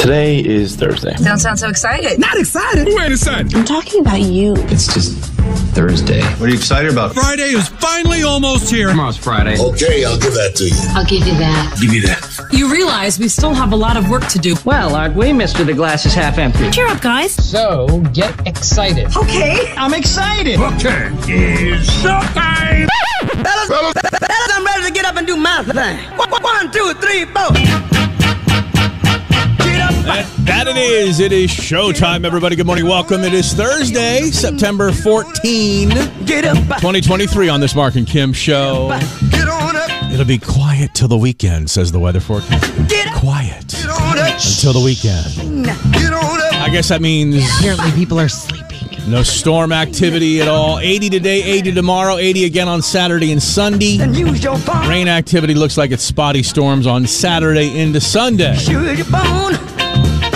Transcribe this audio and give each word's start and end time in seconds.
Today 0.00 0.40
is 0.42 0.76
Thursday. 0.76 1.12
Don't 1.22 1.38
sound 1.38 1.58
so 1.58 1.68
excited. 1.68 2.18
Not 2.18 2.38
excited. 2.38 2.88
Who 2.88 2.98
ain't 2.98 3.12
excited? 3.12 3.54
I'm 3.54 3.66
talking 3.66 4.00
about 4.00 4.22
you. 4.22 4.54
It's 4.68 4.86
just 4.94 5.12
Thursday. 5.74 6.22
What 6.22 6.44
are 6.44 6.48
you 6.48 6.54
excited 6.56 6.90
about? 6.90 7.12
Friday 7.12 7.50
is 7.50 7.68
finally 7.68 8.22
almost 8.22 8.70
here. 8.70 8.88
Tomorrow's 8.88 9.18
Friday. 9.18 9.60
Okay, 9.60 10.02
I'll 10.06 10.18
give 10.18 10.32
that 10.32 10.54
to 10.56 10.64
you. 10.64 10.74
I'll 10.96 11.04
give 11.04 11.26
you 11.26 11.34
that. 11.34 11.76
Give 11.78 11.90
me 11.90 12.00
that. 12.00 12.48
You 12.50 12.72
realize 12.72 13.18
we 13.18 13.28
still 13.28 13.52
have 13.52 13.72
a 13.72 13.76
lot 13.76 13.98
of 13.98 14.08
work 14.08 14.26
to 14.28 14.38
do. 14.38 14.56
Well, 14.64 14.96
aren't 14.96 15.16
we, 15.16 15.32
Mr. 15.32 15.66
The 15.66 15.74
Glass 15.74 16.06
is 16.06 16.14
Half 16.14 16.38
Empty? 16.38 16.70
Cheer 16.70 16.86
up, 16.86 17.02
guys. 17.02 17.34
So, 17.34 18.00
get 18.14 18.46
excited. 18.46 19.14
Okay. 19.14 19.70
I'm 19.76 19.92
excited. 19.92 20.58
Okay, 20.58 21.10
it's 21.12 21.90
showtime. 22.02 22.88
Fellas, 23.44 23.68
fellas, 23.68 23.92
fellas, 23.92 24.50
I'm 24.54 24.64
ready 24.64 24.86
to 24.86 24.92
get 24.94 25.04
up 25.04 25.16
and 25.16 25.26
do 25.26 25.36
my 25.36 25.62
thing. 25.62 25.98
One, 26.16 26.30
one, 26.30 26.72
two, 26.72 26.94
three, 26.94 27.26
four. 27.26 27.99
Get 30.00 30.08
up. 30.08 30.26
That, 30.26 30.46
that 30.46 30.66
it 30.68 30.76
is. 30.76 31.20
It 31.20 31.32
is 31.32 31.50
showtime, 31.50 32.24
everybody. 32.24 32.56
Good 32.56 32.66
morning. 32.66 32.86
Welcome. 32.86 33.22
It 33.22 33.32
is 33.34 33.52
Thursday, 33.52 34.22
September 34.30 34.92
14, 34.92 35.90
2023 35.90 37.48
on 37.48 37.60
this 37.60 37.74
Marc 37.74 37.96
and 37.96 38.06
Kim 38.06 38.32
show. 38.32 38.88
Get 39.30 39.48
on 39.48 39.76
up. 39.76 40.12
It'll 40.12 40.24
be 40.24 40.38
quiet 40.38 40.94
till 40.94 41.08
the 41.08 41.16
weekend, 41.18 41.70
says 41.70 41.92
the 41.92 42.00
weather 42.00 42.20
forecast. 42.20 42.62
Get. 42.88 43.12
Quiet 43.14 43.68
Get 43.68 43.86
on 43.88 44.18
up. 44.18 44.34
until 44.34 44.72
the 44.72 44.80
weekend. 44.82 45.66
Get 45.92 46.12
on 46.12 46.40
up. 46.40 46.54
I 46.54 46.68
guess 46.70 46.88
that 46.88 47.00
means 47.02 47.36
Apparently, 47.58 47.90
people 47.92 48.18
are 48.18 48.28
sleeping. 48.28 48.88
no 49.10 49.22
storm 49.22 49.72
activity 49.72 50.40
at 50.40 50.48
all. 50.48 50.78
80 50.78 51.10
today, 51.10 51.42
80 51.42 51.72
tomorrow, 51.72 52.16
80 52.16 52.44
again 52.46 52.68
on 52.68 52.80
Saturday 52.82 53.30
and 53.32 53.42
Sunday. 53.42 53.98
And 54.00 54.16
use 54.16 54.42
your 54.42 54.56
phone. 54.58 54.88
Rain 54.88 55.06
activity 55.08 55.54
looks 55.54 55.76
like 55.76 55.90
it's 55.90 56.02
spotty 56.02 56.42
storms 56.42 56.86
on 56.86 57.06
Saturday 57.06 57.78
into 57.78 58.00
Sunday. 58.00 58.56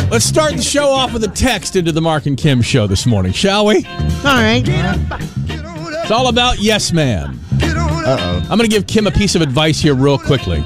Use 0.05 0.11
your 0.11 0.11
phone. 0.11 0.11
Let's 0.11 0.25
start 0.25 0.53
the 0.57 0.63
show 0.63 0.89
off 0.89 1.13
with 1.13 1.25
a 1.25 1.29
text 1.29 1.77
into 1.77 1.93
the 1.93 2.01
Marc 2.01 2.27
and 2.27 2.37
Kim 2.37 2.63
show 2.63 2.87
this 2.87 3.07
morning, 3.07 3.33
shall 3.33 3.67
we? 3.67 3.85
All 3.87 4.23
right. 4.25 4.63
Get 4.65 4.85
up. 4.85 5.21
Get 5.47 5.65
on 5.65 5.95
up. 5.95 6.03
It's 6.03 6.11
all 6.11 6.29
about 6.29 6.61
Yes 6.61 6.93
Man. 6.93 7.39
Get 7.59 7.77
on 7.77 8.05
up. 8.05 8.21
Uh-oh. 8.21 8.39
I'm 8.51 8.59
going 8.59 8.69
to 8.69 8.75
give 8.75 8.87
Kim 8.87 9.07
a 9.07 9.11
piece 9.11 9.35
of 9.35 9.43
advice 9.43 9.81
here, 9.81 9.95
real 9.95 10.19
quickly. 10.19 10.63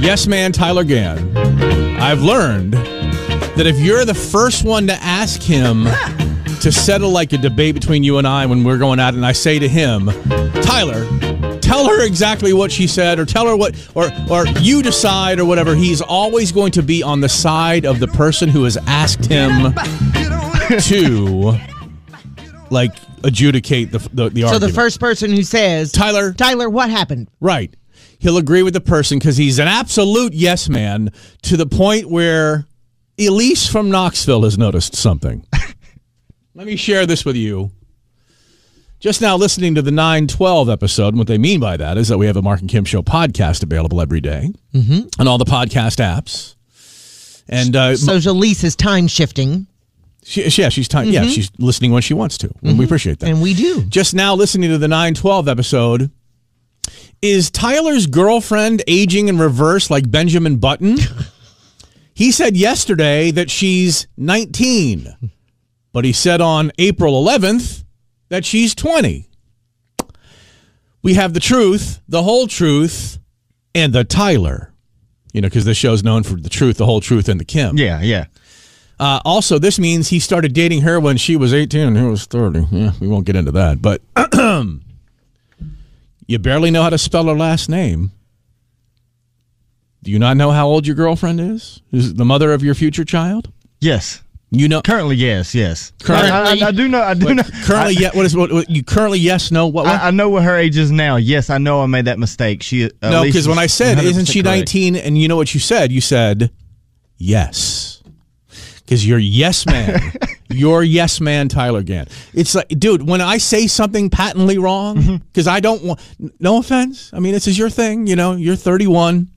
Yes 0.00 0.26
Man 0.26 0.52
Tyler 0.52 0.84
Gann, 0.84 1.34
I've 1.98 2.20
learned 2.20 2.74
that 2.74 3.66
if 3.66 3.78
you're 3.78 4.04
the 4.04 4.12
first 4.14 4.64
one 4.64 4.86
to 4.88 4.94
ask 4.94 5.40
him 5.40 5.84
to 6.60 6.70
settle 6.70 7.10
like 7.10 7.32
a 7.32 7.38
debate 7.38 7.74
between 7.74 8.04
you 8.04 8.18
and 8.18 8.26
I 8.26 8.44
when 8.46 8.64
we're 8.64 8.78
going 8.78 8.98
it, 8.98 9.14
and 9.14 9.24
I 9.24 9.32
say 9.32 9.58
to 9.58 9.68
him, 9.68 10.10
Tyler, 10.62 11.04
tell 11.64 11.88
her 11.88 12.04
exactly 12.04 12.52
what 12.52 12.70
she 12.70 12.86
said, 12.86 13.18
or 13.18 13.24
tell 13.24 13.46
her 13.46 13.56
what, 13.56 13.74
or 13.94 14.10
or 14.30 14.46
you 14.60 14.82
decide, 14.82 15.38
or 15.40 15.44
whatever. 15.44 15.74
He's 15.74 16.00
always 16.00 16.52
going 16.52 16.72
to 16.72 16.82
be 16.82 17.02
on 17.02 17.20
the 17.20 17.28
side 17.28 17.84
of 17.86 17.98
the 18.00 18.08
person 18.08 18.48
who 18.48 18.64
has 18.64 18.76
asked 18.86 19.26
him 19.26 19.72
Get 20.12 20.32
on 20.32 20.72
up. 20.72 20.82
to 20.84 21.58
like 22.70 22.92
adjudicate 23.24 23.90
the 23.92 23.98
the, 24.12 24.28
the 24.30 24.40
So 24.42 24.46
argument. 24.48 24.60
the 24.60 24.72
first 24.72 25.00
person 25.00 25.30
who 25.32 25.42
says, 25.42 25.92
Tyler, 25.92 26.32
Tyler, 26.32 26.68
what 26.70 26.90
happened? 26.90 27.28
Right. 27.40 27.74
He'll 28.18 28.38
agree 28.38 28.62
with 28.62 28.72
the 28.74 28.80
person 28.80 29.18
because 29.18 29.36
he's 29.36 29.58
an 29.58 29.68
absolute 29.68 30.32
yes 30.32 30.68
man 30.68 31.10
to 31.42 31.56
the 31.56 31.66
point 31.66 32.08
where 32.08 32.66
Elise 33.18 33.66
from 33.68 33.90
Knoxville 33.90 34.42
has 34.44 34.56
noticed 34.56 34.94
something. 34.96 35.46
Let 36.54 36.66
me 36.66 36.76
share 36.76 37.04
this 37.06 37.24
with 37.24 37.36
you. 37.36 37.70
Just 39.04 39.20
now 39.20 39.36
listening 39.36 39.74
to 39.74 39.82
the 39.82 39.90
912 39.90 40.70
episode, 40.70 41.08
and 41.08 41.18
what 41.18 41.26
they 41.26 41.36
mean 41.36 41.60
by 41.60 41.76
that 41.76 41.98
is 41.98 42.08
that 42.08 42.16
we 42.16 42.24
have 42.24 42.38
a 42.38 42.42
Marc 42.42 42.60
and 42.62 42.70
Kim 42.70 42.86
Show 42.86 43.02
podcast 43.02 43.62
available 43.62 44.00
every 44.00 44.22
day 44.22 44.50
Mm-hmm. 44.72 45.20
on 45.20 45.28
all 45.28 45.36
the 45.36 45.44
podcast 45.44 45.98
apps. 45.98 46.54
And 47.46 47.76
uh, 47.76 47.96
So 47.96 48.16
Jalise 48.16 48.64
is 48.64 48.74
time 48.74 49.06
shifting, 49.06 49.66
she, 50.22 50.44
yeah, 50.62 50.70
she's 50.70 50.88
time. 50.88 51.08
Yeah, 51.08 51.24
she's 51.26 51.50
listening 51.58 51.92
when 51.92 52.00
she 52.00 52.14
wants 52.14 52.38
to. 52.38 52.50
And 52.62 52.78
we 52.78 52.86
appreciate 52.86 53.18
that. 53.18 53.28
and 53.28 53.42
we 53.42 53.52
do. 53.52 53.82
just 53.82 54.14
now 54.14 54.34
listening 54.34 54.70
to 54.70 54.78
the 54.78 54.88
912 54.88 55.48
episode 55.48 56.10
is 57.20 57.50
Tyler's 57.50 58.06
girlfriend 58.06 58.82
aging 58.88 59.28
in 59.28 59.36
reverse 59.38 59.90
like 59.90 60.10
Benjamin 60.10 60.56
Button? 60.56 60.96
he 62.14 62.32
said 62.32 62.56
yesterday 62.56 63.30
that 63.32 63.50
she's 63.50 64.06
19, 64.16 65.30
but 65.92 66.06
he 66.06 66.12
said 66.14 66.40
on 66.40 66.72
April 66.78 67.22
11th 67.22 67.83
that 68.34 68.44
she's 68.44 68.74
20. 68.74 69.28
We 71.02 71.14
have 71.14 71.34
the 71.34 71.40
truth, 71.40 72.00
the 72.08 72.24
whole 72.24 72.48
truth, 72.48 73.18
and 73.76 73.92
the 73.92 74.02
Tyler. 74.02 74.72
You 75.32 75.40
know, 75.40 75.46
because 75.46 75.64
this 75.64 75.76
show's 75.76 76.02
known 76.02 76.24
for 76.24 76.34
the 76.34 76.48
truth, 76.48 76.78
the 76.78 76.86
whole 76.86 77.00
truth, 77.00 77.28
and 77.28 77.38
the 77.38 77.44
Kim. 77.44 77.78
Yeah, 77.78 78.00
yeah. 78.02 78.26
Uh, 78.98 79.20
also, 79.24 79.58
this 79.60 79.78
means 79.78 80.08
he 80.08 80.18
started 80.18 80.52
dating 80.52 80.80
her 80.82 80.98
when 80.98 81.16
she 81.16 81.36
was 81.36 81.54
18 81.54 81.88
and 81.88 81.96
he 81.96 82.02
was 82.02 82.26
30. 82.26 82.66
Yeah, 82.72 82.92
we 83.00 83.06
won't 83.06 83.24
get 83.24 83.36
into 83.36 83.52
that. 83.52 83.80
But 83.80 84.02
you 86.26 86.38
barely 86.40 86.72
know 86.72 86.82
how 86.82 86.90
to 86.90 86.98
spell 86.98 87.26
her 87.26 87.34
last 87.34 87.68
name. 87.68 88.10
Do 90.02 90.10
you 90.10 90.18
not 90.18 90.36
know 90.36 90.50
how 90.50 90.66
old 90.66 90.86
your 90.88 90.96
girlfriend 90.96 91.40
is? 91.40 91.82
Is 91.92 92.14
the 92.14 92.24
mother 92.24 92.52
of 92.52 92.64
your 92.64 92.74
future 92.74 93.04
child? 93.04 93.52
Yes. 93.80 94.23
You 94.54 94.68
know 94.68 94.80
Currently, 94.82 95.16
yes, 95.16 95.54
yes. 95.54 95.92
Currently- 96.02 96.30
I, 96.30 96.66
I, 96.66 96.68
I 96.68 96.72
do 96.72 96.88
know. 96.88 97.02
I 97.02 97.14
do 97.14 97.26
Wait, 97.26 97.34
know. 97.36 97.42
currently. 97.64 97.96
I, 97.96 98.00
yeah, 98.00 98.10
what 98.14 98.24
is 98.26 98.36
what, 98.36 98.52
what 98.52 98.70
you 98.70 98.82
currently? 98.84 99.18
Yes, 99.18 99.50
no. 99.50 99.66
What? 99.66 99.84
what? 99.86 100.00
I, 100.00 100.08
I 100.08 100.10
know 100.10 100.28
what 100.30 100.42
her 100.44 100.56
age 100.56 100.76
is 100.78 100.90
now. 100.90 101.16
Yes, 101.16 101.50
I 101.50 101.58
know 101.58 101.82
I 101.82 101.86
made 101.86 102.04
that 102.06 102.18
mistake. 102.18 102.62
She 102.62 102.84
uh, 102.86 102.90
no, 103.02 103.22
because 103.24 103.46
when 103.48 103.58
I 103.58 103.66
said, 103.66 103.98
"Isn't 103.98 104.26
she 104.26 104.42
correct. 104.42 104.58
19?" 104.74 104.96
and 104.96 105.18
you 105.18 105.28
know 105.28 105.36
what 105.36 105.52
you 105.54 105.60
said, 105.60 105.90
you 105.92 106.00
said, 106.00 106.50
"Yes," 107.18 108.02
because 108.76 109.06
you're 109.06 109.18
yes 109.18 109.66
man. 109.66 110.12
you're 110.50 110.82
yes 110.82 111.20
man, 111.20 111.48
Tyler 111.48 111.82
Gann. 111.82 112.06
It's 112.32 112.54
like, 112.54 112.68
dude, 112.68 113.06
when 113.08 113.20
I 113.20 113.38
say 113.38 113.66
something 113.66 114.10
patently 114.10 114.58
wrong, 114.58 114.96
Mm-hmm. 114.96 115.16
because 115.16 115.46
I 115.48 115.60
don't 115.60 115.82
want, 115.82 116.00
no 116.40 116.58
offense. 116.58 117.10
I 117.12 117.18
mean, 117.18 117.32
this 117.32 117.46
is 117.48 117.58
your 117.58 117.70
thing. 117.70 118.06
You 118.06 118.14
know, 118.16 118.32
you're 118.36 118.56
31, 118.56 119.30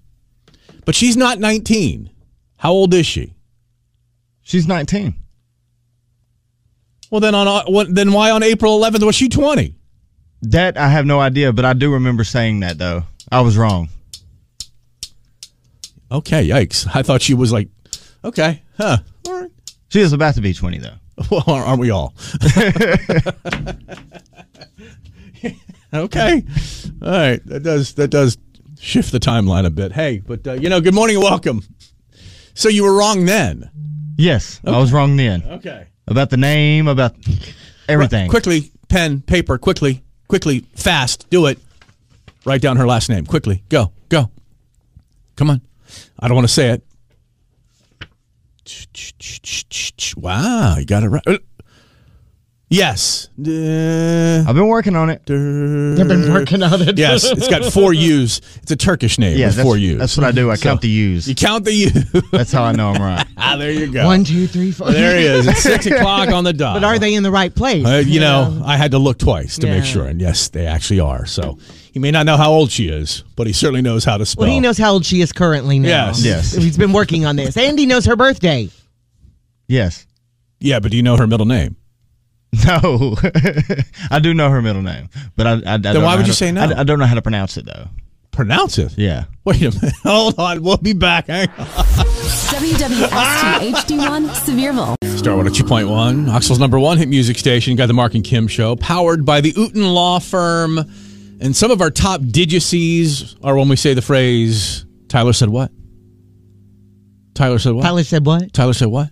but 0.86 0.94
she's 0.96 1.18
not 1.18 1.40
19. 1.40 2.10
How 2.58 2.72
old 2.72 2.94
is 2.94 3.06
she? 3.06 3.34
She's 4.48 4.66
19. 4.66 5.14
Well, 7.12 7.20
then 7.20 7.36
on 7.36 7.50
uh, 7.50 7.66
what, 7.66 7.94
then 7.94 8.14
why 8.14 8.32
on 8.32 8.44
April 8.44 8.80
11th 8.80 9.06
was 9.06 9.14
she 9.14 9.28
20? 9.28 9.76
That 10.44 10.78
I 10.78 10.88
have 10.88 11.06
no 11.06 11.20
idea, 11.20 11.52
but 11.52 11.66
I 11.66 11.74
do 11.74 11.92
remember 11.92 12.24
saying 12.24 12.62
that 12.62 12.78
though. 12.78 13.04
I 13.30 13.42
was 13.42 13.58
wrong. 13.58 13.90
Okay, 16.10 16.48
yikes! 16.48 16.88
I 16.96 17.04
thought 17.04 17.22
she 17.22 17.34
was 17.34 17.52
like, 17.52 17.68
okay, 18.24 18.64
huh? 18.78 19.00
All 19.28 19.42
right. 19.42 19.52
She 19.90 20.00
is 20.00 20.14
about 20.14 20.36
to 20.36 20.42
be 20.42 20.54
20 20.54 20.78
though. 20.78 20.96
Well, 21.30 21.44
aren't 21.46 21.82
we 21.82 21.90
all? 21.90 22.14
okay. 25.94 26.44
All 27.02 27.12
right. 27.12 27.46
That 27.48 27.64
does 27.64 27.96
that 27.96 28.08
does 28.10 28.38
shift 28.80 29.12
the 29.12 29.20
timeline 29.20 29.66
a 29.66 29.72
bit. 29.72 29.92
Hey, 29.92 30.20
but 30.20 30.48
uh, 30.48 30.54
you 30.54 30.70
know, 30.70 30.80
good 30.80 30.94
morning 30.94 31.18
and 31.18 31.24
welcome. 31.26 31.64
So 32.54 32.70
you 32.70 32.84
were 32.84 32.94
wrong 32.96 33.26
then. 33.26 33.72
Yes, 34.18 34.60
I 34.66 34.78
was 34.80 34.92
wrong 34.92 35.16
then 35.16 35.44
Okay. 35.44 35.86
about 36.08 36.30
the 36.32 36.38
name, 36.38 36.88
about 36.88 37.16
everything. 37.88 38.30
Quickly, 38.30 38.72
pen, 38.90 39.22
paper, 39.22 39.58
quickly, 39.58 40.04
quickly, 40.28 40.66
fast. 40.76 41.30
Do 41.30 41.46
it. 41.46 41.60
Write 42.44 42.62
down 42.62 42.78
her 42.78 42.88
last 42.88 43.10
name. 43.10 43.26
Quickly. 43.26 43.64
Go. 43.70 43.92
Go. 44.10 44.32
Come 45.36 45.50
on. 45.52 45.62
I 46.20 46.28
don't 46.28 46.36
want 46.36 46.48
to 46.48 46.54
say 46.54 46.70
it. 46.72 46.84
Wow, 50.18 50.76
you 50.78 50.86
got 50.86 51.04
it 51.04 51.10
right. 51.10 51.24
Yes. 52.70 53.30
Uh, 53.40 54.44
I've 54.46 54.54
been 54.56 54.68
working 54.68 54.98
on 54.98 55.10
it. 55.10 55.22
I've 55.22 56.08
been 56.08 56.34
working 56.34 56.62
on 56.62 56.82
it. 56.82 56.98
Yes, 56.98 57.24
it's 57.24 57.48
got 57.48 57.72
four 57.72 57.94
U's. 57.94 58.42
It's 58.62 58.72
a 58.72 58.76
Turkish 58.76 59.18
name 59.18 59.38
Yeah, 59.38 59.48
with 59.48 59.62
four 59.62 59.78
U's. 59.78 60.00
that's 60.00 60.18
what 60.18 60.26
I 60.26 60.32
do. 60.34 60.52
I 60.52 60.56
So, 60.56 60.64
count 60.64 60.82
the 60.82 60.90
U's. 60.90 61.30
You 61.30 61.36
count 61.36 61.64
the 61.64 61.74
U. 61.74 61.90
That's 62.34 62.52
how 62.52 62.64
I 62.64 62.74
know 62.74 62.90
I'm 62.90 63.02
right. 63.02 63.26
ah, 63.38 63.56
there 63.56 63.72
you 63.72 63.90
go. 63.90 64.06
One, 64.06 64.26
two, 64.26 64.48
three, 64.48 64.74
four. 64.74 64.92
There 64.92 65.18
he 65.18 65.26
is. 65.26 65.48
It's 65.48 65.62
six 65.62 65.86
o'clock 65.86 66.28
on 66.30 66.44
the 66.44 66.52
dot. 66.52 66.76
But 66.76 66.84
are 66.84 67.00
they 67.00 67.14
in 67.14 67.24
the 67.24 67.32
right 67.32 67.56
place? 67.56 67.86
Uh, 67.86 68.04
you 68.06 68.20
know, 68.20 68.62
I 68.66 68.76
had 68.76 68.92
to 68.92 69.00
look 69.00 69.18
twice 69.18 69.58
to 69.60 69.68
make 69.68 69.86
sure, 69.86 70.06
and 70.06 70.20
yes, 70.20 70.50
they 70.50 70.66
actually 70.66 71.00
are. 71.00 71.26
So 71.26 71.58
he 71.94 72.00
may 72.00 72.12
not 72.12 72.26
know 72.26 72.36
how 72.36 72.52
old 72.52 72.70
she 72.70 72.90
is, 72.90 73.24
but 73.38 73.48
he 73.48 73.54
certainly 73.54 73.82
knows 73.82 74.04
how 74.04 74.18
to 74.18 74.26
spell. 74.26 74.44
Well, 74.44 74.52
he 74.54 74.60
knows 74.60 74.78
how 74.78 74.92
old 74.92 75.06
she 75.06 75.22
is 75.22 75.32
currently 75.32 75.80
now. 75.80 75.88
Yes. 76.08 76.22
Yes. 76.26 76.52
He's 76.52 76.78
been 76.78 76.92
working 76.92 77.26
on 77.26 77.38
this. 77.38 77.56
Andy 77.56 77.86
knows 77.86 78.04
her 78.08 78.18
birthday. 78.18 78.68
Yes. 79.70 80.06
Yeah, 80.60 80.82
but 80.82 80.92
do 80.92 80.98
you 80.98 81.04
know 81.04 81.16
her 81.16 81.28
middle 81.28 81.46
name? 81.46 81.78
No, 82.66 83.16
I 84.12 84.20
do 84.20 84.34
know 84.34 84.50
her 84.50 84.62
middle 84.62 84.82
name, 84.82 85.10
but 85.36 85.48
I. 85.48 85.52
I, 85.52 85.74
I 85.74 85.78
then 85.78 86.02
why 86.02 86.16
would 86.16 86.28
you 86.28 86.34
say 86.34 86.52
no? 86.52 86.62
I, 86.62 86.80
I 86.80 86.84
don't 86.84 86.98
know 86.98 87.06
how 87.06 87.16
to 87.16 87.22
pronounce 87.22 87.58
it 87.58 87.66
though. 87.66 87.90
Pronounce 88.32 88.78
it. 88.78 88.98
Yeah. 88.98 89.26
Wait 89.46 89.62
a 89.62 89.72
minute. 89.72 89.94
Hold 90.04 90.40
on. 90.40 90.62
We'll 90.62 90.78
be 90.78 90.94
back. 90.94 91.28
Hang 91.28 91.50
on. 91.50 91.66
WWST 91.66 93.74
HD1 93.74 94.28
Sevierville. 94.30 94.96
Star 95.18 95.36
102.1, 95.36 96.26
Knoxville's 96.26 96.60
number 96.60 96.80
one 96.80 96.98
hit 97.00 97.10
music 97.10 97.38
station. 97.38 97.76
Got 97.76 97.88
the 97.88 97.94
Marc 97.94 98.14
and 98.14 98.24
Kim 98.24 98.48
show, 98.48 98.76
powered 98.76 99.26
by 99.26 99.42
the 99.42 99.52
Uten 99.54 99.94
Law 99.94 100.20
Firm. 100.20 100.78
And 101.42 101.56
some 101.56 101.72
of 101.72 101.82
our 101.82 101.90
top 101.90 102.22
digices 102.22 103.36
are 103.44 103.58
when 103.58 103.70
we 103.70 103.76
say 103.76 103.94
the 103.96 104.02
phrase, 104.04 104.86
Tyler 105.08 105.34
said 105.34 105.50
what? 105.50 105.72
Tyler 107.34 107.60
said 107.60 107.74
what? 107.74 107.84
Tyler 107.84 108.04
said 108.04 108.26
what? 108.26 108.54
Tyler 108.54 108.74
said 108.74 108.88
what? 108.90 109.10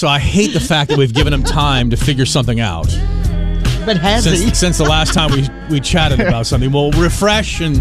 So 0.00 0.08
I 0.08 0.18
hate 0.18 0.54
the 0.54 0.60
fact 0.60 0.88
that 0.88 0.96
we've 0.96 1.12
given 1.12 1.30
him 1.30 1.42
time 1.42 1.90
to 1.90 1.96
figure 1.98 2.24
something 2.24 2.58
out 2.58 2.86
But 3.84 3.98
has 3.98 4.24
he? 4.24 4.34
since, 4.34 4.58
since 4.58 4.78
the 4.78 4.84
last 4.84 5.12
time 5.12 5.30
we, 5.30 5.46
we 5.68 5.78
chatted 5.78 6.20
about 6.20 6.46
something. 6.46 6.72
We'll 6.72 6.90
refresh 6.92 7.60
and 7.60 7.76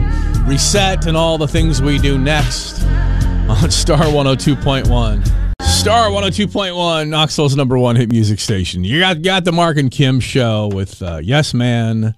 reset 0.46 1.08
and 1.08 1.16
all 1.16 1.38
the 1.38 1.48
things 1.48 1.82
we 1.82 1.98
do 1.98 2.18
next 2.18 2.84
on 3.48 3.72
Star 3.72 4.00
102.1. 4.00 5.62
Star 5.62 6.10
102.1, 6.10 7.08
Knoxville's 7.08 7.56
number 7.56 7.78
one 7.78 7.96
hit 7.96 8.12
music 8.12 8.42
station. 8.42 8.84
You 8.84 9.00
got, 9.00 9.22
got 9.22 9.46
the 9.46 9.54
Marc 9.54 9.78
and 9.78 9.90
Kim 9.90 10.20
show 10.20 10.70
with 10.74 11.02
uh, 11.02 11.22
Yes 11.24 11.54
Man, 11.54 12.16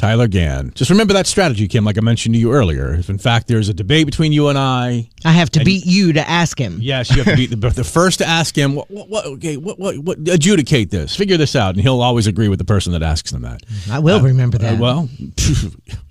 Tyler 0.00 0.28
Gann. 0.28 0.72
Just 0.74 0.90
remember 0.90 1.12
that 1.12 1.26
strategy, 1.26 1.68
Kim, 1.68 1.84
like 1.84 1.98
I 1.98 2.00
mentioned 2.00 2.34
to 2.34 2.38
you 2.38 2.52
earlier. 2.52 2.94
If 2.94 3.10
in 3.10 3.18
fact 3.18 3.48
there's 3.48 3.68
a 3.68 3.74
debate 3.74 4.06
between 4.06 4.32
you 4.32 4.48
and 4.48 4.56
I, 4.56 5.10
I 5.26 5.32
have 5.32 5.50
to 5.50 5.62
beat 5.62 5.84
you 5.84 6.14
to 6.14 6.26
ask 6.26 6.58
him. 6.58 6.78
Yes, 6.80 7.10
you 7.10 7.22
have 7.22 7.26
to 7.26 7.36
be 7.36 7.44
the, 7.44 7.56
the 7.56 7.84
first 7.84 8.20
to 8.20 8.26
ask 8.26 8.56
him. 8.56 8.76
What, 8.76 8.90
what, 8.90 9.10
what, 9.10 9.26
okay, 9.26 9.58
what, 9.58 9.78
what, 9.78 9.98
what, 9.98 10.16
adjudicate 10.26 10.90
this, 10.90 11.14
figure 11.14 11.36
this 11.36 11.54
out, 11.54 11.74
and 11.74 11.82
he'll 11.82 12.00
always 12.00 12.26
agree 12.26 12.48
with 12.48 12.58
the 12.58 12.64
person 12.64 12.94
that 12.94 13.02
asks 13.02 13.30
him 13.30 13.42
that. 13.42 13.62
I 13.90 13.98
will 13.98 14.22
remember 14.22 14.56
that. 14.56 14.80
Uh, 14.80 14.80
well, 14.80 15.08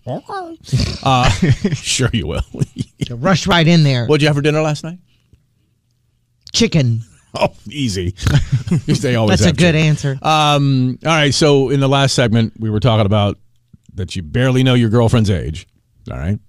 uh, 1.04 1.30
sure 1.74 2.12
you 2.14 2.28
will. 2.28 2.44
Rush 3.10 3.48
right 3.48 3.68
in 3.68 3.84
there. 3.84 4.06
What'd 4.06 4.22
you 4.22 4.28
have 4.28 4.36
for 4.36 4.44
dinner 4.44 4.62
last 4.62 4.84
night? 4.84 5.00
Chicken. 6.54 7.02
Oh, 7.32 7.54
easy. 7.70 8.16
they 8.88 9.14
always. 9.14 9.38
That's 9.38 9.44
a 9.44 9.46
have 9.50 9.58
good 9.58 9.74
to. 9.74 9.78
answer. 9.78 10.18
Um, 10.24 10.98
all 11.06 11.12
right. 11.12 11.32
So 11.32 11.70
in 11.70 11.80
the 11.80 11.88
last 11.88 12.16
segment, 12.16 12.54
we 12.60 12.72
were 12.72 12.80
talking 12.80 13.06
about 13.06 13.38
that 13.96 14.16
you 14.16 14.22
barely 14.22 14.64
know 14.64 14.74
your 14.74 14.90
girlfriend's 14.90 15.30
age. 15.30 15.68
All 16.12 16.18
right. 16.18 16.40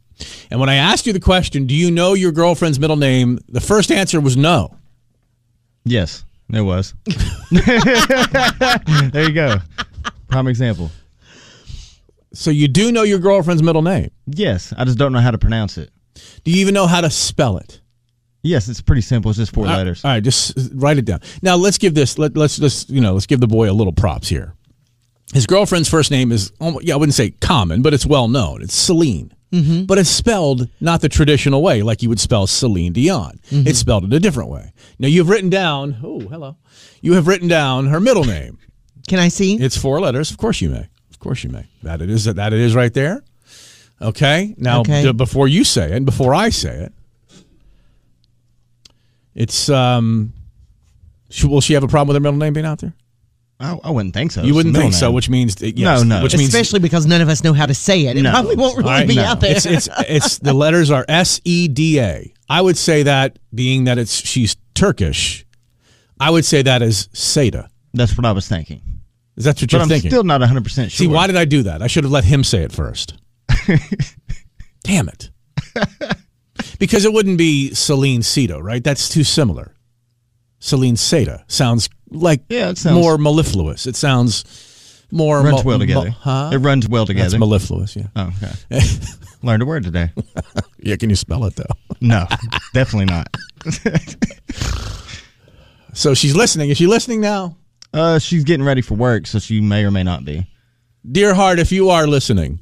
And 0.51 0.61
when 0.61 0.69
I 0.69 0.75
asked 0.75 1.07
you 1.07 1.13
the 1.13 1.21
question, 1.21 1.67
do 1.67 1.75
you 1.75 1.91
know 1.91 2.15
your 2.15 2.33
girlfriend's 2.33 2.79
middle 2.79 2.97
name? 2.97 3.39
The 3.49 3.61
first 3.61 3.91
answer 3.91 4.21
was 4.21 4.37
no. 4.37 4.77
Yes, 5.85 6.25
it 6.53 6.61
was. 6.61 6.95
there 7.51 9.27
you 9.27 9.33
go. 9.33 9.57
Prime 10.29 10.47
example. 10.47 10.91
So 12.33 12.51
you 12.51 12.69
do 12.69 12.93
know 12.93 13.03
your 13.03 13.19
girlfriend's 13.19 13.63
middle 13.63 13.83
name. 13.83 14.11
Yes, 14.27 14.73
I 14.77 14.85
just 14.85 14.99
don't 14.99 15.13
know 15.13 15.21
how 15.21 15.31
to 15.31 15.39
pronounce 15.39 15.79
it. 15.79 15.91
Do 16.45 16.51
you 16.51 16.61
even 16.61 16.75
know 16.75 16.87
how 16.87 17.01
to 17.01 17.11
spell 17.11 17.57
it? 17.57 17.81
Yes, 18.43 18.69
it's 18.69 18.81
pretty 18.81 19.03
simple. 19.03 19.31
It's 19.31 19.39
just 19.39 19.53
four 19.53 19.67
letters. 19.67 20.05
All 20.05 20.13
right, 20.13 20.23
just 20.23 20.57
write 20.75 20.97
it 20.97 21.05
down. 21.05 21.21
Now 21.43 21.57
let's 21.57 21.77
give 21.77 21.95
this. 21.95 22.19
Let, 22.19 22.37
let's 22.37 22.57
just 22.57 22.89
you 22.89 23.01
know 23.01 23.13
let's 23.13 23.27
give 23.27 23.41
the 23.41 23.47
boy 23.47 23.71
a 23.71 23.75
little 23.75 23.93
props 23.93 24.29
here. 24.29 24.55
His 25.33 25.47
girlfriend's 25.47 25.89
first 25.89 26.11
name 26.11 26.33
is 26.33 26.53
almo- 26.61 26.81
yeah 26.83 26.95
I 26.95 26.97
wouldn't 26.97 27.15
say 27.15 27.31
common, 27.31 27.83
but 27.83 27.95
it's 27.95 28.05
well 28.07 28.27
known. 28.29 28.63
It's 28.63 28.75
Celine, 28.75 29.33
but 29.87 29.97
it's 29.99 30.11
spelled 30.11 30.69
not 30.81 31.01
the 31.03 31.09
traditional 31.09 31.63
way, 31.63 31.83
like 31.83 32.03
you 32.03 32.09
would 32.09 32.19
spell 32.21 32.47
Celine 32.47 32.93
Dion. 32.93 33.41
It's 33.51 33.79
spelled 33.79 34.05
in 34.05 34.13
a 34.13 34.19
different 34.21 34.51
way. 34.51 34.73
Now 34.99 35.09
you've 35.09 35.29
written 35.29 35.49
down. 35.51 35.99
Oh, 36.03 36.21
hello. 36.21 36.57
You 37.01 37.15
have 37.15 37.27
written 37.29 37.49
down 37.49 37.87
her 37.87 38.01
middle 38.01 38.25
name. 38.25 38.59
Can 39.09 39.19
I 39.19 39.29
see? 39.29 39.55
It's 39.57 39.77
four 39.77 40.01
letters. 40.01 40.31
Of 40.31 40.37
course 40.39 40.61
you 40.61 40.69
may. 40.71 40.89
Of 41.11 41.19
course 41.19 41.43
you 41.45 41.51
may. 41.51 41.67
That 41.83 42.01
it 42.03 42.11
is. 42.11 42.25
That 42.25 42.53
it 42.53 42.61
is 42.61 42.75
right 42.75 42.93
there. 42.93 43.23
Okay. 44.03 44.55
Now, 44.59 44.81
Okay. 44.81 45.03
d- 45.03 45.13
before 45.13 45.47
you 45.49 45.63
say 45.65 45.87
it, 45.87 45.93
and 45.93 46.07
before 46.07 46.35
I 46.35 46.49
say 46.51 46.75
it, 46.85 46.93
it's 49.35 49.69
um. 49.69 50.33
She, 51.29 51.47
will 51.47 51.61
she 51.61 51.75
have 51.75 51.85
a 51.85 51.89
problem 51.89 52.09
with 52.09 52.17
her 52.17 52.21
middle 52.21 52.39
name 52.39 52.53
being 52.53 52.67
out 52.67 52.81
there? 52.81 52.93
I, 53.61 53.79
I 53.85 53.91
wouldn't 53.91 54.15
think 54.15 54.33
so. 54.33 54.41
You 54.43 54.49
It's 54.49 54.57
wouldn't 54.57 54.73
the 54.75 54.81
think 54.81 54.91
middle 54.93 54.99
so, 55.01 55.07
name. 55.09 55.15
which 55.17 55.29
means 55.29 55.57
uh, 55.57 55.61
that- 55.61 55.77
yes, 55.79 56.03
No, 56.03 56.17
no. 56.17 56.23
Which 56.23 56.35
means 56.37 56.49
Especially 56.49 56.81
because 56.81 57.07
none 57.07 57.21
of 57.21 57.29
us 57.29 57.45
know 57.45 57.53
how 57.53 57.67
to 57.67 57.75
say 57.75 58.07
it. 58.07 58.17
It 58.17 58.23
No. 58.23 58.31
probably 58.31 58.57
won't 58.57 58.77
really 58.79 58.89
All 58.89 58.95
right, 58.97 59.07
be 59.09 59.17
no. 59.17 59.25
out 59.25 59.41
there. 59.41 59.55
It's 59.55 59.67
it's 59.67 59.89
it's 60.09 60.39
the 60.39 60.55
letters 60.55 60.91
are 60.91 61.05
S 61.09 61.41
E 61.45 61.69
D 61.69 62.01
A. 62.01 62.33
I 62.49 62.61
would 62.63 62.79
say 62.79 63.03
that 63.05 63.39
being 63.55 63.85
that 63.85 63.99
it's 63.99 64.15
she's 64.15 64.57
Turkish, 64.75 65.45
I 66.19 66.31
would 66.31 66.45
say 66.45 66.63
that 66.63 66.81
is 66.83 67.09
Seda. 67.09 67.69
That's 67.93 68.17
what 68.17 68.25
I 68.25 68.33
was 68.33 68.49
thinking. 68.49 68.81
Is 69.37 69.45
that 69.45 69.57
what 69.57 69.61
But 69.61 69.73
you're 69.73 69.83
I'm 69.83 69.89
thinking? 69.89 70.11
still 70.11 70.25
not 70.25 70.41
100 70.41 70.65
percent 70.65 70.91
sure. 70.91 71.05
See, 71.05 71.13
why 71.13 71.27
did 71.27 71.37
I 71.37 71.45
do 71.45 71.63
that? 71.65 71.83
I 71.83 71.87
should 71.87 72.05
have 72.05 72.13
let 72.13 72.25
him 72.25 72.43
say 72.45 72.63
it 72.63 72.73
first. 72.73 73.15
Damn 74.85 75.09
it. 75.09 75.31
because 76.79 77.05
it 77.05 77.13
wouldn't 77.13 77.39
be 77.39 77.75
Celine 77.75 78.21
Seda, 78.23 78.63
right? 78.63 78.83
That's 78.83 79.09
too 79.09 79.25
similar. 79.25 79.75
Celine 80.59 80.95
Seda 80.97 81.43
sounds 81.47 81.89
like 82.11 82.43
Yeah, 82.49 82.71
it 82.71 82.79
sounds- 82.79 82.95
more 83.01 83.19
mellifluous. 83.19 83.87
It 83.87 83.97
sounds 83.97 84.45
more 85.11 85.39
runs 85.43 85.57
mel- 85.57 85.63
well 85.65 85.79
together? 85.79 86.05
mel- 86.11 86.19
huh? 86.21 86.51
It 86.53 86.59
runs 86.59 86.89
well 86.89 87.05
That's 87.07 87.17
together. 87.19 87.39
mellifluous, 87.39 87.97
yeah. 87.97 88.07
oh, 88.17 88.33
okay. 88.71 88.81
Learned 89.43 89.63
a 89.63 89.67
word 89.67 89.85
today. 89.85 90.11
Yeah, 90.83 90.97
can 90.97 91.11
you 91.11 91.17
spell 91.17 91.45
it 91.45 91.55
though? 91.57 91.65
No, 92.01 92.27
definitely 92.73 93.05
not. 93.05 93.29
So 95.93 96.15
she's 96.15 96.35
listening. 96.35 96.71
Is 96.71 96.79
she 96.79 96.87
listening 96.87 97.21
now? 97.21 97.57
Uh, 97.93 98.19
she's 98.19 98.45
getting 98.45 98.65
ready 98.65 98.81
for 98.81 98.95
work, 98.95 99.27
so 99.27 99.39
she 99.39 99.61
may 99.61 99.85
or 99.85 99.91
may 99.91 100.03
not 100.05 100.25
be. 100.25 100.47
Dear 101.11 101.35
heart, 101.35 101.59
if 101.59 101.73
you 101.73 101.91
are 101.91 102.07
listening, 102.07 102.61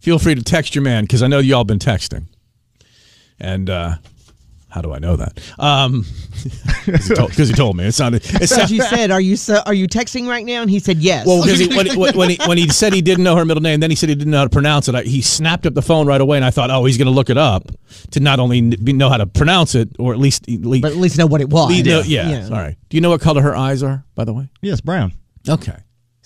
feel 0.00 0.18
free 0.18 0.34
to 0.34 0.42
text 0.42 0.74
your 0.74 0.82
man 0.82 1.04
because 1.04 1.22
I 1.22 1.26
know 1.26 1.38
y'all 1.38 1.64
been 1.64 1.78
texting. 1.78 2.26
And 3.38 3.68
uh, 3.68 3.96
how 4.68 4.82
do 4.82 4.92
I 4.92 4.98
know 4.98 5.16
that? 5.16 5.38
Um, 5.58 6.04
because 6.86 7.06
he, 7.08 7.14
told- 7.14 7.32
'cause 7.32 7.48
he 7.48 7.54
told 7.54 7.76
me. 7.76 7.84
It 7.86 7.92
sounded. 7.92 8.22
It 8.24 8.48
so 8.48 8.56
sounded 8.56 8.70
you 8.70 8.82
said, 8.82 9.10
"Are 9.10 9.20
you 9.20 9.36
so, 9.36 9.60
are 9.66 9.74
you 9.74 9.88
texting 9.88 10.28
right 10.28 10.44
now?" 10.44 10.60
And 10.62 10.70
he 10.70 10.78
said, 10.78 10.98
"Yes." 10.98 11.26
well, 11.26 11.42
because 11.42 11.58
he, 11.58 11.68
when, 11.74 11.98
when, 11.98 12.16
when 12.16 12.30
he 12.30 12.38
when 12.46 12.58
he 12.58 12.68
said 12.68 12.92
he 12.92 13.00
didn't 13.02 13.24
know 13.24 13.34
her 13.36 13.44
middle 13.44 13.62
name, 13.62 13.80
then 13.80 13.90
he 13.90 13.96
said 13.96 14.08
he 14.08 14.14
didn't 14.14 14.30
know 14.30 14.38
how 14.38 14.44
to 14.44 14.50
pronounce 14.50 14.88
it. 14.88 14.94
I, 14.94 15.02
he 15.02 15.22
snapped 15.22 15.66
up 15.66 15.74
the 15.74 15.82
phone 15.82 16.06
right 16.06 16.20
away, 16.20 16.36
and 16.36 16.44
I 16.44 16.50
thought, 16.50 16.70
oh, 16.70 16.84
he's 16.84 16.98
going 16.98 17.06
to 17.06 17.12
look 17.12 17.30
it 17.30 17.38
up 17.38 17.70
to 18.12 18.20
not 18.20 18.38
only 18.40 18.58
n- 18.58 18.74
be, 18.82 18.92
know 18.92 19.08
how 19.08 19.16
to 19.16 19.26
pronounce 19.26 19.74
it, 19.74 19.88
or 19.98 20.12
at 20.12 20.18
least, 20.18 20.48
at 20.48 20.60
least 20.60 20.82
but 20.82 20.92
at 20.92 20.98
least 20.98 21.16
know 21.18 21.26
what 21.26 21.40
it 21.40 21.48
was. 21.50 21.70
know- 21.82 22.02
yeah. 22.06 22.44
All 22.44 22.50
right. 22.62 22.76
Do 22.90 22.96
you 22.96 23.00
know 23.00 23.10
what 23.10 23.20
color 23.20 23.42
her 23.42 23.56
eyes 23.56 23.82
are, 23.82 24.04
by 24.14 24.24
the 24.24 24.32
way? 24.34 24.48
Yes, 24.62 24.80
Brown. 24.80 25.12
Okay. 25.48 25.76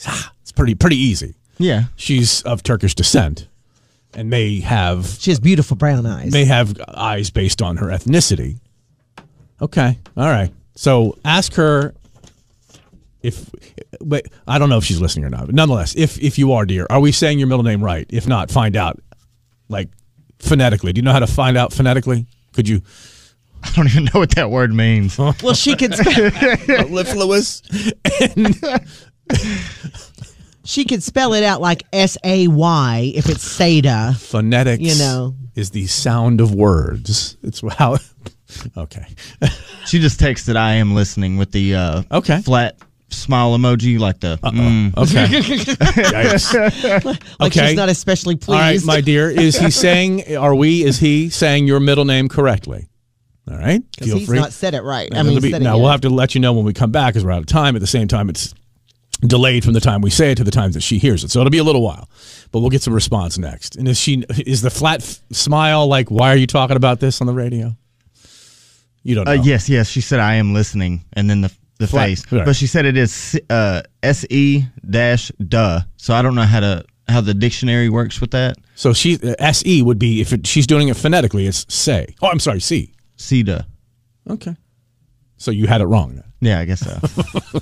Ah, 0.07 0.33
It's 0.43 0.53
pretty 0.53 0.75
pretty 0.75 0.97
easy. 0.97 1.37
Yeah. 1.59 1.85
She's 1.97 2.43
of 2.43 2.63
Turkish 2.65 2.95
descent, 2.97 3.47
and 4.15 4.29
may 4.31 4.61
have 4.61 5.07
She 5.21 5.31
has 5.31 5.41
beautiful 5.41 5.77
brown 5.77 6.07
eyes. 6.07 6.33
may 6.33 6.45
have 6.45 6.79
eyes 6.89 7.31
based 7.31 7.63
on 7.63 7.77
her 7.79 7.87
ethnicity. 7.87 8.59
Okay. 9.61 9.99
All 10.17 10.27
right. 10.29 10.53
So 10.75 11.17
ask 11.25 11.55
her 11.55 11.95
if 13.23 13.49
but 14.01 14.27
I 14.49 14.59
don't 14.59 14.69
know 14.69 14.79
if 14.79 14.85
she's 14.85 15.01
listening 15.01 15.25
or 15.25 15.31
not. 15.31 15.47
But 15.47 15.55
nonetheless, 15.55 15.95
if 15.97 16.21
if 16.21 16.39
you 16.39 16.53
are 16.53 16.67
dear, 16.67 16.87
are 16.91 17.01
we 17.01 17.13
saying 17.13 17.39
your 17.39 17.49
middle 17.49 17.63
name 17.63 17.83
right? 17.83 18.07
If 18.11 18.27
not, 18.27 18.51
find 18.51 18.75
out 18.77 19.01
like 19.69 19.89
phonetically. 20.41 20.93
Do 20.93 20.99
you 20.99 21.03
know 21.03 21.13
how 21.13 21.21
to 21.21 21.27
find 21.27 21.57
out 21.57 21.73
phonetically? 21.73 22.27
Could 22.53 22.69
you 22.69 22.83
I 23.63 23.71
don't 23.77 23.87
even 23.87 24.05
know 24.07 24.19
what 24.19 24.31
that 24.35 24.51
word 24.51 24.75
means. 24.75 25.17
well, 25.19 25.55
she 25.55 25.77
can. 25.77 25.93
spe- 25.97 26.69
mellifluous 26.69 27.63
and 28.21 28.61
she 30.65 30.85
could 30.85 31.03
spell 31.03 31.35
it 31.35 31.43
out 31.45 31.61
like 31.61 31.83
S 31.93 32.17
A 32.25 32.49
Y 32.49 33.13
if 33.15 33.29
it's 33.29 33.45
Seda. 33.59 34.17
phonetics 34.17 34.83
You 34.83 34.95
know. 34.99 35.35
is 35.55 35.71
the 35.71 35.87
sound 35.87 36.41
of 36.41 36.55
words. 36.55 37.37
It's 37.43 37.63
how 37.77 37.97
Okay. 38.77 39.07
She 39.87 39.99
just 39.99 40.21
texted, 40.21 40.57
"I 40.57 40.75
am 40.75 40.95
listening" 40.95 41.39
with 41.39 41.53
the 41.53 41.75
uh, 41.75 42.03
Okay. 42.13 42.41
flat 42.43 42.77
smile 43.09 43.57
emoji, 43.57 43.99
like 43.99 44.21
the. 44.21 44.39
mm. 44.43 44.97
Okay. 44.97 45.27
Yikes. 46.07 47.05
Like 47.05 47.23
Okay. 47.41 47.69
she's 47.69 47.77
not 47.77 47.89
especially 47.89 48.37
pleased. 48.37 48.51
All 48.51 48.59
right, 48.59 48.85
my 48.85 49.01
dear. 49.01 49.31
Is 49.31 49.59
he 49.59 49.71
saying, 49.87 50.37
are 50.37 50.55
we, 50.55 50.83
is 50.85 50.99
he 50.99 51.31
saying 51.31 51.67
your 51.67 51.81
middle 51.81 52.05
name 52.05 52.29
correctly? 52.29 52.89
All 53.51 53.57
right. 53.57 53.83
Because 53.91 54.13
he's 54.13 54.29
not 54.31 54.53
said 54.53 54.75
it 54.75 54.83
right. 54.83 55.09
I 55.15 55.23
mean, 55.23 55.41
be- 55.41 55.51
said 55.51 55.63
now, 55.63 55.75
yet. 55.77 55.81
we'll 55.83 55.91
have 55.91 56.03
to 56.03 56.11
let 56.11 56.35
you 56.35 56.41
know 56.41 56.53
when 56.53 56.65
we 56.65 56.73
come 56.73 56.93
back 56.93 57.13
because 57.15 57.25
we're 57.25 57.33
out 57.33 57.41
of 57.41 57.47
time. 57.47 57.75
At 57.75 57.81
the 57.81 57.87
same 57.87 58.07
time, 58.09 58.29
it's 58.29 58.55
delayed 59.23 59.65
from 59.65 59.73
the 59.73 59.81
time 59.81 60.01
we 60.01 60.11
say 60.11 60.33
it 60.33 60.37
to 60.37 60.45
the 60.45 60.51
time 60.51 60.73
that 60.73 60.83
she 60.83 60.99
hears 60.99 61.25
it. 61.25 61.31
So 61.31 61.41
it'll 61.41 61.51
be 61.51 61.59
a 61.59 61.65
little 61.65 61.83
while, 61.83 62.09
but 62.51 62.61
we'll 62.61 62.71
get 62.71 62.83
some 62.83 62.93
response 62.95 63.39
next. 63.39 63.77
And 63.77 63.89
is 63.89 63.99
she, 63.99 64.25
is 64.47 64.63
the 64.63 64.71
flat 64.71 65.03
f- 65.03 65.21
smile 65.31 65.87
like, 65.87 66.11
why 66.11 66.33
are 66.33 66.37
you 66.37 66.47
talking 66.47 66.77
about 66.77 67.01
this 67.01 67.21
on 67.21 67.27
the 67.27 67.33
radio? 67.33 67.77
You 69.03 69.15
don't 69.17 69.25
know. 69.25 69.33
Uh, 69.33 69.43
yes, 69.43 69.69
yes. 69.69 69.89
She 69.89 70.01
said, 70.01 70.21
"I 70.21 70.35
am 70.35 70.55
listening," 70.55 71.05
and 71.15 71.29
then 71.29 71.41
the 71.41 71.53
the 71.79 71.89
Flat- 71.89 72.07
face. 72.07 72.31
right. 72.31 72.45
But 72.45 72.55
she 72.55 72.69
said 72.69 72.85
it 72.87 72.97
is 72.97 73.41
uh, 73.51 73.83
S 74.03 74.25
E 74.31 74.65
dash 74.89 75.33
duh. 75.47 75.81
So 75.97 76.15
I 76.15 76.23
don't 76.23 76.37
know 76.37 76.43
how 76.43 76.61
to 76.61 76.85
how 77.09 77.21
the 77.21 77.35
dictionary 77.35 77.89
works 77.89 78.21
with 78.21 78.31
that. 78.31 78.57
So 78.77 78.93
she, 78.93 79.19
uh, 79.21 79.35
SE 79.41 79.83
would 79.83 79.99
be, 79.99 80.21
if 80.21 80.33
it, 80.33 80.47
she's 80.47 80.67
doing 80.69 80.87
it 80.89 80.97
phonetically, 80.97 81.47
it's 81.47 81.67
say. 81.73 82.15
Oh, 82.23 82.29
I'm 82.29 82.39
sorry, 82.39 82.61
C. 82.61 82.95
C 83.17 83.43
duh. 83.43 83.63
Okay. 84.31 84.57
So 85.37 85.51
you 85.51 85.67
had 85.67 85.81
it 85.81 85.87
wrong 85.87 86.15
then. 86.15 86.32
Yeah, 86.43 86.59
I 86.59 86.65
guess 86.65 86.81
so. 86.81 86.99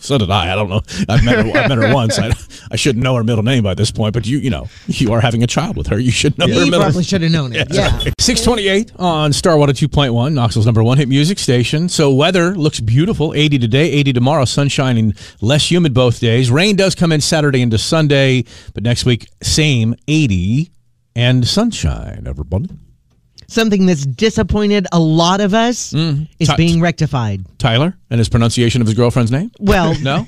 So 0.01 0.17
did 0.19 0.31
I. 0.31 0.53
I 0.53 0.55
don't 0.55 0.71
know. 0.71 0.81
I've 1.09 1.25
met 1.25 1.35
her, 1.35 1.59
I've 1.59 1.69
met 1.69 1.77
her 1.77 1.93
once. 1.93 2.19
I, 2.19 2.31
I 2.71 2.77
shouldn't 2.77 3.03
know 3.05 3.17
her 3.17 3.25
middle 3.25 3.43
name 3.43 3.65
by 3.65 3.75
this 3.75 3.91
point, 3.91 4.15
but 4.15 4.25
you, 4.27 4.39
you 4.39 4.49
know, 4.49 4.69
you 4.87 5.13
are 5.13 5.21
having 5.21 5.43
a 5.43 5.47
child 5.49 5.77
with 5.77 5.89
her. 5.89 5.99
You 5.99 6.11
should 6.13 6.39
know 6.39 6.47
her 6.47 6.49
middle. 6.49 6.65
He 6.65 6.71
middle 6.71 6.85
probably 6.87 7.03
should 7.03 7.21
have 7.23 7.33
known 7.33 7.53
it. 7.53 7.69
Yeah. 7.71 7.99
628 8.21 8.93
on 8.97 9.33
Star 9.33 9.57
102.1, 9.57 10.33
Knoxville's 10.33 10.65
number 10.65 10.83
one 10.83 10.97
hit 10.97 11.09
music 11.09 11.39
station. 11.39 11.89
So 11.89 12.13
weather 12.15 12.55
looks 12.55 12.81
beautiful. 12.81 13.35
80 13.35 13.59
today, 13.59 13.91
80 13.91 14.13
tomorrow, 14.15 14.45
sunshine 14.45 14.97
and 14.97 15.19
less 15.43 15.71
humid 15.71 15.93
both 15.93 16.21
days. 16.21 16.51
Rain 16.51 16.77
does 16.77 16.95
come 16.95 17.13
in 17.13 17.21
Saturday 17.21 17.61
into 17.61 17.79
Sunday, 17.79 18.45
but 18.75 18.85
next 18.85 19.05
week, 19.05 19.29
same 19.43 19.95
80 20.09 20.71
and 21.15 21.47
sunshine, 21.47 22.25
everybody. 22.27 22.71
Something 23.51 23.87
that's 23.87 24.07
disappointed 24.07 24.87
a 24.93 25.01
lot 25.01 25.41
of 25.41 25.55
us 25.55 25.93
mm-hmm. 25.93 26.23
is 26.39 26.49
Ti- 26.49 26.55
being 26.57 26.81
rectified. 26.81 27.45
Tyler 27.59 27.97
and 28.09 28.19
his 28.19 28.29
pronunciation 28.29 28.81
of 28.81 28.87
his 28.87 28.97
girlfriend's 28.97 29.33
name? 29.33 29.51
Well, 29.59 29.99
No? 30.03 30.25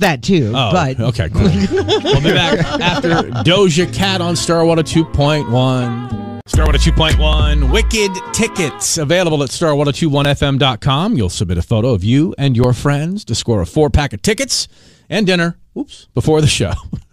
that 0.00 0.22
too, 0.22 0.52
Oh, 0.54 0.70
but 0.70 1.00
okay, 1.00 1.30
cool. 1.30 1.42
we'll 2.04 2.20
be 2.20 2.30
back 2.30 2.58
after 2.78 3.08
Doja 3.42 3.90
Cat 3.94 4.20
on 4.20 4.36
Star 4.36 4.64
102.1. 4.64 6.42
Star 6.46 6.66
102.1 6.66 7.72
Wicked 7.72 8.10
Tickets 8.34 8.98
available 8.98 9.42
at 9.42 9.48
star1021fm.com. 9.48 11.16
You'll 11.16 11.30
submit 11.30 11.56
a 11.56 11.62
photo 11.62 11.94
of 11.94 12.04
you 12.04 12.34
and 12.36 12.54
your 12.54 12.74
friends 12.74 13.24
to 13.26 13.34
score 13.34 13.62
a 13.62 13.66
four 13.66 13.88
pack 13.88 14.12
of 14.12 14.20
tickets 14.20 14.68
and 15.08 15.26
dinner. 15.26 15.56
Oops, 15.74 16.08
before 16.12 16.42
the 16.42 16.46
show. 16.46 16.72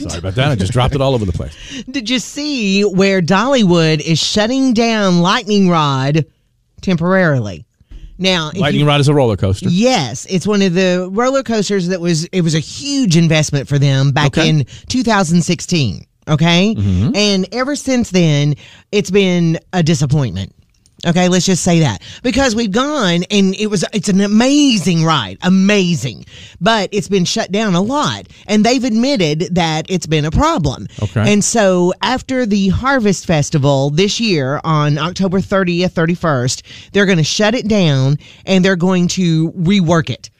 Sorry 0.00 0.18
about 0.18 0.34
that. 0.34 0.50
I 0.50 0.54
just 0.54 0.72
dropped 0.72 0.94
it 0.94 1.00
all 1.00 1.14
over 1.14 1.24
the 1.24 1.32
place. 1.32 1.82
Did 1.90 2.08
you 2.10 2.18
see 2.18 2.82
where 2.82 3.20
Dollywood 3.22 4.00
is 4.00 4.18
shutting 4.18 4.72
down 4.74 5.20
Lightning 5.20 5.68
Rod 5.68 6.24
temporarily? 6.80 7.66
Now, 8.18 8.50
Lightning 8.54 8.82
you- 8.82 8.86
Rod 8.86 9.00
is 9.00 9.08
a 9.08 9.14
roller 9.14 9.36
coaster. 9.36 9.68
Yes, 9.70 10.26
it's 10.28 10.46
one 10.46 10.60
of 10.62 10.74
the 10.74 11.08
roller 11.10 11.42
coasters 11.42 11.88
that 11.88 12.00
was 12.00 12.24
it 12.26 12.42
was 12.42 12.54
a 12.54 12.58
huge 12.60 13.16
investment 13.16 13.66
for 13.68 13.78
them 13.78 14.12
back 14.12 14.36
Okay. 14.38 14.48
in 14.48 14.66
2016. 14.88 16.06
Okay, 16.28 16.74
mm-hmm. 16.76 17.16
and 17.16 17.48
ever 17.52 17.74
since 17.74 18.10
then, 18.10 18.54
it's 18.92 19.10
been 19.10 19.58
a 19.72 19.82
disappointment. 19.82 20.54
Okay, 21.06 21.28
let's 21.28 21.46
just 21.46 21.62
say 21.64 21.80
that 21.80 22.02
because 22.22 22.54
we've 22.54 22.70
gone 22.70 23.24
and 23.30 23.54
it 23.54 23.68
was 23.68 23.84
it's 23.92 24.08
an 24.08 24.20
amazing 24.20 25.04
ride, 25.04 25.38
amazing, 25.42 26.26
but 26.60 26.88
it's 26.92 27.08
been 27.08 27.24
shut 27.24 27.50
down 27.52 27.74
a 27.74 27.80
lot, 27.80 28.26
and 28.46 28.64
they've 28.64 28.84
admitted 28.84 29.54
that 29.54 29.86
it's 29.88 30.06
been 30.06 30.24
a 30.24 30.30
problem. 30.30 30.86
Okay. 31.02 31.32
and 31.32 31.44
so 31.44 31.92
after 32.02 32.46
the 32.46 32.68
Harvest 32.68 33.26
Festival 33.26 33.90
this 33.90 34.20
year 34.20 34.60
on 34.64 34.98
October 34.98 35.40
30th, 35.40 35.92
31st, 35.92 36.90
they're 36.92 37.06
going 37.06 37.18
to 37.18 37.24
shut 37.24 37.54
it 37.54 37.68
down 37.68 38.18
and 38.46 38.64
they're 38.64 38.76
going 38.76 39.08
to 39.08 39.52
rework 39.52 40.10
it. 40.10 40.30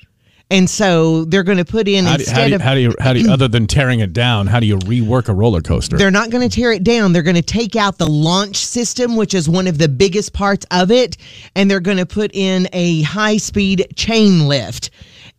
And 0.50 0.68
so 0.68 1.24
they're 1.26 1.44
going 1.44 1.58
to 1.58 1.64
put 1.64 1.86
in 1.86 2.04
How 2.06 2.16
do, 2.16 2.22
instead 2.22 2.36
how, 2.36 2.48
do 2.48 2.54
of 2.56 2.60
how 2.60 2.74
do 2.74 2.80
you, 2.80 2.94
how 2.98 3.12
do 3.12 3.20
you, 3.20 3.30
other 3.32 3.46
than 3.46 3.66
tearing 3.66 4.00
it 4.00 4.12
down, 4.12 4.48
how 4.48 4.58
do 4.58 4.66
you 4.66 4.78
rework 4.78 5.28
a 5.28 5.32
roller 5.32 5.60
coaster? 5.60 5.96
they're 5.96 6.10
not 6.10 6.30
going 6.30 6.46
to 6.48 6.54
tear 6.54 6.72
it 6.72 6.82
down. 6.82 7.12
They're 7.12 7.22
going 7.22 7.36
to 7.36 7.42
take 7.42 7.76
out 7.76 7.98
the 7.98 8.08
launch 8.08 8.56
system, 8.56 9.16
which 9.16 9.32
is 9.32 9.48
one 9.48 9.68
of 9.68 9.78
the 9.78 9.88
biggest 9.88 10.32
parts 10.32 10.66
of 10.70 10.90
it, 10.90 11.16
and 11.54 11.70
they're 11.70 11.80
going 11.80 11.98
to 11.98 12.06
put 12.06 12.34
in 12.34 12.68
a 12.72 13.02
high 13.02 13.36
speed 13.36 13.86
chain 13.94 14.48
lift. 14.48 14.90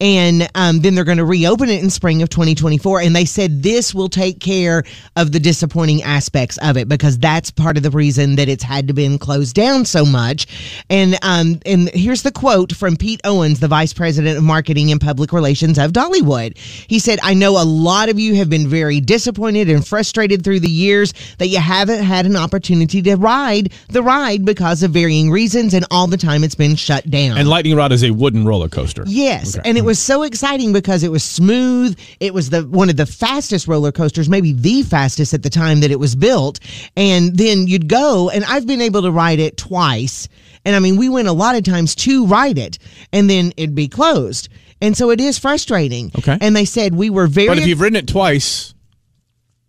And 0.01 0.49
um, 0.55 0.79
then 0.79 0.95
they're 0.95 1.03
going 1.03 1.19
to 1.19 1.25
reopen 1.25 1.69
it 1.69 1.81
in 1.83 1.89
spring 1.91 2.23
of 2.23 2.29
2024. 2.29 3.01
And 3.01 3.15
they 3.15 3.25
said 3.25 3.61
this 3.61 3.93
will 3.93 4.09
take 4.09 4.39
care 4.39 4.83
of 5.15 5.31
the 5.31 5.39
disappointing 5.39 6.01
aspects 6.01 6.57
of 6.57 6.75
it 6.75 6.89
because 6.89 7.19
that's 7.19 7.51
part 7.51 7.77
of 7.77 7.83
the 7.83 7.91
reason 7.91 8.35
that 8.37 8.49
it's 8.49 8.63
had 8.63 8.87
to 8.87 8.93
been 8.93 9.19
closed 9.19 9.55
down 9.55 9.85
so 9.85 10.03
much. 10.05 10.47
And 10.89 11.17
um, 11.21 11.59
and 11.65 11.89
here's 11.89 12.23
the 12.23 12.31
quote 12.31 12.73
from 12.75 12.97
Pete 12.97 13.21
Owens, 13.23 13.59
the 13.59 13.67
vice 13.67 13.93
president 13.93 14.37
of 14.37 14.43
marketing 14.43 14.91
and 14.91 14.99
public 14.99 15.31
relations 15.31 15.77
of 15.77 15.91
Dollywood. 15.91 16.57
He 16.57 16.97
said, 16.99 17.19
"I 17.21 17.33
know 17.35 17.61
a 17.61 17.63
lot 17.63 18.09
of 18.09 18.19
you 18.19 18.35
have 18.35 18.49
been 18.49 18.67
very 18.67 18.99
disappointed 19.01 19.69
and 19.69 19.87
frustrated 19.87 20.43
through 20.43 20.61
the 20.61 20.69
years 20.69 21.13
that 21.37 21.47
you 21.47 21.59
haven't 21.59 22.03
had 22.03 22.25
an 22.25 22.35
opportunity 22.35 23.01
to 23.03 23.15
ride 23.15 23.71
the 23.89 24.01
ride 24.01 24.45
because 24.45 24.81
of 24.81 24.91
varying 24.91 25.29
reasons, 25.29 25.73
and 25.75 25.85
all 25.91 26.07
the 26.07 26.17
time 26.17 26.43
it's 26.43 26.55
been 26.55 26.75
shut 26.75 27.09
down." 27.09 27.37
and 27.37 27.47
Lightning 27.47 27.75
Rod 27.75 27.91
is 27.91 28.03
a 28.03 28.11
wooden 28.11 28.45
roller 28.45 28.67
coaster. 28.67 29.03
Yes, 29.05 29.57
Okay. 29.57 29.69
and 29.69 29.77
it 29.77 29.85
was 29.85 29.90
so 29.99 30.23
exciting 30.23 30.73
because 30.73 31.03
it 31.03 31.11
was 31.11 31.23
smooth. 31.23 31.97
It 32.19 32.33
was 32.33 32.49
the 32.49 32.63
one 32.63 32.89
of 32.89 32.97
the 32.97 33.05
fastest 33.05 33.67
roller 33.67 33.91
coasters, 33.91 34.29
maybe 34.29 34.53
the 34.53 34.83
fastest 34.83 35.33
at 35.33 35.43
the 35.43 35.49
time 35.49 35.81
that 35.81 35.91
it 35.91 35.99
was 35.99 36.15
built. 36.15 36.59
And 36.95 37.37
then 37.37 37.67
you'd 37.67 37.87
go, 37.87 38.29
and 38.29 38.43
I've 38.45 38.67
been 38.67 38.81
able 38.81 39.01
to 39.03 39.11
ride 39.11 39.39
it 39.39 39.57
twice. 39.57 40.27
And 40.65 40.75
I 40.75 40.79
mean, 40.79 40.97
we 40.97 41.09
went 41.09 41.27
a 41.27 41.33
lot 41.33 41.55
of 41.55 41.63
times 41.63 41.95
to 41.95 42.27
ride 42.27 42.57
it, 42.57 42.77
and 43.11 43.29
then 43.29 43.51
it'd 43.57 43.75
be 43.75 43.87
closed. 43.87 44.49
And 44.81 44.97
so 44.97 45.11
it 45.11 45.19
is 45.19 45.37
frustrating. 45.37 46.11
Okay. 46.17 46.37
And 46.41 46.55
they 46.55 46.65
said 46.65 46.95
we 46.95 47.09
were 47.09 47.27
very. 47.27 47.47
But 47.47 47.57
if 47.59 47.67
you've 47.67 47.81
ridden 47.81 47.97
it 47.97 48.07
twice, 48.07 48.73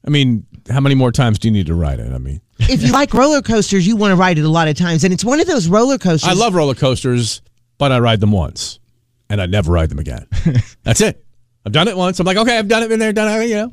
I 0.07 0.11
mean, 0.11 0.47
how 0.71 0.81
many 0.81 0.95
more 0.95 1.13
times 1.13 1.39
do 1.39 1.49
you 1.49 1.53
need 1.53 1.67
to 1.67 1.75
ride 1.75 2.01
it? 2.01 2.13
I 2.13 2.19
mean, 2.19 2.41
if 2.59 2.83
you 2.83 2.93
like 2.93 3.13
roller 3.13 3.43
coasters, 3.43 3.87
you 3.87 3.97
want 3.97 4.13
to 4.13 4.17
ride 4.17 4.39
it 4.39 4.45
a 4.45 4.49
lot 4.49 4.69
of 4.69 4.77
times, 4.77 5.05
and 5.05 5.13
it's 5.13 5.25
one 5.25 5.41
of 5.41 5.47
those 5.47 5.69
roller 5.69 5.99
coasters. 5.99 6.29
I 6.29 6.35
love 6.35 6.55
roller 6.55 6.75
coasters, 6.75 7.43
but 7.79 7.93
I 7.93 7.99
ride 7.99 8.21
them 8.21 8.33
once, 8.33 8.79
and 9.33 9.41
I 9.41 9.47
never 9.47 9.73
ride 9.73 9.89
them 9.89 9.99
again. 9.99 10.27
That's 10.83 11.01
it. 11.01 11.25
I've 11.65 11.73
done 11.73 11.89
it 11.89 11.97
once. 11.97 12.21
I'm 12.21 12.27
like, 12.27 12.37
okay, 12.37 12.59
I've 12.59 12.69
done 12.69 12.83
it, 12.83 12.89
been 12.91 12.99
there, 12.99 13.15
done 13.15 13.41
it. 13.41 13.49
You 13.49 13.55
know, 13.55 13.73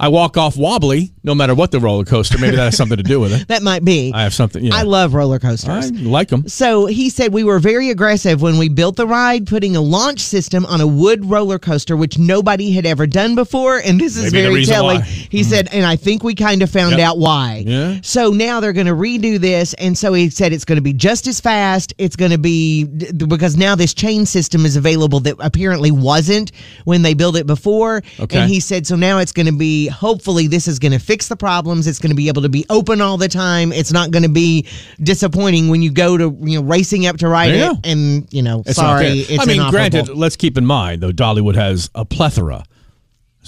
I 0.00 0.08
walk 0.08 0.36
off 0.36 0.56
wobbly, 0.56 1.12
no 1.24 1.34
matter 1.34 1.54
what 1.54 1.70
the 1.70 1.80
roller 1.80 2.04
coaster. 2.04 2.38
Maybe 2.38 2.56
that 2.56 2.64
has 2.64 2.76
something 2.76 2.96
to 2.96 3.02
do 3.02 3.20
with 3.20 3.32
it. 3.32 3.48
that 3.48 3.62
might 3.62 3.84
be. 3.84 4.12
I 4.14 4.22
have 4.22 4.34
something. 4.34 4.68
Know, 4.68 4.76
I 4.76 4.82
love 4.82 5.14
roller 5.14 5.38
coasters. 5.38 5.90
I 5.90 5.94
like 5.94 6.28
them. 6.28 6.48
So 6.48 6.86
he 6.86 7.10
said 7.10 7.32
we 7.32 7.44
were 7.44 7.58
very 7.58 7.90
aggressive 7.90 8.40
when 8.40 8.58
we 8.58 8.68
built 8.68 8.96
the 8.96 9.06
ride, 9.06 9.46
putting 9.46 9.76
a 9.76 9.80
launch 9.80 10.20
system 10.20 10.64
on 10.66 10.80
a 10.80 10.86
wood 10.86 11.24
roller 11.24 11.58
coaster, 11.58 11.96
which 11.96 12.18
nobody 12.18 12.72
had 12.72 12.86
ever 12.86 13.06
done 13.06 13.34
before. 13.34 13.78
And 13.78 14.00
this 14.00 14.16
is 14.16 14.32
Maybe 14.32 14.36
the 14.36 14.42
very 14.42 14.54
reason 14.54 14.74
telling. 14.74 15.00
why. 15.00 15.06
He 15.06 15.40
mm-hmm. 15.40 15.50
said, 15.50 15.68
and 15.72 15.84
I 15.84 15.96
think 15.96 16.22
we 16.22 16.34
kind 16.34 16.62
of 16.62 16.70
found 16.70 16.92
Yep. 16.92 17.00
out 17.00 17.18
why. 17.18 17.64
Yeah. 17.66 17.98
So 18.02 18.30
now 18.30 18.60
they're 18.60 18.72
going 18.72 18.86
to 18.86 18.94
redo 18.94 19.38
this. 19.38 19.74
And 19.74 19.96
so 19.96 20.12
he 20.14 20.30
said 20.30 20.52
it's 20.52 20.64
going 20.64 20.76
to 20.76 20.82
be 20.82 20.92
just 20.92 21.26
as 21.26 21.40
fast. 21.40 21.92
It's 21.98 22.16
going 22.16 22.30
to 22.30 22.38
be 22.38 22.84
because 22.84 23.56
now 23.56 23.74
this 23.74 23.94
chain 23.94 24.26
system 24.26 24.64
is 24.64 24.76
available 24.76 25.20
that 25.20 25.36
apparently 25.40 25.90
wasn't 25.90 26.52
when 26.84 27.02
they 27.02 27.14
built 27.14 27.36
it 27.36 27.46
before. 27.46 28.02
Okay. 28.20 28.38
And 28.38 28.50
he 28.50 28.60
said, 28.60 28.86
so 28.86 28.96
now 28.96 29.18
it's 29.18 29.32
going 29.32 29.46
to 29.46 29.52
be, 29.52 29.87
hopefully, 29.88 30.46
this 30.46 30.68
is 30.68 30.78
going 30.78 30.92
to 30.92 30.98
fix 30.98 31.28
the 31.28 31.36
problems. 31.36 31.86
It's 31.86 31.98
going 31.98 32.10
to 32.10 32.16
be 32.16 32.28
able 32.28 32.42
to 32.42 32.48
be 32.48 32.64
open 32.70 33.00
all 33.00 33.16
the 33.16 33.28
time. 33.28 33.72
It's 33.72 33.92
not 33.92 34.10
going 34.10 34.22
to 34.22 34.28
be 34.28 34.66
disappointing 35.02 35.68
when 35.68 35.82
you 35.82 35.90
go 35.90 36.16
to, 36.16 36.36
you 36.40 36.60
know, 36.60 36.66
racing 36.66 37.06
up 37.06 37.16
to 37.18 37.28
ride 37.28 37.54
you 37.54 37.72
it. 37.72 37.78
And, 37.84 38.32
you 38.32 38.42
know, 38.42 38.62
It's 38.66 38.76
sorry, 38.76 39.20
it's. 39.20 39.42
I 39.42 39.44
mean, 39.44 39.56
inoperable. 39.56 39.70
granted, 39.70 40.08
let's 40.16 40.36
keep 40.36 40.56
in 40.56 40.66
mind 40.66 41.02
though, 41.02 41.12
Dollywood 41.12 41.54
has 41.56 41.90
a 41.94 42.04
plethora. 42.04 42.64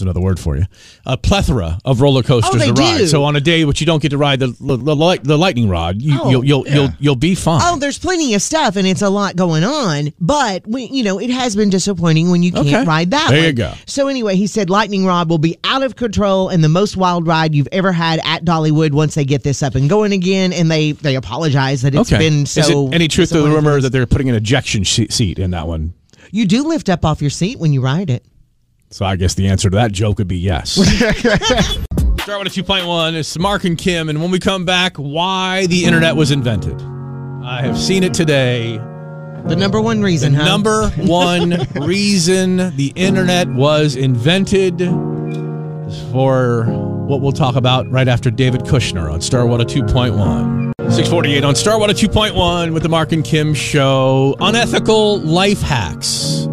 There's 0.01 0.07
another 0.07 0.21
word 0.25 0.41
for 0.41 0.57
you. 0.57 0.65
A 1.05 1.17
plethora 1.19 1.79
of 1.85 2.01
roller 2.01 2.21
oh, 2.21 2.23
coasters 2.23 2.63
Oh, 2.63 2.73
to 2.75 2.81
ride. 2.81 2.99
do. 2.99 3.07
So 3.07 3.23
on 3.25 3.37
a 3.37 3.41
day 3.41 3.65
which 3.67 3.81
you 3.81 3.87
don't 3.87 4.01
get 4.01 4.09
to 4.11 4.19
ride 4.19 4.41
the 4.41 4.47
the, 4.61 4.77
the, 4.79 5.21
the 5.23 5.37
lightning 5.39 5.69
rod, 5.69 6.01
you, 6.01 6.19
Oh, 6.21 6.31
you'll 6.31 6.45
you'll, 6.45 6.69
you'll 6.69 6.89
you'll 6.99 7.17
be 7.17 7.35
fine. 7.35 7.61
Oh, 7.63 7.77
there's 7.79 7.99
plenty 7.99 8.33
of 8.35 8.41
stuff, 8.43 8.77
and 8.77 8.87
it's 8.87 9.03
a 9.03 9.11
lot 9.11 9.37
going 9.37 9.63
on. 9.63 10.13
But 10.19 10.67
we, 10.67 10.85
you 10.85 11.03
know, 11.05 11.21
it 11.21 11.29
has 11.31 11.55
been 11.55 11.69
disappointing 11.71 12.31
when 12.31 12.43
you 12.43 12.51
can't 12.53 12.67
Okay. 12.69 12.85
ride 12.85 13.11
that. 13.11 13.29
There 13.31 13.39
one. 13.41 13.47
you 13.47 13.53
go. 13.53 13.75
So 13.87 14.09
anyway, 14.09 14.37
he 14.37 14.47
said 14.47 14.71
Lightning 14.71 15.05
Rod 15.05 15.29
will 15.29 15.39
be 15.39 15.59
out 15.65 15.83
of 15.83 15.97
control 15.97 16.49
and 16.49 16.65
the 16.65 16.69
most 16.69 16.97
wild 16.97 17.27
ride 17.27 17.55
you've 17.55 17.69
ever 17.73 17.93
had 17.93 18.21
at 18.25 18.45
Dollywood 18.45 18.93
once 18.93 19.15
they 19.15 19.25
get 19.27 19.43
this 19.43 19.63
up 19.63 19.75
and 19.75 19.89
going 19.91 20.13
again. 20.13 20.53
And 20.55 20.71
they 20.71 20.93
they 20.93 21.17
apologize 21.17 21.83
that 21.83 21.95
it's 21.95 22.11
okay. 22.11 22.19
been 22.19 22.47
so. 22.47 22.61
Is 22.61 22.71
it 22.71 22.95
any 22.95 23.09
truth 23.09 23.29
to 23.31 23.43
the 23.43 23.49
rumor 23.51 23.81
that 23.81 23.91
they're 23.91 24.07
putting 24.07 24.31
an 24.31 24.35
ejection 24.35 24.85
seat 24.85 25.39
in 25.39 25.51
that 25.51 25.67
one? 25.67 25.93
you 26.33 26.47
do 26.47 26.63
lift 26.63 26.89
up 26.89 27.05
off 27.05 27.21
your 27.21 27.31
seat 27.31 27.59
when 27.59 27.73
you 27.73 27.81
ride 27.81 28.09
it? 28.09 28.25
So 28.93 29.05
I 29.05 29.15
guess 29.17 29.35
the 29.35 29.47
answer 29.47 29.71
to 29.71 29.77
that 29.77 29.93
joke 29.93 30.19
would 30.19 30.27
be 30.29 30.39
yes. 30.39 30.73
Start 30.75 32.45
with 32.45 32.57
a 32.57 32.63
2.1. 32.63 33.15
It's 33.15 33.39
Marc 33.39 33.65
and 33.65 33.79
Kim. 33.79 34.09
And 34.09 34.21
when 34.21 34.33
we 34.33 34.41
come 34.41 34.65
back, 34.65 34.97
why 34.97 35.67
the 35.67 35.85
internet 35.85 36.17
was 36.17 36.33
invented. 36.33 36.81
I 37.45 37.63
have 37.63 37.79
seen 37.79 38.03
it 38.03 38.13
today. 38.13 38.79
The 39.47 39.57
number 39.57 39.81
one 39.81 40.03
reason, 40.03 40.35
huh? 40.35 40.45
Number 40.45 40.91
one 40.97 41.57
reason 41.77 42.77
the 42.77 42.93
internet 42.97 43.49
was 43.49 43.95
invented 43.97 44.81
is 44.83 46.03
for 46.13 46.65
what 46.65 47.21
we'll 47.21 47.33
talk 47.33 47.55
about 47.55 47.89
right 47.91 48.09
after 48.09 48.31
David 48.31 48.63
Kushner 48.63 49.11
on 49.11 49.21
Star 49.21 49.45
102.1. 49.45 50.73
648 50.91 51.45
on 51.45 51.55
Star 51.55 51.79
102.1 51.79 52.75
with 52.75 52.83
the 52.83 52.89
Marc 52.89 53.13
and 53.13 53.25
Kim 53.25 53.55
show. 53.55 54.35
Unethical 54.41 55.21
life 55.21 55.63
hacks. 55.63 56.49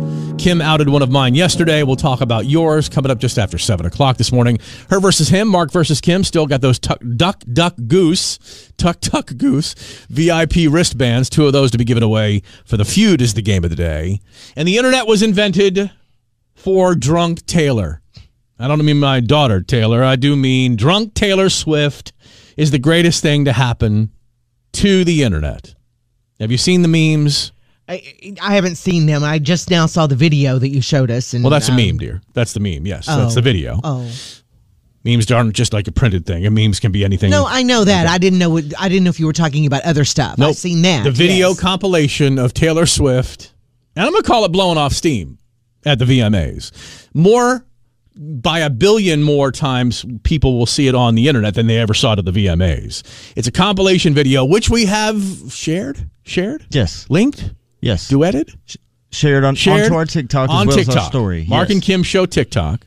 Kim 0.48 0.62
outed 0.62 0.88
one 0.88 1.02
of 1.02 1.12
mine 1.12 1.36
yesterday. 1.36 1.84
We'll 1.84 1.98
talk 1.98 2.22
about 2.22 2.46
yours 2.46 2.88
coming 2.88 3.12
up 3.12 3.18
just 3.18 3.38
after 3.38 3.58
7 3.58 3.86
o'clock 3.86 4.16
this 4.16 4.32
morning. 4.32 4.60
Her 4.90 5.02
versus 5.02 5.28
him, 5.28 5.50
Marc 5.50 5.74
versus 5.74 6.00
Kim. 6.00 6.24
Still 6.24 6.48
got 6.48 6.62
those 6.62 6.80
tuck, 6.80 7.02
duck, 7.18 7.44
duck, 7.52 7.76
goose, 7.86 8.72
tuck, 8.78 9.02
tuck, 9.02 9.36
goose 9.36 9.74
VIP 10.10 10.72
wristbands. 10.72 11.30
Two 11.30 11.48
of 11.48 11.52
those 11.52 11.70
to 11.72 11.78
be 11.78 11.84
given 11.84 12.02
away 12.02 12.44
for 12.64 12.78
the 12.78 12.86
feud 12.86 13.22
is 13.22 13.34
the 13.34 13.42
game 13.42 13.66
of 13.66 13.70
the 13.70 13.76
day. 13.76 14.22
And 14.56 14.66
the 14.66 14.78
internet 14.78 15.06
was 15.06 15.22
invented 15.22 15.92
for 16.56 16.96
drunk 16.96 17.46
Taylor. 17.46 18.02
I 18.58 18.70
don't 18.70 18.86
mean 18.86 19.02
my 19.02 19.20
daughter 19.20 19.60
Taylor. 19.60 20.02
I 20.02 20.16
do 20.16 20.38
mean 20.38 20.78
drunk 20.78 21.14
Taylor 21.14 21.50
Swift 21.50 22.14
is 22.56 22.72
the 22.72 22.80
greatest 22.80 23.22
thing 23.22 23.44
to 23.44 23.52
happen 23.52 24.12
to 24.72 25.04
the 25.04 25.24
internet. 25.24 25.76
Have 26.40 26.52
you 26.52 26.58
seen 26.58 26.84
the 26.84 26.88
memes? 26.88 27.52
I, 27.88 28.36
I 28.42 28.56
haven't 28.56 28.76
seen 28.76 29.06
them. 29.06 29.24
I 29.24 29.40
just 29.40 29.70
now 29.70 29.86
saw 29.86 30.08
the 30.08 30.16
video 30.16 30.60
that 30.60 30.70
you 30.70 30.82
showed 30.82 31.10
us. 31.10 31.34
And 31.34 31.44
Well, 31.44 31.52
that's 31.52 31.70
a 31.70 31.72
um, 31.72 31.78
meme, 31.78 31.98
dear. 31.98 32.22
That's 32.34 32.54
the 32.54 32.60
meme. 32.60 32.86
Yes, 32.86 33.06
that's 33.06 33.34
oh. 33.34 33.36
the 33.36 33.42
video. 33.42 33.80
Oh 33.84 34.12
Memes 35.08 35.32
aren't 35.32 35.54
just 35.54 35.72
like 35.72 35.88
a 35.88 35.92
printed 35.92 36.26
thing. 36.26 36.46
And 36.46 36.54
memes 36.54 36.82
can 36.82 36.92
be 36.92 37.06
anything. 37.06 37.32
no, 37.32 37.46
I 37.48 37.64
know 37.64 37.86
that. 37.86 38.08
I 38.08 38.18
didn't 38.18 38.40
know. 38.40 38.50
What, 38.50 38.66
I 38.78 38.90
didn't 38.90 39.06
know 39.06 39.10
if 39.10 39.20
you 39.20 39.26
were 39.26 39.34
talking 39.34 39.66
about 39.66 39.84
other 39.84 40.04
stuff. 40.04 40.38
Nope. 40.38 40.50
I've 40.50 40.56
seen 40.58 40.82
that. 40.82 41.06
The 41.06 41.12
video 41.12 41.50
yes. 41.50 41.60
compilation 41.60 42.38
of 42.38 42.54
Taylor 42.54 42.86
Swift, 42.86 43.54
and 43.96 44.06
I'm 44.06 44.12
going 44.12 44.24
to 44.24 44.28
call 44.28 44.44
it 44.44 44.52
blowing 44.52 44.78
off 44.78 44.92
steam 44.92 45.38
at 45.86 46.00
the 46.00 46.06
VMAs. 46.06 47.08
More 47.14 47.66
by 48.18 48.60
a 48.60 48.70
billion 48.70 49.24
more 49.24 49.52
times 49.52 50.04
people 50.24 50.58
will 50.58 50.66
see 50.66 50.88
it 50.88 50.96
on 50.96 51.16
the 51.16 51.28
internet 51.28 51.54
than 51.54 51.68
they 51.68 51.78
ever 51.78 51.94
saw 51.94 52.14
it 52.14 52.20
at 52.20 52.26
the 52.26 52.32
VMAs. 52.32 53.04
It's 53.36 53.48
a 53.48 53.52
compilation 53.52 54.14
video 54.14 54.44
which 54.44 54.70
we 54.70 54.88
have 54.88 55.22
shared, 55.50 56.10
shared, 56.24 56.66
Yes. 56.72 57.06
linked, 57.10 57.54
Yes. 57.82 58.10
duetted, 58.10 58.56
shared 59.12 59.44
on 59.44 59.56
shared 59.56 59.84
onto 59.86 59.96
our 59.96 60.06
TikTok 60.06 60.50
as 60.50 60.56
on 60.56 60.68
well 60.68 60.78
TikTok. 60.78 60.96
as 60.96 61.04
our 61.04 61.10
story. 61.10 61.46
Marc 61.48 61.70
Yes. 61.70 61.76
and 61.76 61.84
Kim 61.84 62.04
show 62.04 62.26
TikTok. 62.26 62.86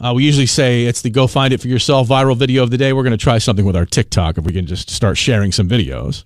Uh, 0.00 0.12
we 0.14 0.24
usually 0.24 0.46
say 0.46 0.84
it's 0.86 1.02
the 1.02 1.10
go 1.10 1.26
find 1.26 1.52
it 1.52 1.60
for 1.60 1.68
yourself 1.68 2.08
viral 2.08 2.36
video 2.36 2.62
of 2.62 2.70
the 2.70 2.78
day. 2.78 2.92
We're 2.94 3.02
going 3.02 3.10
to 3.16 3.22
try 3.22 3.36
something 3.38 3.66
with 3.66 3.76
our 3.76 3.84
TikTok 3.84 4.38
if 4.38 4.44
we 4.44 4.52
can 4.52 4.66
just 4.66 4.88
start 4.90 5.18
sharing 5.18 5.52
some 5.52 5.68
videos. 5.68 6.24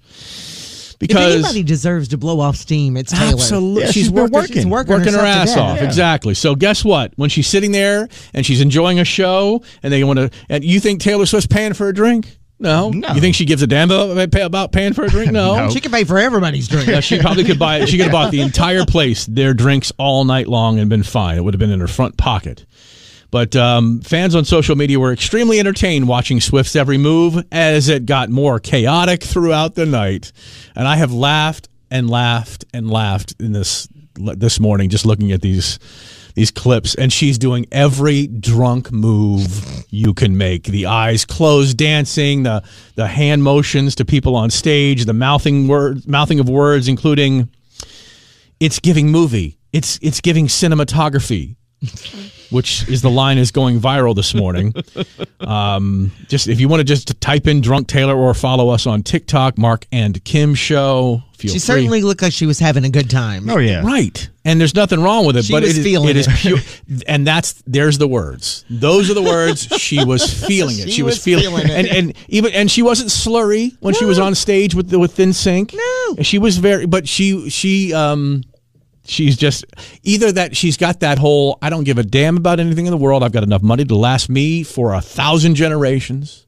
If 0.93 0.99
Because 1.01 1.35
anybody 1.35 1.65
deserves 1.65 2.09
to 2.09 2.17
blow 2.17 2.39
off 2.39 2.55
steam, 2.57 2.97
it's 2.97 3.11
Taylor. 3.13 3.33
Absolutely. 3.33 3.81
Yeah, 3.83 3.87
she's, 3.89 3.95
she's 3.95 4.13
been 4.13 4.21
working, 4.23 4.33
working. 4.35 4.55
She's 4.55 4.67
working, 4.67 4.93
working 4.93 5.13
her 5.13 5.19
herself 5.19 5.37
ass 5.37 5.49
death. 5.55 5.59
off. 5.59 5.81
Exactly. 5.83 6.35
So 6.35 6.55
guess 6.55 6.85
what? 6.85 7.13
When 7.17 7.29
she's 7.31 7.49
sitting 7.49 7.73
there 7.73 8.09
and 8.33 8.47
she's 8.47 8.61
enjoying 8.61 9.01
a 9.01 9.05
show 9.05 9.63
and 9.83 9.93
they 9.93 10.05
want 10.05 10.21
to, 10.21 10.31
and 10.49 10.63
you 10.65 10.79
think 10.79 11.01
Taylor 11.01 11.27
Swift's 11.27 11.49
paying 11.49 11.75
for 11.75 11.89
a 11.89 11.93
drink? 11.93 12.39
No. 12.59 12.91
No. 12.91 13.13
You 13.15 13.21
think 13.21 13.35
she 13.35 13.45
gives 13.45 13.63
a 13.63 13.67
damn 13.67 13.91
about, 13.91 14.35
about 14.35 14.73
paying 14.73 14.93
for 14.93 15.05
a 15.05 15.09
drink? 15.09 15.33
No. 15.35 15.57
No. 15.57 15.71
She 15.71 15.81
can 15.81 15.91
pay 15.91 16.05
for 16.05 16.19
everybody's 16.19 16.69
drink. 16.69 16.87
Yeah, 16.87 17.01
she 17.01 17.19
probably 17.19 17.45
could 17.45 17.59
buy. 17.59 17.85
She 17.87 17.97
could 17.97 18.05
have 18.05 18.13
bought 18.13 18.31
the 18.31 18.41
entire 18.41 18.85
place 18.85 19.27
their 19.27 19.53
drinks 19.55 19.93
all 19.99 20.25
night 20.25 20.47
long 20.47 20.79
and 20.79 20.89
been 20.89 21.03
fine. 21.03 21.37
It 21.39 21.43
would 21.45 21.55
have 21.55 21.59
been 21.59 21.71
in 21.73 21.81
her 21.81 21.89
front 21.89 22.17
pocket. 22.17 22.65
But 23.31 23.57
um, 23.57 24.01
fans 24.01 24.37
on 24.37 24.45
social 24.45 24.77
media 24.77 25.01
were 25.01 25.13
extremely 25.13 25.59
entertained 25.59 26.07
watching 26.07 26.41
Swift's 26.41 26.77
every 26.77 26.99
move 26.99 27.45
as 27.51 27.89
it 27.89 28.07
got 28.07 28.31
more 28.31 28.61
chaotic 28.61 29.25
throughout 29.25 29.75
the 29.75 29.87
night. 29.87 30.31
And 30.77 30.87
I 30.87 30.95
have 30.97 31.13
laughed 31.13 31.69
and 31.91 32.09
laughed 32.09 32.65
and 32.73 32.89
laughed 32.89 33.35
in 33.41 33.51
this 33.51 33.89
this 34.15 34.61
morning 34.61 34.89
just 34.89 35.05
looking 35.05 35.33
at 35.33 35.43
these 35.43 35.81
these 36.35 36.51
clips 36.51 36.95
and 36.95 37.13
she's 37.13 37.39
doing 37.39 37.67
every 37.73 38.27
drunk 38.27 38.91
move 38.93 39.85
you 39.89 40.13
can 40.15 40.37
make. 40.37 40.65
The 40.65 40.87
eyes 40.87 41.25
closed 41.25 41.77
dancing 41.77 42.43
the 42.43 42.63
the 42.97 43.07
hand 43.07 43.43
motions 43.43 43.95
to 43.97 44.05
people 44.05 44.37
on 44.37 44.51
stage 44.51 45.05
the 45.05 45.13
mouthing 45.13 45.69
words 45.69 46.07
mouthing 46.07 46.41
of 46.41 46.49
words 46.49 46.89
including 46.89 47.49
it's 48.61 48.81
giving 48.81 49.11
movie. 49.11 49.59
It's 49.73 49.99
it's 50.03 50.21
giving 50.21 50.47
cinematography 50.47 51.57
which 52.55 52.89
is 52.89 53.03
the 53.03 53.11
line 53.11 53.37
is 53.39 53.51
going 53.51 53.79
viral 53.81 54.15
this 54.15 54.35
morning 54.35 54.73
um, 55.41 56.11
just 56.29 56.49
if 56.49 56.61
you 56.61 56.69
want 56.69 56.81
to 56.81 56.85
just 56.85 57.21
type 57.21 57.47
in 57.47 57.61
drunk 57.61 57.87
taylor 57.89 58.17
or 58.17 58.33
follow 58.35 58.69
us 58.71 58.87
on 58.87 59.03
tiktok 59.03 59.59
marc 59.59 59.87
and 59.93 60.23
kim 60.25 60.55
show 60.55 61.23
feel 61.37 61.49
She 61.53 61.59
free. 61.59 61.59
certainly 61.59 62.03
looked 62.03 62.23
like 62.23 62.33
she 62.33 62.47
was 62.47 62.59
having 62.61 62.85
a 62.85 62.89
good 62.91 63.11
time. 63.11 63.51
Oh 63.51 63.59
yeah. 63.59 63.83
Right. 63.85 64.31
And 64.45 64.61
there's 64.61 64.75
nothing 64.75 65.01
wrong 65.03 65.27
with 65.27 65.37
it, 65.37 65.45
She 65.47 65.53
but 65.53 65.63
was 65.63 65.77
it 65.77 65.81
is, 65.81 65.85
feeling 65.85 66.09
it 66.11 66.17
is 66.17 66.29
it. 66.29 66.35
pure. 66.37 66.59
And 67.09 67.27
that's 67.27 67.55
there's 67.67 67.99
the 67.99 68.07
words. 68.07 68.65
Those 68.71 69.11
are 69.11 69.15
the 69.15 69.23
words. 69.23 69.63
She 69.79 70.05
was 70.05 70.23
feeling 70.47 70.79
it. 70.79 70.85
She 70.85 70.91
She, 70.93 71.03
was, 71.03 71.17
was 71.17 71.25
feeling, 71.25 71.45
feeling 71.47 71.65
it. 71.69 71.71
And 71.71 71.89
and 71.89 72.17
even 72.29 72.53
and 72.53 72.71
she 72.71 72.83
wasn't 72.83 73.11
slurry 73.11 73.77
when 73.81 73.95
she 73.95 74.05
was 74.05 74.19
on 74.21 74.35
stage 74.37 74.75
with 74.77 74.91
the 74.91 74.99
with 74.99 75.17
NSYNC. 75.17 75.75
No. 75.75 76.23
She 76.23 76.39
was 76.39 76.59
very. 76.59 76.87
But 76.87 77.09
she 77.09 77.51
she 77.51 77.93
um. 77.93 78.45
She's 79.07 79.37
just 79.37 79.65
either 80.03 80.33
that 80.33 80.57
she's 80.57 80.77
got 80.77 81.01
that 81.01 81.19
whole 81.19 81.59
I 81.61 81.69
don't 81.71 81.85
give 81.85 81.99
a 81.99 82.03
damn 82.03 82.37
about 82.37 82.59
anything 82.61 82.87
in 82.87 82.91
the 82.91 82.97
world. 82.97 83.23
I've 83.23 83.33
got 83.33 83.43
enough 83.43 83.63
money 83.63 83.85
to 83.85 83.95
last 83.95 84.29
me 84.31 84.63
for 84.63 84.95
a 84.95 85.01
thousand 85.01 85.57
generations. 85.57 86.47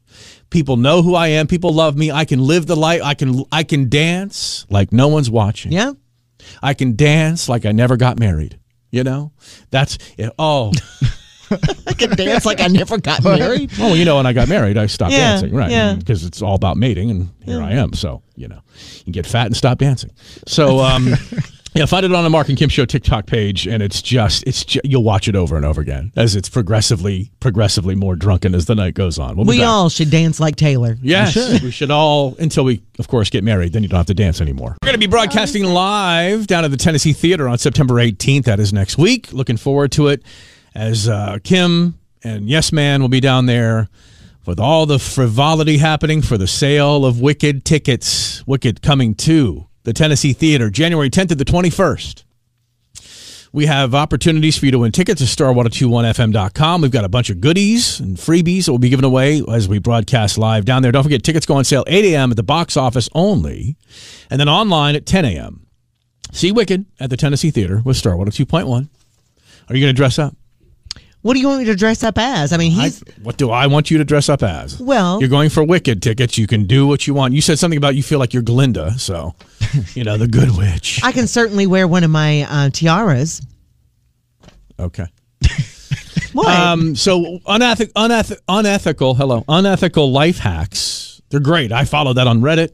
People 0.49 0.77
know 0.77 1.03
who 1.03 1.15
I 1.15 1.29
am. 1.29 1.47
People 1.49 1.73
love 1.73 1.97
me. 1.97 2.11
I 2.11 2.25
can 2.25 2.41
live 2.41 2.67
the 2.67 2.77
life. 2.77 3.03
I 3.05 3.15
can 3.15 3.45
I 3.53 3.63
can 3.63 3.89
dance 3.91 4.65
like 4.71 4.93
no 4.93 5.09
one's 5.09 5.31
watching. 5.31 5.73
Yeah. 5.73 5.93
I 6.63 6.73
can 6.75 6.97
dance 6.97 7.49
like 7.49 7.67
I 7.67 7.73
never 7.73 7.97
got 7.97 8.19
married. 8.19 8.59
You 8.91 9.05
know, 9.05 9.33
that's 9.71 9.99
yeah, 10.17 10.31
oh 10.39 10.73
I 11.87 11.93
can 11.93 12.11
dance 12.17 12.47
like 12.47 12.61
I 12.61 12.69
never 12.69 12.99
got 12.99 13.23
married. 13.23 13.71
oh. 13.79 13.95
You 13.95 14.05
know, 14.05 14.17
when 14.17 14.27
I 14.27 14.33
got 14.33 14.49
married, 14.49 14.79
I 14.79 14.87
stopped 14.87 15.13
Yeah, 15.13 15.33
dancing, 15.33 15.55
right? 15.55 15.71
yeah. 15.71 15.95
Because 15.95 16.25
it's 16.25 16.41
all 16.43 16.55
about 16.55 16.77
mating, 16.77 17.11
and 17.11 17.29
here 17.45 17.61
I 17.63 17.73
am. 17.73 17.93
So 17.93 18.23
you 18.37 18.49
know, 18.49 18.61
you 19.05 19.13
get 19.13 19.27
fat 19.27 19.47
and 19.47 19.57
stop 19.57 19.79
dancing. 19.79 20.11
So 20.47 20.81
um, 20.81 21.09
yeah, 21.77 21.87
find 21.87 22.05
it 22.05 22.13
on 22.13 22.25
the 22.25 22.31
Marc 22.31 22.49
and 22.49 22.57
Kim 22.59 22.69
Show 22.69 22.85
TikTok 22.85 23.27
page, 23.27 23.67
and 23.67 23.83
it's 23.83 24.03
just 24.03 24.43
it's 24.47 24.65
ju- 24.65 24.81
you'll 24.85 25.03
watch 25.05 25.29
it 25.29 25.37
over 25.37 25.57
and 25.57 25.65
over 25.65 25.81
again 25.81 26.13
as 26.17 26.35
it's 26.37 26.49
progressively 26.49 27.31
progressively 27.41 27.95
more 27.95 28.17
drunken 28.17 28.55
as 28.55 28.67
the 28.67 28.75
night 28.75 28.95
goes 28.95 29.19
on. 29.19 29.37
We'll 29.37 29.47
We 29.47 29.59
back. 29.59 29.69
all 29.69 29.89
should 29.89 30.11
dance 30.11 30.41
like 30.41 30.57
Taylor. 30.57 30.97
Yes, 31.03 31.37
we 31.63 31.71
should. 31.71 31.91
all 31.91 32.35
until 32.39 32.65
we, 32.65 32.83
of 32.99 33.09
course, 33.09 33.31
get 33.31 33.45
married. 33.45 33.73
Then 33.73 33.83
you 33.83 33.89
don't 33.89 33.99
have 33.99 34.07
to 34.07 34.15
dance 34.15 34.41
anymore. 34.41 34.77
We're 34.83 34.87
going 34.87 34.95
to 34.95 34.99
be 34.99 35.07
broadcasting 35.11 35.65
live 35.65 36.47
down 36.47 36.65
at 36.65 36.71
the 36.71 36.77
Tennessee 36.77 37.13
Theater 37.13 37.49
on 37.49 37.59
September 37.59 37.95
18th. 37.95 38.45
That 38.45 38.61
is 38.61 38.73
next 38.73 38.99
week. 38.99 39.33
Looking 39.33 39.57
forward 39.57 39.93
to 39.93 40.09
it. 40.09 40.23
As 40.75 41.09
uh, 41.09 41.39
Kim 41.43 41.99
and 42.23 42.49
Yes 42.49 42.73
Man 42.73 43.01
will 43.01 43.09
be 43.09 43.21
down 43.21 43.47
there 43.47 43.89
with 44.45 44.61
all 44.61 44.87
the 44.87 44.99
frivolity 44.99 45.79
happening 45.79 46.23
for 46.23 46.39
the 46.39 46.47
sale 46.47 47.05
of 47.05 47.21
Wicked 47.21 47.65
tickets. 47.65 48.47
Wicked 48.47 48.83
coming 48.83 49.15
to 49.17 49.66
the 49.87 49.93
Tennessee 49.93 50.33
Theater 50.33 50.69
January 50.69 51.09
10th 51.09 51.29
to 51.29 51.35
the 51.37 51.45
21st. 51.45 52.25
We 53.53 53.67
have 53.67 53.95
opportunities 53.95 54.59
for 54.59 54.67
you 54.67 54.73
to 54.73 54.81
win 54.81 54.91
tickets 54.91 55.23
at 55.23 55.29
star1021fm.com. 55.29 56.83
We've 56.83 56.91
got 56.91 57.05
a 57.05 57.09
bunch 57.09 57.31
of 57.31 57.41
goodies 57.41 58.01
and 58.01 58.17
freebies 58.17 58.65
that 58.65 58.73
will 58.73 58.81
be 58.81 58.89
given 58.89 59.05
away 59.05 59.45
as 59.49 59.69
we 59.69 59.79
broadcast 59.79 60.39
live 60.39 60.65
down 60.65 60.83
there. 60.83 60.91
Don't 60.91 61.05
forget, 61.05 61.23
tickets 61.23 61.47
go 61.47 61.55
on 61.55 61.65
sale 61.65 61.85
8 61.87 62.05
a.m. 62.05 62.33
at 62.33 62.37
the 62.37 62.43
box 62.43 62.77
office 62.77 63.09
only, 63.15 63.77
and 64.29 64.41
then 64.41 64.49
online 64.49 64.97
at 64.97 65.07
10 65.07 65.25
a.m. 65.25 65.69
See 66.33 66.51
Wicked 66.51 66.85
at 66.99 67.09
the 67.09 67.17
Tennessee 67.17 67.53
Theater 67.53 67.81
with 67.85 67.97
Star 67.97 68.17
2.1. 68.17 68.67
Are 69.69 69.77
you 69.77 69.81
going 69.81 69.83
to 69.83 69.93
dress 69.93 70.19
up? 70.19 70.35
What 71.27 71.35
do 71.35 71.41
you 71.41 71.49
want 71.49 71.59
me 71.59 71.65
to 71.65 71.75
dress 71.75 72.05
up 72.05 72.19
as? 72.19 72.53
I 72.53 72.57
mean, 72.57 72.79
I, 72.79 72.85
he's 72.85 73.03
what 73.21 73.37
do 73.37 73.51
I 73.51 73.67
want 73.67 73.91
you 73.91 73.99
to 73.99 74.05
dress 74.05 74.29
up 74.29 74.45
as? 74.45 74.79
Well- 74.81 75.19
you're 75.19 75.29
going 75.29 75.51
for 75.51 75.65
Wicked 75.65 76.01
tickets. 76.01 76.39
You 76.39 76.47
can 76.47 76.67
do 76.67 76.87
what 76.87 77.09
you 77.09 77.15
want. 77.15 77.35
You 77.35 77.41
said 77.41 77.59
something 77.59 77.77
about 77.77 77.97
you 77.97 78.05
feel 78.05 78.21
like 78.21 78.33
you're 78.33 78.45
Glinda, 78.45 78.97
so 78.97 79.35
you 79.95 80.05
know 80.05 80.17
the 80.19 80.29
Good 80.29 80.57
Witch. 80.57 81.01
I 81.03 81.11
can 81.11 81.27
certainly 81.27 81.67
wear 81.67 81.89
one 81.89 82.05
of 82.05 82.11
my 82.11 82.43
uh, 82.43 82.71
tiaras. 82.71 83.45
Okay. 84.79 85.07
What? 86.33 86.49
Um, 86.49 86.95
so 86.95 87.41
unethic, 87.47 87.95
uneth- 87.95 88.39
unethical, 88.47 89.15
hello, 89.15 89.43
unethical 89.49 90.13
life 90.13 90.37
hacks. 90.37 91.23
They're 91.31 91.41
great. 91.41 91.73
I 91.73 91.87
follow 91.87 92.13
that 92.13 92.27
on 92.27 92.43
Reddit. 92.43 92.73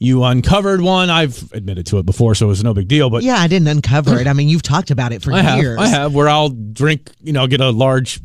You 0.00 0.22
uncovered 0.22 0.80
one. 0.80 1.10
I've 1.10 1.50
admitted 1.52 1.86
to 1.86 1.98
it 1.98 2.06
before, 2.06 2.36
so 2.36 2.46
it 2.46 2.50
was 2.50 2.62
no 2.62 2.72
big 2.72 2.86
deal. 2.86 3.10
But 3.10 3.24
yeah, 3.24 3.36
I 3.36 3.48
didn't 3.48 3.66
uncover 3.66 4.18
it. 4.18 4.28
I 4.28 4.32
mean, 4.32 4.48
you've 4.48 4.62
talked 4.62 4.92
about 4.92 5.12
it 5.12 5.22
for 5.22 5.32
I 5.34 5.42
have, 5.42 5.58
years. 5.58 5.78
I 5.78 5.88
have, 5.88 6.14
where 6.14 6.28
I'll 6.28 6.50
drink, 6.50 7.10
you 7.20 7.32
know, 7.32 7.46
get 7.48 7.60
a 7.60 7.70
large 7.70 8.20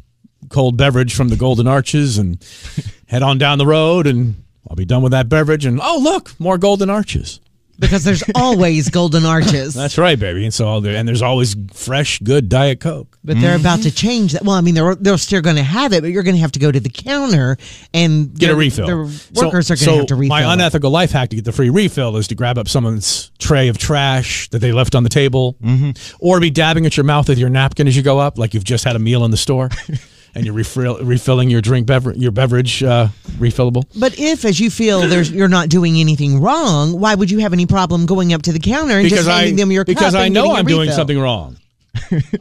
cold 0.50 0.78
beverage 0.78 1.16
from 1.16 1.30
the 1.30 1.36
Golden 1.36 1.68
Arches 1.68 2.18
and 2.20 2.44
head 3.08 3.24
on 3.24 3.40
down 3.40 3.58
the 3.58 3.66
road, 3.66 4.06
and 4.06 4.44
I'll 4.70 4.76
be 4.76 4.86
done 4.86 5.02
with 5.02 5.14
that 5.14 5.30
beverage. 5.30 5.66
And 5.66 5.80
oh, 5.82 6.00
look, 6.02 6.40
more 6.40 6.60
Golden 6.60 6.90
Arches. 6.92 7.40
Because 7.84 8.04
there's 8.04 8.24
always 8.36 8.90
golden 8.90 9.26
arches. 9.26 9.74
That's 9.74 9.98
right, 9.98 10.20
baby. 10.20 10.44
And 10.46 10.54
so, 10.54 10.68
I'll 10.68 10.82
do, 10.82 10.90
and 10.90 11.08
there's 11.08 11.22
always 11.22 11.56
fresh, 11.74 12.20
good 12.20 12.50
Diet 12.50 12.80
Coke. 12.80 13.18
but 13.24 13.40
they're 13.40 13.56
about 13.56 13.82
to 13.84 13.92
change 13.92 14.34
that. 14.34 14.44
Well, 14.44 14.56
I 14.56 14.62
mean, 14.62 14.74
they're 14.76 14.96
they're 14.96 15.18
still 15.18 15.42
going 15.42 15.58
to 15.58 15.64
have 15.64 15.94
it, 15.94 16.02
but 16.02 16.12
you're 16.12 16.24
going 16.24 16.36
to 16.36 16.42
have 16.42 16.52
to 16.54 16.60
go 16.60 16.72
to 16.72 16.80
the 16.80 16.90
counter 16.90 17.58
and 17.94 18.34
get 18.38 18.50
a 18.50 18.56
refill. 18.56 18.88
The 19.08 19.12
So- 19.34 19.46
workers 19.46 19.70
are 19.72 19.76
going 19.76 19.80
to 19.80 19.84
so 19.86 19.96
have 19.98 20.06
to 20.08 20.16
refill. 20.16 20.30
My 20.30 20.44
it. 20.44 20.54
unethical 20.54 20.90
life 20.92 21.12
hack 21.12 21.30
to 21.30 21.36
get 21.36 21.46
the 21.46 21.52
free 21.52 21.70
refill 21.70 22.18
is 22.18 22.28
to 22.30 22.36
grab 22.36 22.58
up 22.58 22.68
someone's 22.68 23.32
tray 23.40 23.68
of 23.68 23.78
trash 23.78 24.50
that 24.50 24.60
they 24.60 24.72
left 24.72 24.96
on 24.96 25.04
the 25.04 25.10
table, 25.10 25.56
Mm-hmm. 25.64 26.16
or 26.20 26.40
be 26.40 26.50
dabbing 26.50 26.86
at 26.86 26.98
your 26.98 27.04
mouth 27.04 27.28
with 27.30 27.38
your 27.38 27.50
napkin 27.50 27.88
as 27.88 27.96
you 27.96 28.04
go 28.04 28.20
up, 28.20 28.38
like 28.38 28.54
you've 28.54 28.64
just 28.64 28.84
had 28.84 28.96
a 28.96 29.00
meal 29.00 29.24
in 29.26 29.32
the 29.32 29.38
store, 29.38 29.70
and 30.36 30.46
you're 30.46 30.54
refill, 30.54 30.98
refilling 31.04 31.50
your 31.50 31.62
drink 31.62 31.88
beverage, 31.88 32.18
your 32.18 32.32
beverage 32.32 32.84
uh, 32.84 33.08
refillable. 33.38 33.84
But 34.00 34.18
if, 34.20 34.46
as 34.46 34.60
you 34.60 34.70
feel, 34.70 35.02
there's 35.02 35.32
you're 35.32 35.48
not 35.48 35.70
doing 35.70 35.98
anything 35.98 36.42
wrong, 36.42 37.00
why 37.00 37.16
would 37.16 37.30
you 37.30 37.40
have 37.40 37.54
any 37.54 37.66
problem 37.66 38.06
going 38.06 38.34
up 38.34 38.42
to 38.44 38.52
the 38.52 38.60
counter 38.60 38.96
and 38.96 39.04
Because 39.04 39.20
just 39.26 39.30
handing 39.30 39.56
I 39.56 39.58
them 39.58 39.72
your 39.72 39.86
because 39.86 40.00
cup 40.02 40.12
Because 40.12 40.16
I 40.16 40.30
know 40.30 40.54
I'm 40.54 40.66
doing 40.66 40.92
something 40.92 41.20
wrong. 41.20 41.58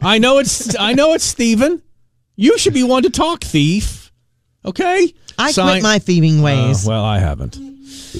I 0.01 0.17
know 0.17 0.39
it's 0.39 0.77
I 0.79 0.93
know 0.93 1.13
it's 1.13 1.23
Steven. 1.23 1.81
You 2.35 2.57
should 2.57 2.73
be 2.73 2.83
one 2.83 3.03
to 3.03 3.09
talk, 3.09 3.43
thief. 3.43 4.11
Okay, 4.65 5.13
I 5.37 5.51
Sign- 5.51 5.67
quit 5.69 5.83
my 5.83 5.99
thieving 5.99 6.41
ways. 6.41 6.87
Oh, 6.87 6.89
well, 6.89 7.03
I 7.03 7.19
haven't. 7.19 7.59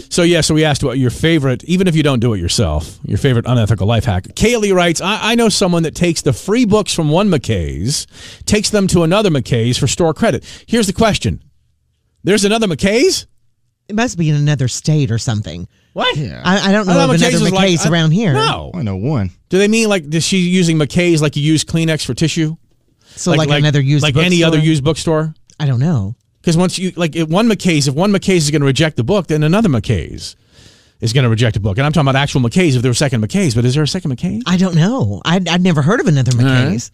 So 0.09 0.23
yeah, 0.23 0.41
so 0.41 0.53
we 0.53 0.63
asked 0.65 0.83
what 0.83 0.97
your 0.97 1.09
favorite, 1.09 1.63
even 1.65 1.87
if 1.87 1.95
you 1.95 2.03
don't 2.03 2.19
do 2.19 2.33
it 2.33 2.39
yourself, 2.39 2.97
your 3.03 3.17
favorite 3.17 3.45
unethical 3.47 3.85
life 3.87 4.05
hack. 4.05 4.23
Kaylee 4.23 4.73
writes, 4.73 5.01
I, 5.01 5.31
I 5.31 5.35
know 5.35 5.49
someone 5.49 5.83
that 5.83 5.95
takes 5.95 6.21
the 6.21 6.33
free 6.33 6.65
books 6.65 6.93
from 6.93 7.09
one 7.09 7.29
McKay's, 7.29 8.07
takes 8.45 8.69
them 8.69 8.87
to 8.87 9.03
another 9.03 9.29
McKay's 9.29 9.77
for 9.77 9.87
store 9.87 10.13
credit. 10.13 10.43
Here's 10.67 10.87
the 10.87 10.93
question: 10.93 11.43
There's 12.23 12.43
another 12.45 12.67
McKay's. 12.67 13.27
it 13.87 13.95
must 13.95 14.17
be 14.17 14.29
in 14.29 14.35
another 14.35 14.67
state 14.67 15.11
or 15.11 15.17
something. 15.17 15.67
What? 15.93 16.17
I, 16.17 16.69
I 16.69 16.71
don't 16.71 16.87
know 16.87 16.93
I 16.93 17.03
of 17.03 17.09
thought 17.09 17.15
another 17.15 17.39
was 17.43 17.51
McKay's 17.51 17.79
like- 17.81 17.85
I- 17.85 17.89
around 17.91 18.11
here. 18.11 18.33
No. 18.33 18.71
I 18.73 18.81
know 18.81 18.95
one. 18.97 19.29
Do 19.49 19.59
they 19.59 19.67
mean 19.67 19.89
like 19.89 20.11
is 20.13 20.23
she 20.23 20.37
using 20.37 20.77
McKay's 20.79 21.21
like 21.21 21.35
you 21.35 21.43
use 21.43 21.63
Kleenex 21.63 22.03
for 22.05 22.15
tissue? 22.15 22.55
So 23.15 23.31
like, 23.31 23.47
another 23.49 23.79
used 23.79 24.01
like 24.01 24.15
any 24.15 24.37
bookstore? 24.41 24.47
other 24.47 24.57
used 24.57 24.83
bookstore? 24.83 25.35
I 25.59 25.67
don't 25.67 25.79
know. 25.79 26.15
Because 26.43 26.57
once 26.57 26.77
you 26.77 26.91
like 26.97 27.15
if 27.15 27.29
one 27.29 27.47
McKay's, 27.47 27.87
if 27.87 27.95
one 27.95 28.11
McKay's 28.11 28.43
is 28.43 28.51
going 28.51 28.59
to 28.59 28.65
reject 28.65 28.97
the 28.97 29.03
book, 29.03 29.27
then 29.27 29.43
another 29.43 29.69
McKay's 29.69 30.35
is 30.99 31.13
going 31.13 31.23
to 31.23 31.29
reject 31.29 31.55
a 31.55 31.59
book. 31.61 31.77
And 31.77 31.85
I'm 31.85 31.93
talking 31.93 32.09
about 32.09 32.19
actual 32.21 32.41
McKays 32.41 32.75
if 32.75 32.81
there 32.81 32.89
were 32.89 32.93
second 32.95 33.23
McKays, 33.25 33.55
but 33.55 33.63
is 33.63 33.75
there 33.75 33.83
a 33.83 33.87
second 33.87 34.11
McKay? 34.11 34.41
I 34.45 34.57
don't 34.57 34.75
know. 34.75 35.21
I'd, 35.23 35.47
I'd 35.47 35.61
never 35.61 35.81
heard 35.81 36.01
of 36.01 36.07
another 36.07 36.31
McKay's. 36.33 36.91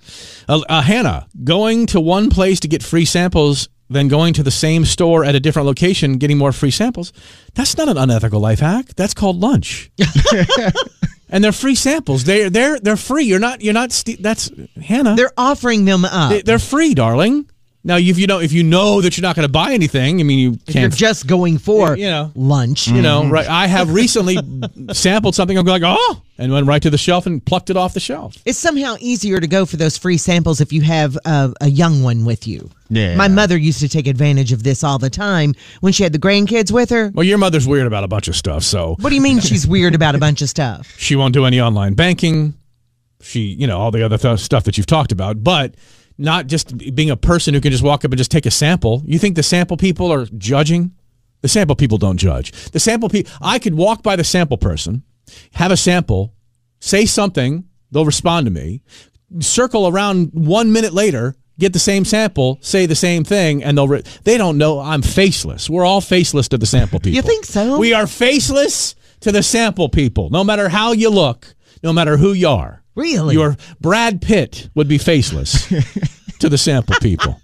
Uh, 0.48 0.62
uh, 0.70 0.82
Hannah, 0.84 1.26
going 1.44 1.88
to 1.88 2.00
one 2.00 2.30
place 2.30 2.60
to 2.60 2.68
get 2.68 2.84
free 2.84 3.06
samples, 3.06 3.70
then 3.90 4.08
going 4.08 4.36
to 4.36 4.44
the 4.44 4.52
same 4.52 4.86
store 4.86 5.26
at 5.26 5.34
a 5.34 5.40
different 5.40 5.66
location, 5.66 6.20
getting 6.20 6.38
more 6.38 6.52
free 6.52 6.70
samples. 6.72 7.12
That's 7.56 7.76
not 7.76 7.90
an 7.90 7.98
unethical 7.98 8.40
life 8.40 8.60
hack. 8.60 8.94
That's 8.96 9.16
called 9.16 9.40
lunch. 9.40 9.90
and 11.30 11.44
they're 11.44 11.52
free 11.52 11.76
samples. 11.76 12.24
They're 12.24 12.50
they're 12.50 12.80
they're 12.80 12.98
free. 12.98 13.24
You're 13.26 13.40
not 13.40 13.62
you're 13.62 13.74
not. 13.74 13.90
That's 14.20 14.52
Hannah. 14.82 15.16
They're 15.16 15.32
offering 15.38 15.86
them 15.86 16.06
up. 16.06 16.32
They- 16.32 16.42
they're 16.42 16.60
free, 16.60 16.94
darling. 16.94 17.50
Now, 17.90 17.98
if 17.98 18.20
you 18.20 18.28
know 18.28 18.40
if 18.40 18.52
you 18.52 18.62
know 18.62 19.02
that 19.02 19.18
you're 19.18 19.24
not 19.24 19.36
going 19.36 19.48
to 19.48 19.52
buy 19.52 19.74
anything, 19.74 20.20
I 20.20 20.24
mean, 20.24 20.38
you 20.38 20.52
if 20.68 20.76
you're 20.76 20.84
can't. 20.84 20.96
just 20.96 21.26
going 21.26 21.58
for 21.58 21.98
You 21.98 22.06
know. 22.06 22.32
lunch. 22.36 22.88
you 22.88 23.02
know, 23.02 23.24
mm-hmm. 23.24 23.32
right? 23.32 23.48
I 23.50 23.66
have 23.66 23.92
recently 23.92 24.38
sampled 24.94 25.34
something. 25.34 25.58
I'm 25.58 25.66
like, 25.66 25.82
oh, 25.84 26.22
and 26.38 26.54
went 26.54 26.68
right 26.68 26.82
to 26.84 26.92
the 26.92 27.00
shelf 27.00 27.26
and 27.26 27.44
plucked 27.44 27.72
it 27.72 27.78
off 27.78 27.96
the 27.96 28.00
shelf. 28.00 28.36
It's 28.46 28.60
somehow 28.60 28.96
easier 29.00 29.40
to 29.40 29.48
go 29.48 29.66
for 29.66 29.76
those 29.78 29.98
free 29.98 30.18
samples 30.18 30.62
if 30.62 30.72
you 30.72 30.82
have 30.84 31.18
a, 31.26 31.52
a 31.62 31.68
young 31.68 32.04
one 32.04 32.26
with 32.26 32.48
you. 32.48 32.70
Yeah. 32.90 33.16
My 33.16 33.28
mother 33.28 33.58
used 33.58 33.80
to 33.80 33.90
take 33.90 34.06
advantage 34.06 34.52
of 34.52 34.62
this 34.62 34.84
all 34.84 35.00
the 35.00 35.10
time 35.10 35.56
when 35.82 35.92
she 35.92 36.04
had 36.04 36.14
the 36.14 36.20
grandkids 36.20 36.72
with 36.72 36.92
her. 36.92 37.12
Well, 37.14 37.26
your 37.26 37.40
mother's 37.40 37.68
weird 37.68 37.88
about 37.88 38.04
a 38.04 38.08
bunch 38.08 38.28
of 38.28 38.36
stuff, 38.36 38.62
so 38.64 38.98
What 39.00 39.10
do 39.10 39.16
you 39.16 39.22
mean 39.22 39.40
she's 39.40 39.66
weird 39.76 39.96
about 39.96 40.14
a 40.14 40.20
bunch 40.20 40.44
of 40.44 40.50
stuff? 40.50 40.94
she 41.00 41.16
won't 41.16 41.34
do 41.34 41.46
any 41.46 41.60
online 41.60 41.96
banking. 41.96 42.54
She, 43.22 43.40
you 43.42 43.66
know, 43.66 43.80
all 43.80 43.90
the 43.92 44.04
other 44.06 44.18
th- 44.20 44.40
stuff 44.40 44.64
that 44.66 44.78
you've 44.78 44.86
talked 44.86 45.12
about, 45.12 45.44
but 45.44 45.74
not 46.20 46.48
just 46.48 46.78
being 46.94 47.10
a 47.10 47.18
person 47.18 47.54
who 47.54 47.62
can 47.62 47.72
just 47.72 47.84
walk 47.84 48.06
up 48.06 48.12
and 48.12 48.18
just 48.18 48.32
take 48.32 48.46
a 48.46 48.52
sample. 48.52 49.02
You 49.06 49.18
think 49.18 49.36
the 49.36 49.44
sample 49.44 49.78
people 49.78 50.12
are 50.12 50.26
judging? 50.38 50.92
The 51.42 51.48
sample 51.48 51.76
people 51.76 51.98
don't 51.98 52.18
judge. 52.18 52.52
The 52.72 52.80
sample 52.80 53.10
people, 53.10 53.32
I 53.42 53.60
could 53.60 53.74
walk 53.74 54.04
by 54.04 54.18
the 54.18 54.26
sample 54.26 54.58
person, 54.58 55.04
have 55.54 55.72
a 55.72 55.78
sample, 55.78 56.34
say 56.82 57.06
something, 57.06 57.64
they'll 57.92 58.06
respond 58.06 58.46
to 58.46 58.52
me, 58.52 58.82
circle 59.40 59.88
around 59.88 60.32
one 60.34 60.74
minute 60.74 60.94
later, 60.94 61.36
get 61.58 61.72
the 61.72 61.80
same 61.80 62.04
sample, 62.04 62.58
say 62.62 62.86
the 62.86 62.96
same 62.96 63.24
thing, 63.24 63.64
and 63.64 63.78
they'll. 63.78 63.88
Re- 63.88 64.04
they 64.24 64.38
don't 64.38 64.58
know 64.58 64.80
I'm 64.80 65.02
faceless. 65.02 65.70
We're 65.70 65.86
all 65.86 66.02
faceless 66.02 66.50
to 66.50 66.58
the 66.58 66.66
sample 66.66 67.00
people. 67.00 67.16
You 67.16 67.22
think 67.22 67.46
so? 67.46 67.78
We 67.78 67.94
are 67.94 68.08
faceless 68.08 68.96
to 69.22 69.32
the 69.32 69.44
sample 69.44 69.88
people. 69.90 70.30
No 70.30 70.44
matter 70.44 70.68
how 70.70 70.92
you 70.92 71.10
look, 71.10 71.54
no 71.84 71.94
matter 71.94 72.18
who 72.18 72.34
you 72.34 72.50
are. 72.50 72.84
Really? 73.00 73.36
Your 73.36 73.56
Brad 73.80 74.22
Pitt 74.22 74.70
would 74.76 74.90
be 74.90 74.98
faceless 74.98 75.68
to 76.40 76.50
the 76.50 76.58
sample 76.58 76.96
people. 77.02 77.40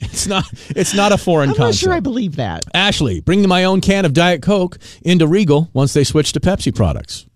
It's 0.00 0.26
not. 0.26 0.44
It's 0.70 0.94
not 0.94 1.12
a 1.12 1.18
foreign 1.18 1.50
country. 1.50 1.62
I'm 1.64 1.68
not 1.68 1.74
sure 1.74 1.92
I 1.92 2.00
believe 2.00 2.36
that. 2.36 2.64
Ashley, 2.72 3.20
bring 3.20 3.46
my 3.46 3.64
own 3.64 3.80
can 3.80 4.04
of 4.04 4.14
Diet 4.14 4.42
Coke 4.42 4.78
into 5.02 5.26
Regal 5.26 5.68
once 5.72 5.92
they 5.92 6.04
switch 6.04 6.32
to 6.32 6.40
Pepsi 6.40 6.74
products. 6.74 7.26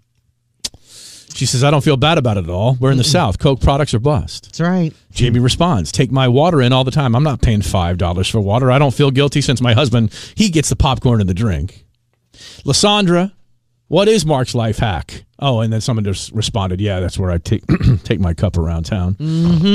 She 1.34 1.46
says, 1.46 1.62
I 1.62 1.70
don't 1.70 1.84
feel 1.84 1.96
bad 1.96 2.18
about 2.18 2.36
it 2.36 2.44
at 2.44 2.50
all. 2.50 2.76
We're 2.80 2.90
in 2.90 2.98
the 2.98 3.04
South. 3.04 3.38
Coke 3.38 3.60
products 3.60 3.94
are 3.94 4.00
bust. 4.00 4.44
That's 4.46 4.60
right. 4.60 4.92
Jamie 5.12 5.38
responds, 5.38 5.92
take 5.92 6.10
my 6.10 6.26
water 6.26 6.60
in 6.60 6.72
all 6.72 6.82
the 6.82 6.90
time. 6.90 7.14
I'm 7.14 7.22
not 7.22 7.42
paying 7.42 7.60
$5 7.60 8.30
for 8.30 8.40
water. 8.40 8.72
I 8.72 8.78
don't 8.80 8.92
feel 8.94 9.12
guilty 9.12 9.40
since 9.40 9.60
my 9.60 9.72
husband, 9.72 10.12
he 10.34 10.48
gets 10.48 10.68
the 10.68 10.74
popcorn 10.74 11.20
and 11.20 11.28
the 11.28 11.34
drink. 11.34 11.84
Lysandra, 12.64 13.34
what 13.86 14.08
is 14.08 14.26
Marc's 14.26 14.54
life 14.54 14.78
hack? 14.78 15.24
Oh, 15.40 15.60
and 15.60 15.72
then 15.72 15.80
someone 15.80 16.04
just 16.04 16.32
responded, 16.32 16.80
yeah, 16.80 16.98
that's 17.00 17.18
where 17.18 17.30
I 17.30 17.38
take 17.38 17.62
take 18.04 18.18
my 18.20 18.34
cup 18.34 18.56
around 18.56 18.84
town 18.84 19.16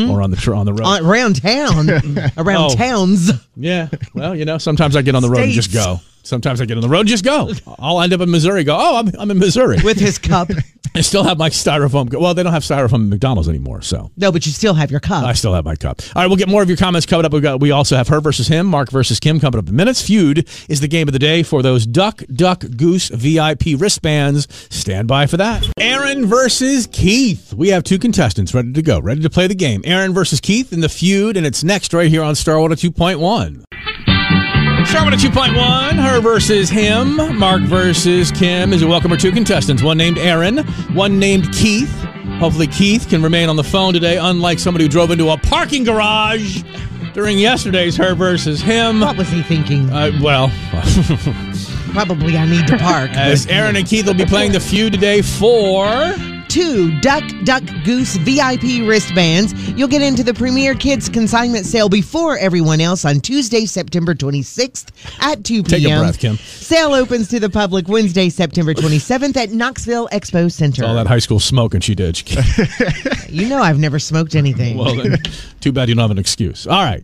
or 0.10 0.21
on 0.21 0.30
the 0.32 0.38
tr- 0.38 0.56
on 0.56 0.65
the 0.65 0.73
road. 0.73 0.86
Uh, 0.86 0.99
around 1.04 1.41
town, 1.41 1.89
around 2.38 2.71
Oh. 2.71 2.76
towns. 2.76 3.32
Yeah. 3.56 3.88
Well, 4.13 4.36
you 4.36 4.45
know, 4.45 4.58
sometimes 4.58 4.95
I 4.95 5.02
get 5.02 5.15
on 5.15 5.21
the 5.21 5.30
road 5.30 5.41
and 5.43 5.52
just 5.52 5.71
go. 5.73 5.99
Sometimes 6.26 6.62
I 6.62 6.65
get 6.65 6.78
on 6.78 6.82
the 6.82 6.88
road 6.89 7.02
and 7.02 7.10
just 7.10 7.26
go. 7.26 7.52
I'll 7.80 7.99
end 8.02 8.13
up 8.13 8.21
in 8.21 8.32
Missouri. 8.32 8.63
Go. 8.63 8.78
Oh, 8.80 8.95
I'm, 8.97 9.12
I'm 9.19 9.30
in 9.32 9.39
Missouri. 9.39 9.78
with 9.84 9.97
his 9.99 10.17
cup. 10.17 10.49
I 10.95 11.02
still 11.02 11.23
have 11.23 11.38
my 11.39 11.49
styrofoam. 11.49 12.13
Well, 12.17 12.34
they 12.34 12.43
don't 12.43 12.54
have 12.54 12.62
styrofoam 12.62 13.06
at 13.06 13.10
McDonald's 13.10 13.49
anymore, 13.49 13.82
so 13.82 14.12
No, 14.15 14.32
but 14.32 14.45
you 14.45 14.52
still 14.54 14.73
have 14.76 14.89
your 14.91 14.99
cup. 15.02 15.26
I 15.26 15.34
still 15.34 15.54
have 15.54 15.65
my 15.65 15.76
cup. 15.76 16.02
All 16.15 16.21
right, 16.21 16.28
we'll 16.28 16.38
get 16.38 16.47
more 16.47 16.62
of 16.62 16.69
your 16.69 16.78
comments 16.78 17.06
coming 17.08 17.26
up. 17.26 17.34
We 17.34 17.41
got. 17.41 17.60
We 17.60 17.71
also 17.71 17.97
have 17.97 18.08
her 18.10 18.21
versus 18.21 18.47
him, 18.47 18.67
Marc 18.67 18.89
versus 18.91 19.19
Kim 19.19 19.39
coming 19.39 19.60
up 19.60 19.67
in 19.67 19.76
minutes. 19.76 20.02
Feud 20.02 20.47
is 20.69 20.80
the 20.82 20.88
game 20.88 21.10
of 21.10 21.13
the 21.13 21.19
day 21.19 21.41
for 21.43 21.62
those 21.62 21.86
Duck 21.86 22.21
Duck 22.34 22.63
Goose 22.78 23.10
VIP 23.10 23.63
wristbands. 23.78 24.47
Stand 24.73 25.08
by 25.10 25.26
for 25.26 25.38
that. 25.38 25.52
Aaron 25.79 26.25
versus 26.25 26.87
Keith. 26.87 27.53
We 27.53 27.69
have 27.69 27.83
two 27.83 27.99
contestants 27.99 28.53
ready 28.53 28.73
to 28.73 28.81
go, 28.81 28.99
ready 28.99 29.21
to 29.21 29.29
play 29.29 29.47
the 29.47 29.55
game. 29.55 29.81
Aaron 29.85 30.13
versus 30.13 30.39
Keith 30.39 30.73
in 30.73 30.81
the 30.81 30.89
feud, 30.89 31.37
and 31.37 31.45
it's 31.45 31.63
next 31.63 31.93
right 31.93 32.09
here 32.09 32.23
on 32.23 32.35
Star 32.35 32.55
102.1. 32.55 33.63
Star 34.87 35.05
102.1, 35.05 35.93
her 35.93 36.19
versus 36.21 36.69
him, 36.69 37.37
Marc 37.37 37.61
versus 37.63 38.31
Kim. 38.31 38.73
As 38.73 38.81
you 38.81 38.87
welcome 38.87 39.11
our 39.11 39.17
two 39.17 39.31
contestants, 39.31 39.81
one 39.81 39.97
named 39.97 40.17
Aaron, 40.17 40.59
one 40.93 41.19
named 41.19 41.51
Keith. 41.53 41.91
Hopefully, 42.39 42.67
Keith 42.67 43.07
can 43.09 43.21
remain 43.23 43.47
on 43.47 43.55
the 43.55 43.63
phone 43.63 43.93
today, 43.93 44.17
unlike 44.17 44.59
somebody 44.59 44.85
who 44.85 44.89
drove 44.89 45.11
into 45.11 45.29
a 45.29 45.37
parking 45.37 45.83
garage 45.83 46.63
during 47.13 47.37
yesterday's 47.39 47.95
her 47.95 48.15
versus 48.15 48.61
him. 48.61 48.99
what 48.99 49.15
was 49.17 49.29
he 49.29 49.41
thinking? 49.43 49.89
Uh, 49.89 50.11
well, 50.21 50.49
Probably 51.93 52.38
I 52.38 52.45
need 52.49 52.67
to 52.67 52.77
park. 52.77 53.12
as 53.13 53.45
Aaron 53.47 53.75
and 53.75 53.88
Keith 53.88 54.06
will 54.08 54.13
be 54.15 54.25
playing 54.25 54.51
the 54.51 54.60
feud 54.60 54.93
today 54.93 55.21
for. 55.21 55.86
two 56.49 56.99
Duck 57.01 57.23
Duck 57.43 57.63
Goose 57.84 58.15
VIP 58.17 58.88
wristbands. 58.88 59.53
You'll 59.71 59.88
get 59.88 60.01
into 60.01 60.23
the 60.23 60.34
Premier 60.34 60.73
Kids 60.75 61.08
consignment 61.10 61.65
sale 61.65 61.89
before 61.89 62.38
everyone 62.38 62.82
else 62.82 63.06
on 63.06 63.19
Tuesday, 63.21 63.65
September 63.65 64.13
26th 64.15 64.89
at 65.21 65.43
2 65.43 65.63
p.m. 65.63 65.63
Take 65.63 65.86
a 65.86 65.99
breath, 65.99 66.19
Kim. 66.19 66.38
Sale 66.38 66.93
opens 66.93 67.27
to 67.29 67.39
the 67.39 67.49
public 67.49 67.88
Wednesday, 67.88 68.29
September 68.29 68.73
27th 68.73 69.38
at 69.38 69.51
Knoxville 69.51 70.08
Expo 70.10 70.51
Center. 70.51 70.86
All 70.86 70.95
that 70.95 71.08
high 71.08 71.19
school 71.19 71.39
smoking 71.39 71.79
she 71.82 71.95
did. 71.95 72.17
She- 72.17 72.38
You 73.29 73.49
know 73.49 73.62
I've 73.63 73.79
never 73.79 73.97
smoked 73.97 74.36
anything. 74.36 74.77
Well, 74.77 74.95
then, 74.95 75.17
too 75.60 75.71
bad 75.71 75.89
you 75.89 75.95
don't 75.95 76.03
have 76.03 76.12
an 76.12 76.19
excuse. 76.19 76.67
All 76.67 76.84
right. 76.84 77.03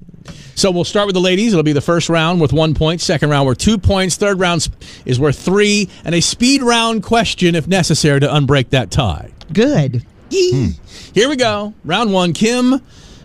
So 0.56 0.72
we'll 0.72 0.84
start 0.84 1.06
with 1.06 1.14
the 1.14 1.22
ladies. 1.22 1.54
It'll 1.54 1.64
be 1.64 1.74
the 1.74 1.82
first 1.82 2.10
round 2.10 2.42
with 2.42 2.52
one 2.52 2.74
point, 2.74 3.02
second 3.02 3.30
round 3.30 3.46
worth 3.46 3.58
two 3.58 3.78
points, 3.78 4.18
third 4.18 4.40
round 4.40 4.68
is 5.06 5.20
worth 5.20 5.40
three, 5.40 5.90
and 6.04 6.14
a 6.14 6.22
speed 6.22 6.62
round 6.62 7.04
question 7.04 7.56
if 7.56 7.68
necessary 7.68 8.20
to 8.20 8.28
unbreak 8.28 8.70
that 8.70 8.92
tie. 8.92 9.32
Good. 9.54 10.06
Yee. 10.30 10.52
Hmm. 10.52 10.84
Here 11.14 11.30
we 11.30 11.36
go. 11.36 11.74
Round 11.86 12.14
one 12.14 12.34
Kim 12.34 12.82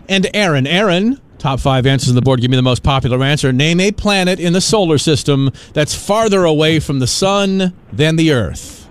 and 0.09 0.27
Aaron. 0.33 0.65
Aaron, 0.65 1.19
top 1.37 1.59
five 1.59 1.85
answers 1.85 2.09
on 2.09 2.15
the 2.15 2.21
board. 2.21 2.41
Give 2.41 2.49
me 2.49 2.55
the 2.57 2.63
most 2.63 2.83
popular 2.83 3.21
answer. 3.23 3.51
Name 3.51 3.79
a 3.79 3.91
planet 3.91 4.39
in 4.39 4.53
the 4.53 4.61
solar 4.61 4.97
system 4.97 5.51
that's 5.73 5.93
farther 5.93 6.45
away 6.45 6.79
from 6.79 6.99
the 6.99 7.07
sun 7.07 7.73
than 7.91 8.15
the 8.15 8.31
Earth. 8.31 8.89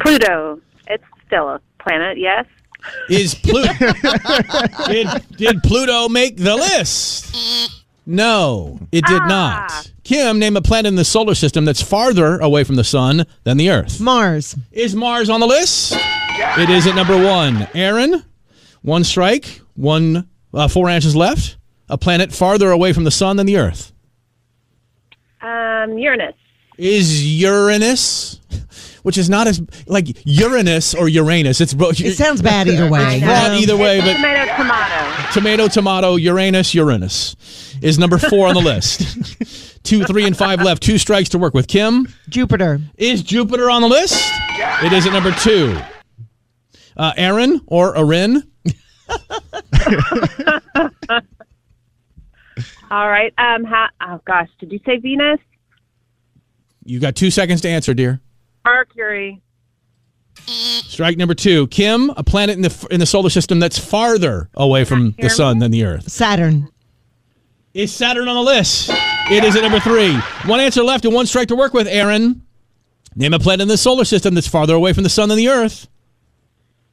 Pluto. 0.00 0.60
It's 0.88 1.04
still 1.26 1.48
a 1.48 1.60
planet, 1.78 2.18
yes. 2.18 2.46
Is 3.10 3.34
Pluto 3.34 3.72
did, 4.86 5.08
did 5.36 5.62
Pluto 5.62 6.08
make 6.08 6.36
the 6.36 6.54
list? 6.56 7.34
No, 8.06 8.78
it 8.92 9.04
did 9.04 9.20
Ah. 9.22 9.26
not. 9.68 9.90
Kim, 10.04 10.38
name 10.38 10.56
a 10.56 10.62
planet 10.62 10.86
in 10.86 10.94
the 10.94 11.04
solar 11.04 11.34
system 11.34 11.66
that's 11.66 11.82
farther 11.82 12.38
away 12.38 12.64
from 12.64 12.76
the 12.76 12.84
sun 12.84 13.26
than 13.44 13.58
the 13.58 13.68
Earth. 13.70 14.00
Mars. 14.00 14.56
Is 14.72 14.94
Mars 14.94 15.28
on 15.28 15.40
the 15.40 15.46
list? 15.46 15.92
It 15.96 16.70
is 16.70 16.86
at 16.86 16.94
number 16.94 17.22
one. 17.22 17.68
Aaron, 17.74 18.24
one 18.80 19.04
strike, 19.04 19.60
one 19.74 20.26
uh, 20.54 20.68
four 20.68 20.88
answers 20.88 21.14
left. 21.14 21.56
A 21.90 21.98
planet 21.98 22.32
farther 22.32 22.70
away 22.70 22.92
from 22.94 23.04
the 23.04 23.10
sun 23.10 23.36
than 23.36 23.46
the 23.46 23.58
Earth. 23.58 23.92
Um, 25.42 25.98
Uranus. 25.98 26.34
Is 26.78 27.26
Uranus, 27.40 28.40
which 29.08 29.16
is 29.16 29.30
not 29.30 29.46
as 29.46 29.58
like 29.86 30.06
Uranus 30.26 30.94
or 30.94 31.08
Uranus. 31.08 31.62
It's 31.62 31.72
bro- 31.72 31.92
It 31.96 32.14
sounds 32.14 32.42
bad 32.42 32.68
either 32.68 32.90
way. 32.90 33.22
Wrong 33.22 33.54
either 33.54 33.74
way, 33.74 34.00
but 34.02 34.16
Tomato, 34.16 34.54
tomato. 34.54 35.32
tomato, 35.32 35.68
tomato, 35.68 36.16
Uranus, 36.16 36.74
Uranus 36.74 37.74
is 37.80 37.98
number 37.98 38.18
four 38.18 38.48
on 38.48 38.54
the 38.54 38.60
list. 38.60 39.80
Two, 39.82 40.04
three, 40.04 40.26
and 40.26 40.36
five 40.36 40.60
left. 40.60 40.82
Two 40.82 40.98
strikes 40.98 41.30
to 41.30 41.38
work 41.38 41.54
with. 41.54 41.68
Kim, 41.68 42.06
Jupiter. 42.28 42.82
is 42.98 43.22
Jupiter 43.22 43.70
on 43.70 43.80
the 43.80 43.88
list? 43.88 44.22
It 44.82 44.92
is 44.92 45.06
at 45.06 45.14
number 45.14 45.32
two. 45.32 45.80
Uh, 46.94 47.12
Aaron 47.16 47.62
or 47.66 47.94
Arin? 47.94 48.42
All 52.90 53.08
right. 53.08 53.32
Um, 53.38 53.64
ha- 53.64 53.88
oh 54.02 54.20
gosh, 54.26 54.50
did 54.60 54.70
you 54.70 54.80
say 54.84 54.98
Venus? 54.98 55.40
You 56.84 57.00
got 57.00 57.16
two 57.16 57.30
seconds 57.30 57.62
to 57.62 57.70
answer, 57.70 57.94
dear. 57.94 58.20
Mercury. 58.68 59.40
Strike 60.46 61.16
number 61.16 61.34
two. 61.34 61.66
Kim, 61.68 62.10
a 62.16 62.22
planet 62.24 62.56
in 62.56 62.62
the 62.62 62.86
in 62.90 63.00
the 63.00 63.06
solar 63.06 63.30
system 63.30 63.58
that's 63.58 63.78
farther 63.78 64.48
away 64.54 64.84
from 64.84 65.14
the 65.18 65.28
sun 65.28 65.58
than 65.58 65.70
the 65.70 65.84
Earth. 65.84 66.10
Saturn. 66.10 66.68
Is 67.74 67.94
Saturn 67.94 68.28
on 68.28 68.34
the 68.34 68.42
list? 68.42 68.90
It 69.30 69.44
is 69.44 69.56
at 69.56 69.62
number 69.62 69.80
three. 69.80 70.14
One 70.46 70.58
answer 70.60 70.82
left 70.82 71.04
and 71.04 71.14
one 71.14 71.26
strike 71.26 71.48
to 71.48 71.56
work 71.56 71.74
with, 71.74 71.86
Aaron. 71.86 72.42
Name 73.14 73.34
a 73.34 73.38
planet 73.38 73.62
in 73.62 73.68
the 73.68 73.76
solar 73.76 74.04
system 74.04 74.34
that's 74.34 74.48
farther 74.48 74.74
away 74.74 74.92
from 74.92 75.02
the 75.02 75.08
sun 75.10 75.28
than 75.28 75.38
the 75.38 75.48
Earth. 75.48 75.88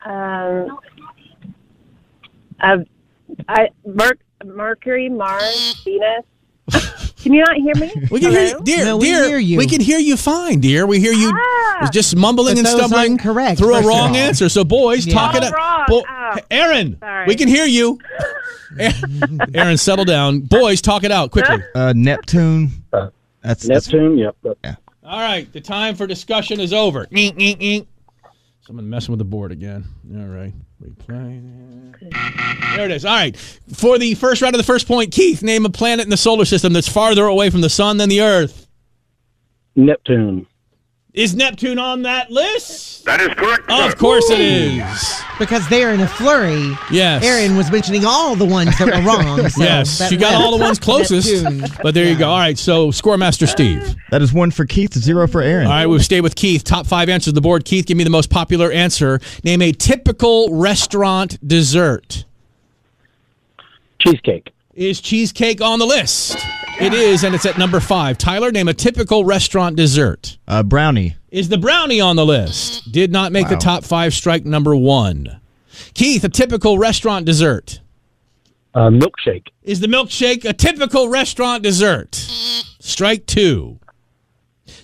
Um, 0.05 0.79
uh, 2.59 2.77
I 3.47 3.69
Mer- 3.85 4.17
Mercury, 4.43 5.09
Mars, 5.09 5.81
Venus. 5.83 6.25
Can 7.25 7.33
you 7.33 7.41
not 7.43 7.55
hear 7.57 7.73
me? 7.77 7.91
We 8.11 8.19
can 8.19 8.31
hear 8.31 8.45
you, 8.49 8.61
dear. 8.63 8.85
No, 8.85 8.97
we 8.97 9.05
dear, 9.07 9.27
hear 9.29 9.37
you. 9.39 9.57
We 9.57 9.65
can 9.65 9.81
hear 9.81 9.97
you 9.97 10.15
fine, 10.15 10.59
dear. 10.59 10.85
We 10.85 10.99
hear 10.99 11.11
you 11.11 11.31
Ah. 11.35 11.89
just 11.91 12.15
mumbling 12.15 12.59
and 12.59 12.67
stumbling 12.67 13.17
correct, 13.17 13.57
through 13.57 13.73
a 13.73 13.81
wrong 13.81 14.15
answer. 14.15 14.47
So, 14.47 14.63
boys, 14.63 15.07
talk 15.07 15.33
it 15.33 15.43
All 15.43 15.49
up. 15.59 15.87
Bo- 15.87 16.03
Oh. 16.07 16.35
Aaron, 16.51 16.97
Sorry. 16.99 17.25
we 17.25 17.33
can 17.33 17.47
hear 17.47 17.65
you. 17.65 17.97
Aaron, 19.55 19.77
settle 19.77 20.05
down. 20.05 20.41
Boys, 20.41 20.81
talk 20.81 21.03
it 21.03 21.11
out 21.11 21.31
quickly. 21.31 21.57
Uh, 21.75 21.93
Neptune. 21.95 22.69
That's, 22.91 23.11
that's 23.67 23.87
Neptune, 23.91 24.17
yep. 24.19 24.35
All 25.03 25.19
right, 25.19 25.51
the 25.51 25.61
time 25.61 25.95
for 25.95 26.05
discussion 26.05 26.59
is 26.59 26.73
over. 26.73 27.07
Eek, 27.11 27.33
eek, 27.39 27.57
eek. 27.59 27.87
Someone 28.65 28.89
messing 28.89 29.11
with 29.11 29.19
the 29.19 29.25
board 29.25 29.51
again. 29.51 29.85
All 30.15 30.25
right. 30.25 30.51
Replay. 30.81 31.93
There 32.75 32.85
it 32.85 32.91
is. 32.91 33.05
All 33.05 33.15
right. 33.15 33.37
For 33.37 33.99
the 33.99 34.15
first 34.15 34.41
round 34.41 34.55
of 34.55 34.57
the 34.57 34.63
first 34.63 34.87
point, 34.87 35.11
Keith, 35.11 35.43
name 35.43 35.67
a 35.67 35.69
planet 35.69 36.03
in 36.03 36.09
the 36.09 36.17
solar 36.17 36.45
system 36.45 36.73
that's 36.73 36.89
farther 36.89 37.25
away 37.25 37.51
from 37.51 37.61
the 37.61 37.69
sun 37.69 37.97
than 37.97 38.09
the 38.09 38.21
Earth. 38.21 38.67
Neptune. 39.75 40.47
Is 41.15 41.33
Neptune 41.33 41.79
on 41.79 42.01
that 42.01 42.29
list? 42.29 43.05
That 43.05 43.21
is 43.21 43.29
correct. 43.29 43.71
Of 43.71 43.97
course 43.97 44.29
it 44.29 44.41
is. 44.41 45.21
Because 45.39 45.65
they're 45.69 45.93
in 45.93 46.01
a 46.01 46.07
flurry. 46.09 46.75
Yes. 46.91 47.23
Aaron 47.23 47.55
was 47.55 47.71
mentioning 47.71 48.03
all 48.03 48.35
the 48.35 48.43
ones 48.43 48.77
that 48.77 48.85
were 48.87 49.01
wrong. 49.07 49.47
So 49.47 49.63
yes, 49.63 49.97
that 49.99 50.09
she 50.09 50.17
got 50.17 50.33
all 50.33 50.51
the 50.51 50.61
ones 50.61 50.77
closest. 50.77 51.43
Neptune. 51.43 51.69
But 51.81 51.93
there 51.93 52.03
you 52.03 52.17
go. 52.17 52.27
All 52.27 52.37
right, 52.37 52.57
so 52.57 52.89
Scoremaster 52.89 53.43
ah. 53.43 53.51
Steve. 53.51 53.95
that 54.11 54.21
is 54.21 54.33
one 54.33 54.51
for 54.51 54.65
Keith, 54.65 54.93
zero 54.93 55.25
for 55.25 55.41
Aaron. 55.41 55.67
All 55.67 55.71
right, 55.71 55.85
we've 55.87 56.03
stayed 56.03 56.19
with 56.21 56.35
Keith. 56.35 56.65
Top 56.65 56.85
five 56.85 57.07
answers 57.07 57.29
on 57.29 57.35
the 57.35 57.41
board. 57.41 57.63
Keith, 57.63 57.85
give 57.85 57.95
me 57.95 58.03
the 58.03 58.09
most 58.09 58.29
popular 58.29 58.69
answer. 58.69 59.21
Name 59.45 59.61
a 59.61 59.71
typical 59.71 60.49
restaurant 60.53 61.37
dessert. 61.47 62.25
Cheesecake. 63.99 64.51
Is 64.73 64.99
cheesecake 64.99 65.61
on 65.61 65.79
the 65.79 65.85
list? 65.85 66.37
It 66.79 66.93
is, 66.93 67.23
and 67.23 67.33
it's 67.33 67.45
at 67.45 67.57
number 67.57 67.79
five. 67.79 68.17
Tyler, 68.17 68.51
name 68.51 68.67
a 68.67 68.73
typical 68.73 69.23
restaurant 69.23 69.75
dessert. 69.77 70.37
Uh, 70.47 70.61
brownie. 70.61 71.15
Is 71.31 71.47
the 71.49 71.57
brownie 71.57 72.01
on 72.01 72.15
the 72.17 72.25
list? 72.25 72.91
Did 72.91 73.11
not 73.11 73.31
make 73.31 73.47
the 73.47 73.55
top 73.55 73.83
five. 73.85 74.13
Strike 74.13 74.45
number 74.45 74.75
one. 74.75 75.39
Keith, 75.93 76.23
a 76.23 76.29
typical 76.29 76.77
restaurant 76.77 77.25
dessert. 77.25 77.79
Uh, 78.73 78.89
milkshake. 78.89 79.47
Is 79.63 79.79
the 79.79 79.87
milkshake 79.87 80.43
a 80.43 80.51
typical 80.53 81.07
restaurant 81.07 81.63
dessert? 81.63 82.13
Strike 82.79 83.25
two. 83.25 83.79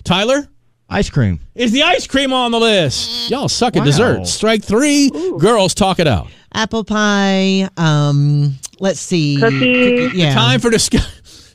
Tyler, 0.02 0.48
Ice 0.88 1.10
cream. 1.10 1.40
is 1.54 1.72
the 1.72 1.82
ice 1.82 2.06
cream 2.06 2.32
on 2.32 2.50
the 2.52 2.60
list? 2.60 3.30
Y'all 3.30 3.48
suck 3.48 3.76
at 3.76 3.80
Wow. 3.80 3.84
desserts. 3.84 4.32
Strike 4.32 4.64
three. 4.64 5.10
Girls, 5.38 5.74
talk 5.74 5.98
it 6.00 6.06
out. 6.08 6.28
Apple 6.54 6.84
pie. 6.84 7.68
Um, 7.76 8.58
let's 8.80 9.00
see. 9.00 9.38
Cookie. 9.40 10.10
Yeah. 10.14 10.34
Time 10.34 10.60
for 10.60 10.70
discussion. 10.70 11.08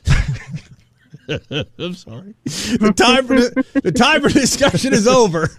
I'm 1.78 1.94
sorry. 1.94 2.34
The 2.44 2.92
time 2.96 3.26
for 3.26 3.34
the, 3.40 3.80
the 3.82 3.92
time 3.92 4.22
for 4.22 4.30
discussion 4.30 4.94
is 4.94 5.06
over, 5.06 5.50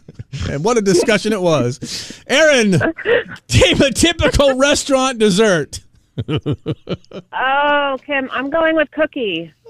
and 0.49 0.63
what 0.63 0.77
a 0.77 0.81
discussion 0.81 1.31
it 1.31 1.41
was. 1.41 2.21
Aaron, 2.27 2.71
name 2.71 3.81
a 3.81 3.91
typical 3.91 4.57
restaurant 4.57 5.19
dessert. 5.19 5.81
Oh, 6.27 7.97
Kim, 8.05 8.29
I'm 8.31 8.49
going 8.49 8.75
with 8.75 8.89
cookie. 8.91 9.53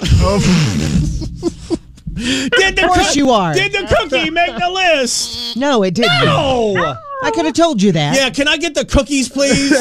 Did 2.19 2.75
the 2.75 2.85
Of 2.85 2.91
course 2.91 3.15
you 3.15 3.29
are. 3.31 3.53
Did 3.53 3.71
the 3.71 3.87
cookie 3.87 4.29
make 4.29 4.57
the 4.57 4.69
list? 4.69 5.55
No, 5.57 5.83
it 5.83 5.93
didn't. 5.93 6.25
No. 6.25 6.95
I 7.23 7.31
could 7.31 7.45
have 7.45 7.53
told 7.53 7.81
you 7.81 7.91
that. 7.93 8.15
Yeah, 8.15 8.29
can 8.29 8.47
I 8.47 8.57
get 8.57 8.73
the 8.73 8.85
cookies, 8.85 9.29
please? 9.29 9.75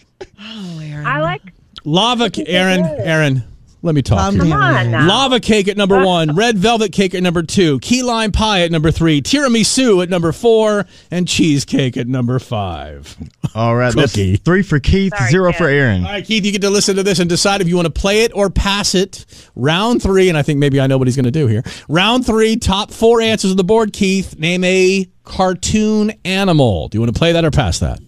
Oh, 0.40 0.80
Aaron. 0.82 1.06
I 1.06 1.20
like. 1.20 1.42
Lava, 1.84 2.30
Aaron, 2.46 2.84
Aaron. 2.84 3.42
Let 3.80 3.94
me 3.94 4.02
talk. 4.02 4.18
Calm 4.18 4.34
here. 4.34 4.42
Come 4.42 4.52
on 4.52 4.90
now. 4.90 5.06
Lava 5.06 5.38
cake 5.38 5.68
at 5.68 5.76
number 5.76 6.04
one, 6.04 6.34
red 6.34 6.58
velvet 6.58 6.90
cake 6.92 7.14
at 7.14 7.22
number 7.22 7.44
two, 7.44 7.78
key 7.78 8.02
lime 8.02 8.32
pie 8.32 8.62
at 8.62 8.72
number 8.72 8.90
three, 8.90 9.22
tiramisu 9.22 10.02
at 10.02 10.08
number 10.10 10.32
four, 10.32 10.84
and 11.12 11.28
cheesecake 11.28 11.96
at 11.96 12.08
number 12.08 12.40
five. 12.40 13.16
All 13.54 13.76
right. 13.76 13.94
That's 13.94 14.12
Cookie. 14.12 14.36
three 14.36 14.62
for 14.62 14.80
Keith, 14.80 15.12
Sorry, 15.16 15.30
zero 15.30 15.52
Ken. 15.52 15.58
for 15.58 15.68
Aaron. 15.68 16.04
All 16.04 16.10
right, 16.10 16.24
Keith, 16.24 16.44
you 16.44 16.50
get 16.50 16.62
to 16.62 16.70
listen 16.70 16.96
to 16.96 17.04
this 17.04 17.20
and 17.20 17.30
decide 17.30 17.60
if 17.60 17.68
you 17.68 17.76
want 17.76 17.86
to 17.86 17.92
play 18.00 18.22
it 18.24 18.32
or 18.34 18.50
pass 18.50 18.96
it. 18.96 19.24
Round 19.54 20.02
three, 20.02 20.28
and 20.28 20.36
I 20.36 20.42
think 20.42 20.58
maybe 20.58 20.80
I 20.80 20.88
know 20.88 20.98
what 20.98 21.06
he's 21.06 21.16
going 21.16 21.24
to 21.24 21.30
do 21.30 21.46
here. 21.46 21.62
Round 21.88 22.26
three, 22.26 22.56
top 22.56 22.90
four 22.90 23.20
answers 23.20 23.52
on 23.52 23.56
the 23.56 23.64
board. 23.64 23.92
Keith, 23.92 24.36
name 24.38 24.64
a 24.64 25.06
cartoon 25.22 26.12
animal. 26.24 26.88
Do 26.88 26.96
you 26.96 27.00
want 27.02 27.14
to 27.14 27.18
play 27.18 27.30
that 27.32 27.44
or 27.44 27.52
pass 27.52 27.78
that? 27.78 28.00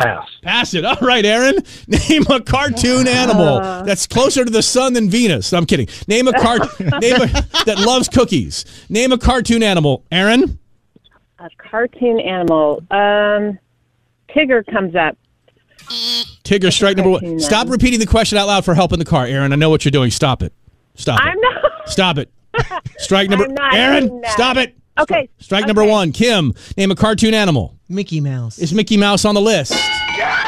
Pass. 0.00 0.28
Pass 0.42 0.74
it. 0.74 0.84
All 0.84 0.96
right, 1.00 1.24
Aaron. 1.24 1.56
Name 1.86 2.22
a 2.30 2.40
cartoon 2.40 3.06
animal 3.06 3.60
that's 3.84 4.06
closer 4.06 4.44
to 4.44 4.50
the 4.50 4.62
sun 4.62 4.94
than 4.94 5.10
Venus. 5.10 5.52
I'm 5.52 5.66
kidding. 5.66 5.88
Name 6.08 6.26
a 6.28 6.32
cart 6.32 6.62
name 6.80 7.16
a, 7.20 7.26
that 7.66 7.76
loves 7.78 8.08
cookies. 8.08 8.64
Name 8.88 9.12
a 9.12 9.18
cartoon 9.18 9.62
animal. 9.62 10.04
Aaron. 10.10 10.58
A 11.38 11.50
cartoon 11.58 12.18
animal. 12.20 12.78
Um, 12.90 13.58
Tigger 14.30 14.64
comes 14.70 14.94
up. 14.94 15.16
Tigger 16.44 16.72
strike 16.72 16.96
number 16.96 17.10
one. 17.10 17.20
Cartoon 17.20 17.40
Stop 17.40 17.60
animal. 17.60 17.72
repeating 17.72 18.00
the 18.00 18.06
question 18.06 18.38
out 18.38 18.46
loud 18.46 18.64
for 18.64 18.74
help 18.74 18.92
in 18.92 18.98
the 18.98 19.04
car, 19.04 19.26
Aaron. 19.26 19.52
I 19.52 19.56
know 19.56 19.70
what 19.70 19.84
you're 19.84 19.90
doing. 19.90 20.10
Stop 20.10 20.42
it. 20.42 20.52
Stop 20.94 21.20
it. 21.20 21.24
I'm 21.26 21.40
not. 21.40 21.88
Stop 21.88 22.18
it. 22.18 22.30
Strike 22.98 23.28
number. 23.30 23.46
I'm 23.46 23.54
not 23.54 23.74
Aaron, 23.74 24.22
stop 24.28 24.56
it. 24.56 24.76
Okay. 24.98 25.28
Strike 25.38 25.66
number 25.66 25.84
one. 25.84 26.12
Kim, 26.12 26.52
name 26.76 26.90
a 26.90 26.94
cartoon 26.94 27.32
animal. 27.34 27.76
Mickey 27.88 28.20
Mouse. 28.20 28.58
Is 28.58 28.72
Mickey 28.74 28.96
Mouse 28.96 29.24
on 29.24 29.34
the 29.34 29.40
list? 29.40 29.72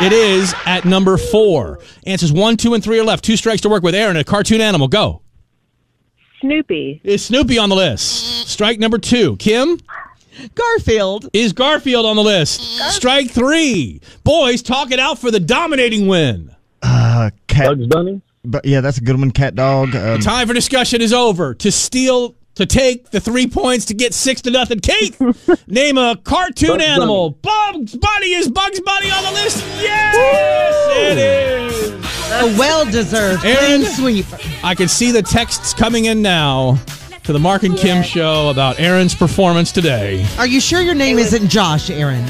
It 0.00 0.12
is 0.12 0.52
at 0.66 0.85
number 0.85 1.16
four. 1.16 1.78
Answers 2.07 2.33
one, 2.33 2.57
two, 2.57 2.74
and 2.74 2.83
three 2.83 2.98
are 2.98 3.05
left. 3.05 3.24
Two 3.24 3.37
strikes 3.37 3.62
to 3.62 3.68
work 3.68 3.83
with. 3.83 3.94
Aaron, 3.94 4.16
a 4.16 4.24
cartoon 4.24 4.61
animal. 4.61 4.88
Go. 4.88 5.22
Snoopy. 6.40 7.00
Is 7.05 7.24
Snoopy 7.24 7.59
on 7.59 7.68
the 7.68 7.76
list? 7.76 8.48
Strike 8.48 8.78
number 8.78 8.98
two. 8.98 9.37
Kim, 9.37 9.78
Garfield. 10.55 11.28
is 11.33 11.52
Garfield 11.52 12.05
on 12.05 12.16
the 12.16 12.22
list? 12.22 12.61
Strike 12.92 13.31
three. 13.31 14.00
Boys, 14.24 14.61
talk 14.62 14.90
it 14.90 14.98
out 14.98 15.18
for 15.18 15.31
the 15.31 15.40
dominating 15.40 16.09
win. 16.09 16.55
Uh, 16.83 17.31
cat. 17.46 17.68
Bugs 17.68 17.87
Bunny. 17.87 18.20
But 18.44 18.64
yeah, 18.64 18.81
that's 18.81 18.98
a 18.98 19.02
good 19.02 19.18
one. 19.18 19.31
Cat 19.31 19.55
dog. 19.55 19.94
Um, 19.94 20.18
Time 20.20 20.48
for 20.48 20.55
discussion 20.55 21.00
is 21.00 21.12
over. 21.12 21.55
To 21.55 21.70
steal, 21.70 22.35
to 22.55 22.67
take 22.67 23.11
the 23.11 23.21
three 23.21 23.47
points 23.47 23.87
to 23.87 23.95
get 23.95 24.15
six 24.15 24.41
to 24.43 24.51
nothing. 24.51 24.81
Keith, 24.81 25.21
name 25.67 25.99
a 25.99 26.17
cartoon 26.23 26.79
Bugs 26.79 26.85
animal. 26.85 27.31
Bugs 27.31 27.97
Bunny 27.97 28.33
is 28.35 28.51
Bugs 28.51 28.81
Bunny 28.81 29.11
on 29.11 29.25
the 29.25 29.33
list. 29.33 29.65
Yes, 29.81 30.97
it 30.97 31.19
is. 31.19 31.93
A 32.35 32.59
well-deserved 32.59 33.45
Aaron. 33.45 33.83
clean 33.83 33.85
sweep. 33.85 34.27
I 34.65 34.75
can 34.75 34.88
see 34.88 35.11
the 35.11 35.23
texts 35.23 35.75
coming 35.75 36.07
in 36.07 36.23
now 36.23 36.79
to 37.25 37.33
the 37.33 37.38
Marc 37.38 37.62
and 37.62 37.77
Kim 37.77 38.03
show 38.03 38.49
about 38.49 38.81
Aaron's 38.81 39.15
performance 39.15 39.71
today. 39.71 40.27
Are 40.38 40.47
you 40.47 40.61
sure 40.61 40.81
your 40.81 40.95
name 40.95 41.19
isn't 41.19 41.49
Josh, 41.49 41.91
Aaron? 41.91 42.25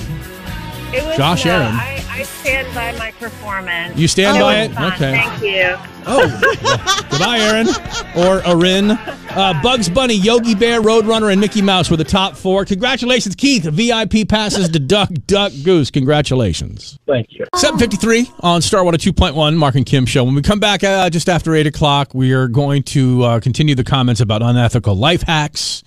It 0.94 1.05
was, 1.05 1.16
Josh 1.16 1.44
no, 1.44 1.52
Aaron. 1.52 1.74
I, 1.74 2.05
I 2.11 2.22
stand 2.22 2.74
by 2.74 2.92
my 2.98 3.11
performance. 3.12 3.98
You 3.98 4.09
stand 4.09 4.37
It 4.37 4.40
by 4.40 4.57
it? 4.61 4.72
fun. 4.72 4.92
Okay. 4.92 5.22
Thank 5.22 5.42
you. 5.42 5.88
Oh, 6.05 7.07
goodbye, 7.11 7.38
Aaron 7.38 7.68
or 8.16 8.40
Arin. 8.42 8.98
Uh, 9.31 9.62
Bugs 9.62 9.88
Bunny, 9.88 10.14
Yogi 10.14 10.55
Bear, 10.55 10.83
Roadrunner, 10.83 11.31
and 11.31 11.40
Mickey 11.40 11.62
Mouse 11.62 11.90
were 11.90 11.96
the 11.96 12.05
top 12.05 12.37
four. 12.37 12.64
Congratulations, 12.64 13.35
Keith. 13.35 13.64
VIP 13.64 14.28
passes 14.28 14.68
to 14.68 14.78
Duck, 14.78 15.09
Duck, 15.26 15.52
Goose. 15.62 15.90
Congratulations. 15.90 16.98
Thank 17.07 17.28
you. 17.33 17.46
753 17.55 18.31
on 18.40 18.61
Star 18.61 18.83
102.1, 18.85 19.57
Marc 19.57 19.74
and 19.76 19.87
Kim 19.87 20.05
show. 20.05 20.24
When 20.24 20.35
we 20.35 20.42
come 20.42 20.61
back 20.61 20.85
uh, 20.85 21.09
just 21.09 21.28
after 21.28 21.55
8 21.55 21.66
o'clock, 21.68 22.14
we 22.14 22.33
are 22.33 22.48
going 22.48 22.83
to 22.85 23.22
uh, 23.22 23.40
continue 23.40 23.74
the 23.74 23.85
comments 23.85 24.20
about 24.20 24.42
unethical 24.42 24.94
life 24.96 25.22
hacks 25.22 25.83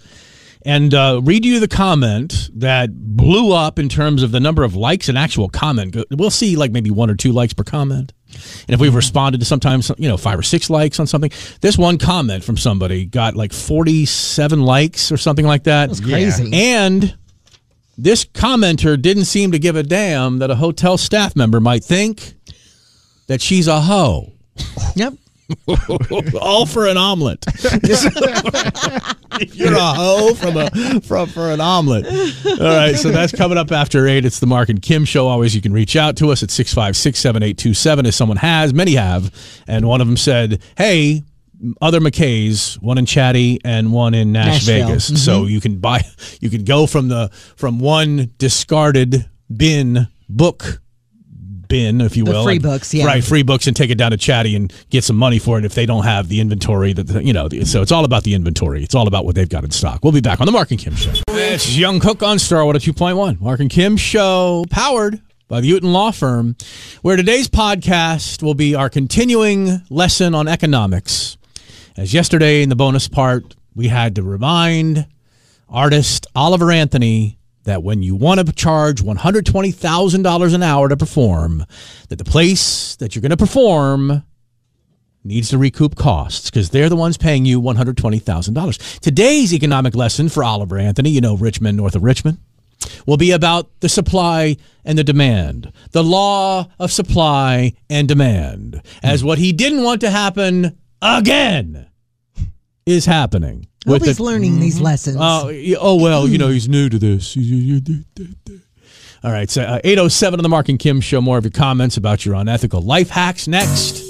and 0.66 0.94
uh, 0.94 1.22
read 1.24 1.46
you 1.46 1.60
the 1.60 1.68
comment 1.68 2.50
that 2.56 2.90
blew 2.92 3.54
up 3.54 3.78
in 3.78 3.88
terms 3.88 4.24
of 4.24 4.32
the 4.32 4.40
number 4.40 4.64
of 4.64 4.76
likes 4.76 5.08
and 5.08 5.18
actual 5.18 5.48
comment. 5.48 5.96
We'll 6.10 6.32
see 6.32 6.56
like 6.56 6.72
maybe 6.72 6.90
one 6.90 7.10
or 7.10 7.16
two 7.16 7.32
likes 7.32 7.54
per 7.54 7.64
comment. 7.64 8.12
And 8.68 8.74
if 8.74 8.80
we've 8.80 8.94
responded 8.94 9.40
to 9.40 9.46
sometimes, 9.46 9.92
you 9.98 10.10
know, 10.10 10.18
five 10.18 10.40
or 10.40 10.44
six 10.44 10.70
likes 10.70 11.00
on 11.00 11.08
something, 11.08 11.32
this 11.62 11.78
one 11.78 11.98
comment 11.98 12.44
from 12.44 12.58
somebody 12.58 13.06
got 13.06 13.36
like 13.36 13.54
47 13.54 14.62
likes 14.62 15.12
or 15.12 15.18
something 15.18 15.46
like 15.46 15.64
that. 15.66 15.90
That's 15.90 16.02
crazy. 16.02 16.52
And 16.54 17.16
this 17.98 18.26
commenter 18.26 19.02
didn't 19.02 19.26
seem 19.26 19.52
to 19.52 19.60
give 19.60 19.76
a 19.76 19.84
damn 19.84 20.40
that 20.40 20.50
a 20.52 20.56
hotel 20.56 20.98
staff 20.98 21.36
member 21.36 21.60
might 21.60 21.84
think 21.84 22.34
that 23.28 23.40
she's 23.40 23.68
a 23.68 23.80
hoe. 23.82 24.34
Yep. 24.96 25.14
All 26.42 26.66
for 26.66 26.88
an 26.88 26.98
omelet. 26.98 27.46
You're 29.54 29.74
a 29.74 29.94
hoe 29.94 30.34
from 30.34 30.58
a 30.58 31.02
from 31.02 31.28
for 31.30 31.52
an 31.52 31.62
omelet. 31.62 32.06
All 32.08 32.58
right, 32.60 32.96
so 32.96 33.10
that's 33.10 33.34
coming 33.34 33.58
up 33.58 33.72
after 33.72 34.08
eight. 34.08 34.26
It's 34.26 34.40
the 34.40 34.48
Marc 34.48 34.70
and 34.70 34.82
Kim 34.82 35.06
show. 35.06 35.28
Always, 35.28 35.54
you 35.56 35.62
can 35.62 35.74
reach 35.74 35.96
out 35.96 36.16
to 36.18 36.32
us 36.32 36.42
at 36.42 36.50
six 36.50 36.74
five 36.74 36.96
six 36.96 37.20
seven 37.20 37.44
eight 37.44 37.58
two 37.58 37.74
seven. 37.74 38.06
As 38.06 38.16
someone 38.16 38.38
has, 38.38 38.74
many 38.74 38.96
have, 38.96 39.32
and 39.68 39.88
one 39.88 40.02
of 40.02 40.08
them 40.08 40.18
said, 40.18 40.62
"Hey." 40.78 41.24
Other 41.82 42.02
McKays, 42.02 42.76
one 42.82 42.98
in 42.98 43.06
Chatty 43.06 43.62
and 43.64 43.94
one 43.94 44.14
in 44.14 44.34
Nash 44.34 44.68
Nashville. 44.68 44.88
Vegas. 44.88 45.24
So 45.24 45.40
mm-hmm. 45.40 45.52
you 45.52 45.62
can 45.62 45.80
buy, 45.80 46.02
you 46.42 46.50
can 46.50 46.66
go 46.66 46.86
from 46.86 47.08
the 47.08 47.30
from 47.56 47.80
one 47.80 48.34
discarded 48.38 49.28
bin 49.56 50.08
book 50.28 50.82
bin, 51.76 52.02
if 52.02 52.16
you 52.16 52.24
The 52.24 52.32
will. 52.32 52.44
free 52.44 52.54
like- 52.56 52.62
books, 52.62 52.94
yeah. 52.94 53.06
Right, 53.06 53.24
free 53.24 53.44
books, 53.44 53.68
and 53.68 53.76
take 53.76 53.90
it 53.90 53.96
down 53.98 54.12
to 54.12 54.18
Chatty 54.18 54.56
and 54.56 54.72
get 54.90 55.04
some 55.04 55.16
money 55.18 55.40
for 55.40 55.60
it 55.60 55.66
if 55.66 55.76
they 55.76 55.86
don't 55.86 56.04
have 56.06 56.30
the 56.30 56.40
inventory 56.40 56.94
that 56.94 57.24
you 57.26 57.34
know. 57.34 57.50
So 57.64 57.82
it's 57.82 57.92
all 57.92 58.06
about 58.06 58.24
the 58.24 58.34
inventory. 58.34 58.84
It's 58.84 58.96
all 58.96 59.08
about 59.08 59.26
what 59.26 59.36
they've 59.36 59.50
got 59.50 59.64
in 59.64 59.72
stock. 59.72 60.04
We'll 60.04 60.14
be 60.14 60.22
back 60.22 60.40
on 60.40 60.46
the 60.46 60.52
Marc 60.52 60.72
and 60.72 60.80
Kim 60.80 60.96
show. 60.96 61.12
It's 61.30 61.76
Jung 61.78 62.00
Kook 62.00 62.24
on 62.24 62.40
Star 62.40 62.64
102.1. 62.64 63.40
Marc 63.42 63.60
and 63.60 63.70
Kim 63.70 63.98
show 63.98 64.66
powered 64.70 65.22
by 65.48 65.62
the 65.62 65.70
Uton 65.72 65.92
Law 65.92 66.12
Firm, 66.12 66.56
where 67.02 67.16
today's 67.18 67.48
podcast 67.48 68.42
will 68.42 68.56
be 68.56 68.74
our 68.74 68.90
continuing 68.90 69.82
lesson 69.90 70.34
on 70.34 70.48
economics. 70.48 71.38
As 71.98 72.14
yesterday 72.14 72.64
in 72.64 72.70
the 72.70 72.76
bonus 72.76 73.08
part, 73.08 73.56
we 73.76 73.88
had 73.90 74.16
to 74.16 74.24
remind 74.24 75.06
artist 75.70 76.26
Oliver 76.36 76.72
Anthony 76.72 77.38
that 77.66 77.84
when 77.84 78.02
you 78.02 78.16
want 78.16 78.40
to 78.40 78.54
charge 78.54 79.04
$120,000 79.04 80.54
an 80.54 80.64
hour 80.64 80.90
to 80.90 80.98
perform, 80.98 81.66
that 82.10 82.18
the 82.18 82.24
place 82.24 82.96
that 82.96 83.16
you're 83.16 83.22
going 83.22 83.30
to 83.32 83.38
perform 83.38 84.24
needs 85.24 85.50
to 85.50 85.58
recoup 85.58 85.96
costs 85.96 86.50
because 86.50 86.70
they're 86.70 86.90
the 86.90 86.96
ones 86.96 87.18
paying 87.18 87.46
you 87.46 87.60
$120,000. 87.62 89.00
Today's 89.00 89.54
economic 89.54 89.96
lesson 89.96 90.30
for 90.30 90.44
Oliver 90.44 90.78
Anthony, 90.78 91.10
you 91.10 91.22
know, 91.22 91.36
Richmond, 91.36 91.78
north 91.78 91.96
of 91.96 92.04
Richmond, 92.04 92.38
will 93.08 93.18
be 93.18 93.32
about 93.32 93.68
the 93.80 93.90
supply 93.90 94.58
and 94.84 94.98
the 94.98 95.04
demand, 95.04 95.72
the 95.92 96.04
law 96.04 96.68
of 96.80 96.92
supply 96.92 97.74
and 97.90 98.08
demand, 98.08 98.82
as 99.02 99.22
hmm. 99.22 99.28
what 99.28 99.40
he 99.40 99.52
didn't 99.52 99.84
want 99.84 100.02
to 100.02 100.12
happen 100.12 100.78
again 101.02 101.88
is 102.86 103.06
happening. 103.06 103.68
Hope 103.86 103.94
with 104.02 104.06
he's 104.06 104.18
the- 104.18 104.24
learning 104.24 104.60
these 104.60 104.80
lessons. 104.82 105.18
Oh, 105.20 105.52
oh 105.80 105.96
well, 106.02 106.28
you 106.28 106.38
know 106.38 106.50
he's 106.50 106.68
new 106.68 106.90
to 106.90 106.98
this. 107.00 107.38
All 109.24 109.32
right, 109.32 109.50
so 109.50 109.64
uh, 109.64 109.80
807 109.84 110.40
on 110.40 110.44
the 110.44 110.50
Marc 110.50 110.70
and 110.70 110.78
Kim 110.78 111.02
show. 111.02 111.20
More 111.22 111.38
of 111.38 111.44
your 111.46 111.52
comments 111.52 111.98
about 111.98 112.26
your 112.26 112.36
unethical 112.36 112.82
life 112.82 113.10
hacks 113.10 113.48
next. 113.48 114.04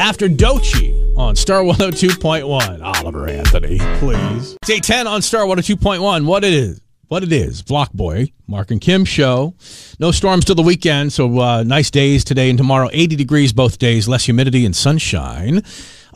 After 0.00 0.28
Doechii 0.28 1.16
on 1.16 1.36
Star 1.36 1.62
102.1. 1.62 2.82
Oliver 2.82 3.28
Anthony, 3.28 3.78
please. 3.98 4.56
It's 4.62 4.70
810 4.70 5.06
on 5.06 5.22
Star 5.22 5.44
102.1. 5.44 6.26
What 6.26 6.42
it 6.42 6.52
is. 6.52 6.80
What 7.06 7.22
it 7.22 7.32
is. 7.32 7.62
Block 7.62 7.92
Boy, 7.92 8.32
Marc 8.48 8.72
and 8.72 8.80
Kim 8.80 9.04
show. 9.04 9.54
No 10.00 10.10
storms 10.10 10.44
till 10.44 10.56
the 10.56 10.62
weekend, 10.62 11.12
so 11.12 11.38
uh, 11.38 11.62
nice 11.62 11.90
days 11.90 12.24
today 12.24 12.48
and 12.48 12.58
tomorrow. 12.58 12.88
80 12.92 13.14
degrees 13.14 13.52
both 13.52 13.78
days, 13.78 14.08
less 14.08 14.24
humidity 14.24 14.64
and 14.66 14.74
sunshine. 14.74 15.62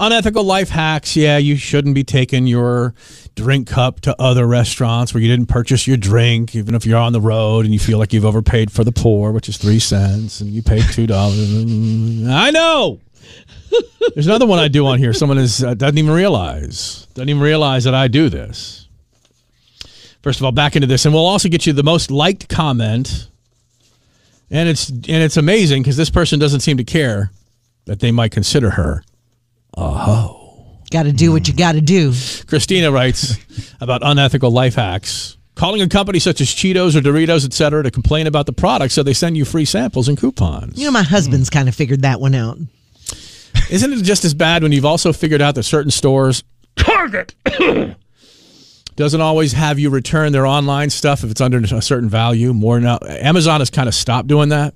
Unethical 0.01 0.45
life 0.45 0.69
hacks. 0.69 1.17
Yeah, 1.17 1.39
you 1.39 1.57
shouldn't 1.57 1.95
be 1.95 2.05
taking 2.05 2.47
your 2.47 2.95
drink 3.35 3.67
cup 3.67 4.01
to 4.01 4.15
other 4.21 4.47
restaurants 4.47 5.13
where 5.13 5.23
you 5.23 5.29
didn't 5.29 5.49
purchase 5.49 5.87
your 5.87 5.97
drink, 5.97 6.55
even 6.55 6.75
if 6.75 6.87
you're 6.87 6.99
on 6.99 7.13
the 7.13 7.21
road 7.21 7.65
and 7.65 7.75
you 7.75 7.81
feel 7.81 7.99
like 7.99 8.13
you've 8.13 8.25
overpaid 8.25 8.71
for 8.71 8.85
the 8.85 8.93
pour, 8.93 9.33
which 9.33 9.49
is 9.49 9.57
three 9.57 9.81
cents, 9.81 10.41
and 10.41 10.51
you 10.51 10.63
paid 10.63 10.85
two 10.93 11.07
dollars. 11.07 11.39
I 12.29 12.51
know. 12.51 13.01
There's 14.15 14.27
another 14.27 14.47
one 14.47 14.59
I 14.59 14.69
do 14.69 14.87
on 14.87 14.99
here. 14.99 15.13
Someone 15.13 15.39
is 15.39 15.63
uh, 15.63 15.75
doesn't 15.75 15.99
even 15.99 16.13
realize 16.13 17.07
doesn't 17.15 17.29
even 17.29 17.43
realize 17.43 17.85
that 17.85 17.95
I 17.95 18.09
do 18.09 18.29
this. 18.29 18.87
First 20.23 20.41
of 20.41 20.45
all, 20.45 20.53
back 20.53 20.77
into 20.77 20.87
this, 20.87 21.05
and 21.05 21.15
we'll 21.15 21.27
also 21.27 21.49
get 21.49 21.67
you 21.67 21.73
the 21.73 21.83
most 21.83 22.11
liked 22.11 22.49
comment, 22.49 23.29
and 24.51 24.69
it's 24.69 24.89
and 24.89 25.07
it's 25.09 25.37
amazing 25.37 25.83
because 25.83 25.97
this 25.97 26.11
person 26.11 26.39
doesn't 26.39 26.61
seem 26.61 26.77
to 26.77 26.85
care 26.85 27.33
that 27.87 28.01
they 28.01 28.13
might 28.13 28.31
consider 28.31 28.71
her. 28.71 29.03
Uh-huh. 29.79 30.35
got 30.91 31.05
to 31.05 31.13
do 31.13 31.31
what 31.31 31.47
you 31.47 31.55
got 31.55 31.73
to 31.73 31.81
do. 31.81 32.13
Christina 32.47 32.91
writes 32.91 33.37
about 33.81 34.01
unethical 34.05 34.51
life 34.51 34.75
hacks. 34.75 35.37
Calling 35.55 35.83
a 35.83 35.89
company 35.89 36.19
such 36.19 36.41
as 36.41 36.49
Cheetos 36.49 36.95
or 36.97 37.01
Doritos, 37.01 37.45
et 37.45 37.53
cetera, 37.53 37.83
to 37.83 37.91
complain 37.91 38.27
about 38.27 38.47
the 38.47 38.53
product 38.53 38.93
so 38.93 39.03
they 39.03 39.13
send 39.13 39.37
you 39.37 39.45
free 39.45 39.65
samples 39.65 40.09
and 40.09 40.17
coupons. 40.17 40.79
You 40.79 40.87
know, 40.87 40.93
my 40.93 41.03
husband's 41.03 41.49
hmm. 41.49 41.55
kind 41.55 41.69
of 41.69 41.75
figured 41.75 42.03
that 42.03 42.21
one 42.21 42.35
out. 42.35 42.59
Isn't 43.71 43.93
it 43.93 44.03
just 44.03 44.25
as 44.25 44.35
bad 44.35 44.63
when 44.63 44.73
you've 44.73 44.85
also 44.85 45.13
figured 45.13 45.43
out 45.43 45.55
that 45.57 45.65
certain 45.65 45.91
stores, 45.91 46.43
Target, 46.77 47.35
doesn't 48.97 49.21
always 49.21 49.53
have 49.53 49.79
you 49.79 49.91
return 49.91 50.33
their 50.33 50.47
online 50.47 50.91
stuff 50.91 51.25
if 51.25 51.31
it's 51.31 51.41
under 51.41 51.59
a 51.59 51.83
certain 51.83 52.09
value? 52.09 52.55
More 52.55 52.81
now, 52.81 52.99
Amazon 53.07 53.61
has 53.61 53.69
kind 53.71 53.89
of 53.89 53.95
stopped 53.95 54.29
doing 54.29 54.49
that. 54.51 54.75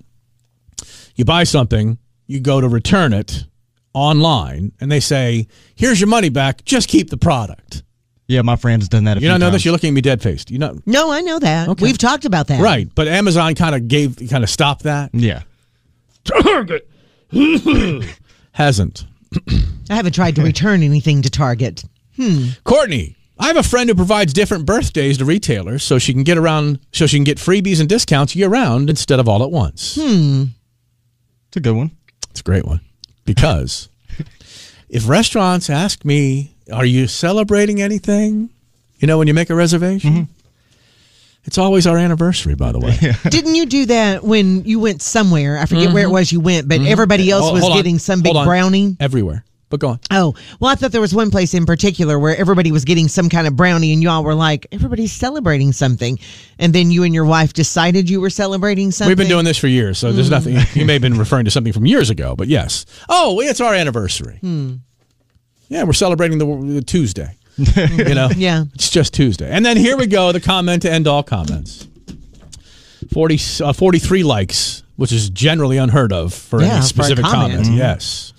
You 1.15 1.25
buy 1.25 1.45
something, 1.45 1.99
you 2.27 2.41
go 2.41 2.61
to 2.61 2.69
return 2.69 3.13
it 3.13 3.45
online, 3.95 4.73
and 4.81 4.91
they 4.91 5.01
say, 5.01 5.47
"Here's 5.75 6.01
your 6.01 6.09
money 6.09 6.29
back. 6.29 6.65
Just 6.65 6.89
keep 6.89 7.11
the 7.11 7.17
product." 7.17 7.83
Yeah, 8.29 8.43
my 8.43 8.57
friend's 8.57 8.89
done 8.89 9.05
that. 9.05 9.17
A 9.19 9.21
You 9.21 9.25
few 9.25 9.29
don't 9.31 9.41
know 9.41 9.51
this? 9.51 9.65
You're 9.65 9.73
looking 9.73 9.89
at 9.89 9.95
me 9.95 10.01
dead 10.01 10.23
faced. 10.23 10.51
You 10.51 10.59
know, 10.59 10.79
No, 10.87 11.11
I 11.13 11.21
know 11.21 11.39
that. 11.39 11.69
Okay. 11.69 11.85
We've 11.85 11.99
talked 11.99 12.25
about 12.25 12.47
that. 12.47 12.63
right? 12.63 12.89
But 12.95 13.07
Amazon 13.09 13.55
kind 13.55 13.75
of 13.75 13.89
gave, 13.89 14.17
kind 14.31 14.43
of 14.43 14.49
stopped 14.49 14.85
that. 14.85 15.11
Yeah. 15.13 15.43
Target 16.25 16.89
hasn't. 18.53 19.07
I 19.91 19.95
haven't 19.97 20.15
tried 20.15 20.37
to 20.37 20.43
return 20.43 20.83
anything 20.83 21.23
to 21.23 21.31
Target. 21.31 21.85
Hmm. 22.17 22.49
Courtney, 22.65 23.17
I 23.39 23.49
have 23.49 23.57
a 23.57 23.63
friend 23.63 23.89
who 23.89 23.95
provides 23.95 24.33
different 24.33 24.67
birthdays 24.67 25.19
to 25.19 25.25
retailers 25.25 25.83
so 25.83 25.99
she 25.99 26.13
can 26.13 26.23
get 26.23 26.39
around, 26.39 26.79
so 26.93 27.07
she 27.07 27.17
can 27.17 27.25
get 27.25 27.39
freebies 27.39 27.81
and 27.81 27.89
discounts 27.89 28.37
year 28.37 28.49
round 28.49 28.89
instead 28.89 29.19
of 29.21 29.29
all 29.29 29.43
at 29.43 29.51
once. 29.51 29.97
Hmm. 30.01 30.45
It's 31.49 31.57
a 31.57 31.61
good 31.61 31.75
one. 31.77 31.91
It's 32.31 32.41
a 32.41 32.45
great 32.45 32.65
one 32.65 32.81
because 33.35 33.89
if 34.89 35.09
restaurants 35.09 35.71
ask 35.71 36.05
me, 36.05 36.53
"Are 36.73 36.85
you 36.85 37.07
celebrating 37.07 37.81
anything?" 37.81 38.51
You 38.99 39.07
know, 39.09 39.19
when 39.19 39.27
you 39.27 39.35
make 39.35 39.51
a 39.51 39.55
reservation, 39.55 40.13
mm-hmm. 40.13 40.33
it's 41.45 41.59
always 41.59 41.87
our 41.87 41.99
anniversary. 41.99 42.55
By 42.55 42.73
the 42.73 42.79
way, 42.79 42.97
Didn't 43.31 43.55
you 43.57 43.67
do 43.67 43.87
that 43.87 44.23
when 44.23 44.65
you 44.65 44.79
went 44.81 45.03
somewhere? 45.03 45.59
I 45.59 45.67
forget 45.67 45.93
where 45.93 46.05
it 46.05 46.07
mm-hmm. 46.07 46.15
was 46.15 46.33
you 46.33 46.41
went, 46.41 46.69
but 46.69 46.79
mm-hmm. 46.81 46.87
everybody 46.89 47.31
else 47.31 47.47
Oh, 47.47 47.53
was 47.53 47.63
hold 47.63 47.73
on. 47.73 47.79
getting 47.79 47.99
some 47.99 48.23
big 48.23 48.35
Hold 48.35 48.47
brownie. 48.47 48.97
everywhere. 49.01 49.45
But 49.73 49.81
go 49.81 49.89
on. 49.89 50.01
Oh, 50.11 50.35
well, 50.61 50.71
I 50.71 50.75
thought 50.75 50.93
there 50.93 51.01
was 51.01 51.15
one 51.15 51.31
place 51.31 51.55
in 51.55 51.65
particular 51.65 52.19
where 52.19 52.37
everybody 52.37 52.71
was 52.71 52.85
getting 52.85 53.09
some 53.09 53.31
kind 53.31 53.47
of 53.47 53.57
brownie, 53.57 53.95
and 53.95 54.03
y'all 54.03 54.23
were 54.23 54.35
like, 54.35 54.67
everybody's 54.71 55.13
celebrating 55.13 55.73
something. 55.73 56.19
And 56.59 56.75
then 56.75 56.91
you 56.91 57.05
and 57.05 57.15
your 57.15 57.25
wife 57.25 57.55
decided 57.55 58.11
you 58.11 58.21
were 58.21 58.29
celebrating 58.29 58.91
something. 58.91 59.09
We've 59.09 59.17
been 59.17 59.29
doing 59.29 59.47
this 59.47 59.57
for 59.57 59.69
years, 59.69 59.97
so 59.97 60.13
there's 60.13 60.27
hmm. 60.27 60.33
nothing. 60.33 60.59
You 60.75 60.85
may 60.85 60.93
have 60.93 61.01
been 61.01 61.17
referring 61.17 61.47
to 61.47 61.51
something 61.51 61.73
from 61.73 61.87
years 61.87 62.11
ago, 62.11 62.37
but 62.37 62.49
yes. 62.49 62.85
Oh, 63.09 63.41
it's 63.41 63.63
our 63.63 63.73
anniversary. 63.73 64.37
Hmm. 64.43 64.75
Yeah, 65.71 65.85
we're 65.85 65.95
celebrating 65.95 66.37
the, 66.37 66.75
the 66.75 66.83
Tuesday. 66.83 67.35
you 67.57 68.15
know, 68.15 68.29
Yeah. 68.37 68.65
it's 68.75 68.91
just 68.91 69.15
Tuesday. 69.15 69.51
And 69.51 69.65
then 69.65 69.79
here 69.79 69.97
we 69.97 70.07
go, 70.07 70.33
the 70.33 70.41
comment 70.41 70.83
to 70.83 70.93
end 70.93 71.09
all 71.09 71.23
comments. 71.23 71.89
40, 73.11 73.39
uh, 73.65 73.73
43 73.73 74.23
likes, 74.23 74.83
which 74.97 75.13
is 75.13 75.31
generally 75.31 75.79
unheard 75.79 76.13
of 76.13 76.35
for 76.35 76.61
Yeah, 76.61 76.69
for 76.69 76.75
any 76.75 76.81
a 76.81 76.83
specific 76.83 77.25
comment. 77.25 77.53
comment. 77.53 77.69
Mm-hmm. 77.69 77.79
Yes. 77.79 78.35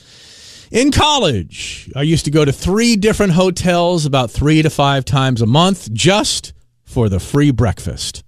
In 0.73 0.89
college, 0.89 1.91
I 1.95 2.01
used 2.01 2.25
to 2.25 2.31
go 2.31 2.43
to 2.43 2.51
three 2.51 2.95
different 2.95 3.33
hotels 3.33 4.07
about 4.07 4.31
three 4.31 4.63
to 4.63 4.71
five 4.71 5.05
times 5.05 5.39
a 5.39 5.45
month 5.45 5.93
just 5.93 6.51
for 6.83 7.09
the 7.09 7.19
free 7.19 7.51
breakfast. 7.51 8.23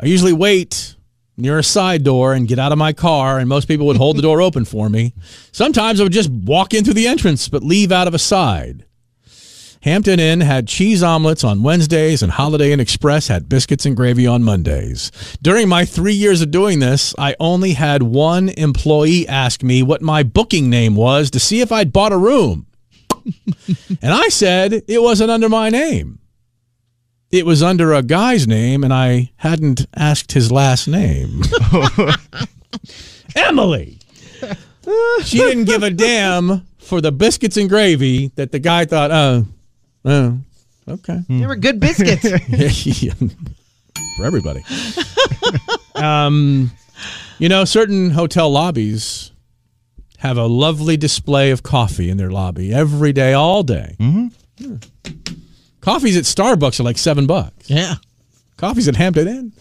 I 0.00 0.06
usually 0.06 0.32
wait 0.32 0.96
near 1.36 1.56
a 1.56 1.62
side 1.62 2.02
door 2.02 2.34
and 2.34 2.48
get 2.48 2.58
out 2.58 2.72
of 2.72 2.78
my 2.78 2.92
car, 2.92 3.38
and 3.38 3.48
most 3.48 3.68
people 3.68 3.86
would 3.86 3.96
hold 3.96 4.18
the 4.18 4.22
door 4.22 4.42
open 4.42 4.64
for 4.64 4.88
me. 4.88 5.14
Sometimes 5.52 6.00
I 6.00 6.02
would 6.02 6.12
just 6.12 6.30
walk 6.30 6.74
in 6.74 6.82
through 6.82 6.94
the 6.94 7.06
entrance, 7.06 7.48
but 7.48 7.62
leave 7.62 7.92
out 7.92 8.08
of 8.08 8.14
a 8.14 8.18
side. 8.18 8.84
Hampton 9.86 10.18
Inn 10.18 10.40
had 10.40 10.66
cheese 10.66 11.00
omelets 11.00 11.44
on 11.44 11.62
Wednesdays, 11.62 12.20
and 12.20 12.32
Holiday 12.32 12.72
Inn 12.72 12.80
Express 12.80 13.28
had 13.28 13.48
biscuits 13.48 13.86
and 13.86 13.96
gravy 13.96 14.26
on 14.26 14.42
Mondays. 14.42 15.12
During 15.40 15.68
my 15.68 15.84
three 15.84 16.12
years 16.12 16.42
of 16.42 16.50
doing 16.50 16.80
this, 16.80 17.14
I 17.16 17.36
only 17.38 17.74
had 17.74 18.02
one 18.02 18.48
employee 18.48 19.28
ask 19.28 19.62
me 19.62 19.84
what 19.84 20.02
my 20.02 20.24
booking 20.24 20.68
name 20.68 20.96
was 20.96 21.30
to 21.30 21.38
see 21.38 21.60
if 21.60 21.70
I'd 21.70 21.92
bought 21.92 22.10
a 22.10 22.18
room. 22.18 22.66
and 24.02 24.12
I 24.12 24.26
said 24.28 24.82
it 24.88 25.02
wasn't 25.02 25.30
under 25.30 25.48
my 25.48 25.70
name. 25.70 26.18
It 27.30 27.46
was 27.46 27.62
under 27.62 27.92
a 27.92 28.02
guy's 28.02 28.48
name, 28.48 28.82
and 28.82 28.92
I 28.92 29.30
hadn't 29.36 29.86
asked 29.94 30.32
his 30.32 30.50
last 30.50 30.88
name. 30.88 31.42
Emily. 33.36 34.00
She 35.22 35.38
didn't 35.38 35.66
give 35.66 35.84
a 35.84 35.90
damn 35.90 36.66
for 36.78 37.00
the 37.00 37.12
biscuits 37.12 37.56
and 37.56 37.68
gravy 37.68 38.32
that 38.34 38.50
the 38.50 38.58
guy 38.58 38.84
thought, 38.84 39.12
oh, 39.12 39.46
oh, 40.06 40.38
okay. 40.88 41.20
They 41.28 41.46
were 41.46 41.56
good 41.56 41.80
biscuits. 41.80 42.22
For 44.16 44.24
everybody. 44.24 44.64
um, 45.94 46.70
you 47.38 47.48
know, 47.48 47.64
certain 47.64 48.10
hotel 48.10 48.50
lobbies 48.50 49.32
have 50.18 50.38
a 50.38 50.46
lovely 50.46 50.96
display 50.96 51.50
of 51.50 51.62
coffee 51.62 52.08
in 52.08 52.16
their 52.16 52.30
lobby 52.30 52.72
every 52.72 53.12
day, 53.12 53.34
all 53.34 53.62
day. 53.62 53.96
Mm-hmm. 53.98 54.76
Coffees 55.80 56.16
at 56.16 56.24
Starbucks 56.24 56.80
are 56.80 56.84
like 56.84 56.96
seven 56.98 57.26
bucks. 57.26 57.68
yeah. 57.68 57.96
Coffees 58.56 58.88
at 58.88 58.96
Hampton 58.96 59.28
Inn 59.28 59.52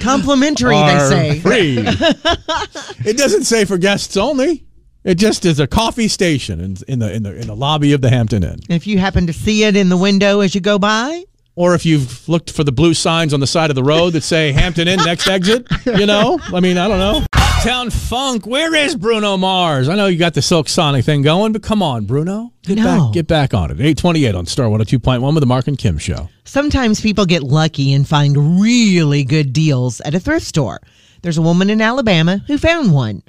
Complimentary, 0.00 0.76
they 0.76 0.98
say. 1.08 1.40
free. 1.40 1.76
it 1.78 3.16
doesn't 3.16 3.44
say 3.44 3.64
for 3.64 3.78
guests 3.78 4.16
only. 4.16 4.65
It 5.06 5.14
just 5.18 5.46
is 5.46 5.60
a 5.60 5.66
coffee 5.68 6.08
station 6.08 6.60
in, 6.60 6.76
in 6.88 6.98
the 6.98 7.14
in 7.14 7.22
the 7.22 7.34
in 7.34 7.46
the 7.46 7.54
lobby 7.54 7.92
of 7.92 8.00
the 8.00 8.10
Hampton 8.10 8.42
Inn. 8.42 8.58
If 8.68 8.86
you 8.88 8.98
happen 8.98 9.26
to 9.28 9.32
see 9.32 9.62
it 9.64 9.76
in 9.76 9.88
the 9.88 9.96
window 9.96 10.40
as 10.40 10.54
you 10.54 10.60
go 10.60 10.78
by, 10.80 11.22
or 11.54 11.74
if 11.76 11.86
you've 11.86 12.28
looked 12.28 12.50
for 12.50 12.64
the 12.64 12.72
blue 12.72 12.92
signs 12.92 13.32
on 13.32 13.38
the 13.38 13.46
side 13.46 13.70
of 13.70 13.76
the 13.76 13.84
road 13.84 14.14
that 14.14 14.22
say 14.22 14.50
Hampton 14.52 14.88
Inn 14.88 14.98
next 15.04 15.28
exit, 15.28 15.66
you 15.86 16.06
know? 16.06 16.40
I 16.52 16.58
mean, 16.58 16.76
I 16.76 16.88
don't 16.88 16.98
know. 16.98 17.24
Town 17.62 17.88
Funk, 17.90 18.46
where 18.46 18.74
is 18.74 18.94
Bruno 18.96 19.36
Mars? 19.36 19.88
I 19.88 19.94
know 19.96 20.06
you 20.08 20.18
got 20.18 20.34
the 20.34 20.42
Silk 20.42 20.68
Sonic 20.68 21.04
thing 21.04 21.22
going, 21.22 21.52
but 21.52 21.62
come 21.62 21.82
on, 21.82 22.04
Bruno. 22.04 22.52
Get 22.64 22.76
No. 22.78 23.04
back 23.06 23.12
get 23.14 23.26
back 23.28 23.54
on 23.54 23.70
it. 23.70 23.74
828 23.74 24.34
on 24.34 24.44
Star 24.46 24.66
102.1 24.66 25.34
with 25.34 25.40
the 25.40 25.46
Marc 25.46 25.68
and 25.68 25.78
Kim 25.78 25.98
show. 25.98 26.28
Sometimes 26.44 27.00
people 27.00 27.26
get 27.26 27.44
lucky 27.44 27.92
and 27.92 28.06
find 28.08 28.60
really 28.60 29.22
good 29.22 29.52
deals 29.52 30.00
at 30.00 30.14
a 30.16 30.20
thrift 30.20 30.46
store. 30.46 30.80
There's 31.22 31.38
a 31.38 31.42
woman 31.42 31.70
in 31.70 31.80
Alabama 31.80 32.42
who 32.48 32.58
found 32.58 32.92
one. 32.92 33.22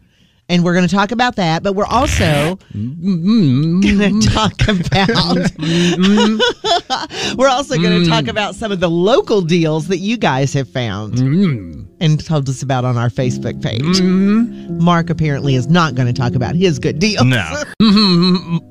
And 0.49 0.63
we're 0.63 0.73
going 0.73 0.87
to 0.87 0.95
talk 0.95 1.11
about 1.11 1.35
that, 1.35 1.61
but 1.61 1.73
we're 1.73 1.85
also 1.85 2.55
going 2.71 3.81
to 3.81 3.97
mm-hmm. 3.97 4.19
talk 4.29 4.53
about 4.69 5.07
We're 7.37 7.49
also 7.49 7.75
going 7.75 8.03
to 8.03 8.09
talk 8.09 8.25
mm. 8.25 8.29
about 8.29 8.55
some 8.55 8.71
of 8.71 8.79
the 8.79 8.89
local 8.89 9.41
deals 9.41 9.89
that 9.89 9.97
you 9.97 10.15
guys 10.15 10.53
have 10.53 10.69
found 10.69 11.15
mm. 11.15 11.85
and 11.99 12.25
told 12.25 12.47
us 12.47 12.61
about 12.61 12.85
on 12.85 12.97
our 12.97 13.09
Facebook 13.09 13.61
page. 13.61 13.81
Mm-hmm. 13.81 14.81
Marc 14.81 15.09
apparently 15.09 15.55
is 15.55 15.67
not 15.67 15.95
going 15.95 16.07
to 16.07 16.13
talk 16.13 16.33
about 16.33 16.55
his 16.55 16.79
good 16.79 16.99
deals. 16.99 17.25
No. 17.25 17.63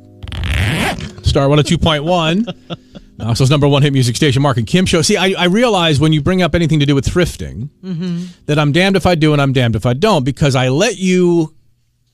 Star 1.25 1.49
102.1. 1.49 2.79
Knoxville's 3.19 3.51
number 3.51 3.67
one 3.67 3.83
hit 3.83 3.93
music 3.93 4.17
station, 4.17 4.43
Marc 4.43 4.59
and 4.59 4.67
Kim 4.67 4.85
show. 4.87 5.03
See, 5.03 5.17
I, 5.17 5.35
I 5.39 5.45
realize 5.47 5.99
when 5.99 6.13
you 6.13 6.21
bring 6.23 6.43
up 6.43 6.55
anything 6.55 6.81
to 6.81 6.87
do 6.87 6.95
with 6.95 7.07
thrifting 7.07 7.71
mm-hmm. 7.83 8.25
that 8.47 8.59
I'm 8.59 8.73
damned 8.73 8.97
if 8.97 9.07
I 9.07 9.15
do 9.15 9.33
and 9.33 9.41
I'm 9.41 9.53
damned 9.53 9.75
if 9.75 9.87
I 9.87 9.95
don't 9.95 10.25
because 10.25 10.55
I 10.55 10.69
let 10.69 10.99
you 10.99 11.56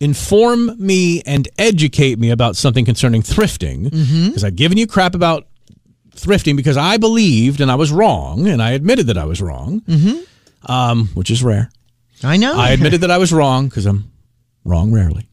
inform 0.03 0.75
me 0.85 1.23
and 1.23 1.49
educate 1.59 2.19
me 2.19 2.31
about 2.31 2.57
something 2.57 2.85
concerning 2.85 3.23
thrifting 3.23 3.85
because 4.27 4.43
I've 4.43 4.57
given 4.57 4.77
you 4.77 4.89
crap 4.89 5.15
about 5.15 5.47
thrifting 6.17 6.57
because 6.57 6.77
I 6.77 6.97
believed 6.97 7.61
and 7.61 7.71
I 7.71 7.77
was 7.77 7.93
wrong 7.93 8.49
and 8.49 8.61
I 8.61 8.73
admitted 8.73 9.07
that 9.07 9.17
I 9.17 9.27
was 9.27 9.41
wrong, 9.41 9.81
um, 10.67 11.07
which 11.15 11.31
is 11.31 11.45
rare. 11.45 11.71
I 12.25 12.37
know. 12.37 12.59
I 12.59 12.71
admitted 12.71 13.03
that 13.03 13.13
I 13.13 13.19
was 13.19 13.33
wrong 13.33 13.69
because 13.69 13.87
I'm 13.87 14.11
wrong 14.65 14.93
rarely. 14.93 15.29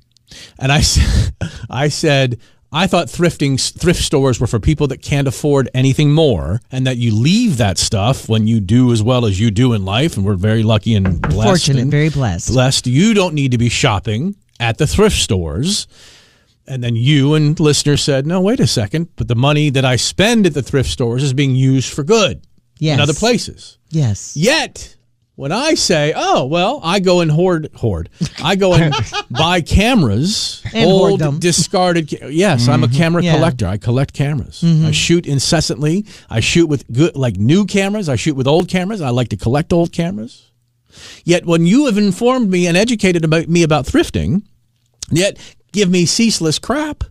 And 0.59 0.71
I 0.71 0.81
said, 1.89 2.39
I 2.71 2.85
thought 2.85 3.07
thrifting 3.07 3.59
thrift 3.79 4.03
stores 4.03 4.39
were 4.39 4.45
for 4.45 4.59
people 4.59 4.85
that 4.87 5.01
can't 5.01 5.27
afford 5.27 5.69
anything 5.73 6.11
more, 6.13 6.61
and 6.71 6.85
that 6.85 6.97
you 6.97 7.15
leave 7.15 7.57
that 7.57 7.79
stuff 7.79 8.29
when 8.29 8.45
you 8.45 8.59
do 8.59 8.91
as 8.91 9.01
well 9.01 9.25
as 9.25 9.39
you 9.39 9.49
do 9.49 9.73
in 9.73 9.83
life. 9.85 10.15
And 10.15 10.23
we're 10.23 10.35
very 10.35 10.61
lucky 10.61 10.93
and 10.93 11.19
blessed. 11.19 11.49
Fortunate, 11.49 11.81
and 11.81 11.89
very 11.89 12.09
blessed. 12.09 12.49
Blessed. 12.49 12.85
You 12.85 13.15
don't 13.15 13.33
need 13.33 13.51
to 13.51 13.57
be 13.57 13.69
shopping 13.69 14.35
at 14.59 14.77
the 14.77 14.87
thrift 14.87 15.15
stores. 15.17 15.87
And 16.67 16.83
then 16.83 16.95
you 16.95 17.33
and 17.33 17.59
listeners 17.59 18.03
said, 18.03 18.27
no, 18.27 18.41
wait 18.41 18.59
a 18.59 18.67
second. 18.67 19.09
But 19.15 19.27
the 19.27 19.35
money 19.35 19.71
that 19.71 19.85
I 19.85 19.95
spend 19.95 20.45
at 20.45 20.53
the 20.53 20.61
thrift 20.61 20.89
stores 20.89 21.23
is 21.23 21.33
being 21.33 21.55
used 21.55 21.91
for 21.91 22.03
good 22.03 22.45
Yes. 22.77 22.95
in 22.95 23.01
other 23.01 23.13
places. 23.13 23.77
Yes. 23.89 24.37
Yet, 24.37 24.95
when 25.35 25.51
I 25.51 25.73
say, 25.73 26.13
"Oh, 26.15 26.45
well," 26.45 26.79
I 26.83 26.99
go 26.99 27.21
and 27.21 27.31
hoard, 27.31 27.69
hoard. 27.73 28.09
I 28.43 28.55
go 28.55 28.73
and 28.73 28.93
buy 29.31 29.61
cameras, 29.61 30.61
And 30.73 30.89
old 30.89 31.39
discarded. 31.41 32.09
Ca- 32.09 32.27
yes, 32.27 32.67
I'm 32.67 32.83
a 32.83 32.87
camera 32.89 33.23
Yeah. 33.23 33.35
collector. 33.35 33.65
I 33.65 33.77
collect 33.77 34.13
cameras. 34.13 34.61
Mm-hmm. 34.63 34.85
I 34.87 34.91
shoot 34.91 35.25
incessantly. 35.25 36.05
I 36.29 36.39
shoot 36.41 36.67
with 36.67 36.85
good, 36.91 37.15
like 37.15 37.37
new 37.37 37.65
cameras. 37.65 38.09
I 38.09 38.15
shoot 38.15 38.35
with 38.35 38.47
old 38.47 38.67
cameras. 38.67 39.01
I 39.01 39.09
like 39.09 39.29
to 39.29 39.37
collect 39.37 39.71
old 39.73 39.91
cameras. 39.91 40.48
Yet, 41.23 41.45
when 41.45 41.65
you 41.65 41.85
have 41.85 41.97
informed 41.97 42.49
me 42.49 42.67
and 42.67 42.75
educated 42.75 43.23
about 43.23 43.47
me 43.47 43.63
about 43.63 43.85
thrifting, 43.85 44.43
yet 45.11 45.37
give 45.71 45.89
me 45.89 46.05
ceaseless 46.05 46.59
crap 46.59 47.03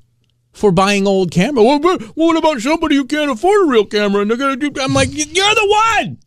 for 0.52 0.72
buying 0.72 1.06
old 1.06 1.30
camera. 1.30 1.62
Well, 1.62 1.78
what 2.14 2.36
about 2.36 2.60
somebody 2.60 2.96
who 2.96 3.04
can't 3.04 3.30
afford 3.30 3.68
a 3.68 3.70
real 3.70 3.84
camera 3.84 4.22
and 4.22 4.30
they're 4.30 4.36
gonna 4.36 4.56
do? 4.56 4.72
I'm 4.80 4.94
like, 4.94 5.08
you're 5.12 5.54
the 5.54 5.94
one. 5.96 6.18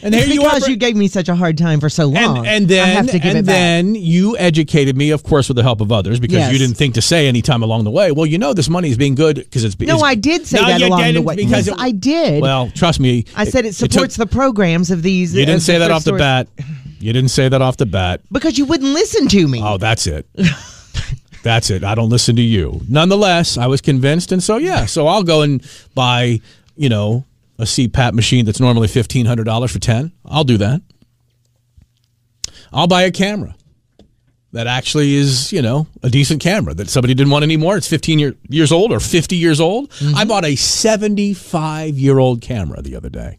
And 0.00 0.14
It's 0.14 0.26
here 0.26 0.34
you 0.34 0.42
are. 0.42 0.54
because 0.54 0.68
you 0.68 0.76
gave 0.76 0.94
me 0.96 1.08
such 1.08 1.28
a 1.28 1.34
hard 1.34 1.58
time 1.58 1.80
for 1.80 1.88
so 1.88 2.06
long. 2.06 2.38
And, 2.38 2.46
and 2.46 2.68
then, 2.68 2.84
I 2.88 2.90
have 2.92 3.06
to 3.08 3.18
give 3.18 3.30
and 3.30 3.38
it 3.38 3.46
back. 3.46 3.52
then 3.54 3.94
you 3.96 4.36
educated 4.38 4.96
me, 4.96 5.10
of 5.10 5.24
course, 5.24 5.48
with 5.48 5.56
the 5.56 5.62
help 5.64 5.80
of 5.80 5.90
others, 5.90 6.20
because 6.20 6.38
Yes. 6.38 6.52
you 6.52 6.58
didn't 6.58 6.76
think 6.76 6.94
to 6.94 7.02
say 7.02 7.26
any 7.26 7.42
time 7.42 7.62
along 7.64 7.82
the 7.84 7.90
way. 7.90 8.12
Well, 8.12 8.26
you 8.26 8.38
know, 8.38 8.52
this 8.54 8.68
money 8.68 8.90
is 8.90 8.96
being 8.96 9.16
good 9.16 9.36
because 9.36 9.64
it's. 9.64 9.74
Being. 9.74 9.88
No, 9.88 9.96
it's- 9.96 10.10
I 10.10 10.14
did 10.14 10.46
say 10.46 10.60
No, 10.60 10.66
that 10.68 10.82
along 10.82 11.14
the 11.14 11.22
way. 11.22 11.34
because 11.36 11.66
yes, 11.66 11.76
it- 11.76 11.80
I 11.82 11.90
did. 11.90 12.42
Well, 12.42 12.70
trust 12.74 13.00
me. 13.00 13.24
I 13.34 13.44
said 13.44 13.64
it 13.66 13.74
supports 13.74 14.16
took- 14.16 14.28
the 14.28 14.32
programs 14.34 14.90
of 14.92 15.02
these. 15.02 15.34
You 15.34 15.42
uh, 15.42 15.46
didn't 15.46 15.62
say 15.62 15.78
that 15.78 15.90
off 15.90 16.04
the 16.04 16.10
stores. 16.10 16.20
bat. 16.20 16.48
You 17.00 17.12
didn't 17.12 17.30
say 17.30 17.48
that 17.48 17.62
off 17.62 17.76
the 17.76 17.86
bat. 17.86 18.22
because 18.32 18.58
you 18.58 18.64
wouldn't 18.64 18.92
listen 18.92 19.28
to 19.28 19.46
me. 19.46 19.60
Oh, 19.62 19.78
that's 19.78 20.08
it. 20.08 20.26
that's 21.44 21.70
it. 21.70 21.84
I 21.84 21.94
don't 21.94 22.08
listen 22.08 22.34
to 22.36 22.42
you. 22.42 22.80
Nonetheless, 22.88 23.56
I 23.56 23.66
was 23.68 23.80
convinced, 23.80 24.32
and 24.32 24.42
so 24.42 24.56
yeah, 24.56 24.84
so 24.86 25.06
I'll 25.06 25.22
go 25.22 25.42
and 25.42 25.62
buy, 25.94 26.40
you 26.76 26.88
know, 26.88 27.24
a 27.58 27.64
CPAP 27.64 28.12
machine 28.12 28.44
that's 28.44 28.60
normally 28.60 28.88
fifteen 28.88 29.26
hundred 29.26 29.44
dollars 29.44 29.72
for 29.72 29.78
ten. 29.78 30.12
I'll 30.24 30.44
do 30.44 30.58
that. 30.58 30.82
I'll 32.72 32.86
buy 32.86 33.02
a 33.02 33.10
camera 33.10 33.54
that 34.52 34.66
actually 34.66 35.14
is, 35.14 35.52
you 35.52 35.62
know, 35.62 35.86
a 36.02 36.08
decent 36.08 36.40
camera 36.40 36.74
that 36.74 36.88
somebody 36.88 37.14
didn't 37.14 37.30
want 37.30 37.42
anymore. 37.42 37.76
It's 37.76 37.88
15 37.88 38.18
year, 38.18 38.34
years 38.48 38.72
old 38.72 38.92
or 38.92 39.00
50 39.00 39.36
years 39.36 39.60
old. 39.60 39.90
Mm-hmm. 39.90 40.16
I 40.16 40.24
bought 40.24 40.44
a 40.44 40.56
75 40.56 41.98
year 41.98 42.18
old 42.18 42.40
camera 42.40 42.80
the 42.80 42.96
other 42.96 43.10
day 43.10 43.38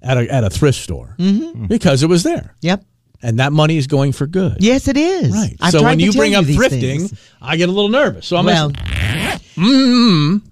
at 0.00 0.16
a, 0.16 0.32
at 0.32 0.44
a 0.44 0.50
thrift 0.50 0.78
store 0.78 1.16
mm-hmm. 1.18 1.66
because 1.66 2.02
it 2.02 2.06
was 2.08 2.22
there. 2.22 2.54
Yep. 2.60 2.84
And 3.20 3.40
that 3.40 3.52
money 3.52 3.76
is 3.76 3.88
going 3.88 4.12
for 4.12 4.28
good. 4.28 4.58
Yes, 4.60 4.86
it 4.86 4.96
is. 4.96 5.32
Right. 5.32 5.56
I've 5.60 5.72
so 5.72 5.82
when 5.82 5.98
you 5.98 6.12
bring 6.12 6.36
up 6.36 6.44
thrifting, 6.44 6.80
things. 6.80 7.30
I 7.42 7.56
get 7.56 7.68
a 7.68 7.72
little 7.72 7.90
nervous. 7.90 8.26
So 8.26 8.36
I'm 8.36 8.44
well, 8.44 8.70
gonna, 8.70 9.40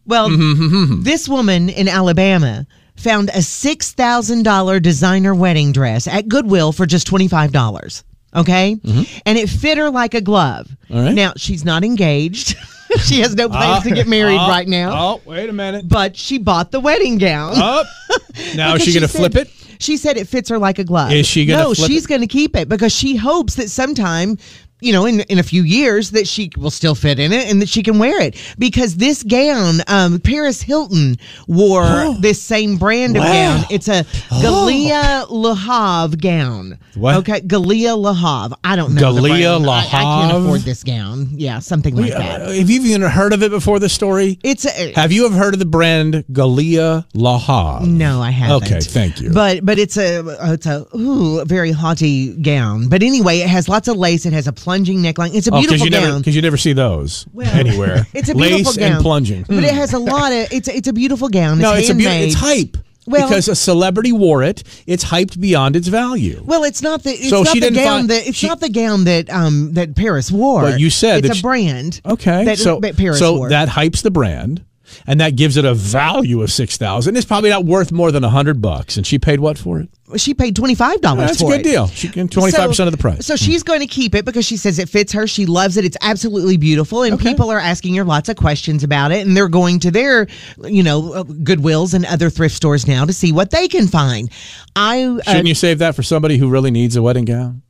well, 0.05 0.29
mm-hmm. 0.29 0.65
mm-hmm, 0.65 1.03
this 1.03 1.29
woman 1.29 1.69
in 1.69 1.87
Alabama 1.87 2.67
found 2.97 3.31
a 3.31 3.43
six 3.43 3.93
thousand 3.93 4.43
dollar 4.43 4.81
designer 4.81 5.35
wedding 5.35 5.73
dress 5.73 6.07
at 6.07 6.29
Goodwill 6.29 6.73
for 6.73 6.87
just 6.87 7.07
twenty 7.07 7.29
five 7.29 7.53
dollars. 7.53 8.05
Okay, 8.35 8.77
and 9.25 9.39
it 9.39 9.49
fit 9.49 9.79
her 9.79 9.91
like 9.91 10.15
a 10.15 10.21
glove. 10.21 10.67
Mm-hmm. 10.67 10.95
All 10.95 11.03
right. 11.03 11.15
Now 11.15 11.33
she's 11.37 11.65
not 11.65 11.85
engaged. 11.85 12.57
she 12.99 13.21
has 13.21 13.35
no 13.35 13.49
plans 13.49 13.85
to 13.85 13.91
get 13.91 14.07
married 14.07 14.39
oh, 14.41 14.49
right 14.49 14.69
now. 14.69 14.91
Oh, 14.93 15.21
wait 15.25 15.49
a 15.49 15.53
minute. 15.53 15.89
But 15.89 16.17
she 16.17 16.39
bought 16.39 16.71
the 16.71 16.81
wedding 16.81 17.19
gown. 17.19 17.55
Oh, 17.57 17.85
now 18.55 18.75
is 18.75 18.83
she 18.83 18.93
going 18.93 19.03
to 19.03 19.09
flip 19.09 19.37
it? 19.37 19.51
She 19.79 19.97
said 19.97 20.17
it 20.17 20.27
fits 20.29 20.49
her 20.49 20.59
like 20.59 20.79
a 20.79 20.85
glove. 20.85 21.13
Is 21.13 21.27
she 21.27 21.45
gonna 21.45 21.65
No, 21.65 21.75
flip 21.75 21.91
she's 21.91 22.07
going 22.07 22.23
to 22.23 22.27
keep 22.27 22.57
it 22.57 22.69
because 22.69 22.93
she 22.93 23.17
hopes 23.17 23.57
that 23.57 23.69
sometime, 23.69 24.39
you 24.81 24.93
know, 24.93 25.07
in 25.07 25.21
in 25.21 25.39
a 25.39 25.43
few 25.43 25.63
years, 25.63 26.11
that 26.13 26.29
she 26.29 26.51
will 26.57 26.71
still 26.71 26.95
fit 26.95 27.19
in 27.19 27.33
it 27.33 27.49
and 27.51 27.63
that 27.63 27.69
she 27.69 27.83
can 27.83 27.99
wear 27.99 28.21
it. 28.21 28.37
Because 28.59 28.97
this 28.97 29.23
gown, 29.23 29.81
um, 29.89 30.21
Paris 30.21 30.61
Hilton 30.63 31.17
wore 31.49 32.15
this 32.21 32.43
same 32.43 32.77
brand 32.77 33.17
of 33.17 33.23
Wow. 33.23 33.33
gown. 33.33 33.65
It's 33.71 33.89
a 33.89 34.05
Galia 34.43 35.27
Lahav 35.29 36.21
gown. 36.21 36.79
What? 36.95 37.17
Okay, 37.17 37.41
Galia 37.41 37.97
Lahav. 37.97 38.53
I 38.65 38.77
don't 38.77 38.95
know. 38.95 39.01
Galia. 39.13 39.61
Le 39.61 39.71
I, 39.73 39.79
I 39.81 39.89
can't 39.89 40.37
afford 40.45 40.61
this 40.63 40.83
gown. 40.85 41.29
Yeah, 41.33 41.59
something 41.59 41.95
like 41.97 42.13
Uh, 42.13 42.19
that. 42.19 42.41
Have 42.57 42.71
you 42.71 42.81
even 42.83 43.03
heard 43.03 43.33
of 43.33 43.43
it 43.43 43.51
before 43.51 43.79
the 43.79 43.89
story? 43.89 44.39
It's 44.43 44.65
a, 44.67 44.93
Have 44.95 45.13
you 45.13 45.27
ever 45.27 45.37
heard 45.37 45.55
of 45.55 45.59
the 45.61 45.67
brand 45.67 46.25
Galia 46.33 47.05
Lahav? 47.15 47.87
No, 47.87 48.23
I 48.23 48.31
haven't. 48.31 48.65
Okay, 48.65 48.81
thank 48.81 49.21
you. 49.21 49.31
But 49.31 49.65
but 49.65 49.79
it's 49.79 49.97
a 49.97 50.23
it's 50.53 50.67
a 50.67 50.87
ooh, 50.97 51.45
very 51.45 51.73
haughty 51.73 52.35
gown. 52.37 52.89
But 52.89 53.03
anyway, 53.03 53.39
it 53.41 53.49
has 53.49 53.69
lots 53.69 53.89
of 53.89 53.97
lace. 53.97 54.27
It 54.27 54.33
has 54.33 54.47
a 54.47 54.53
plunging 54.67 54.99
neckline. 54.99 55.33
It's 55.33 55.47
a 55.47 55.55
Oh, 55.55 55.61
beautiful 55.61 55.87
you 55.87 55.93
gown. 55.93 56.19
because 56.19 56.35
you 56.35 56.43
never 56.43 56.57
see 56.57 56.73
those 56.73 57.25
Well, 57.33 57.49
anywhere. 57.55 58.05
It's 58.15 58.29
a 58.29 58.35
beautiful 58.35 58.73
lace 58.73 58.77
gown, 58.77 58.93
and 58.95 59.01
plunging. 59.03 59.45
But 59.49 59.63
it 59.63 59.73
has 59.73 59.93
a 59.93 59.99
lot 60.01 60.33
of 60.33 60.49
it's 60.51 60.67
a, 60.67 60.77
it's 60.77 60.89
a 60.89 60.93
beautiful 60.93 61.29
gown. 61.29 61.59
no, 61.61 61.73
it's 61.75 61.83
it's 61.83 61.91
a 61.91 61.95
beautiful. 61.95 62.23
It's 62.25 62.35
hype. 62.35 62.77
Well- 63.07 63.29
because 63.29 63.47
a 63.47 63.55
celebrity 63.55 64.11
wore 64.11 64.43
it, 64.43 64.65
it's 64.89 65.05
hyped 65.05 65.39
beyond 65.41 65.77
its 65.77 65.87
value. 65.87 66.43
Well, 66.45 66.65
it's 66.65 66.83
not 66.83 67.05
the 67.05 67.11
it's 67.11 67.29
So 67.31 67.43
not 67.45 67.53
she 67.53 67.61
the 67.61 67.71
gown 67.71 67.85
find- 68.01 68.11
that 68.11 68.27
it's 68.27 68.37
she- 68.39 68.49
not 68.49 68.59
the 68.59 68.69
gown 68.69 69.05
that 69.05 69.31
um 69.31 69.75
that 69.75 69.95
Paris 69.95 70.33
wore. 70.33 70.63
But 70.63 70.81
you 70.81 70.91
said 70.91 71.25
it's 71.25 71.35
a 71.35 71.37
she- 71.37 71.43
brand. 71.43 72.01
Okay, 72.05 72.45
that, 72.47 72.59
so 72.59 72.81
that 72.81 72.97
Paris 72.97 73.21
so 73.21 73.37
wore. 73.37 73.49
that 73.51 73.69
hypes 73.69 74.03
the 74.03 74.11
brand, 74.11 74.65
and 75.07 75.21
that 75.21 75.37
gives 75.37 75.57
it 75.57 75.65
a 75.65 75.75
value 75.75 76.43
of 76.43 76.51
six 76.51 76.77
thousand. 76.77 77.17
It's 77.17 77.27
probably 77.27 77.51
not 77.51 77.65
worth 77.65 77.93
more 77.93 78.11
than 78.13 78.25
a 78.25 78.29
hundred 78.31 78.61
bucks, 78.61 78.97
and 78.97 79.07
she 79.07 79.19
paid 79.19 79.41
what 79.41 79.59
for 79.59 79.81
it? 79.81 79.89
she 80.17 80.35
paid 80.35 80.55
twenty 80.55 80.75
five 80.77 81.01
dollars 81.01 81.31
That's 81.31 81.43
a 81.43 81.47
good 81.47 81.61
it. 81.61 81.65
deal. 81.65 81.89
She 81.89 82.09
can 82.09 82.29
twenty 82.29 82.53
five 82.53 82.69
percent 82.69 82.87
of 82.87 82.93
the 82.93 82.99
price. 83.01 83.27
So 83.27 83.35
she's 83.37 83.63
going 83.65 83.81
to 83.81 83.87
keep 83.89 84.15
it 84.15 84.25
because 84.25 84.45
she 84.45 84.57
says 84.57 84.79
it 84.79 84.89
fits 84.89 85.13
her. 85.13 85.27
She 85.27 85.47
loves 85.47 85.77
it. 85.77 85.85
It's 85.85 85.97
absolutely 86.01 86.57
beautiful, 86.57 87.03
and 87.03 87.15
Okay. 87.15 87.31
people 87.31 87.51
are 87.51 87.59
asking 87.59 87.95
her 87.97 88.05
lots 88.05 88.29
of 88.29 88.37
questions 88.37 88.85
about 88.85 89.11
it, 89.11 89.27
and 89.27 89.37
they're 89.37 89.49
going 89.49 89.81
to 89.81 89.91
their, 89.91 90.29
you 90.65 90.83
know, 90.83 91.13
uh, 91.13 91.25
Goodwills 91.25 91.93
and 91.95 92.07
other 92.07 92.31
thrift 92.31 92.55
stores 92.55 92.87
now 92.87 93.05
to 93.05 93.13
see 93.13 93.33
what 93.33 93.51
they 93.51 93.67
can 93.69 93.89
find. 93.89 94.31
I 94.77 95.03
uh, 95.05 95.23
Shouldn't 95.25 95.49
you 95.49 95.55
save 95.55 95.79
that 95.81 95.97
for 95.97 96.03
somebody 96.05 96.39
who 96.39 96.49
really 96.49 96.71
needs 96.71 96.95
a 96.97 97.03
wedding 97.03 97.25
gown? 97.25 97.63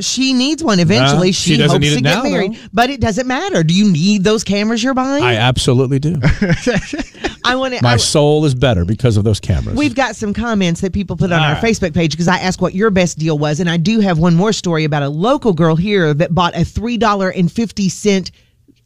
She 0.00 0.32
needs 0.32 0.62
one 0.62 0.80
eventually. 0.80 1.28
No, 1.28 1.32
she, 1.32 1.56
she 1.56 1.62
hopes 1.62 1.74
to 1.74 1.80
get 1.80 2.02
now, 2.02 2.22
married, 2.22 2.54
though. 2.54 2.68
but 2.72 2.90
it 2.90 3.00
doesn't 3.00 3.26
matter. 3.26 3.62
Do 3.62 3.74
you 3.74 3.90
need 3.90 4.24
those 4.24 4.44
cameras 4.44 4.82
you're 4.82 4.94
buying? 4.94 5.22
I 5.22 5.36
absolutely 5.36 5.98
do. 5.98 6.16
I 7.44 7.56
want 7.56 7.74
to. 7.74 7.82
My 7.82 7.96
soul 7.96 8.44
is 8.44 8.54
better 8.54 8.84
because 8.84 9.16
of 9.16 9.24
those 9.24 9.40
cameras. 9.40 9.76
We've 9.76 9.94
got 9.94 10.16
some 10.16 10.32
comments 10.34 10.80
that 10.82 10.92
people 10.92 11.16
put 11.16 11.32
on 11.32 11.38
All 11.40 11.44
our 11.46 11.54
right. 11.54 11.62
Facebook 11.62 11.94
page 11.94 12.12
because 12.12 12.28
I 12.28 12.38
asked 12.38 12.60
what 12.60 12.74
your 12.74 12.90
best 12.90 13.18
deal 13.18 13.38
was, 13.38 13.60
and 13.60 13.68
I 13.68 13.76
do 13.76 14.00
have 14.00 14.18
one 14.18 14.34
more 14.34 14.52
story 14.52 14.84
about 14.84 15.02
a 15.02 15.08
local 15.08 15.52
girl 15.52 15.76
here 15.76 16.12
that 16.14 16.34
bought 16.34 16.56
a 16.56 16.64
three 16.64 16.96
dollar 16.96 17.30
and 17.30 17.50
fifty 17.50 17.88
cent 17.88 18.30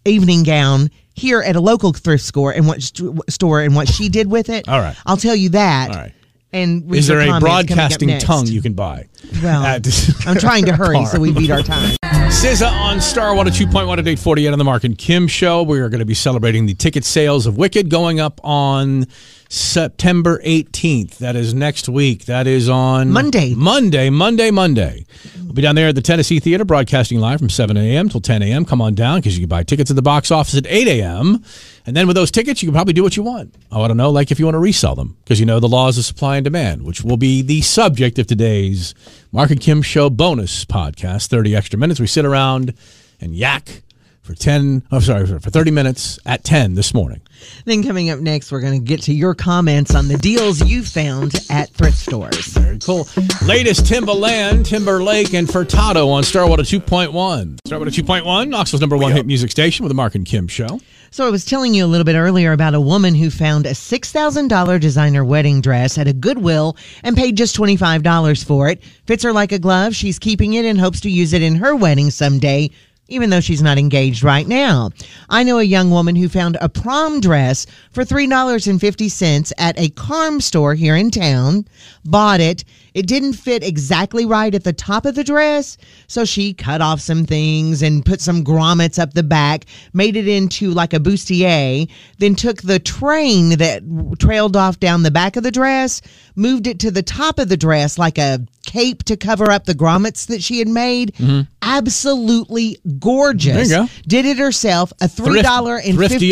evening 0.05 0.43
gown 0.43 0.91
here 1.15 1.41
at 1.41 1.57
a 1.57 1.61
local 1.61 1.93
thrift 1.93 2.25
store 2.25 2.53
and 2.53 2.67
what 2.67 2.83
st- 2.83 3.19
store 3.31 3.61
and 3.61 3.75
what 3.75 3.89
she 3.89 4.09
did 4.09 4.31
with 4.31 4.49
it. 4.49 4.69
All 4.69 4.81
right. 4.81 4.97
I'll 5.07 5.17
tell 5.17 5.37
you 5.37 5.51
that. 5.51 5.91
All 5.91 5.97
right. 5.97 6.13
And 6.55 6.89
read 6.89 6.99
Is 6.99 7.09
there 7.09 7.21
a 7.21 7.27
comments 7.27 7.45
coming 7.45 7.57
up 7.57 7.69
broadcasting 7.69 8.19
tongue 8.21 8.47
you 8.47 8.63
can 8.63 8.75
buy? 8.75 9.09
Well, 9.43 9.65
I'm 10.27 10.37
trying 10.37 10.67
to 10.67 10.77
hurry 10.77 11.05
so 11.07 11.19
we 11.19 11.33
beat 11.33 11.51
our 11.51 11.63
time. 11.63 11.97
SZA 12.05 12.71
on 12.71 13.01
Star 13.01 13.35
102.1 13.35 13.75
at 13.75 14.07
848 14.07 14.49
on 14.49 14.59
the 14.59 14.65
Marc 14.65 14.85
and 14.85 14.97
Kim 14.97 15.27
show. 15.27 15.65
We 15.65 15.81
are 15.81 15.89
going 15.89 15.99
to 15.99 16.05
be 16.05 16.15
celebrating 16.15 16.67
the 16.67 16.75
ticket 16.75 17.05
sales 17.05 17.47
of 17.47 17.57
Wicked 17.57 17.91
going 17.91 18.21
up 18.21 18.41
on 18.45 19.07
September 19.49 20.41
18th. 20.45 21.19
That 21.19 21.35
is 21.35 21.55
next 21.55 21.89
week. 21.89 22.27
That 22.27 22.47
is 22.47 22.69
on 22.69 23.11
Monday. 23.11 23.55
Monday, 23.55 24.09
Monday, 24.09 24.53
Monday. 24.53 25.07
We'll 25.43 25.55
be 25.55 25.63
down 25.63 25.75
there 25.75 25.89
at 25.89 25.97
the 25.97 26.03
Tennessee 26.03 26.39
Theater 26.39 26.65
broadcasting 26.65 27.19
live 27.19 27.41
from 27.41 27.51
7 27.51 27.77
a.m. 27.77 28.09
till 28.09 28.21
10 28.21 28.43
a.m. 28.43 28.65
Come 28.65 28.81
on 28.81 28.95
down 28.95 29.19
because 29.21 29.37
you 29.37 29.43
can 29.43 29.49
buy 29.49 29.65
tickets 29.65 29.91
at 29.91 29.97
the 29.97 30.03
box 30.03 30.31
office 30.31 30.57
at 30.57 30.67
8 30.69 30.87
a.m. 31.01 31.45
And 31.87 31.95
then 31.95 32.07
with 32.07 32.17
those 32.17 32.31
tickets, 32.31 32.63
you 32.63 32.69
can 32.69 32.75
probably 32.75 32.95
do 32.95 33.03
what 33.03 33.17
you 33.17 33.23
want. 33.23 33.55
Oh, 33.71 33.83
I 33.83 33.89
don't 33.89 33.99
know, 33.99 34.11
like 34.11 34.31
if 34.31 34.39
you 34.39 34.47
want 34.47 34.55
to 34.55 34.59
resell 34.61 34.95
them 34.95 35.17
because 35.23 35.39
you 35.39 35.47
know 35.47 35.61
the 35.61 35.69
laws 35.69 35.99
of 35.99 36.05
supply 36.05 36.37
and 36.37 36.45
demand, 36.45 36.83
which 36.83 37.03
will 37.03 37.19
be 37.19 37.43
the 37.43 37.61
subject 37.61 38.19
of 38.19 38.27
today's 38.27 38.95
Marc 39.33 39.51
and 39.51 39.61
Kim 39.61 39.83
show 39.83 40.09
bonus 40.09 40.65
podcast, 40.65 41.29
30 41.29 41.55
extra 41.55 41.79
minutes. 41.79 42.01
We 42.01 42.07
sit 42.07 42.25
around 42.25 42.75
and 43.21 43.35
yak 43.37 43.83
for 44.25 44.35
10, 44.35 44.83
oh, 44.91 45.01
sorry, 45.01 45.27
for 45.27 45.51
30 45.51 45.71
minutes 45.71 46.19
at 46.25 46.43
10 46.45 46.75
this 46.75 46.95
morning. 46.95 47.21
Then 47.67 47.83
coming 47.83 48.09
up 48.09 48.21
next, 48.21 48.51
we're 48.51 48.63
going 48.63 48.81
to 48.81 48.85
get 48.85 49.03
to 49.03 49.13
your 49.13 49.35
comments 49.35 49.95
on 49.95 50.09
the 50.09 50.17
deals 50.17 50.65
you 50.65 50.83
found 50.83 51.35
at 51.51 51.69
thrift 51.71 51.99
stores. 51.99 52.47
Very 52.47 52.79
cool. 52.79 53.07
Latest 53.45 53.85
Timbaland, 53.85 54.65
Timberlake, 54.65 55.35
and 55.35 55.47
Furtado 55.47 56.09
on 56.09 56.25
Star 56.25 56.49
102.1. 56.49 57.59
Star 57.67 57.79
102.1, 57.79 58.49
Knoxville's 58.49 58.81
number 58.81 58.97
one 58.97 59.13
hit 59.13 59.27
music 59.27 59.51
station 59.51 59.85
with 59.85 59.91
the 59.91 59.95
Marc 59.95 60.15
and 60.15 60.25
Kim 60.25 60.49
show. 60.49 60.81
So 61.11 61.27
I 61.27 61.31
was 61.31 61.45
telling 61.45 61.75
you 61.75 61.85
a 61.85 61.87
little 61.87 62.05
bit 62.05 62.17
earlier 62.17 62.53
about 62.53 62.75
a 62.75 62.81
woman 62.81 63.15
who 63.15 63.31
found 63.31 63.67
a 63.67 63.71
$6,000 63.71 64.81
designer 64.81 65.25
wedding 65.25 65.61
dress 65.61 65.99
at 65.99 66.09
a 66.09 66.13
Goodwill 66.15 66.77
and 67.03 67.15
paid 67.15 67.37
just 67.37 67.55
$25 67.57 68.45
for 68.45 68.69
it. 68.69 68.83
Fits 69.07 69.23
her 69.23 69.33
like 69.33 69.53
a 69.53 69.59
glove. 69.59 69.95
She's 69.95 70.19
keeping 70.19 70.55
it 70.55 70.65
and 70.65 70.81
hopes 70.81 71.01
to 71.03 71.11
use 71.11 71.35
it 71.35 71.43
in 71.43 71.57
her 71.57 71.77
wedding 71.77 72.11
someday. 72.11 72.71
Even 73.09 73.31
though 73.31 73.41
she's 73.41 73.63
not 73.63 73.79
engaged 73.79 74.23
right 74.23 74.47
now. 74.47 74.91
I 75.29 75.43
know 75.43 75.59
a 75.59 75.65
young 75.65 75.91
woman 75.91 76.17
who 76.17 76.29
found 76.29 76.57
a 76.61 76.69
prom 76.69 77.21
dress 77.21 77.67
for 77.91 78.05
$3.50 78.05 79.53
at 79.59 79.79
a 79.79 79.91
Carm 79.91 80.41
store 80.41 80.75
here 80.75 80.97
in 80.97 81.11
town, 81.11 81.67
bought 82.05 82.41
it. 82.41 82.65
It 82.95 83.07
didn't 83.07 83.35
fit 83.35 83.65
exactly 83.65 84.25
right 84.25 84.55
at 84.55 84.65
the 84.65 84.73
top 84.73 85.05
of 85.05 85.17
the 85.17 85.25
dress, 85.25 85.77
so 86.07 86.25
she 86.25 86.55
cut 86.55 86.81
off 86.81 87.01
some 87.01 87.27
things 87.27 87.83
and 87.83 88.05
put 88.05 88.21
some 88.21 88.45
grommets 88.45 89.01
up 89.01 89.15
the 89.15 89.25
back, 89.25 89.67
made 89.93 90.17
it 90.17 90.29
into 90.29 90.71
like 90.71 90.95
a 90.95 91.01
bustier, 91.01 91.91
then 92.19 92.37
took 92.37 92.63
the 92.63 92.79
train 92.79 93.59
that 93.59 93.83
trailed 94.19 94.57
off 94.57 94.79
down 94.79 95.03
the 95.03 95.11
back 95.11 95.37
of 95.37 95.43
the 95.43 95.51
dress, 95.51 96.01
moved 96.37 96.67
it 96.67 96.79
to 96.81 96.91
the 96.91 97.03
top 97.03 97.39
of 97.39 97.49
the 97.49 97.57
dress 97.57 97.99
like 97.99 98.17
a 98.17 98.47
cape 98.65 99.03
to 99.05 99.17
cover 99.17 99.51
up 99.51 99.65
the 99.65 99.75
grommets 99.75 100.27
that 100.27 100.43
she 100.43 100.59
had 100.59 100.69
made. 100.69 101.15
Mm-hmm. 101.15 101.43
Absolutely 101.63 102.79
gorgeous. 102.99 103.69
There 103.69 103.83
you 103.83 103.87
go. 103.87 103.93
Did 104.07 104.27
it 104.27 104.39
herself, 104.39 104.93
a 105.01 105.09
three 105.09 105.43
dollar 105.43 105.77
and 105.77 105.99
fifty 105.99 106.31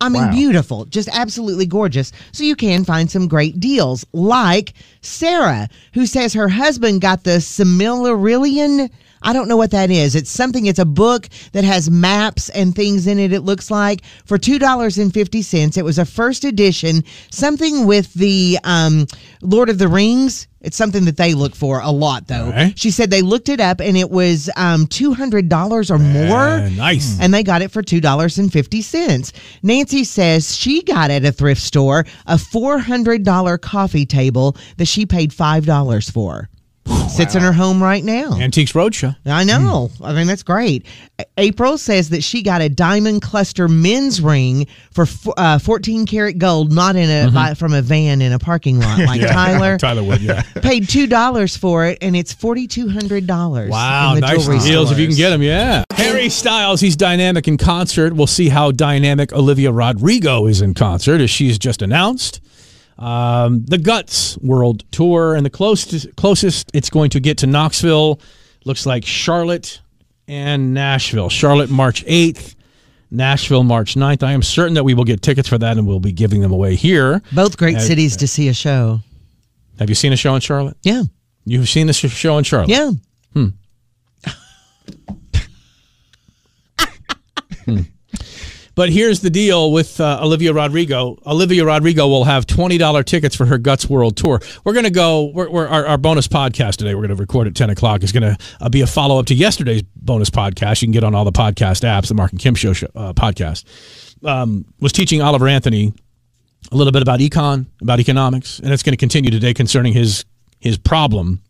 I 0.00 0.08
mean, 0.08 0.30
beautiful, 0.30 0.84
just 0.86 1.08
absolutely 1.12 1.66
gorgeous. 1.66 2.12
So 2.32 2.44
you 2.44 2.56
can 2.56 2.84
find 2.84 3.10
some 3.10 3.28
great 3.28 3.60
deals, 3.60 4.04
like 4.12 4.74
Sarah, 5.02 5.68
who 5.94 6.06
says 6.06 6.34
her 6.34 6.48
husband 6.48 7.00
got 7.00 7.24
the 7.24 7.38
Silmarillion. 7.38 8.90
I 9.22 9.32
don't 9.32 9.48
know 9.48 9.56
what 9.56 9.70
that 9.72 9.90
is. 9.90 10.14
It's 10.14 10.30
something. 10.30 10.66
It's 10.66 10.78
a 10.78 10.84
book 10.84 11.28
that 11.52 11.64
has 11.64 11.90
maps 11.90 12.48
and 12.50 12.74
things 12.74 13.06
in 13.06 13.18
it. 13.18 13.32
It 13.32 13.40
looks 13.40 13.70
like 13.70 14.02
for 14.24 14.38
two 14.38 14.58
dollars 14.58 14.98
and 14.98 15.12
fifty 15.12 15.42
cents. 15.42 15.76
It 15.76 15.84
was 15.84 15.98
a 15.98 16.04
first 16.04 16.44
edition, 16.44 17.04
something 17.30 17.86
with 17.86 18.12
the 18.14 18.58
um, 18.64 19.06
Lord 19.42 19.68
of 19.68 19.78
the 19.78 19.88
Rings. 19.88 20.46
It's 20.62 20.76
something 20.76 21.06
that 21.06 21.16
they 21.16 21.32
look 21.32 21.54
for 21.54 21.80
a 21.80 21.90
lot, 21.90 22.26
though. 22.26 22.48
Okay. 22.48 22.74
She 22.76 22.90
said 22.90 23.10
they 23.10 23.22
looked 23.22 23.48
it 23.48 23.60
up 23.60 23.80
and 23.80 23.96
it 23.96 24.10
was 24.10 24.50
um, 24.56 24.86
two 24.86 25.14
hundred 25.14 25.48
dollars 25.48 25.90
or 25.90 25.98
more. 25.98 26.58
Eh, 26.58 26.68
nice. 26.76 27.18
And 27.18 27.32
they 27.32 27.42
got 27.42 27.62
it 27.62 27.70
for 27.70 27.82
$2.50. 27.82 29.32
Nancy 29.62 30.04
says 30.04 30.54
she 30.54 30.82
got 30.82 31.10
at 31.10 31.24
a 31.24 31.32
thrift 31.32 31.62
store 31.62 32.04
a 32.26 32.34
$400 32.36 33.60
coffee 33.60 34.04
table 34.06 34.56
that 34.76 34.86
she 34.86 35.06
paid 35.06 35.30
$5 35.30 36.12
for. 36.12 36.48
Sits 37.08 37.34
in 37.34 37.42
her 37.42 37.52
home 37.52 37.82
right 37.82 38.02
now. 38.02 38.38
Antiques 38.40 38.72
Roadshow. 38.72 39.14
I 39.26 39.44
know. 39.44 39.90
I 40.02 40.12
mean, 40.14 40.26
that's 40.26 40.42
great. 40.42 40.86
April 41.36 41.76
says 41.76 42.10
that 42.10 42.22
she 42.22 42.42
got 42.42 42.62
a 42.62 42.68
diamond 42.68 43.20
cluster 43.22 43.68
men's 43.68 44.20
ring 44.20 44.66
for 44.92 45.02
f- 45.02 45.26
uh, 45.36 45.58
14 45.58 46.06
karat 46.06 46.38
gold, 46.38 46.72
not 46.72 46.96
in 46.96 47.10
a 47.10 47.30
by, 47.30 47.54
from 47.54 47.74
a 47.74 47.82
van 47.82 48.22
in 48.22 48.32
a 48.32 48.38
parking 48.38 48.78
lot 48.80 48.98
like 49.06 49.20
Tyler. 49.20 49.76
Tyler 49.78 50.02
would, 50.02 50.20
yeah. 50.22 50.42
Paid 50.62 50.88
two 50.88 51.06
dollars 51.06 51.56
for 51.56 51.86
it, 51.86 51.98
and 52.00 52.16
it's 52.16 52.32
forty 52.32 52.66
two 52.66 52.88
hundred 52.88 53.26
dollars. 53.26 53.70
Wow, 53.70 54.14
nice 54.14 54.46
deals 54.64 54.90
if 54.90 54.98
you 54.98 55.06
can 55.06 55.16
get 55.16 55.30
them. 55.30 55.42
Yeah. 55.42 55.84
Harry 55.92 56.28
Styles, 56.28 56.80
he's 56.80 56.96
dynamic 56.96 57.46
in 57.48 57.58
concert. 57.58 58.14
We'll 58.14 58.26
see 58.26 58.48
how 58.48 58.70
dynamic 58.70 59.32
Olivia 59.32 59.72
Rodrigo 59.72 60.46
is 60.46 60.62
in 60.62 60.74
concert, 60.74 61.20
as 61.20 61.28
she's 61.30 61.58
just 61.58 61.82
announced. 61.82 62.40
Um, 63.00 63.64
the 63.64 63.78
Guts 63.78 64.36
World 64.38 64.84
Tour, 64.92 65.34
and 65.34 65.44
the 65.44 65.50
closest 65.50 66.14
closest 66.16 66.70
it's 66.74 66.90
going 66.90 67.10
to 67.10 67.20
get 67.20 67.38
to 67.38 67.46
Knoxville 67.46 68.20
looks 68.64 68.84
like 68.86 69.04
Charlotte 69.06 69.80
and 70.28 70.74
Nashville. 70.74 71.28
Charlotte 71.30 71.70
March 71.70 72.04
eighth. 72.06 72.54
Nashville, 73.12 73.64
March 73.64 73.96
9th. 73.96 74.22
I 74.22 74.30
am 74.34 74.40
certain 74.40 74.74
that 74.74 74.84
we 74.84 74.94
will 74.94 75.02
get 75.02 75.20
tickets 75.20 75.48
for 75.48 75.58
that 75.58 75.76
and 75.76 75.84
we'll 75.84 75.98
be 75.98 76.12
giving 76.12 76.42
them 76.42 76.52
away 76.52 76.76
here. 76.76 77.20
Both 77.32 77.56
great 77.56 77.80
cities 77.80 78.16
to 78.18 78.28
see 78.28 78.46
a 78.46 78.54
show. 78.54 79.00
Have 79.80 79.88
you 79.88 79.96
seen 79.96 80.12
a 80.12 80.16
show 80.16 80.32
in 80.36 80.40
Charlotte? 80.40 80.76
Yeah, 80.84 81.02
You've 81.44 81.68
seen 81.68 81.88
a 81.88 81.92
show 81.92 82.38
in 82.38 82.44
Charlotte? 82.44 82.68
yeah. 82.70 82.92
But 88.80 88.88
here's 88.88 89.20
the 89.20 89.28
deal 89.28 89.72
with 89.72 90.00
uh, 90.00 90.20
Olivia 90.22 90.54
Rodrigo. 90.54 91.18
Olivia 91.26 91.66
Rodrigo 91.66 92.08
will 92.08 92.24
have 92.24 92.46
twenty 92.46 92.78
dollar 92.78 93.02
tickets 93.02 93.36
for 93.36 93.44
her 93.44 93.58
Guts 93.58 93.90
World 93.90 94.16
Tour. 94.16 94.40
We're 94.64 94.72
going 94.72 94.86
to 94.86 94.90
go. 94.90 95.30
We're, 95.34 95.50
we're, 95.50 95.68
our, 95.68 95.84
our 95.84 95.98
bonus 95.98 96.26
podcast 96.26 96.76
today. 96.76 96.94
We're 96.94 97.02
going 97.02 97.14
to 97.14 97.22
record 97.22 97.46
at 97.46 97.54
ten 97.54 97.68
o'clock. 97.68 98.02
Is 98.02 98.10
going 98.10 98.22
to 98.22 98.38
uh, 98.58 98.70
be 98.70 98.80
a 98.80 98.86
follow 98.86 99.18
up 99.18 99.26
to 99.26 99.34
yesterday's 99.34 99.82
bonus 99.82 100.30
podcast. 100.30 100.80
You 100.80 100.86
can 100.86 100.92
get 100.92 101.04
on 101.04 101.14
all 101.14 101.26
the 101.26 101.30
podcast 101.30 101.82
apps. 101.82 102.08
The 102.08 102.14
Marc 102.14 102.32
and 102.32 102.40
Kim 102.40 102.54
Show, 102.54 102.72
show 102.72 102.86
uh, 102.94 103.12
podcast 103.12 103.66
um, 104.26 104.64
was 104.80 104.92
teaching 104.92 105.20
Oliver 105.20 105.46
Anthony 105.46 105.92
a 106.72 106.74
little 106.74 106.90
bit 106.90 107.02
about 107.02 107.20
econ, 107.20 107.66
about 107.82 108.00
economics, 108.00 108.60
and 108.60 108.72
it's 108.72 108.82
going 108.82 108.94
to 108.94 108.96
continue 108.96 109.30
today 109.30 109.52
concerning 109.52 109.92
his 109.92 110.24
his 110.58 110.78
problem 110.78 111.42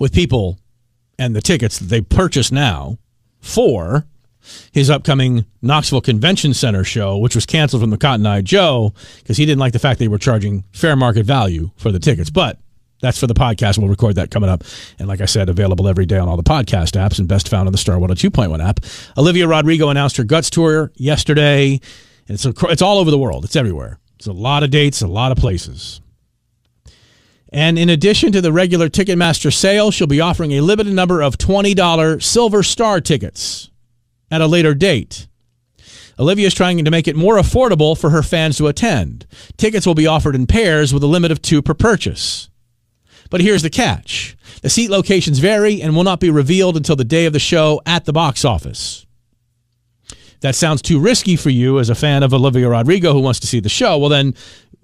with 0.00 0.12
people 0.12 0.58
and 1.16 1.36
the 1.36 1.40
tickets 1.40 1.78
that 1.78 1.84
they 1.84 2.00
purchase 2.00 2.50
now 2.50 2.98
for 3.40 4.04
his 4.72 4.90
upcoming 4.90 5.44
Knoxville 5.62 6.00
Convention 6.00 6.54
Center 6.54 6.84
show, 6.84 7.18
which 7.18 7.34
was 7.34 7.46
canceled 7.46 7.82
from 7.82 7.90
the 7.90 7.98
Cotton 7.98 8.26
Eye 8.26 8.40
Joe 8.40 8.92
because 9.18 9.36
he 9.36 9.46
didn't 9.46 9.60
like 9.60 9.72
the 9.72 9.78
fact 9.78 9.98
they 9.98 10.08
were 10.08 10.18
charging 10.18 10.64
fair 10.72 10.96
market 10.96 11.26
value 11.26 11.70
for 11.76 11.92
the 11.92 11.98
tickets. 11.98 12.30
But 12.30 12.58
that's 13.00 13.18
for 13.18 13.26
the 13.26 13.34
podcast. 13.34 13.78
We'll 13.78 13.88
record 13.88 14.16
that 14.16 14.30
coming 14.30 14.48
up. 14.48 14.64
And 14.98 15.08
like 15.08 15.20
I 15.20 15.26
said, 15.26 15.48
available 15.48 15.88
every 15.88 16.06
day 16.06 16.18
on 16.18 16.28
all 16.28 16.36
the 16.36 16.42
podcast 16.42 16.92
apps 16.92 17.18
and 17.18 17.28
best 17.28 17.48
found 17.48 17.66
on 17.66 17.72
the 17.72 17.78
Star 17.78 17.96
102.1 17.96 18.66
app. 18.66 18.80
Olivia 19.18 19.46
Rodrigo 19.46 19.90
announced 19.90 20.16
her 20.16 20.24
Guts 20.24 20.50
tour 20.50 20.90
yesterday. 20.94 21.80
And 22.28 22.34
it's, 22.34 22.46
it's 22.46 22.82
all 22.82 22.98
over 22.98 23.10
the 23.10 23.18
world. 23.18 23.44
It's 23.44 23.56
everywhere. 23.56 23.98
It's 24.16 24.26
a 24.26 24.32
lot 24.32 24.62
of 24.62 24.70
dates, 24.70 25.02
a 25.02 25.06
lot 25.06 25.32
of 25.32 25.38
places. 25.38 26.00
And 27.52 27.78
in 27.78 27.88
addition 27.90 28.32
to 28.32 28.40
the 28.40 28.52
regular 28.52 28.88
Ticketmaster 28.88 29.52
sale, 29.52 29.90
she'll 29.90 30.06
be 30.06 30.20
offering 30.20 30.52
a 30.52 30.60
limited 30.60 30.92
number 30.92 31.20
of 31.20 31.38
$20 31.38 32.22
Silver 32.22 32.62
Star 32.62 33.00
tickets 33.00 33.70
at 34.34 34.40
a 34.40 34.46
later 34.48 34.74
date. 34.74 35.28
Olivia 36.18 36.48
is 36.48 36.54
trying 36.54 36.84
to 36.84 36.90
make 36.90 37.06
it 37.06 37.14
more 37.14 37.36
affordable 37.36 37.98
for 37.98 38.10
her 38.10 38.22
fans 38.22 38.56
to 38.58 38.66
attend. 38.66 39.26
Tickets 39.56 39.86
will 39.86 39.94
be 39.94 40.08
offered 40.08 40.34
in 40.34 40.46
pairs 40.46 40.92
with 40.92 41.04
a 41.04 41.08
limit 41.08 41.30
of 41.30 41.40
two 41.40 41.62
per 41.62 41.72
purchase. 41.74 42.50
But 43.30 43.40
here's 43.40 43.62
the 43.62 43.70
catch 43.70 44.36
the 44.62 44.70
seat 44.70 44.90
locations 44.90 45.38
vary 45.38 45.80
and 45.80 45.94
will 45.94 46.04
not 46.04 46.20
be 46.20 46.30
revealed 46.30 46.76
until 46.76 46.96
the 46.96 47.04
day 47.04 47.26
of 47.26 47.32
the 47.32 47.38
show 47.38 47.80
at 47.86 48.04
the 48.06 48.12
box 48.12 48.44
office. 48.44 49.06
That 50.40 50.54
sounds 50.54 50.82
too 50.82 50.98
risky 50.98 51.36
for 51.36 51.50
you 51.50 51.78
as 51.78 51.90
a 51.90 51.94
fan 51.94 52.22
of 52.22 52.34
Olivia 52.34 52.68
Rodrigo 52.68 53.12
who 53.12 53.20
wants 53.20 53.40
to 53.40 53.46
see 53.46 53.60
the 53.60 53.68
show, 53.68 53.98
well, 53.98 54.10
then 54.10 54.34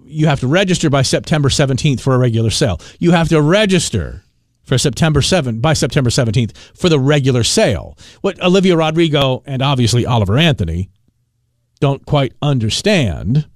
you 0.05 0.27
have 0.27 0.39
to 0.39 0.47
register 0.47 0.89
by 0.89 1.01
September 1.01 1.49
17th 1.49 2.01
for 2.01 2.15
a 2.15 2.17
regular 2.17 2.49
sale. 2.49 2.79
You 2.99 3.11
have 3.11 3.29
to 3.29 3.41
register 3.41 4.23
for 4.63 4.77
September 4.77 5.21
7th 5.21 5.61
by 5.61 5.73
September 5.73 6.09
17th 6.09 6.55
for 6.75 6.89
the 6.89 6.99
regular 6.99 7.43
sale. 7.43 7.97
What 8.21 8.41
Olivia 8.41 8.75
Rodrigo 8.75 9.43
and 9.45 9.61
obviously 9.61 10.05
Oliver 10.05 10.37
Anthony 10.37 10.89
don't 11.79 12.05
quite 12.05 12.33
understand 12.41 13.47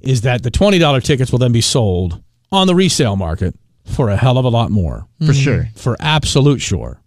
is 0.00 0.22
that 0.22 0.42
the 0.42 0.50
$20 0.50 1.02
tickets 1.02 1.30
will 1.30 1.38
then 1.38 1.52
be 1.52 1.60
sold 1.60 2.22
on 2.50 2.66
the 2.66 2.74
resale 2.74 3.16
market 3.16 3.54
for 3.84 4.10
a 4.10 4.16
hell 4.16 4.38
of 4.38 4.44
a 4.44 4.48
lot 4.48 4.70
more. 4.70 5.06
For 5.20 5.32
mm. 5.32 5.42
sure. 5.42 5.68
For 5.74 5.96
absolute 6.00 6.60
sure. 6.60 7.00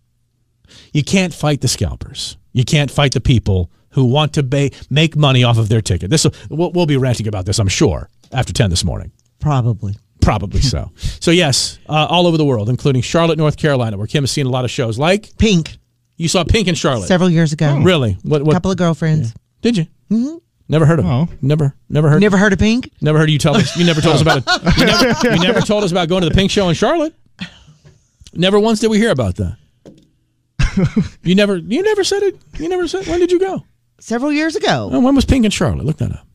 You 0.93 1.03
can't 1.03 1.33
fight 1.33 1.61
the 1.61 1.67
scalpers. 1.67 2.37
You 2.53 2.63
can't 2.63 2.89
fight 2.89 3.13
the 3.13 3.21
people 3.21 3.69
who 3.91 4.05
want 4.05 4.33
to 4.33 4.43
ba- 4.43 4.71
make 4.89 5.15
money 5.15 5.43
off 5.43 5.57
of 5.57 5.69
their 5.69 5.81
ticket. 5.81 6.09
This 6.09 6.25
we'll, 6.49 6.71
we'll 6.71 6.85
be 6.85 6.97
ranting 6.97 7.27
about 7.27 7.45
this, 7.45 7.59
I'm 7.59 7.67
sure, 7.67 8.09
after 8.31 8.53
10 8.53 8.69
this 8.69 8.83
morning. 8.83 9.11
Probably. 9.39 9.95
Probably 10.25 10.61
so. 10.61 10.91
So 11.25 11.31
yes, 11.31 11.79
uh, 11.89 12.05
all 12.09 12.27
over 12.27 12.37
the 12.37 12.45
world, 12.45 12.69
including 12.69 13.01
Charlotte, 13.01 13.37
North 13.37 13.57
Carolina, 13.57 13.97
where 13.97 14.05
Kim 14.07 14.23
has 14.23 14.31
seen 14.31 14.45
a 14.45 14.49
lot 14.49 14.63
of 14.65 14.69
shows. 14.69 14.99
Like 14.99 15.35
Pink. 15.37 15.77
you 16.17 16.27
saw 16.27 16.43
Pink 16.43 16.67
in 16.67 16.75
Charlotte. 16.75 17.07
Several 17.07 17.29
years 17.31 17.51
ago. 17.53 17.79
Really? 17.81 18.17
What? 18.23 18.43
What? 18.43 18.53
couple 18.53 18.69
of 18.71 18.77
girlfriends. 18.77 19.33
Did 19.61 19.77
you? 19.77 19.85
Mm-hmm. 20.11 20.35
Never 20.67 20.85
heard 20.85 20.99
of 20.99 21.05
Oh. 21.05 21.23
it. 21.23 21.29
Never, 21.43 21.75
never 21.89 22.09
heard. 22.09 22.21
Never 22.21 22.37
heard 22.37 22.53
of 22.53 22.59
Pink? 22.59 22.91
Never 23.01 23.17
heard 23.19 23.29
you 23.31 23.39
tell 23.39 23.55
us. 23.55 23.75
You 23.77 23.85
never 23.85 24.01
told 24.01 24.15
us 24.15 24.21
about 24.21 24.37
it. 24.39 24.43
You 24.77 24.85
never, 24.85 25.35
you 25.35 25.41
never 25.41 25.61
told 25.61 25.83
us 25.83 25.91
about 25.91 26.09
going 26.09 26.21
to 26.23 26.29
the 26.29 26.35
Pink 26.35 26.51
Show 26.51 26.69
in 26.69 26.75
Charlotte. 26.75 27.13
Never 28.33 28.59
once 28.59 28.79
did 28.79 28.89
we 28.91 28.97
hear 28.97 29.11
about 29.11 29.35
that. 29.37 29.57
You 31.23 31.35
never. 31.35 31.55
You 31.57 31.81
never 31.81 32.03
said 32.03 32.21
it. 32.23 32.37
You 32.59 32.67
never 32.69 32.87
said. 32.87 33.07
When 33.07 33.19
did 33.19 33.31
you 33.31 33.39
go? 33.39 33.63
Several 33.99 34.31
years 34.31 34.55
ago. 34.55 34.89
Oh, 34.91 34.99
when 34.99 35.15
was 35.15 35.23
Pink 35.25 35.45
in 35.45 35.51
Charlotte? 35.51 35.85
Look 35.85 35.97
that 35.97 36.11
up. 36.11 36.27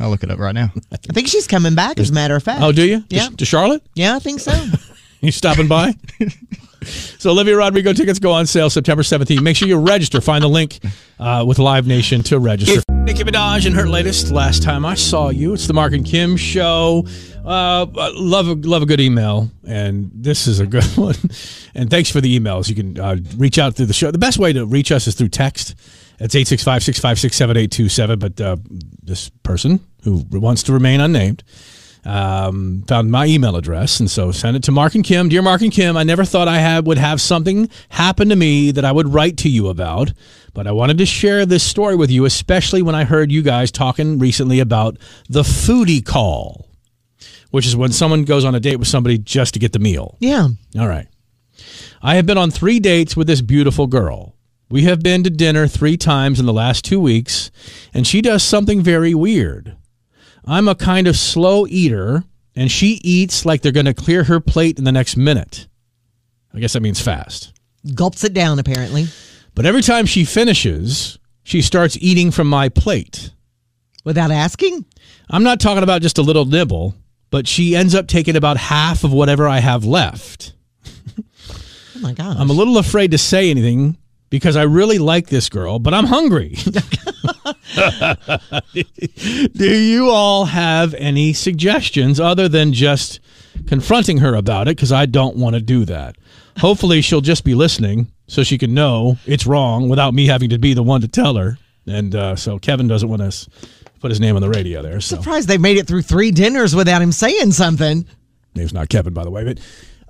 I'll 0.00 0.10
look 0.10 0.22
it 0.22 0.30
up 0.30 0.38
right 0.38 0.54
now. 0.54 0.70
I 0.92 0.96
think 0.96 1.28
she's 1.28 1.46
coming 1.46 1.74
back, 1.74 1.98
as 1.98 2.10
a 2.10 2.12
matter 2.12 2.36
of 2.36 2.42
fact. 2.42 2.62
Oh, 2.62 2.72
do 2.72 2.86
you? 2.86 3.04
Yeah. 3.10 3.28
To, 3.28 3.36
to 3.36 3.44
Charlotte? 3.44 3.82
Yeah, 3.94 4.16
I 4.16 4.18
think 4.18 4.40
so. 4.40 4.52
You 5.20 5.32
stopping 5.32 5.66
by? 5.66 5.94
so 6.82 7.30
Olivia 7.30 7.56
Rodrigo 7.56 7.92
tickets 7.92 8.20
go 8.20 8.30
on 8.30 8.46
sale 8.46 8.70
September 8.70 9.02
17th. 9.02 9.42
Make 9.42 9.56
sure 9.56 9.66
you 9.66 9.76
register. 9.78 10.20
Find 10.20 10.44
the 10.44 10.48
link 10.48 10.78
uh, 11.18 11.44
with 11.46 11.58
Live 11.58 11.88
Nation 11.88 12.22
to 12.24 12.38
register. 12.38 12.82
Nicki 13.00 13.24
Minaj 13.24 13.66
and 13.66 13.74
her 13.74 13.88
latest 13.88 14.30
"Last 14.30 14.62
Time 14.62 14.84
I 14.84 14.94
Saw 14.94 15.30
You." 15.30 15.54
It's 15.54 15.66
the 15.66 15.72
Marc 15.72 15.92
and 15.92 16.04
Kim 16.04 16.36
show. 16.36 17.04
Uh, 17.44 17.86
love 18.14 18.46
a 18.46 18.54
love 18.54 18.82
a 18.82 18.86
good 18.86 19.00
email, 19.00 19.50
and 19.66 20.10
this 20.14 20.46
is 20.46 20.60
a 20.60 20.66
good 20.66 20.84
one. 20.96 21.16
And 21.74 21.90
thanks 21.90 22.10
for 22.10 22.20
the 22.20 22.38
emails. 22.38 22.68
You 22.68 22.74
can 22.76 23.00
uh, 23.00 23.16
reach 23.36 23.58
out 23.58 23.74
through 23.74 23.86
the 23.86 23.94
show. 23.94 24.10
The 24.10 24.18
best 24.18 24.38
way 24.38 24.52
to 24.52 24.66
reach 24.66 24.92
us 24.92 25.06
is 25.06 25.14
through 25.14 25.30
text. 25.30 25.74
It's 26.20 26.34
865-656-7827. 26.34 28.18
But 28.18 28.40
uh, 28.40 28.56
this 29.02 29.28
person 29.42 29.80
who 30.04 30.24
wants 30.30 30.62
to 30.64 30.72
remain 30.72 31.00
unnamed 31.00 31.44
um, 32.04 32.84
found 32.88 33.10
my 33.10 33.26
email 33.26 33.56
address, 33.56 34.00
and 34.00 34.10
so 34.10 34.32
send 34.32 34.56
it 34.56 34.62
to 34.64 34.72
Marc 34.72 34.94
and 34.94 35.04
Kim. 35.04 35.28
Dear 35.28 35.42
Marc 35.42 35.60
and 35.60 35.72
Kim, 35.72 35.96
I 35.96 36.04
never 36.04 36.24
thought 36.24 36.48
I 36.48 36.58
had, 36.58 36.86
would 36.86 36.98
have 36.98 37.20
something 37.20 37.68
happen 37.90 38.28
to 38.30 38.36
me 38.36 38.70
that 38.70 38.84
I 38.84 38.92
would 38.92 39.12
write 39.12 39.36
to 39.38 39.48
you 39.48 39.68
about, 39.68 40.12
but 40.54 40.66
I 40.66 40.72
wanted 40.72 40.98
to 40.98 41.06
share 41.06 41.44
this 41.44 41.62
story 41.62 41.96
with 41.96 42.10
you, 42.10 42.24
especially 42.24 42.82
when 42.82 42.94
I 42.94 43.04
heard 43.04 43.30
you 43.30 43.42
guys 43.42 43.70
talking 43.70 44.18
recently 44.18 44.60
about 44.60 44.96
the 45.28 45.42
foodie 45.42 46.04
call, 46.04 46.68
which 47.50 47.66
is 47.66 47.76
when 47.76 47.92
someone 47.92 48.24
goes 48.24 48.44
on 48.44 48.54
a 48.54 48.60
date 48.60 48.76
with 48.76 48.88
somebody 48.88 49.18
just 49.18 49.54
to 49.54 49.60
get 49.60 49.72
the 49.72 49.78
meal. 49.78 50.16
yeah. 50.20 50.48
All 50.78 50.88
right. 50.88 51.08
I 52.00 52.14
have 52.14 52.26
been 52.26 52.38
on 52.38 52.50
three 52.52 52.78
dates 52.78 53.16
with 53.16 53.26
this 53.26 53.40
beautiful 53.40 53.88
girl. 53.88 54.34
We 54.70 54.82
have 54.82 55.00
been 55.00 55.22
to 55.24 55.30
dinner 55.30 55.66
three 55.66 55.96
times 55.96 56.38
in 56.38 56.44
the 56.44 56.52
last 56.52 56.84
two 56.84 57.00
weeks, 57.00 57.50
and 57.94 58.06
she 58.06 58.20
does 58.20 58.42
something 58.42 58.82
very 58.82 59.14
weird. 59.14 59.76
I'm 60.44 60.68
a 60.68 60.74
kind 60.74 61.06
of 61.06 61.16
slow 61.16 61.66
eater, 61.66 62.24
and 62.54 62.70
she 62.70 63.00
eats 63.02 63.46
like 63.46 63.62
they're 63.62 63.72
going 63.72 63.86
to 63.86 63.94
clear 63.94 64.24
her 64.24 64.40
plate 64.40 64.78
in 64.78 64.84
the 64.84 64.92
next 64.92 65.16
minute. 65.16 65.68
I 66.52 66.60
guess 66.60 66.74
that 66.74 66.82
means 66.82 67.00
fast. 67.00 67.52
Gulps 67.94 68.24
it 68.24 68.34
down, 68.34 68.58
apparently. 68.58 69.06
But 69.54 69.64
every 69.64 69.80
time 69.80 70.04
she 70.04 70.24
finishes, 70.24 71.18
she 71.44 71.62
starts 71.62 71.96
eating 72.00 72.30
from 72.30 72.48
my 72.48 72.68
plate. 72.68 73.30
Without 74.04 74.30
asking? 74.30 74.84
I'm 75.30 75.42
not 75.42 75.60
talking 75.60 75.82
about 75.82 76.02
just 76.02 76.18
a 76.18 76.22
little 76.22 76.44
nibble, 76.44 76.94
but 77.30 77.48
she 77.48 77.74
ends 77.74 77.94
up 77.94 78.06
taking 78.06 78.36
about 78.36 78.58
half 78.58 79.02
of 79.02 79.12
whatever 79.12 79.48
I 79.48 79.60
have 79.60 79.84
left. 79.84 80.52
Oh 81.96 82.00
my 82.00 82.12
gosh. 82.12 82.36
I'm 82.38 82.48
a 82.48 82.52
little 82.52 82.78
afraid 82.78 83.10
to 83.10 83.18
say 83.18 83.50
anything 83.50 83.96
because 84.30 84.56
I 84.56 84.62
really 84.62 84.98
like 84.98 85.28
this 85.28 85.48
girl, 85.48 85.78
but 85.78 85.94
I'm 85.94 86.06
hungry. 86.06 86.56
Do 89.54 89.78
you 89.78 90.10
all 90.10 90.46
have 90.46 90.94
any 90.94 91.32
suggestions 91.32 92.20
other 92.20 92.48
than 92.48 92.72
just 92.72 93.20
confronting 93.66 94.18
her 94.18 94.34
about 94.34 94.68
it? 94.68 94.76
Because 94.76 94.92
I 94.92 95.06
don't 95.06 95.36
want 95.36 95.54
to 95.54 95.62
do 95.62 95.84
that. 95.86 96.16
Hopefully, 96.58 97.00
she'll 97.00 97.20
just 97.20 97.44
be 97.44 97.54
listening 97.54 98.10
so 98.26 98.42
she 98.42 98.58
can 98.58 98.74
know 98.74 99.16
it's 99.26 99.46
wrong 99.46 99.88
without 99.88 100.12
me 100.12 100.26
having 100.26 100.50
to 100.50 100.58
be 100.58 100.74
the 100.74 100.82
one 100.82 101.00
to 101.00 101.08
tell 101.08 101.36
her. 101.36 101.58
And 101.86 102.14
uh, 102.14 102.36
so 102.36 102.58
Kevin 102.58 102.88
doesn't 102.88 103.08
want 103.08 103.22
us 103.22 103.48
put 104.00 104.10
his 104.10 104.20
name 104.20 104.36
on 104.36 104.42
the 104.42 104.48
radio 104.48 104.82
there. 104.82 105.00
So 105.00 105.16
surprised 105.16 105.48
they 105.48 105.58
made 105.58 105.76
it 105.76 105.86
through 105.86 106.02
three 106.02 106.30
dinners 106.30 106.74
without 106.74 107.02
him 107.02 107.12
saying 107.12 107.52
something. 107.52 108.06
name's 108.54 108.72
not 108.72 108.88
Kevin, 108.88 109.12
by 109.12 109.24
the 109.24 109.30
way, 109.30 109.44
but 109.44 109.58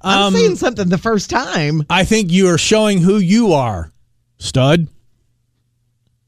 I'm 0.02 0.26
um, 0.26 0.34
saying 0.34 0.56
something 0.56 0.88
the 0.88 0.98
first 0.98 1.30
time. 1.30 1.84
I 1.90 2.04
think 2.04 2.30
you 2.30 2.48
are 2.48 2.58
showing 2.58 2.98
who 2.98 3.16
you 3.16 3.52
are, 3.52 3.90
stud. 4.38 4.88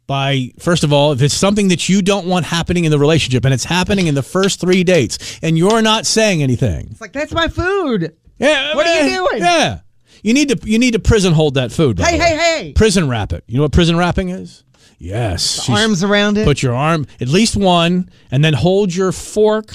By 0.06 0.50
first 0.58 0.82
of 0.82 0.92
all, 0.92 1.12
if 1.12 1.22
it's 1.22 1.34
something 1.34 1.68
that 1.68 1.88
you 1.88 2.02
don't 2.02 2.26
want 2.26 2.44
happening 2.44 2.84
in 2.84 2.90
the 2.90 2.98
relationship 2.98 3.44
and 3.44 3.54
it's 3.54 3.64
happening 3.64 4.08
in 4.08 4.16
the 4.16 4.24
first 4.24 4.61
three 4.61 4.82
dates 4.82 5.38
and 5.40 5.56
you're 5.56 5.82
not 5.82 6.04
saying 6.04 6.42
anything. 6.42 6.88
It's 6.90 7.00
like 7.00 7.12
that's 7.12 7.32
my 7.32 7.46
food. 7.46 8.16
Yeah, 8.38 8.74
What 8.74 8.86
are 8.86 9.06
you 9.06 9.16
doing? 9.16 9.42
Yeah. 9.42 9.80
You 10.22 10.34
need 10.34 10.48
to 10.48 10.68
you 10.68 10.78
need 10.78 10.92
to 10.92 10.98
prison 10.98 11.32
hold 11.32 11.54
that 11.54 11.70
food. 11.70 11.98
Hey, 12.00 12.18
hey, 12.18 12.36
hey. 12.36 12.72
Prison 12.72 13.08
wrap 13.08 13.32
it. 13.32 13.44
You 13.46 13.58
know 13.58 13.62
what 13.62 13.72
prison 13.72 13.96
wrapping 13.96 14.30
is? 14.30 14.64
Yes. 14.98 15.68
Arms 15.68 16.02
around 16.04 16.36
it. 16.36 16.44
Put 16.44 16.62
your 16.62 16.74
arm, 16.74 17.06
at 17.20 17.28
least 17.28 17.56
one, 17.56 18.11
and 18.30 18.44
then 18.44 18.52
hold 18.52 18.94
your 18.94 19.12
fork 19.12 19.72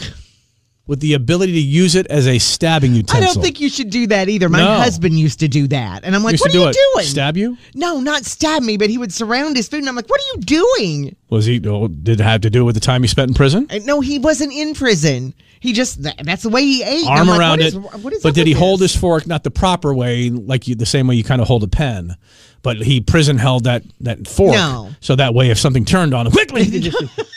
with 0.88 1.00
the 1.00 1.14
ability 1.14 1.54
to 1.54 1.60
use 1.60 1.96
it 1.96 2.06
as 2.08 2.28
a 2.28 2.38
stabbing 2.38 2.94
utensil. 2.94 3.18
I 3.24 3.34
don't 3.34 3.42
think 3.42 3.60
you 3.60 3.70
should 3.70 3.90
do 3.90 4.06
that 4.08 4.30
either. 4.30 4.50
My 4.50 4.60
No. 4.60 4.78
husband 4.78 5.18
used 5.20 5.40
to 5.40 5.48
do 5.48 5.68
that. 5.70 6.04
And 6.04 6.16
I'm 6.16 6.24
like, 6.24 6.40
what 6.40 6.50
are 6.50 6.54
do 6.54 6.60
you 6.60 6.68
it. 6.68 6.78
doing? 6.94 7.06
Stab 7.08 7.38
you? 7.38 7.58
No, 7.74 8.00
not 8.00 8.24
stab 8.26 8.62
me, 8.62 8.78
but 8.78 8.90
he 8.90 8.98
would 9.00 9.12
surround 9.12 9.56
his 9.58 9.68
food. 9.68 9.80
And 9.80 9.90
I'm 9.90 9.96
like, 9.96 10.08
what 10.10 10.22
are 10.22 10.36
you 10.36 10.42
doing? 10.42 11.16
Was 11.30 11.46
he? 11.46 11.60
oh, 11.68 11.88
Did 11.88 12.20
it 12.20 12.24
have 12.24 12.42
to 12.42 12.50
do 12.52 12.64
with 12.64 12.76
the 12.76 12.82
time 12.82 13.02
he 13.02 13.08
spent 13.08 13.30
in 13.30 13.34
prison? 13.34 13.66
And 13.72 13.86
no, 13.86 14.00
he 14.02 14.20
wasn't 14.20 14.54
in 14.54 14.76
prison. 14.76 15.34
He 15.60 15.74
just, 15.74 16.04
that- 16.04 16.24
that's 16.24 16.44
the 16.44 16.50
way 16.50 16.62
he 16.64 16.84
ate. 16.84 17.08
Arm 17.08 17.30
like, 17.30 17.40
around 17.40 17.60
what 17.62 18.14
it. 18.14 18.16
is- 18.18 18.22
but 18.24 18.36
did 18.36 18.46
he 18.46 18.54
hold 18.54 18.80
his 18.82 18.96
fork 18.96 19.26
not 19.26 19.44
the 19.44 19.50
proper 19.52 19.92
way, 19.94 20.30
like 20.30 20.68
you, 20.68 20.76
the 20.76 20.86
same 20.86 21.08
way 21.08 21.16
you 21.16 21.24
kind 21.24 21.42
of 21.42 21.48
hold 21.48 21.64
a 21.64 21.68
pen? 21.68 22.16
But 22.62 22.78
he 22.78 23.00
prison 23.02 23.38
held 23.38 23.66
that 23.66 23.84
that 24.02 24.28
fork. 24.28 24.54
No. 24.54 24.90
So 25.00 25.16
that 25.16 25.36
way, 25.36 25.52
if 25.52 25.60
something 25.60 25.86
turned 25.86 26.16
on 26.16 26.26
him 26.26 26.32
quickly, 26.32 26.64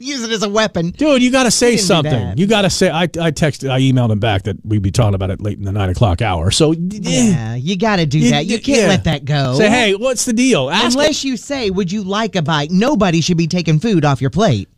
Use 0.00 0.22
it 0.22 0.30
as 0.30 0.42
a 0.42 0.48
weapon. 0.48 0.90
dude, 0.90 1.22
you 1.22 1.30
got 1.30 1.42
to 1.44 1.50
say 1.50 1.76
something. 1.76 2.36
You 2.38 2.46
got 2.46 2.62
to 2.62 2.70
say. 2.70 2.88
I 2.90 3.02
I 3.02 3.30
texted, 3.32 3.70
I 3.70 3.80
emailed 3.80 4.10
him 4.10 4.18
back 4.20 4.44
that 4.44 4.56
we'd 4.64 4.82
be 4.82 4.90
talking 4.90 5.14
about 5.14 5.30
it 5.30 5.40
late 5.40 5.58
in 5.58 5.64
the 5.64 5.72
nine 5.72 5.90
o'clock 5.90 6.22
hour. 6.22 6.50
So 6.50 6.72
Yeah, 6.72 7.54
you 7.56 7.76
got 7.76 7.96
to 7.96 8.06
do 8.06 8.18
You- 8.18 8.30
that. 8.30 8.46
You 8.46 8.60
can't 8.60 8.82
yeah. 8.82 8.86
let 8.88 9.04
that 9.04 9.24
go. 9.24 9.54
Say, 9.58 9.68
hey, 9.68 9.94
what's 9.94 10.24
the 10.24 10.32
deal? 10.32 10.70
Ask 10.70 10.96
Unless 10.96 11.24
you 11.24 11.36
say, 11.36 11.70
would 11.70 11.90
you 11.90 12.02
like 12.04 12.36
a 12.36 12.42
bite? 12.42 12.70
Nobody 12.70 13.20
should 13.20 13.36
be 13.38 13.46
taking 13.46 13.78
food 13.80 14.04
off 14.04 14.20
your 14.20 14.30
plate. 14.30 14.68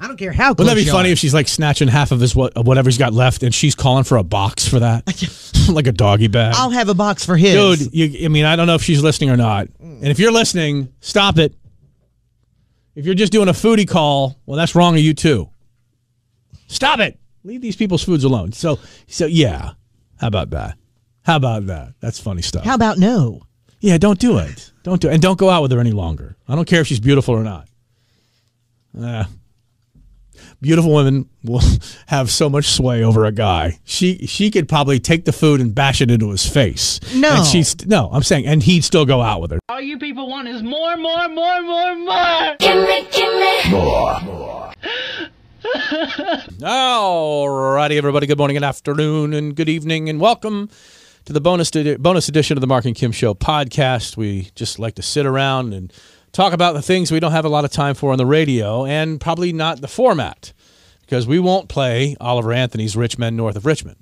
I 0.00 0.08
don't 0.08 0.16
care 0.16 0.32
how 0.32 0.48
Wouldn't 0.50 0.66
that 0.68 0.74
be 0.74 0.84
funny 0.84 1.10
are. 1.10 1.12
if 1.12 1.20
she's 1.20 1.32
like 1.32 1.46
snatching 1.46 1.86
half 1.86 2.10
of 2.10 2.18
his 2.18 2.34
what 2.34 2.52
whatever 2.64 2.88
he's 2.88 2.98
got 2.98 3.12
left, 3.12 3.44
and 3.44 3.54
she's 3.54 3.76
calling 3.76 4.02
for 4.02 4.16
a 4.16 4.24
box 4.24 4.66
for 4.66 4.80
that, 4.80 5.04
like 5.70 5.86
a 5.86 5.92
doggy 5.92 6.26
bag? 6.26 6.54
I'll 6.58 6.70
have 6.70 6.88
a 6.88 6.94
box 6.94 7.24
for 7.24 7.36
his. 7.36 7.54
Dude, 7.86 7.94
you, 7.94 8.24
I 8.24 8.28
mean, 8.28 8.44
I 8.44 8.56
don't 8.56 8.66
know 8.66 8.74
if 8.74 8.82
she's 8.82 9.00
listening 9.00 9.30
or 9.30 9.36
not. 9.36 9.68
And 9.78 10.08
if 10.08 10.18
you're 10.18 10.32
listening, 10.32 10.92
stop 11.00 11.38
it. 11.38 11.54
If 12.94 13.06
you're 13.06 13.14
just 13.14 13.32
doing 13.32 13.48
a 13.48 13.52
foodie 13.52 13.88
call, 13.88 14.38
well, 14.46 14.56
that's 14.56 14.74
wrong 14.74 14.94
of 14.94 15.00
you 15.00 15.14
too. 15.14 15.48
Stop 16.66 17.00
it. 17.00 17.18
Leave 17.44 17.60
these 17.60 17.76
people's 17.76 18.04
foods 18.04 18.24
alone. 18.24 18.52
So, 18.52 18.78
so 19.06 19.26
yeah. 19.26 19.72
How 20.20 20.28
about 20.28 20.50
that? 20.50 20.76
How 21.22 21.36
about 21.36 21.66
that? 21.66 21.94
That's 22.00 22.18
funny 22.20 22.42
stuff. 22.42 22.64
How 22.64 22.74
about 22.74 22.98
no? 22.98 23.42
yeah, 23.82 23.98
don't 23.98 24.18
do 24.18 24.38
it. 24.38 24.72
Don't 24.84 25.00
do 25.00 25.08
it. 25.08 25.14
And 25.14 25.20
don't 25.22 25.38
go 25.38 25.50
out 25.50 25.62
with 25.62 25.72
her 25.72 25.80
any 25.80 25.90
longer. 25.90 26.36
I 26.48 26.54
don't 26.54 26.66
care 26.66 26.80
if 26.80 26.86
she's 26.86 27.00
beautiful 27.00 27.34
or 27.34 27.42
not. 27.42 27.68
Uh, 28.98 29.24
beautiful 30.62 30.94
women 30.94 31.28
will 31.44 31.60
have 32.06 32.30
so 32.30 32.48
much 32.48 32.66
sway 32.66 33.02
over 33.04 33.26
a 33.26 33.32
guy. 33.32 33.78
She 33.84 34.26
she 34.26 34.50
could 34.50 34.68
probably 34.68 34.98
take 34.98 35.26
the 35.26 35.32
food 35.32 35.60
and 35.60 35.74
bash 35.74 36.00
it 36.00 36.10
into 36.10 36.30
his 36.30 36.46
face. 36.46 37.00
No. 37.14 37.36
and 37.36 37.46
she's 37.46 37.84
no. 37.84 38.08
I'm 38.12 38.22
saying, 38.22 38.46
and 38.46 38.62
he'd 38.62 38.84
still 38.84 39.04
go 39.04 39.20
out 39.20 39.42
with 39.42 39.50
her. 39.50 39.58
All 39.68 39.80
you 39.80 39.98
people 39.98 40.28
want 40.28 40.48
is 40.48 40.62
more, 40.62 40.96
more, 40.96 41.28
more, 41.28 41.62
more, 41.62 41.94
more. 41.96 42.56
Give 42.58 42.76
me, 42.76 43.06
give 43.12 43.34
me 43.34 43.70
more. 43.70 44.20
more. 44.22 44.72
Alrighty, 46.62 47.96
everybody. 47.96 48.26
Good 48.26 48.38
morning, 48.38 48.56
and 48.56 48.64
afternoon, 48.64 49.34
and 49.34 49.54
good 49.54 49.68
evening, 49.68 50.08
and 50.08 50.20
welcome 50.20 50.70
to 51.24 51.32
the 51.32 51.40
bonus 51.40 51.74
edi- 51.76 51.96
bonus 51.96 52.28
edition 52.28 52.56
of 52.56 52.60
the 52.60 52.66
Marc 52.66 52.84
and 52.84 52.94
Kim 52.94 53.12
Show 53.12 53.34
podcast. 53.34 54.16
We 54.16 54.50
just 54.54 54.78
like 54.78 54.94
to 54.96 55.02
sit 55.02 55.26
around 55.26 55.72
and 55.74 55.92
talk 56.32 56.52
about 56.52 56.72
the 56.74 56.82
things 56.82 57.10
we 57.12 57.20
don't 57.20 57.32
have 57.32 57.44
a 57.44 57.48
lot 57.48 57.64
of 57.64 57.70
time 57.70 57.94
for 57.94 58.12
on 58.12 58.18
the 58.18 58.26
radio, 58.26 58.84
and 58.84 59.20
probably 59.20 59.52
not 59.52 59.80
the 59.80 59.88
format 59.88 60.52
because 61.02 61.26
we 61.26 61.38
won't 61.38 61.68
play 61.68 62.16
Oliver 62.20 62.52
Anthony's 62.52 62.96
"Rich 62.96 63.18
Men 63.18 63.36
North 63.36 63.56
of 63.56 63.66
Richmond." 63.66 63.96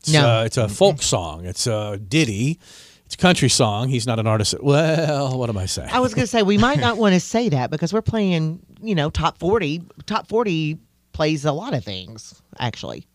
It's, 0.00 0.12
No. 0.12 0.40
uh, 0.40 0.44
it's 0.44 0.56
a 0.56 0.68
folk 0.68 1.02
song. 1.02 1.44
It's 1.44 1.66
a 1.66 1.98
ditty. 1.98 2.58
It's 3.06 3.14
a 3.14 3.18
country 3.18 3.48
song. 3.48 3.88
He's 3.88 4.06
not 4.06 4.18
an 4.18 4.26
artist. 4.26 4.54
Well, 4.62 5.38
what 5.38 5.48
am 5.48 5.56
I 5.56 5.66
saying? 5.66 5.88
I 5.90 6.00
was 6.00 6.12
going 6.14 6.24
to 6.24 6.30
say 6.30 6.42
we 6.42 6.58
might 6.58 6.78
not 6.78 6.96
want 6.98 7.14
to 7.14 7.20
say 7.20 7.48
that 7.48 7.70
because 7.70 7.92
we're 7.92 8.02
playing, 8.02 8.60
you 8.82 8.94
know, 8.94 9.08
top 9.08 9.38
40. 9.38 9.82
Top 10.04 10.28
40 10.28 10.78
plays 11.12 11.44
a 11.46 11.52
lot 11.52 11.72
of 11.74 11.82
things, 11.84 12.40
actually. 12.58 13.06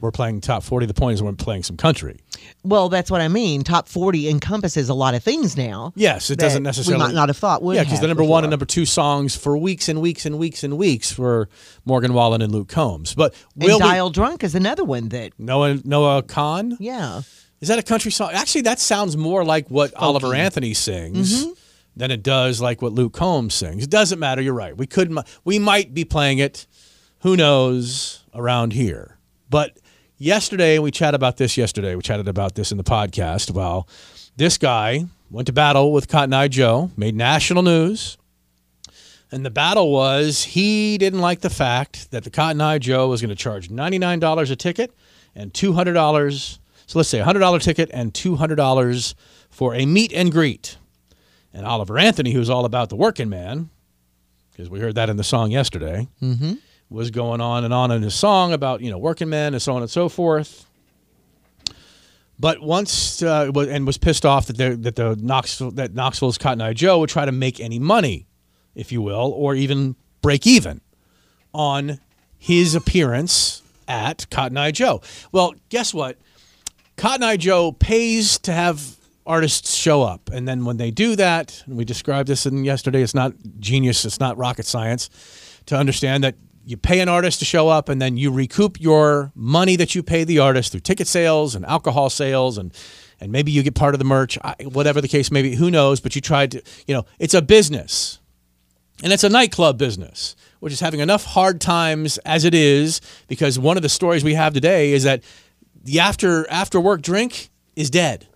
We're 0.00 0.10
playing 0.10 0.40
top 0.40 0.62
40. 0.62 0.86
The 0.86 0.94
point 0.94 1.14
is 1.14 1.22
we're 1.22 1.32
playing 1.32 1.62
some 1.62 1.76
country. 1.76 2.18
Well, 2.64 2.88
that's 2.88 3.10
what 3.10 3.20
I 3.20 3.28
mean. 3.28 3.62
Top 3.64 3.86
40 3.88 4.28
encompasses 4.28 4.88
a 4.88 4.94
lot 4.94 5.14
of 5.14 5.22
things 5.22 5.56
now. 5.56 5.92
Yes, 5.94 6.30
it 6.30 6.38
doesn't 6.38 6.62
necessarily. 6.62 7.00
We 7.02 7.06
might 7.08 7.14
not 7.14 7.28
have 7.28 7.36
thought 7.36 7.62
would 7.62 7.76
Yeah, 7.76 7.84
because 7.84 8.00
the 8.00 8.08
number 8.08 8.24
one 8.24 8.44
and 8.44 8.50
number 8.50 8.64
two 8.64 8.86
songs 8.86 9.36
for 9.36 9.56
weeks 9.58 9.88
and 9.88 10.00
weeks 10.00 10.24
and 10.26 10.38
weeks 10.38 10.64
and 10.64 10.78
weeks 10.78 11.18
were 11.18 11.48
Morgan 11.84 12.12
Wallen 12.14 12.42
and 12.42 12.52
Luke 12.52 12.68
Combs. 12.68 13.14
But 13.14 13.34
will 13.56 13.76
and 13.76 13.84
we- 13.84 13.90
Dial 13.90 14.10
Drunk 14.10 14.42
is 14.44 14.54
another 14.54 14.84
one 14.84 15.08
that, 15.10 15.32
Noah 15.38 15.78
Noah 15.84 16.22
Kahan? 16.22 16.76
yeah. 16.80 17.22
Is 17.60 17.68
that 17.68 17.78
a 17.78 17.82
country 17.82 18.10
song? 18.10 18.30
Actually, 18.32 18.62
that 18.62 18.78
sounds 18.80 19.18
more 19.18 19.44
like 19.44 19.68
what 19.70 19.92
Oliver 19.94 20.34
Anthony 20.34 20.72
sings 20.72 21.44
Mm-hmm. 21.44 21.50
than 21.94 22.10
it 22.10 22.22
does 22.22 22.62
like 22.62 22.80
what 22.80 22.92
Luke 22.92 23.12
Combs 23.12 23.52
sings. 23.52 23.84
It 23.84 23.90
doesn't 23.90 24.18
matter. 24.18 24.40
You're 24.40 24.54
right. 24.54 24.74
We 24.74 24.86
could. 24.86 25.14
We 25.44 25.58
might 25.58 25.92
be 25.92 26.06
playing 26.06 26.38
it. 26.38 26.66
Who 27.18 27.36
knows 27.36 28.24
around 28.34 28.72
here? 28.72 29.18
But 29.50 29.76
yesterday 30.20 30.78
we 30.78 30.92
chatted 30.92 31.16
about 31.16 31.38
this. 31.38 31.56
Yesterday 31.56 31.96
we 31.96 32.02
chatted 32.02 32.28
about 32.28 32.54
this 32.54 32.70
in 32.70 32.78
the 32.78 32.84
podcast. 32.84 33.50
Well, 33.50 33.88
this 34.36 34.58
guy 34.58 35.06
went 35.30 35.46
to 35.46 35.52
battle 35.52 35.92
with 35.92 36.06
Cotton 36.06 36.32
Eye 36.32 36.48
Joe, 36.48 36.90
made 36.96 37.16
national 37.16 37.62
news. 37.62 38.16
And 39.32 39.44
the 39.44 39.50
battle 39.50 39.90
was 39.90 40.44
he 40.44 40.98
didn't 40.98 41.20
like 41.20 41.40
the 41.40 41.50
fact 41.50 42.10
that 42.10 42.24
the 42.24 42.30
Cotton 42.30 42.60
Eye 42.60 42.78
Joe 42.78 43.08
was 43.08 43.20
going 43.20 43.30
to 43.30 43.36
charge 43.36 43.68
$99 43.68 44.50
a 44.50 44.56
ticket 44.56 44.94
and 45.34 45.52
$200. 45.52 46.58
So 46.86 46.98
let's 46.98 47.08
say 47.08 47.20
a 47.20 47.24
$100 47.24 47.62
ticket 47.62 47.90
and 47.92 48.12
$200 48.12 49.14
for 49.48 49.74
a 49.74 49.86
meet 49.86 50.12
and 50.12 50.30
greet. 50.30 50.76
And 51.52 51.64
Oliver 51.64 51.98
Anthony, 51.98 52.32
who's 52.32 52.50
all 52.50 52.64
about 52.64 52.90
the 52.90 52.96
working 52.96 53.28
man, 53.28 53.70
because 54.50 54.68
we 54.68 54.80
heard 54.80 54.96
that 54.96 55.08
in 55.08 55.16
the 55.16 55.24
song 55.24 55.50
yesterday, 55.50 56.08
mm-hmm. 56.20 56.54
Was 56.90 57.10
going 57.10 57.40
on 57.40 57.64
and 57.64 57.72
on 57.72 57.90
in 57.92 58.02
his 58.02 58.14
song 58.14 58.52
about, 58.52 58.80
you 58.80 58.90
know, 58.90 58.98
working 58.98 59.28
men 59.28 59.54
and 59.54 59.62
so 59.62 59.74
on 59.74 59.82
and 59.82 59.90
so 59.90 60.08
forth. 60.08 60.66
But 62.38 62.60
once 62.60 63.22
uh, 63.22 63.50
and 63.54 63.86
was 63.86 63.98
pissed 63.98 64.26
off 64.26 64.46
that 64.46 64.56
the, 64.56 64.76
that 64.76 64.96
the 64.96 65.14
Knoxville 65.16 65.72
that 65.72 65.94
Knoxville's 65.94 66.38
Cotton 66.38 66.62
Eye 66.62 66.72
Joe 66.72 66.98
would 67.00 67.10
try 67.10 67.24
to 67.24 67.32
make 67.32 67.60
any 67.60 67.78
money, 67.78 68.26
if 68.74 68.90
you 68.90 69.02
will, 69.02 69.32
or 69.36 69.54
even 69.54 69.94
break 70.22 70.46
even 70.46 70.80
on 71.52 72.00
his 72.38 72.74
appearance 72.74 73.62
at 73.86 74.28
Cotton 74.30 74.56
Eye 74.56 74.70
Joe. 74.70 75.02
Well, 75.32 75.54
guess 75.68 75.92
what? 75.92 76.16
Cotton 76.96 77.22
Eye 77.22 77.36
Joe 77.36 77.72
pays 77.72 78.38
to 78.40 78.52
have 78.52 78.96
artists 79.26 79.74
show 79.74 80.02
up, 80.02 80.30
and 80.32 80.48
then 80.48 80.64
when 80.64 80.78
they 80.78 80.90
do 80.90 81.16
that, 81.16 81.62
and 81.66 81.76
we 81.76 81.84
described 81.84 82.26
this 82.28 82.46
in 82.46 82.64
yesterday. 82.64 83.02
It's 83.02 83.14
not 83.14 83.34
genius. 83.58 84.06
It's 84.06 84.18
not 84.18 84.38
rocket 84.38 84.64
science 84.64 85.10
to 85.66 85.76
understand 85.76 86.24
that 86.24 86.36
you 86.64 86.76
pay 86.76 87.00
an 87.00 87.08
artist 87.08 87.38
to 87.40 87.44
show 87.44 87.68
up, 87.68 87.88
and 87.88 88.00
then 88.00 88.16
you 88.16 88.30
recoup 88.30 88.80
your 88.80 89.32
money 89.34 89.76
that 89.76 89.94
you 89.94 90.02
pay 90.02 90.24
the 90.24 90.38
artist 90.38 90.72
through 90.72 90.80
ticket 90.80 91.06
sales 91.06 91.54
and 91.54 91.64
alcohol 91.66 92.10
sales, 92.10 92.58
and 92.58 92.72
and 93.20 93.30
maybe 93.30 93.52
you 93.52 93.62
get 93.62 93.74
part 93.74 93.94
of 93.94 93.98
the 93.98 94.04
merch, 94.04 94.38
I- 94.42 94.56
whatever 94.64 95.00
the 95.00 95.08
case 95.08 95.30
may 95.30 95.42
be. 95.42 95.54
Who 95.54 95.70
knows? 95.70 96.00
But 96.00 96.14
you 96.14 96.22
tried 96.22 96.52
to, 96.52 96.62
you 96.86 96.94
know, 96.94 97.04
it's 97.18 97.34
a 97.34 97.42
business. 97.42 98.18
And 99.02 99.12
it's 99.12 99.24
a 99.24 99.28
nightclub 99.28 99.78
business, 99.78 100.36
which 100.60 100.72
is 100.72 100.80
having 100.80 101.00
enough 101.00 101.24
hard 101.24 101.60
times 101.60 102.18
as 102.18 102.44
it 102.44 102.54
is, 102.54 103.00
because 103.28 103.58
one 103.58 103.76
of 103.76 103.82
the 103.82 103.88
stories 103.88 104.24
we 104.24 104.34
have 104.34 104.52
today 104.52 104.92
is 104.92 105.04
that 105.04 105.22
the 105.82 106.00
after 106.00 106.48
after 106.50 106.80
work 106.80 107.02
drink 107.02 107.50
is 107.76 107.90
dead. 107.90 108.26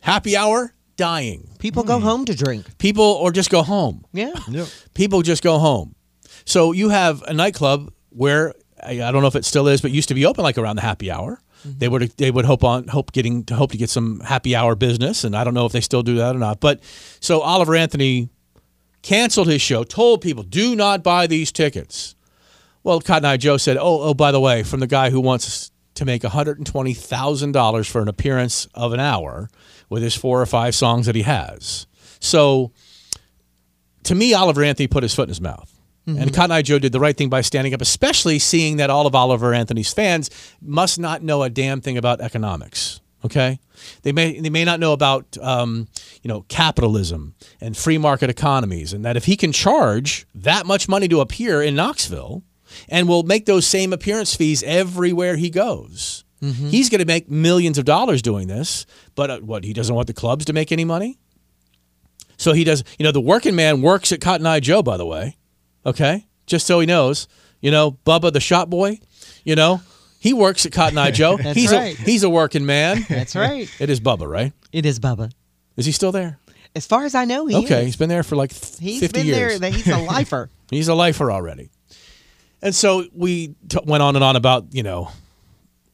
Happy 0.00 0.36
hour, 0.36 0.72
dying. 0.96 1.48
People 1.58 1.82
go 1.84 1.98
hmm. 1.98 2.04
home 2.04 2.24
to 2.26 2.34
drink. 2.34 2.78
People 2.78 3.04
or 3.04 3.32
just 3.32 3.50
go 3.50 3.62
home. 3.62 4.04
Yeah. 4.12 4.32
People 4.94 5.22
just 5.22 5.42
go 5.42 5.58
home. 5.58 5.94
So 6.44 6.72
you 6.72 6.88
have 6.88 7.22
a 7.22 7.32
nightclub 7.32 7.92
where 8.10 8.54
I 8.82 8.96
don't 8.96 9.22
know 9.22 9.28
if 9.28 9.36
it 9.36 9.44
still 9.44 9.68
is, 9.68 9.80
but 9.80 9.90
used 9.90 10.08
to 10.08 10.14
be 10.14 10.26
open 10.26 10.42
like 10.42 10.58
around 10.58 10.76
the 10.76 10.82
happy 10.82 11.10
hour. 11.10 11.40
Mm-hmm. 11.66 11.78
They 11.78 11.88
would 11.88 12.02
they 12.16 12.30
would 12.30 12.44
hope 12.44 12.64
on 12.64 12.88
hope 12.88 13.12
getting 13.12 13.44
to 13.44 13.54
hope 13.54 13.70
to 13.72 13.78
get 13.78 13.90
some 13.90 14.20
happy 14.20 14.56
hour 14.56 14.74
business, 14.74 15.24
and 15.24 15.36
I 15.36 15.44
don't 15.44 15.54
know 15.54 15.66
if 15.66 15.72
they 15.72 15.80
still 15.80 16.02
do 16.02 16.16
that 16.16 16.34
or 16.34 16.38
not. 16.38 16.60
But 16.60 16.82
so 17.20 17.40
Oliver 17.40 17.76
Anthony 17.76 18.30
canceled 19.02 19.48
his 19.48 19.62
show, 19.62 19.84
told 19.84 20.20
people 20.20 20.42
do 20.42 20.74
not 20.74 21.02
buy 21.02 21.26
these 21.26 21.52
tickets. 21.52 22.16
Well, 22.84 23.00
Cotton 23.00 23.26
Eye 23.26 23.36
Joe 23.36 23.58
said, 23.58 23.76
"Oh, 23.76 24.02
oh, 24.02 24.14
by 24.14 24.32
the 24.32 24.40
way, 24.40 24.64
from 24.64 24.80
the 24.80 24.88
guy 24.88 25.10
who 25.10 25.20
wants 25.20 25.70
to 25.94 26.04
make 26.04 26.24
one 26.24 26.32
hundred 26.32 26.58
and 26.58 26.66
twenty 26.66 26.94
thousand 26.94 27.52
dollars 27.52 27.86
for 27.86 28.02
an 28.02 28.08
appearance 28.08 28.66
of 28.74 28.92
an 28.92 29.00
hour 29.00 29.48
with 29.88 30.02
his 30.02 30.16
four 30.16 30.42
or 30.42 30.46
five 30.46 30.74
songs 30.74 31.06
that 31.06 31.14
he 31.14 31.22
has." 31.22 31.86
So, 32.18 32.72
to 34.04 34.14
me, 34.16 34.34
Oliver 34.34 34.64
Anthony 34.64 34.88
put 34.88 35.04
his 35.04 35.14
foot 35.14 35.24
in 35.24 35.28
his 35.28 35.40
mouth. 35.40 35.71
And 36.04 36.34
Cotton 36.34 36.50
Eye 36.50 36.62
Joe 36.62 36.80
did 36.80 36.90
the 36.90 36.98
right 36.98 37.16
thing 37.16 37.28
by 37.28 37.42
standing 37.42 37.72
up, 37.74 37.80
especially 37.80 38.40
seeing 38.40 38.78
that 38.78 38.90
all 38.90 39.06
of 39.06 39.14
Oliver 39.14 39.54
Anthony's 39.54 39.92
fans 39.92 40.30
must 40.60 40.98
not 40.98 41.22
know 41.22 41.42
a 41.44 41.50
damn 41.50 41.80
thing 41.80 41.96
about 41.96 42.20
economics. 42.20 43.00
Okay, 43.24 43.60
they 44.02 44.10
may 44.10 44.40
they 44.40 44.50
may 44.50 44.64
not 44.64 44.80
know 44.80 44.92
about 44.92 45.38
um, 45.40 45.86
you 46.22 46.28
know 46.28 46.42
capitalism 46.48 47.34
and 47.60 47.76
free 47.76 47.98
market 47.98 48.28
economies, 48.30 48.92
and 48.92 49.04
that 49.04 49.16
if 49.16 49.26
he 49.26 49.36
can 49.36 49.52
charge 49.52 50.26
that 50.34 50.66
much 50.66 50.88
money 50.88 51.06
to 51.06 51.20
appear 51.20 51.62
in 51.62 51.76
Knoxville, 51.76 52.42
and 52.88 53.06
will 53.06 53.22
make 53.22 53.46
those 53.46 53.64
same 53.64 53.92
appearance 53.92 54.34
fees 54.34 54.64
everywhere 54.64 55.36
he 55.36 55.50
goes, 55.50 56.24
he's 56.40 56.88
going 56.90 56.98
to 56.98 57.04
make 57.04 57.30
millions 57.30 57.78
of 57.78 57.84
dollars 57.84 58.22
doing 58.22 58.48
this. 58.48 58.86
But 59.14 59.30
uh, 59.30 59.38
what 59.38 59.62
he 59.62 59.72
doesn't 59.72 59.94
want 59.94 60.08
the 60.08 60.14
clubs 60.14 60.44
to 60.46 60.52
make 60.52 60.72
any 60.72 60.84
money. 60.84 61.16
So 62.38 62.54
he 62.54 62.64
does, 62.64 62.82
you 62.98 63.04
know, 63.04 63.12
the 63.12 63.20
working 63.20 63.54
man 63.54 63.82
works 63.82 64.10
at 64.10 64.20
Cotton 64.20 64.46
Eye 64.46 64.58
Joe, 64.58 64.82
by 64.82 64.96
the 64.96 65.06
way. 65.06 65.36
Okay. 65.84 66.26
Just 66.46 66.66
so 66.66 66.80
he 66.80 66.86
knows, 66.86 67.28
you 67.60 67.70
know, 67.70 67.92
Bubba 68.06 68.32
the 68.32 68.40
shop 68.40 68.68
boy, 68.68 68.98
you 69.44 69.54
know, 69.54 69.80
he 70.18 70.32
works 70.32 70.66
at 70.66 70.72
Cotton 70.72 70.98
Eye 70.98 71.10
Joe. 71.12 71.36
That's 71.36 71.56
he's 71.58 71.72
right. 71.72 71.98
a 71.98 72.02
he's 72.02 72.22
a 72.22 72.30
working 72.30 72.66
man. 72.66 73.04
That's 73.08 73.34
right. 73.36 73.68
It 73.80 73.90
is 73.90 74.00
Bubba, 74.00 74.28
right? 74.28 74.52
It 74.72 74.86
is 74.86 74.98
Bubba. 75.00 75.32
Is 75.76 75.86
he 75.86 75.92
still 75.92 76.12
there? 76.12 76.38
As 76.74 76.86
far 76.86 77.04
as 77.04 77.14
I 77.14 77.24
know, 77.24 77.46
he 77.46 77.56
is. 77.56 77.64
okay, 77.64 77.80
is. 77.80 77.86
he's 77.86 77.96
been 77.96 78.08
there 78.08 78.22
for 78.22 78.36
like 78.36 78.50
th- 78.50 78.78
He's 78.78 79.00
50 79.00 79.18
been 79.18 79.26
years. 79.26 79.60
there. 79.60 79.70
He's 79.70 79.86
a 79.88 79.98
lifer. 80.10 80.48
He's 80.70 80.88
a 80.88 80.94
lifer 80.94 81.30
already. 81.30 81.70
And 82.62 82.74
so 82.74 83.04
we 83.12 83.54
t- 83.68 83.78
went 83.84 84.02
on 84.02 84.14
and 84.16 84.24
on 84.24 84.36
about, 84.36 84.66
you 84.74 84.82
know, 84.82 85.10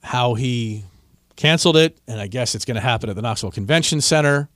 how 0.03 0.35
he 0.35 0.85
canceled 1.37 1.77
it. 1.77 1.99
And 2.07 2.21
I 2.21 2.27
guess 2.29 2.55
it's 2.55 2.65
going 2.65 2.75
to 2.77 2.81
happen 2.81 3.09
at 3.11 3.17
the 3.17 3.23
Knoxville 3.23 3.51
Convention 3.51 4.01
Center. 4.01 4.49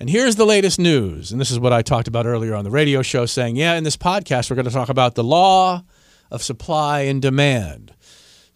And 0.00 0.10
here's 0.10 0.36
the 0.36 0.44
latest 0.44 0.78
news. 0.78 1.30
And 1.32 1.40
this 1.40 1.50
is 1.50 1.58
what 1.58 1.72
I 1.72 1.82
talked 1.82 2.08
about 2.08 2.26
earlier 2.26 2.54
on 2.54 2.64
the 2.64 2.70
radio 2.70 3.02
show 3.02 3.26
saying, 3.26 3.56
yeah, 3.56 3.74
in 3.74 3.84
this 3.84 3.96
podcast, 3.96 4.50
we're 4.50 4.56
going 4.56 4.66
to 4.66 4.72
talk 4.72 4.88
about 4.88 5.14
the 5.14 5.24
law 5.24 5.82
of 6.30 6.42
supply 6.42 7.00
and 7.02 7.22
demand. 7.22 7.94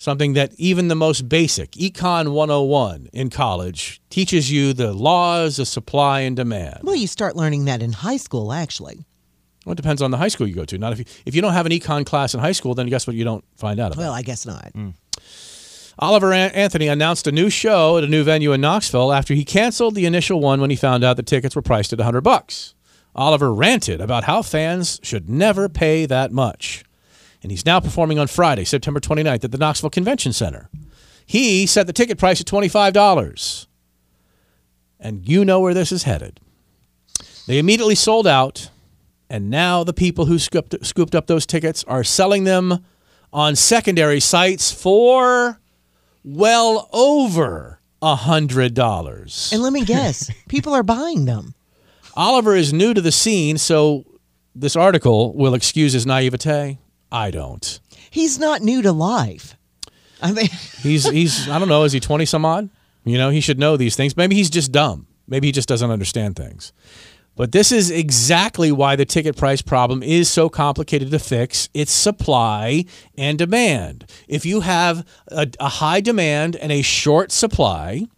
Something 0.00 0.34
that 0.34 0.52
even 0.56 0.88
the 0.88 0.94
most 0.94 1.28
basic 1.28 1.72
Econ 1.72 2.32
101 2.32 3.08
in 3.12 3.30
college 3.30 4.00
teaches 4.10 4.50
you 4.50 4.72
the 4.72 4.92
laws 4.92 5.58
of 5.58 5.66
supply 5.66 6.20
and 6.20 6.36
demand. 6.36 6.80
well, 6.84 6.94
you 6.94 7.08
start 7.08 7.34
learning 7.34 7.64
that 7.64 7.82
in 7.82 7.92
high 7.92 8.16
school, 8.16 8.52
actually. 8.52 9.04
Well, 9.66 9.72
it 9.72 9.76
depends 9.76 10.00
on 10.00 10.10
the 10.12 10.16
high 10.16 10.28
school 10.28 10.46
you 10.46 10.54
go 10.54 10.64
to. 10.64 10.78
Not 10.78 10.92
if 10.92 11.00
you 11.00 11.04
if 11.26 11.34
you 11.34 11.42
don't 11.42 11.52
have 11.52 11.66
an 11.66 11.72
econ 11.72 12.06
class 12.06 12.32
in 12.32 12.40
high 12.40 12.52
school, 12.52 12.74
then 12.74 12.86
guess 12.86 13.06
what? 13.06 13.16
You 13.16 13.24
don't 13.24 13.44
find 13.56 13.80
out 13.80 13.92
about. 13.92 13.98
Well, 13.98 14.12
I 14.12 14.22
guess 14.22 14.46
not. 14.46 14.72
Mm. 14.72 14.94
Oliver 16.00 16.32
Anthony 16.32 16.86
announced 16.86 17.26
a 17.26 17.32
new 17.32 17.50
show 17.50 17.98
at 17.98 18.04
a 18.04 18.08
new 18.08 18.22
venue 18.22 18.52
in 18.52 18.60
Knoxville 18.60 19.12
after 19.12 19.34
he 19.34 19.44
canceled 19.44 19.96
the 19.96 20.06
initial 20.06 20.40
one 20.40 20.60
when 20.60 20.70
he 20.70 20.76
found 20.76 21.02
out 21.02 21.16
the 21.16 21.24
tickets 21.24 21.56
were 21.56 21.62
priced 21.62 21.92
at 21.92 21.98
100 21.98 22.20
bucks. 22.20 22.74
Oliver 23.16 23.52
ranted 23.52 24.00
about 24.00 24.24
how 24.24 24.42
fans 24.42 25.00
should 25.02 25.28
never 25.28 25.68
pay 25.68 26.06
that 26.06 26.30
much. 26.30 26.84
And 27.42 27.50
he's 27.50 27.66
now 27.66 27.80
performing 27.80 28.16
on 28.18 28.28
Friday, 28.28 28.64
September 28.64 29.00
29th 29.00 29.42
at 29.42 29.50
the 29.50 29.58
Knoxville 29.58 29.90
Convention 29.90 30.32
Center. 30.32 30.70
He 31.26 31.66
set 31.66 31.88
the 31.88 31.92
ticket 31.92 32.16
price 32.16 32.40
at 32.40 32.46
$25. 32.46 33.66
And 35.00 35.28
you 35.28 35.44
know 35.44 35.58
where 35.58 35.74
this 35.74 35.90
is 35.90 36.04
headed. 36.04 36.38
They 37.48 37.58
immediately 37.58 37.94
sold 37.96 38.26
out, 38.26 38.70
and 39.28 39.50
now 39.50 39.82
the 39.82 39.92
people 39.92 40.26
who 40.26 40.38
scooped, 40.38 40.76
scooped 40.86 41.14
up 41.16 41.26
those 41.26 41.46
tickets 41.46 41.82
are 41.84 42.04
selling 42.04 42.44
them 42.44 42.84
on 43.32 43.56
secondary 43.56 44.20
sites 44.20 44.70
for 44.70 45.58
well 46.36 46.88
over 46.92 47.80
a 48.02 48.14
hundred 48.14 48.74
dollars. 48.74 49.50
And 49.52 49.62
let 49.62 49.72
me 49.72 49.84
guess, 49.84 50.30
people 50.48 50.74
are 50.74 50.82
buying 50.82 51.24
them. 51.24 51.54
Oliver 52.14 52.54
is 52.54 52.72
new 52.72 52.92
to 52.94 53.00
the 53.00 53.12
scene, 53.12 53.58
so 53.58 54.04
this 54.54 54.76
article 54.76 55.34
will 55.34 55.54
excuse 55.54 55.92
his 55.92 56.04
naivete. 56.06 56.78
I 57.10 57.30
don't. 57.30 57.80
He's 58.10 58.38
not 58.38 58.60
new 58.62 58.82
to 58.82 58.92
life. 58.92 59.56
I 60.20 60.32
mean, 60.32 60.48
He's 60.82 61.08
he's 61.08 61.48
I 61.48 61.58
don't 61.58 61.68
know. 61.68 61.84
Is 61.84 61.92
he 61.92 62.00
twenty 62.00 62.24
some 62.26 62.44
odd? 62.44 62.68
You 63.04 63.16
know, 63.18 63.30
he 63.30 63.40
should 63.40 63.58
know 63.58 63.76
these 63.76 63.96
things. 63.96 64.16
Maybe 64.16 64.34
he's 64.34 64.50
just 64.50 64.72
dumb. 64.72 65.06
Maybe 65.26 65.46
he 65.48 65.52
just 65.52 65.68
doesn't 65.68 65.90
understand 65.90 66.36
things. 66.36 66.72
But 67.38 67.52
this 67.52 67.70
is 67.70 67.92
exactly 67.92 68.72
why 68.72 68.96
the 68.96 69.04
ticket 69.04 69.36
price 69.36 69.62
problem 69.62 70.02
is 70.02 70.28
so 70.28 70.48
complicated 70.48 71.12
to 71.12 71.20
fix. 71.20 71.68
It's 71.72 71.92
supply 71.92 72.84
and 73.16 73.38
demand. 73.38 74.10
If 74.26 74.44
you 74.44 74.62
have 74.62 75.06
a, 75.28 75.46
a 75.60 75.68
high 75.68 76.00
demand 76.00 76.56
and 76.56 76.72
a 76.72 76.82
short 76.82 77.30
supply, 77.30 78.08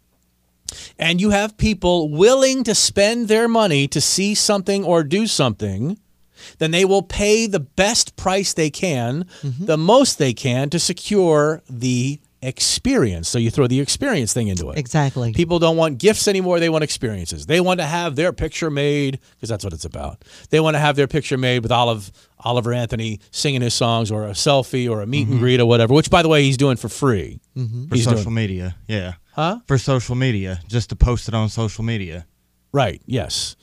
and 0.99 1.21
you 1.21 1.31
have 1.31 1.59
people 1.59 2.09
willing 2.09 2.65
to 2.65 2.75
spend 2.75 3.29
their 3.29 3.47
money 3.47 3.87
to 3.89 4.01
see 4.01 4.35
something 4.35 4.85
or 4.85 5.05
do 5.05 5.27
something, 5.27 5.99
then 6.57 6.71
they 6.71 6.87
will 6.87 7.03
pay 7.03 7.47
the 7.47 7.61
best 7.61 8.17
price 8.17 8.55
they 8.55 8.71
can, 8.71 9.27
mm-hmm. 9.43 9.67
the 9.67 9.77
most 9.77 10.17
they 10.17 10.33
can 10.33 10.71
to 10.71 10.79
secure 10.79 11.61
the 11.69 12.21
experience. 12.43 13.29
So 13.29 13.39
you 13.39 13.51
throw 13.51 13.67
the 13.67 13.81
experience 13.81 14.33
thing 14.33 14.49
into 14.49 14.71
it. 14.71 14.79
Exactly. 14.79 15.33
People 15.33 15.59
don't 15.59 15.77
want 15.77 15.99
gifts 15.99 16.27
anymore. 16.29 16.59
They 16.61 16.69
want 16.69 16.85
experiences. 16.85 17.47
They 17.47 17.61
want 17.61 17.81
to 17.81 17.87
have 17.87 18.17
their 18.17 18.33
picture 18.33 18.71
made 18.71 19.21
because 19.37 19.49
that's 19.49 19.65
what 19.65 19.73
it's 19.73 19.85
about. 19.85 20.25
They 20.51 20.61
want 20.61 20.75
to 20.75 20.79
have 20.79 20.97
their 20.97 21.07
picture 21.07 21.37
made 21.37 21.63
with 21.63 21.73
Olive, 21.73 22.11
Oliver 22.39 22.73
Anthony 22.73 23.21
singing 23.31 23.61
his 23.61 23.75
songs 23.75 24.11
or 24.11 24.27
a 24.27 24.31
selfie 24.33 24.91
or 24.91 25.03
a 25.03 25.07
meet 25.07 25.29
and 25.29 25.39
greet 25.39 25.61
or 25.61 25.67
whatever, 25.67 25.93
which, 25.95 26.11
by 26.11 26.23
the 26.23 26.29
way, 26.29 26.43
he's 26.43 26.57
doing 26.57 26.77
for 26.77 26.89
free. 26.89 27.41
For 27.55 27.95
He's 27.95 28.05
social 28.05 28.23
doing- 28.25 28.35
media. 28.35 28.77
Yeah. 28.89 29.15
Huh? 29.35 29.61
For 29.67 29.79
social 29.79 30.15
media. 30.15 30.61
Just 30.69 30.89
to 30.91 30.97
post 30.97 31.29
it 31.29 31.35
on 31.35 31.49
social 31.49 31.85
media. 31.85 32.27
Right. 32.73 33.03
Yes. 33.07 33.57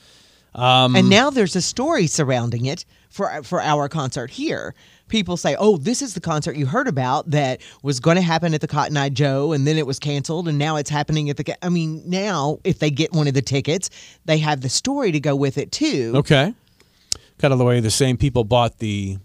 Um, 0.54 0.96
and 0.96 1.10
now 1.10 1.30
there's 1.30 1.56
a 1.56 1.62
story 1.62 2.08
surrounding 2.08 2.66
it 2.66 2.86
for 3.10 3.44
for 3.44 3.62
our 3.62 3.88
concert 3.90 4.32
here. 4.32 4.74
People 5.08 5.38
say, 5.38 5.56
"Oh, 5.58 5.78
this 5.78 6.02
is 6.02 6.14
the 6.14 6.20
concert 6.20 6.56
you 6.56 6.66
heard 6.66 6.88
about 6.88 7.32
that 7.32 7.62
was 7.82 8.00
going 8.00 8.16
to 8.18 8.22
happen 8.22 8.54
at 8.54 8.62
the 8.62 8.68
Cotton 8.68 8.98
Eye 8.98 9.10
Joe, 9.10 9.54
and 9.54 9.66
then 9.66 9.78
it 9.78 9.88
was 9.88 10.00
canceled, 10.00 10.48
and 10.48 10.58
now 10.58 10.76
it's 10.76 10.90
happening 10.90 11.30
at 11.30 11.38
the." 11.38 11.44
Ca-" 11.44 11.56
I 11.62 11.70
mean, 11.70 12.04
now 12.06 12.60
if 12.64 12.80
they 12.80 12.90
get 12.90 13.14
one 13.14 13.28
of 13.28 13.34
the 13.34 13.42
tickets, 13.42 13.90
they 14.26 14.38
have 14.40 14.62
the 14.62 14.70
story 14.70 15.12
to 15.12 15.20
go 15.20 15.36
with 15.36 15.58
it 15.58 15.72
too. 15.72 16.14
Okay. 16.16 16.54
Kind 17.38 17.52
of 17.52 17.60
the 17.60 17.66
way 17.66 17.80
the 17.80 17.92
same 17.92 18.18
people 18.18 18.44
bought 18.44 18.80
the 18.80 19.18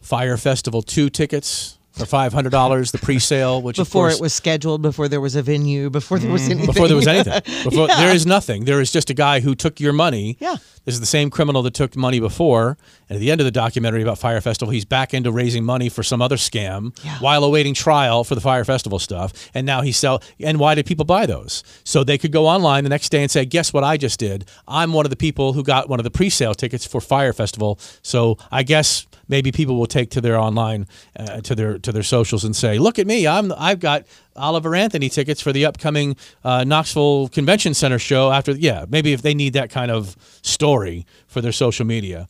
Fyre 0.00 0.36
Festival 0.36 0.82
2 0.82 1.08
tickets 1.08 1.78
for 1.94 2.06
$500, 2.06 2.90
the 2.90 2.98
pre 2.98 3.20
sale, 3.20 3.62
which 3.62 3.78
of 3.78 3.86
Before 3.86 4.06
course, 4.06 4.16
it 4.16 4.20
was 4.20 4.34
scheduled, 4.34 4.82
before 4.82 5.06
there 5.06 5.20
was 5.20 5.36
a 5.36 5.42
venue, 5.42 5.90
before 5.90 6.18
there 6.18 6.30
was 6.30 6.42
mm. 6.42 6.50
anything. 6.50 6.66
before 6.66 6.88
there 6.88 6.96
was 6.96 7.06
anything. 7.06 7.40
Before, 7.64 7.86
Yeah. 7.88 8.00
There 8.00 8.14
is 8.14 8.26
nothing. 8.26 8.64
There 8.64 8.80
is 8.80 8.90
just 8.90 9.10
a 9.10 9.14
guy 9.14 9.40
who 9.40 9.54
took 9.54 9.78
your 9.78 9.92
money. 9.92 10.36
Yeah. 10.40 10.56
This 10.84 10.94
is 10.94 11.00
the 11.00 11.06
same 11.06 11.30
criminal 11.30 11.62
that 11.62 11.72
took 11.72 11.96
money 11.96 12.20
before. 12.20 12.76
And 13.08 13.16
at 13.16 13.20
the 13.20 13.30
end 13.30 13.40
of 13.40 13.44
the 13.44 13.50
documentary 13.50 14.02
about 14.02 14.18
Fyre 14.18 14.40
Festival, 14.40 14.72
he's 14.72 14.84
back 14.84 15.14
into 15.14 15.30
raising 15.32 15.64
money 15.64 15.88
for 15.88 16.02
some 16.02 16.20
other 16.20 16.36
scam 16.36 16.96
while 17.20 17.44
awaiting 17.44 17.74
trial 17.74 18.24
for 18.24 18.34
the 18.34 18.40
Fyre 18.40 18.64
Festival 18.64 18.98
stuff. 18.98 19.32
And 19.54 19.66
now 19.66 19.80
he 19.82 19.92
sell. 19.92 20.22
And 20.40 20.58
why 20.58 20.74
did 20.74 20.84
people 20.84 21.04
buy 21.04 21.26
those? 21.26 21.62
So 21.84 22.04
they 22.04 22.18
could 22.18 22.32
go 22.32 22.46
online 22.46 22.84
the 22.84 22.90
next 22.90 23.10
day 23.10 23.22
and 23.22 23.30
say, 23.30 23.44
"Guess 23.44 23.72
what 23.72 23.84
I 23.84 23.96
just 23.96 24.18
did? 24.18 24.46
I'm 24.68 24.92
one 24.92 25.06
of 25.06 25.10
the 25.10 25.16
people 25.16 25.52
who 25.54 25.62
got 25.62 25.88
one 25.88 26.00
of 26.00 26.04
the 26.04 26.10
pre-sale 26.10 26.54
tickets 26.54 26.84
for 26.84 27.00
Fyre 27.00 27.32
Festival. 27.32 27.78
So 28.02 28.36
I 28.50 28.62
guess." 28.62 29.06
Maybe 29.28 29.52
people 29.52 29.76
will 29.76 29.86
take 29.86 30.10
to 30.10 30.20
their 30.20 30.38
online, 30.38 30.86
uh, 31.18 31.40
to 31.42 31.54
their 31.54 31.78
to 31.78 31.92
their 31.92 32.02
socials 32.02 32.44
and 32.44 32.54
say, 32.54 32.78
"Look 32.78 32.98
at 32.98 33.06
me! 33.06 33.26
I'm 33.26 33.52
I've 33.56 33.80
got 33.80 34.04
Oliver 34.36 34.74
Anthony 34.74 35.08
tickets 35.08 35.40
for 35.40 35.52
the 35.52 35.64
upcoming 35.64 36.16
uh, 36.42 36.64
Knoxville 36.64 37.28
Convention 37.28 37.74
Center 37.74 37.98
show." 37.98 38.30
After 38.30 38.52
yeah, 38.52 38.84
maybe 38.88 39.12
if 39.12 39.22
they 39.22 39.34
need 39.34 39.52
that 39.54 39.70
kind 39.70 39.90
of 39.90 40.16
story 40.42 41.06
for 41.26 41.40
their 41.40 41.52
social 41.52 41.86
media, 41.86 42.28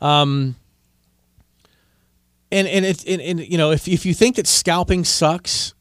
um, 0.00 0.56
and 2.52 2.68
and 2.68 2.84
it 2.84 3.04
and, 3.06 3.20
and 3.20 3.40
you 3.40 3.58
know 3.58 3.70
if 3.70 3.88
if 3.88 4.06
you 4.06 4.14
think 4.14 4.36
that 4.36 4.46
scalping 4.46 5.04
sucks, 5.04 5.74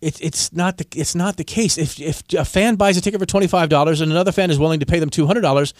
it's 0.00 0.20
it's 0.20 0.52
not 0.52 0.76
the 0.78 0.86
it's 0.94 1.14
not 1.14 1.36
the 1.36 1.44
case. 1.44 1.76
If 1.78 2.00
if 2.00 2.22
a 2.36 2.44
fan 2.44 2.76
buys 2.76 2.96
a 2.96 3.00
ticket 3.00 3.20
for 3.20 3.26
twenty 3.26 3.46
five 3.46 3.68
dollars 3.68 4.00
and 4.00 4.12
another 4.12 4.32
fan 4.32 4.50
is 4.50 4.58
willing 4.58 4.80
to 4.80 4.86
pay 4.86 4.98
them 4.98 5.10
two 5.10 5.26
hundred 5.26 5.40
dollars, 5.40 5.74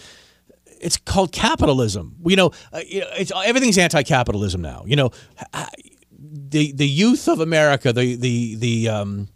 it's 0.79 0.97
called 0.97 1.31
capitalism. 1.31 2.15
You 2.25 2.35
know, 2.35 2.51
uh, 2.71 2.81
you 2.85 3.01
know, 3.01 3.07
it's 3.17 3.31
everything's 3.45 3.77
anti-capitalism 3.77 4.61
now. 4.61 4.83
You 4.85 4.95
know, 4.95 5.11
the 6.11 6.71
the 6.71 6.87
youth 6.87 7.27
of 7.27 7.39
America, 7.39 7.93
the 7.93 8.15
the 8.15 8.55
the 8.55 8.89
um, 8.89 9.27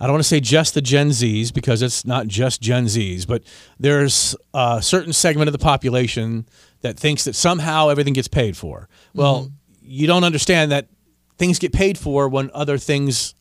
I 0.00 0.04
don't 0.04 0.12
want 0.14 0.22
to 0.22 0.28
say 0.28 0.40
just 0.40 0.74
the 0.74 0.80
Gen 0.80 1.10
Zs 1.10 1.52
because 1.52 1.82
it's 1.82 2.04
not 2.04 2.28
just 2.28 2.60
Gen 2.60 2.86
Zs, 2.86 3.26
but 3.26 3.42
there's 3.78 4.36
a 4.54 4.80
certain 4.80 5.12
segment 5.12 5.48
of 5.48 5.52
the 5.52 5.58
population 5.58 6.46
that 6.82 6.98
thinks 6.98 7.24
that 7.24 7.34
somehow 7.34 7.88
everything 7.88 8.12
gets 8.12 8.28
paid 8.28 8.56
for. 8.56 8.88
Well, 9.14 9.50
you 9.82 10.06
don't 10.06 10.22
understand 10.24 10.70
that 10.70 10.88
things 11.38 11.58
get 11.58 11.72
paid 11.72 11.98
for 11.98 12.28
when 12.28 12.50
other 12.54 12.78
things 12.78 13.34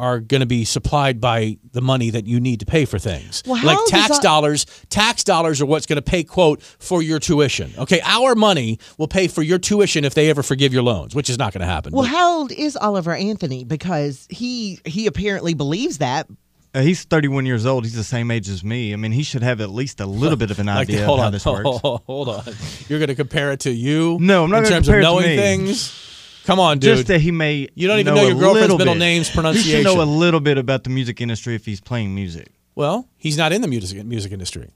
are 0.00 0.20
going 0.20 0.40
to 0.40 0.46
be 0.46 0.64
supplied 0.64 1.20
by 1.20 1.56
the 1.72 1.80
money 1.80 2.10
that 2.10 2.26
you 2.26 2.38
need 2.40 2.60
to 2.60 2.66
pay 2.66 2.84
for 2.84 2.98
things. 2.98 3.42
Well, 3.46 3.64
like 3.64 3.78
tax 3.86 4.16
that- 4.16 4.22
dollars, 4.22 4.66
tax 4.90 5.24
dollars 5.24 5.60
are 5.60 5.66
what's 5.66 5.86
going 5.86 5.96
to 5.96 6.02
pay 6.02 6.22
quote 6.24 6.62
for 6.62 7.02
your 7.02 7.18
tuition. 7.18 7.72
Okay, 7.78 8.00
our 8.04 8.34
money 8.34 8.78
will 8.96 9.08
pay 9.08 9.26
for 9.28 9.42
your 9.42 9.58
tuition 9.58 10.04
if 10.04 10.14
they 10.14 10.30
ever 10.30 10.42
forgive 10.42 10.72
your 10.72 10.82
loans, 10.82 11.14
which 11.14 11.28
is 11.28 11.38
not 11.38 11.52
going 11.52 11.60
to 11.62 11.66
happen. 11.66 11.92
Well, 11.92 12.02
But- 12.04 12.10
how 12.10 12.38
old 12.38 12.52
is 12.52 12.76
Oliver 12.76 13.12
Anthony? 13.14 13.64
Because 13.64 14.26
he 14.30 14.78
he 14.84 15.06
apparently 15.06 15.54
believes 15.54 15.98
that. 15.98 16.28
Uh, 16.74 16.82
he's 16.82 17.02
31 17.04 17.46
years 17.46 17.64
old. 17.64 17.84
He's 17.84 17.94
the 17.94 18.04
same 18.04 18.30
age 18.30 18.46
as 18.48 18.62
me. 18.62 18.92
I 18.92 18.96
mean, 18.96 19.10
he 19.10 19.22
should 19.22 19.42
have 19.42 19.60
at 19.62 19.70
least 19.70 20.00
a 20.00 20.06
little 20.06 20.36
bit 20.36 20.50
of 20.50 20.58
an 20.58 20.66
Like, 20.66 20.88
idea 20.88 21.06
hold 21.06 21.18
of 21.18 21.22
how 21.22 21.26
on, 21.28 21.32
this 21.32 21.46
works. 21.46 21.80
Hold 22.06 22.28
on. 22.28 22.44
You're 22.88 22.98
going 22.98 23.08
to 23.08 23.14
compare 23.14 23.52
it 23.52 23.60
to 23.60 23.70
you? 23.70 24.18
No, 24.20 24.44
I'm 24.44 24.50
not 24.50 24.58
In 24.58 24.62
gonna 24.64 24.74
terms 24.76 24.86
compare 24.86 25.00
of 25.00 25.04
it 25.04 25.06
to 25.06 25.12
knowing 25.12 25.26
me. 25.26 25.36
things. 25.36 26.07
Come 26.48 26.60
on, 26.60 26.78
dude. 26.78 26.96
Just 26.96 27.08
that 27.08 27.20
he 27.20 27.30
may. 27.30 27.68
You 27.74 27.88
don't 27.88 27.98
even 27.98 28.14
know 28.14 28.22
your 28.26 28.34
girlfriend's 28.38 28.72
middle 28.72 28.78
bit. 28.78 28.96
name's 28.96 29.28
He 29.28 29.70
should 29.70 29.84
know 29.84 30.00
a 30.00 30.04
little 30.04 30.40
bit 30.40 30.56
about 30.56 30.82
the 30.82 30.88
music 30.88 31.20
industry 31.20 31.54
if 31.54 31.66
he's 31.66 31.78
playing 31.78 32.14
music. 32.14 32.48
well, 32.74 33.06
he's 33.18 33.36
not 33.36 33.52
in 33.52 33.60
the 33.60 33.68
music 33.68 34.02
music 34.06 34.32
industry. 34.32 34.70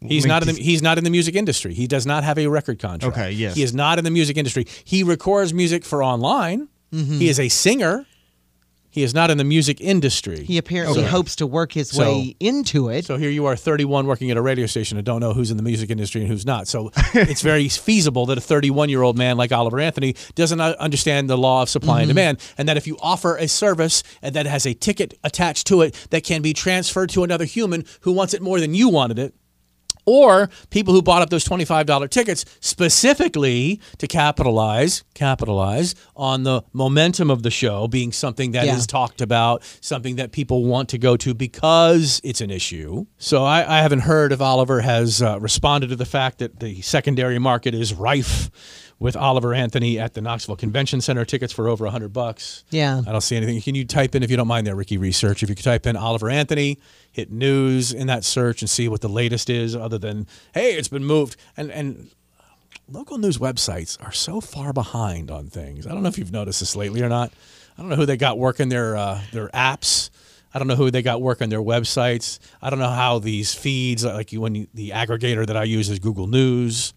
He's 0.00 0.24
not 0.24 0.42
in 0.42 0.46
the 0.46 0.54
he's- 0.54 0.64
he's 0.64 0.82
not 0.82 0.98
in 0.98 1.04
the 1.04 1.10
music 1.10 1.34
industry. 1.34 1.74
He 1.74 1.88
does 1.88 2.06
not 2.06 2.22
have 2.22 2.38
a 2.38 2.46
record 2.46 2.78
contract. 2.78 3.16
Okay, 3.18 3.32
yes. 3.32 3.56
He 3.56 3.64
is 3.64 3.74
not 3.74 3.98
in 3.98 4.04
the 4.04 4.10
music 4.12 4.36
industry. 4.36 4.68
He 4.84 5.02
records 5.02 5.52
music 5.52 5.84
for 5.84 6.00
online. 6.00 6.68
Mm-hmm. 6.92 7.18
He 7.18 7.28
is 7.28 7.40
a 7.40 7.48
singer. 7.48 8.06
He 8.96 9.02
is 9.02 9.12
not 9.12 9.30
in 9.30 9.36
the 9.36 9.44
music 9.44 9.78
industry. 9.82 10.42
He 10.42 10.56
apparently 10.56 11.02
So- 11.02 11.08
hopes 11.08 11.36
to 11.36 11.46
work 11.46 11.72
his 11.72 11.90
So- 11.90 12.02
way 12.02 12.34
into 12.40 12.88
it. 12.88 13.04
So 13.04 13.18
here 13.18 13.28
you 13.28 13.44
are, 13.44 13.54
31, 13.54 14.06
working 14.06 14.30
at 14.30 14.38
a 14.38 14.40
radio 14.40 14.64
station 14.64 14.96
and 14.96 15.04
don't 15.04 15.20
know 15.20 15.34
who's 15.34 15.50
in 15.50 15.58
the 15.58 15.62
music 15.62 15.90
industry 15.90 16.22
and 16.22 16.30
who's 16.30 16.46
not. 16.46 16.66
So 16.66 16.90
it's 17.14 17.42
very 17.42 17.68
feasible 17.68 18.24
that 18.24 18.38
a 18.38 18.40
31 18.40 18.88
year 18.88 19.02
old 19.02 19.18
man 19.18 19.36
like 19.36 19.52
Oliver 19.52 19.80
Anthony 19.80 20.14
doesn't 20.34 20.62
understand 20.62 21.28
the 21.28 21.36
law 21.36 21.60
of 21.60 21.68
supply 21.68 22.00
and 22.00 22.04
mm-hmm. 22.04 22.16
demand, 22.16 22.38
and 22.56 22.66
that 22.70 22.78
if 22.78 22.86
you 22.86 22.96
offer 23.02 23.36
a 23.36 23.48
service 23.48 24.02
and 24.22 24.34
that 24.34 24.46
has 24.46 24.64
a 24.64 24.72
ticket 24.72 25.12
attached 25.22 25.66
to 25.66 25.82
it 25.82 25.94
that 26.08 26.24
can 26.24 26.40
be 26.40 26.54
transferred 26.54 27.10
to 27.10 27.22
another 27.22 27.44
human 27.44 27.84
who 28.00 28.12
wants 28.12 28.32
it 28.32 28.40
more 28.40 28.60
than 28.60 28.74
you 28.74 28.88
wanted 28.88 29.18
it, 29.18 29.34
or 30.06 30.48
people 30.70 30.94
who 30.94 31.02
bought 31.02 31.20
up 31.22 31.30
those 31.30 31.44
$25 31.44 32.08
tickets 32.10 32.44
specifically 32.60 33.80
to 33.98 34.06
capitalize 34.06 35.02
capitalize 35.14 35.94
on 36.14 36.42
the 36.44 36.62
momentum 36.72 37.30
of 37.30 37.42
the 37.42 37.50
show 37.50 37.88
being 37.88 38.12
something 38.12 38.52
that 38.52 38.64
is 38.64 38.68
Yeah. 38.82 38.84
talked 38.86 39.20
about 39.20 39.62
something 39.80 40.16
that 40.16 40.32
people 40.32 40.64
want 40.64 40.88
to 40.90 40.98
go 40.98 41.16
to 41.16 41.34
because 41.34 42.20
it's 42.24 42.40
an 42.40 42.50
issue 42.50 43.06
so 43.18 43.44
i, 43.44 43.78
I 43.78 43.80
haven't 43.82 44.00
heard 44.00 44.32
if 44.32 44.40
oliver 44.40 44.80
has 44.82 45.20
uh, 45.22 45.38
responded 45.40 45.88
to 45.88 45.96
the 45.96 46.04
fact 46.04 46.38
that 46.38 46.60
the 46.60 46.80
secondary 46.82 47.38
market 47.38 47.74
is 47.74 47.92
rife 47.94 48.50
with 48.98 49.14
Oliver 49.16 49.52
Anthony 49.52 49.98
at 49.98 50.14
the 50.14 50.20
Knoxville 50.22 50.56
Convention 50.56 51.00
Center 51.02 51.24
tickets 51.24 51.52
for 51.52 51.68
over 51.68 51.84
100 51.84 52.12
bucks. 52.12 52.64
Yeah. 52.70 53.02
I 53.06 53.12
don't 53.12 53.20
see 53.20 53.36
anything. 53.36 53.60
Can 53.60 53.74
you 53.74 53.84
type 53.84 54.14
in 54.14 54.22
if 54.22 54.30
you 54.30 54.36
don't 54.38 54.48
mind 54.48 54.66
there 54.66 54.74
Ricky 54.74 54.96
research 54.96 55.42
if 55.42 55.50
you 55.50 55.54
could 55.54 55.64
type 55.64 55.86
in 55.86 55.96
Oliver 55.96 56.30
Anthony, 56.30 56.78
hit 57.12 57.30
news 57.30 57.92
in 57.92 58.06
that 58.06 58.24
search 58.24 58.62
and 58.62 58.70
see 58.70 58.88
what 58.88 59.02
the 59.02 59.08
latest 59.08 59.50
is 59.50 59.76
other 59.76 59.98
than 59.98 60.26
hey, 60.54 60.74
it's 60.74 60.88
been 60.88 61.04
moved 61.04 61.36
and 61.56 61.70
and 61.70 62.10
local 62.90 63.18
news 63.18 63.36
websites 63.38 64.02
are 64.04 64.12
so 64.12 64.40
far 64.40 64.72
behind 64.72 65.30
on 65.30 65.48
things. 65.48 65.86
I 65.86 65.90
don't 65.90 66.02
know 66.02 66.08
if 66.08 66.18
you've 66.18 66.32
noticed 66.32 66.60
this 66.60 66.76
lately 66.76 67.02
or 67.02 67.08
not. 67.08 67.32
I 67.76 67.82
don't 67.82 67.90
know 67.90 67.96
who 67.96 68.06
they 68.06 68.16
got 68.16 68.38
working 68.38 68.68
their 68.70 68.96
uh, 68.96 69.20
their 69.32 69.48
apps. 69.48 70.08
I 70.54 70.58
don't 70.58 70.68
know 70.68 70.76
who 70.76 70.90
they 70.90 71.02
got 71.02 71.20
working 71.20 71.50
their 71.50 71.60
websites. 71.60 72.38
I 72.62 72.70
don't 72.70 72.78
know 72.78 72.88
how 72.88 73.18
these 73.18 73.52
feeds, 73.52 74.06
like 74.06 74.32
you- 74.32 74.40
when 74.40 74.54
you, 74.54 74.66
the 74.72 74.90
aggregator 74.90 75.46
that 75.46 75.56
I 75.56 75.64
use 75.64 75.90
is 75.90 75.98
Google 75.98 76.28
News, 76.28 76.94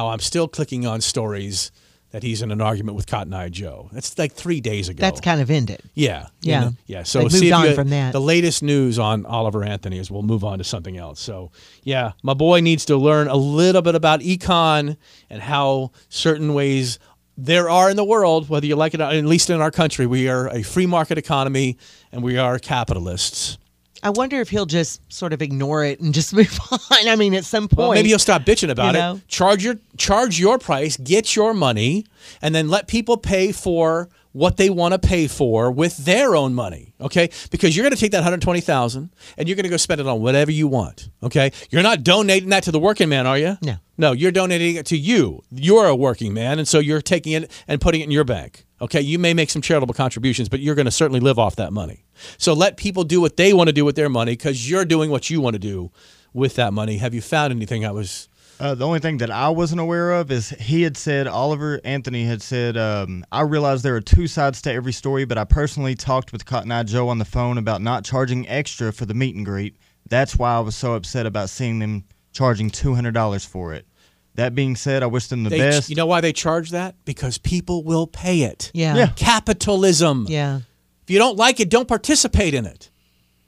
how 0.00 0.08
I'm 0.08 0.18
still 0.20 0.48
clicking 0.48 0.86
on 0.86 1.02
stories 1.02 1.70
that 2.12 2.22
he's 2.22 2.40
in 2.40 2.50
an 2.50 2.60
argument 2.62 2.96
with 2.96 3.06
Cotton 3.06 3.34
Eye 3.34 3.50
Joe. 3.50 3.90
That's 3.92 4.18
like 4.18 4.32
three 4.32 4.60
days 4.60 4.88
ago. 4.88 5.00
That's 5.02 5.20
kind 5.20 5.40
of 5.42 5.50
ended. 5.50 5.80
Yeah. 5.94 6.26
you 6.40 6.52
Yeah. 6.52 6.60
know, 6.60 6.72
yeah. 6.86 7.02
So 7.02 7.28
see 7.28 7.42
moved 7.42 7.52
on 7.52 7.64
you, 7.66 7.74
from 7.74 7.90
that. 7.90 8.12
The 8.12 8.20
latest 8.20 8.62
news 8.62 8.98
on 8.98 9.26
Oliver 9.26 9.62
Anthony 9.62 9.98
is 9.98 10.10
we'll 10.10 10.22
move 10.22 10.42
on 10.42 10.56
to 10.58 10.64
something 10.64 10.96
else. 10.96 11.20
So 11.20 11.52
yeah, 11.84 12.12
my 12.22 12.32
boy 12.34 12.60
needs 12.60 12.86
to 12.86 12.96
learn 12.96 13.28
a 13.28 13.36
little 13.36 13.82
bit 13.82 13.94
about 13.94 14.20
econ 14.20 14.96
and 15.28 15.42
how 15.42 15.92
certain 16.08 16.54
ways 16.54 16.98
there 17.36 17.68
are 17.68 17.90
in 17.90 17.96
the 17.96 18.04
world, 18.04 18.48
whether 18.48 18.66
you 18.66 18.76
like 18.76 18.94
it 18.94 19.00
or 19.00 19.04
not, 19.04 19.14
at 19.14 19.24
least 19.26 19.50
in 19.50 19.60
our 19.60 19.70
country, 19.70 20.06
we 20.06 20.28
are 20.28 20.48
a 20.48 20.62
free 20.62 20.86
market 20.86 21.18
economy 21.18 21.76
and 22.10 22.22
we 22.22 22.38
are 22.38 22.58
capitalists. 22.58 23.58
I 24.02 24.10
wonder 24.10 24.40
if 24.40 24.48
he'll 24.48 24.66
just 24.66 25.00
sort 25.12 25.32
of 25.32 25.42
ignore 25.42 25.84
it 25.84 26.00
and 26.00 26.14
just 26.14 26.32
move 26.34 26.58
on. 26.70 26.78
I 27.08 27.16
mean, 27.16 27.34
at 27.34 27.44
some 27.44 27.68
point, 27.68 27.78
Well, 27.78 27.92
maybe 27.92 28.08
he'll 28.08 28.18
stop 28.18 28.42
bitching 28.42 28.70
about 28.70 28.94
you 28.94 29.18
it. 29.18 29.28
Charge 29.28 29.64
your 29.64 29.76
charge 29.96 30.38
your 30.38 30.58
price, 30.58 30.96
get 30.96 31.36
your 31.36 31.54
money, 31.54 32.06
and 32.40 32.54
then 32.54 32.68
let 32.68 32.88
people 32.88 33.16
pay 33.16 33.52
for 33.52 34.08
what 34.32 34.56
they 34.56 34.70
want 34.70 34.92
to 34.92 34.98
pay 34.98 35.26
for 35.26 35.70
with 35.70 35.96
their 35.98 36.36
own 36.36 36.54
money. 36.54 36.94
Okay? 37.00 37.30
Because 37.50 37.76
you're 37.76 37.84
going 37.84 37.94
to 37.94 38.00
take 38.00 38.12
that 38.12 38.18
120,000 38.18 39.10
and 39.36 39.48
you're 39.48 39.56
going 39.56 39.64
to 39.64 39.70
go 39.70 39.76
spend 39.76 40.00
it 40.00 40.06
on 40.06 40.20
whatever 40.20 40.50
you 40.50 40.68
want. 40.68 41.10
Okay? 41.22 41.52
You're 41.70 41.82
not 41.82 42.04
donating 42.04 42.50
that 42.50 42.62
to 42.64 42.72
the 42.72 42.78
working 42.78 43.08
man, 43.08 43.26
are 43.26 43.38
you? 43.38 43.56
No. 43.62 43.76
No, 43.98 44.12
you're 44.12 44.32
donating 44.32 44.76
it 44.76 44.86
to 44.86 44.96
you. 44.96 45.42
You're 45.50 45.84
a 45.84 45.94
working 45.94 46.32
man, 46.32 46.58
and 46.58 46.66
so 46.66 46.78
you're 46.78 47.02
taking 47.02 47.34
it 47.34 47.50
and 47.68 47.82
putting 47.82 48.00
it 48.00 48.04
in 48.04 48.10
your 48.10 48.24
bank. 48.24 48.64
Okay, 48.80 49.02
you 49.02 49.18
may 49.18 49.34
make 49.34 49.50
some 49.50 49.60
charitable 49.60 49.92
contributions, 49.92 50.48
but 50.48 50.60
you're 50.60 50.74
going 50.74 50.86
to 50.86 50.90
certainly 50.90 51.20
live 51.20 51.38
off 51.38 51.56
that 51.56 51.70
money. 51.70 52.06
So 52.38 52.54
let 52.54 52.78
people 52.78 53.04
do 53.04 53.20
what 53.20 53.36
they 53.36 53.52
want 53.52 53.68
to 53.68 53.74
do 53.74 53.84
with 53.84 53.96
their 53.96 54.08
money 54.08 54.32
because 54.32 54.70
you're 54.70 54.86
doing 54.86 55.10
what 55.10 55.28
you 55.28 55.42
want 55.42 55.52
to 55.52 55.58
do 55.58 55.90
with 56.32 56.54
that 56.56 56.72
money. 56.72 56.96
Have 56.96 57.12
you 57.12 57.20
found 57.20 57.52
anything? 57.52 57.84
I 57.84 57.90
was 57.90 58.29
Uh, 58.60 58.74
the 58.74 58.86
only 58.86 58.98
thing 58.98 59.16
that 59.18 59.30
I 59.30 59.48
wasn't 59.48 59.80
aware 59.80 60.12
of 60.12 60.30
is 60.30 60.50
he 60.50 60.82
had 60.82 60.96
said 60.96 61.26
Oliver 61.26 61.80
Anthony 61.82 62.24
had 62.24 62.42
said 62.42 62.76
um, 62.76 63.24
I 63.32 63.40
realize 63.40 63.82
there 63.82 63.96
are 63.96 64.02
two 64.02 64.26
sides 64.26 64.60
to 64.62 64.72
every 64.72 64.92
story, 64.92 65.24
but 65.24 65.38
I 65.38 65.44
personally 65.44 65.94
talked 65.94 66.30
with 66.30 66.44
Cotton 66.44 66.70
Eye 66.70 66.82
Joe 66.82 67.08
on 67.08 67.18
the 67.18 67.24
phone 67.24 67.56
about 67.56 67.80
not 67.80 68.04
charging 68.04 68.46
extra 68.48 68.92
for 68.92 69.06
the 69.06 69.14
meet 69.14 69.34
and 69.34 69.46
greet. 69.46 69.76
That's 70.08 70.36
why 70.36 70.54
I 70.56 70.60
was 70.60 70.76
so 70.76 70.92
upset 70.94 71.24
about 71.24 71.48
seeing 71.48 71.78
them 71.78 72.04
charging 72.32 72.68
two 72.68 72.94
hundred 72.94 73.14
dollars 73.14 73.44
for 73.46 73.72
it. 73.72 73.86
That 74.34 74.54
being 74.54 74.76
said, 74.76 75.02
I 75.02 75.06
wish 75.06 75.28
them 75.28 75.42
the 75.42 75.50
They- 75.50 75.58
best. 75.58 75.88
You 75.88 75.96
know 75.96 76.06
why 76.06 76.20
they 76.20 76.32
charge 76.32 76.70
that? 76.70 76.94
Because 77.04 77.38
people 77.38 77.82
will 77.82 78.06
pay 78.06 78.42
it. 78.42 78.70
Yeah. 78.74 78.94
Yeah. 78.94 79.06
Capitalism. 79.16 80.26
Yeah. 80.28 80.60
If 81.02 81.10
you 81.10 81.18
don't 81.18 81.36
like 81.36 81.60
it, 81.60 81.70
don't 81.70 81.88
participate 81.88 82.54
in 82.54 82.66
it. 82.66 82.90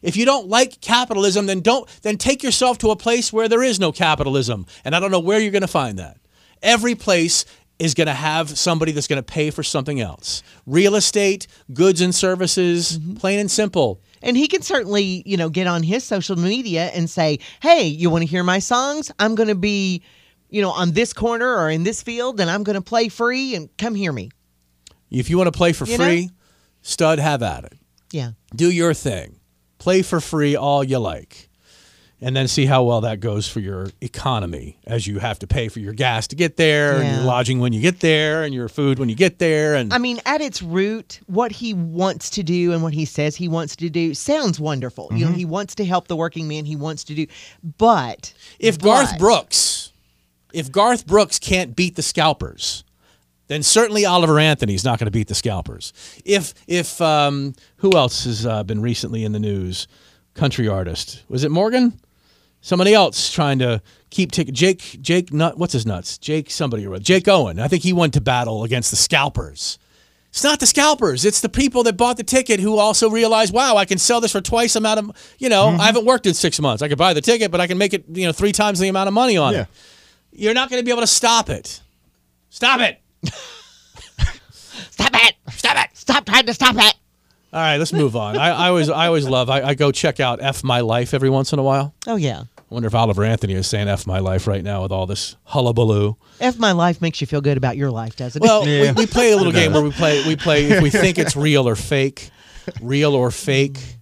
If 0.02 0.16
you 0.16 0.24
don't 0.24 0.48
like 0.48 0.80
capitalism, 0.80 1.46
then 1.46 1.60
don't 1.60 1.88
then 2.02 2.18
take 2.18 2.42
yourself 2.42 2.78
to 2.78 2.90
a 2.90 2.96
place 2.96 3.32
where 3.32 3.48
there 3.48 3.62
is 3.62 3.78
no 3.80 3.92
capitalism. 3.92 4.66
And 4.84 4.94
I 4.94 5.00
don't 5.00 5.10
know 5.10 5.20
where 5.20 5.38
you're 5.38 5.52
going 5.52 5.62
to 5.62 5.68
find 5.68 5.98
that. 5.98 6.18
Every 6.62 6.94
place 6.94 7.44
is 7.78 7.94
going 7.94 8.06
to 8.06 8.14
have 8.14 8.56
somebody 8.56 8.92
that's 8.92 9.08
going 9.08 9.22
to 9.22 9.24
pay 9.24 9.50
for 9.50 9.62
something 9.62 10.00
else. 10.00 10.42
Real 10.66 10.94
estate, 10.94 11.46
goods 11.72 12.00
and 12.00 12.14
services, 12.14 12.98
mm-hmm. 12.98 13.14
plain 13.14 13.40
and 13.40 13.50
simple. 13.50 14.00
And 14.22 14.36
he 14.36 14.46
can 14.46 14.62
certainly, 14.62 15.22
you 15.26 15.36
know, 15.36 15.48
get 15.48 15.66
on 15.66 15.82
his 15.82 16.04
social 16.04 16.36
media 16.36 16.90
and 16.94 17.10
say, 17.10 17.38
"Hey, 17.60 17.86
you 17.86 18.10
want 18.10 18.22
to 18.22 18.28
hear 18.28 18.44
my 18.44 18.60
songs? 18.60 19.10
I'm 19.18 19.34
going 19.34 19.48
to 19.48 19.56
be, 19.56 20.02
you 20.48 20.62
know, 20.62 20.70
on 20.70 20.92
this 20.92 21.12
corner 21.12 21.56
or 21.56 21.70
in 21.70 21.82
this 21.82 22.02
field, 22.02 22.40
and 22.40 22.48
I'm 22.48 22.62
going 22.62 22.74
to 22.74 22.82
play 22.82 23.08
free, 23.08 23.56
and 23.56 23.68
come 23.78 23.94
hear 23.94 24.12
me." 24.12 24.30
If 25.10 25.28
you 25.28 25.36
want 25.36 25.48
to 25.48 25.56
play 25.56 25.72
for 25.72 25.84
You 25.84 25.98
know? 25.98 26.04
free, 26.04 26.30
stud 26.80 27.18
have 27.18 27.42
at 27.42 27.64
it. 27.64 27.74
Yeah. 28.12 28.32
do 28.54 28.70
your 28.70 28.94
thing. 28.94 29.40
Play 29.82 30.02
for 30.02 30.20
free 30.20 30.54
all 30.54 30.84
you 30.84 31.00
like. 31.00 31.48
And 32.20 32.36
then 32.36 32.46
see 32.46 32.66
how 32.66 32.84
well 32.84 33.00
that 33.00 33.18
goes 33.18 33.48
for 33.48 33.58
your 33.58 33.88
economy 34.00 34.78
as 34.86 35.08
you 35.08 35.18
have 35.18 35.40
to 35.40 35.48
pay 35.48 35.66
for 35.66 35.80
your 35.80 35.92
gas 35.92 36.28
to 36.28 36.36
get 36.36 36.56
there 36.56 36.98
and 36.98 37.16
your 37.16 37.24
lodging 37.24 37.58
when 37.58 37.72
you 37.72 37.80
get 37.80 37.98
there 37.98 38.44
and 38.44 38.54
your 38.54 38.68
food 38.68 39.00
when 39.00 39.08
you 39.08 39.16
get 39.16 39.40
there. 39.40 39.74
And 39.74 39.92
I 39.92 39.98
mean, 39.98 40.20
at 40.24 40.40
its 40.40 40.62
root, 40.62 41.18
what 41.26 41.50
he 41.50 41.74
wants 41.74 42.30
to 42.30 42.44
do 42.44 42.72
and 42.72 42.80
what 42.84 42.92
he 42.92 43.06
says 43.06 43.34
he 43.34 43.48
wants 43.48 43.74
to 43.74 43.90
do 43.90 44.14
sounds 44.14 44.60
wonderful. 44.60 45.08
You 45.10 45.24
know, 45.24 45.30
mm-hmm. 45.32 45.38
he 45.38 45.44
wants 45.44 45.74
to 45.74 45.84
help 45.84 46.06
the 46.06 46.14
working 46.14 46.46
man. 46.46 46.64
He 46.64 46.76
wants 46.76 47.02
to 47.04 47.14
do, 47.16 47.26
but 47.76 48.32
if 48.60 48.78
Garth 48.78 49.18
Brooks, 49.18 49.92
if 50.52 50.70
Garth 50.70 51.08
Brooks 51.08 51.40
can't 51.40 51.74
beat 51.74 51.96
the 51.96 52.02
scalpers, 52.02 52.84
then 53.52 53.62
certainly 53.62 54.04
Oliver 54.04 54.38
Anthony's 54.38 54.84
not 54.84 54.98
going 54.98 55.06
to 55.06 55.10
beat 55.12 55.28
the 55.28 55.34
scalpers. 55.34 55.92
If 56.24 56.54
if 56.66 57.00
um, 57.00 57.54
who 57.76 57.96
else 57.96 58.24
has 58.24 58.46
uh, 58.46 58.62
been 58.64 58.80
recently 58.82 59.24
in 59.24 59.32
the 59.32 59.40
news? 59.40 59.86
Country 60.34 60.66
artist 60.66 61.22
was 61.28 61.44
it 61.44 61.50
Morgan? 61.50 62.00
Somebody 62.62 62.94
else 62.94 63.30
trying 63.30 63.58
to 63.58 63.82
keep 64.10 64.32
ticket. 64.32 64.54
Jake 64.54 64.98
Jake 65.02 65.32
Nut. 65.32 65.58
What's 65.58 65.72
his 65.74 65.84
nuts? 65.84 66.16
Jake 66.16 66.50
somebody 66.50 66.86
or. 66.86 66.98
Jake 66.98 67.28
Owen. 67.28 67.58
I 67.58 67.68
think 67.68 67.82
he 67.82 67.92
went 67.92 68.14
to 68.14 68.20
battle 68.20 68.64
against 68.64 68.90
the 68.90 68.96
scalpers. 68.96 69.78
It's 70.30 70.42
not 70.42 70.60
the 70.60 70.66
scalpers. 70.66 71.26
It's 71.26 71.40
the 71.42 71.50
people 71.50 71.82
that 71.82 71.98
bought 71.98 72.16
the 72.16 72.24
ticket 72.24 72.60
who 72.60 72.78
also 72.78 73.10
realized, 73.10 73.52
wow, 73.52 73.76
I 73.76 73.84
can 73.84 73.98
sell 73.98 74.18
this 74.22 74.32
for 74.32 74.40
twice 74.40 74.72
the 74.72 74.78
amount 74.78 75.00
of, 75.00 75.34
you 75.38 75.50
know, 75.50 75.66
I 75.66 75.84
haven't 75.84 76.06
worked 76.06 76.24
in 76.24 76.32
six 76.32 76.58
months. 76.58 76.82
I 76.82 76.88
could 76.88 76.96
buy 76.96 77.12
the 77.12 77.20
ticket, 77.20 77.50
but 77.50 77.60
I 77.60 77.66
can 77.66 77.76
make 77.76 77.92
it, 77.92 78.04
you 78.10 78.24
know, 78.24 78.32
three 78.32 78.52
times 78.52 78.78
the 78.78 78.88
amount 78.88 79.08
of 79.08 79.12
money 79.12 79.36
on 79.36 79.52
Yeah. 79.52 79.60
it. 79.62 79.66
You're 80.32 80.54
not 80.54 80.70
going 80.70 80.80
to 80.80 80.84
be 80.86 80.90
able 80.90 81.02
to 81.02 81.06
stop 81.06 81.50
it. 81.50 81.82
Stop 82.48 82.80
it. 82.80 83.01
Stop 84.50 85.10
it, 85.14 85.34
stop 85.50 85.76
it, 85.84 85.96
stop 85.96 86.26
trying 86.26 86.46
to 86.46 86.54
stop 86.54 86.76
it. 86.76 86.94
All 87.52 87.60
right, 87.60 87.76
let's 87.76 87.92
move 87.92 88.16
on. 88.16 88.38
I, 88.38 88.48
I 88.48 88.68
always, 88.68 88.88
I 88.88 89.06
always 89.08 89.28
love. 89.28 89.50
I, 89.50 89.60
I 89.62 89.74
go 89.74 89.92
check 89.92 90.20
out 90.20 90.40
F 90.42 90.64
My 90.64 90.80
Life 90.80 91.12
every 91.12 91.28
once 91.28 91.52
in 91.52 91.58
a 91.58 91.62
while. 91.62 91.94
Oh 92.06 92.16
yeah. 92.16 92.44
I 92.58 92.74
wonder 92.74 92.86
if 92.86 92.94
Oliver 92.94 93.24
Anthony 93.24 93.52
is 93.52 93.66
saying 93.66 93.88
F 93.88 94.06
My 94.06 94.20
Life 94.20 94.46
right 94.46 94.64
now 94.64 94.82
with 94.82 94.92
all 94.92 95.04
this 95.06 95.36
hullabaloo. 95.44 96.16
"F 96.40 96.58
my 96.58 96.72
life 96.72 97.02
makes 97.02 97.20
you 97.20 97.26
feel 97.26 97.42
good 97.42 97.58
about 97.58 97.76
your 97.76 97.90
life, 97.90 98.16
doesn't 98.16 98.40
Well, 98.40 98.62
it? 98.66 98.96
we, 98.96 99.02
we 99.02 99.06
play 99.06 99.32
a 99.32 99.36
little 99.36 99.52
game 99.52 99.74
where 99.74 99.82
we 99.82 99.90
play 99.90 100.26
we 100.26 100.34
play 100.36 100.64
if 100.64 100.82
we 100.82 100.88
think 100.88 101.18
it's 101.18 101.36
real 101.48 101.68
or 101.68 101.76
fake, 101.76 102.30
real 102.80 103.14
or 103.14 103.30
fake, 103.30 103.74
mm. 103.74 103.96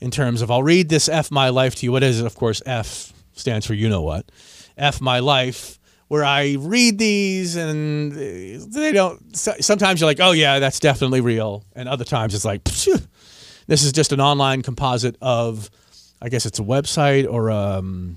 in 0.00 0.10
terms 0.10 0.42
of 0.42 0.50
I'll 0.50 0.64
read 0.64 0.88
this 0.88 1.08
F 1.08 1.30
my 1.30 1.50
life 1.50 1.76
to 1.76 1.86
you. 1.86 1.92
What 1.92 2.02
is 2.02 2.18
it? 2.18 2.26
Of 2.26 2.34
course, 2.34 2.60
F 2.66 3.12
stands 3.34 3.64
for 3.66 3.74
you 3.74 3.88
know 3.88 4.02
what. 4.02 4.28
F 4.76 5.00
my 5.00 5.20
life. 5.20 5.78
Where 6.10 6.24
I 6.24 6.56
read 6.58 6.98
these 6.98 7.54
and 7.54 8.10
they 8.10 8.90
don't. 8.90 9.36
Sometimes 9.36 10.00
you're 10.00 10.10
like, 10.10 10.18
oh 10.18 10.32
yeah, 10.32 10.58
that's 10.58 10.80
definitely 10.80 11.20
real, 11.20 11.62
and 11.76 11.88
other 11.88 12.02
times 12.02 12.34
it's 12.34 12.44
like, 12.44 12.64
this 12.64 13.84
is 13.84 13.92
just 13.92 14.10
an 14.10 14.20
online 14.20 14.62
composite 14.62 15.16
of, 15.22 15.70
I 16.20 16.28
guess 16.28 16.46
it's 16.46 16.58
a 16.58 16.64
website 16.64 17.32
or 17.32 17.52
um, 17.52 18.16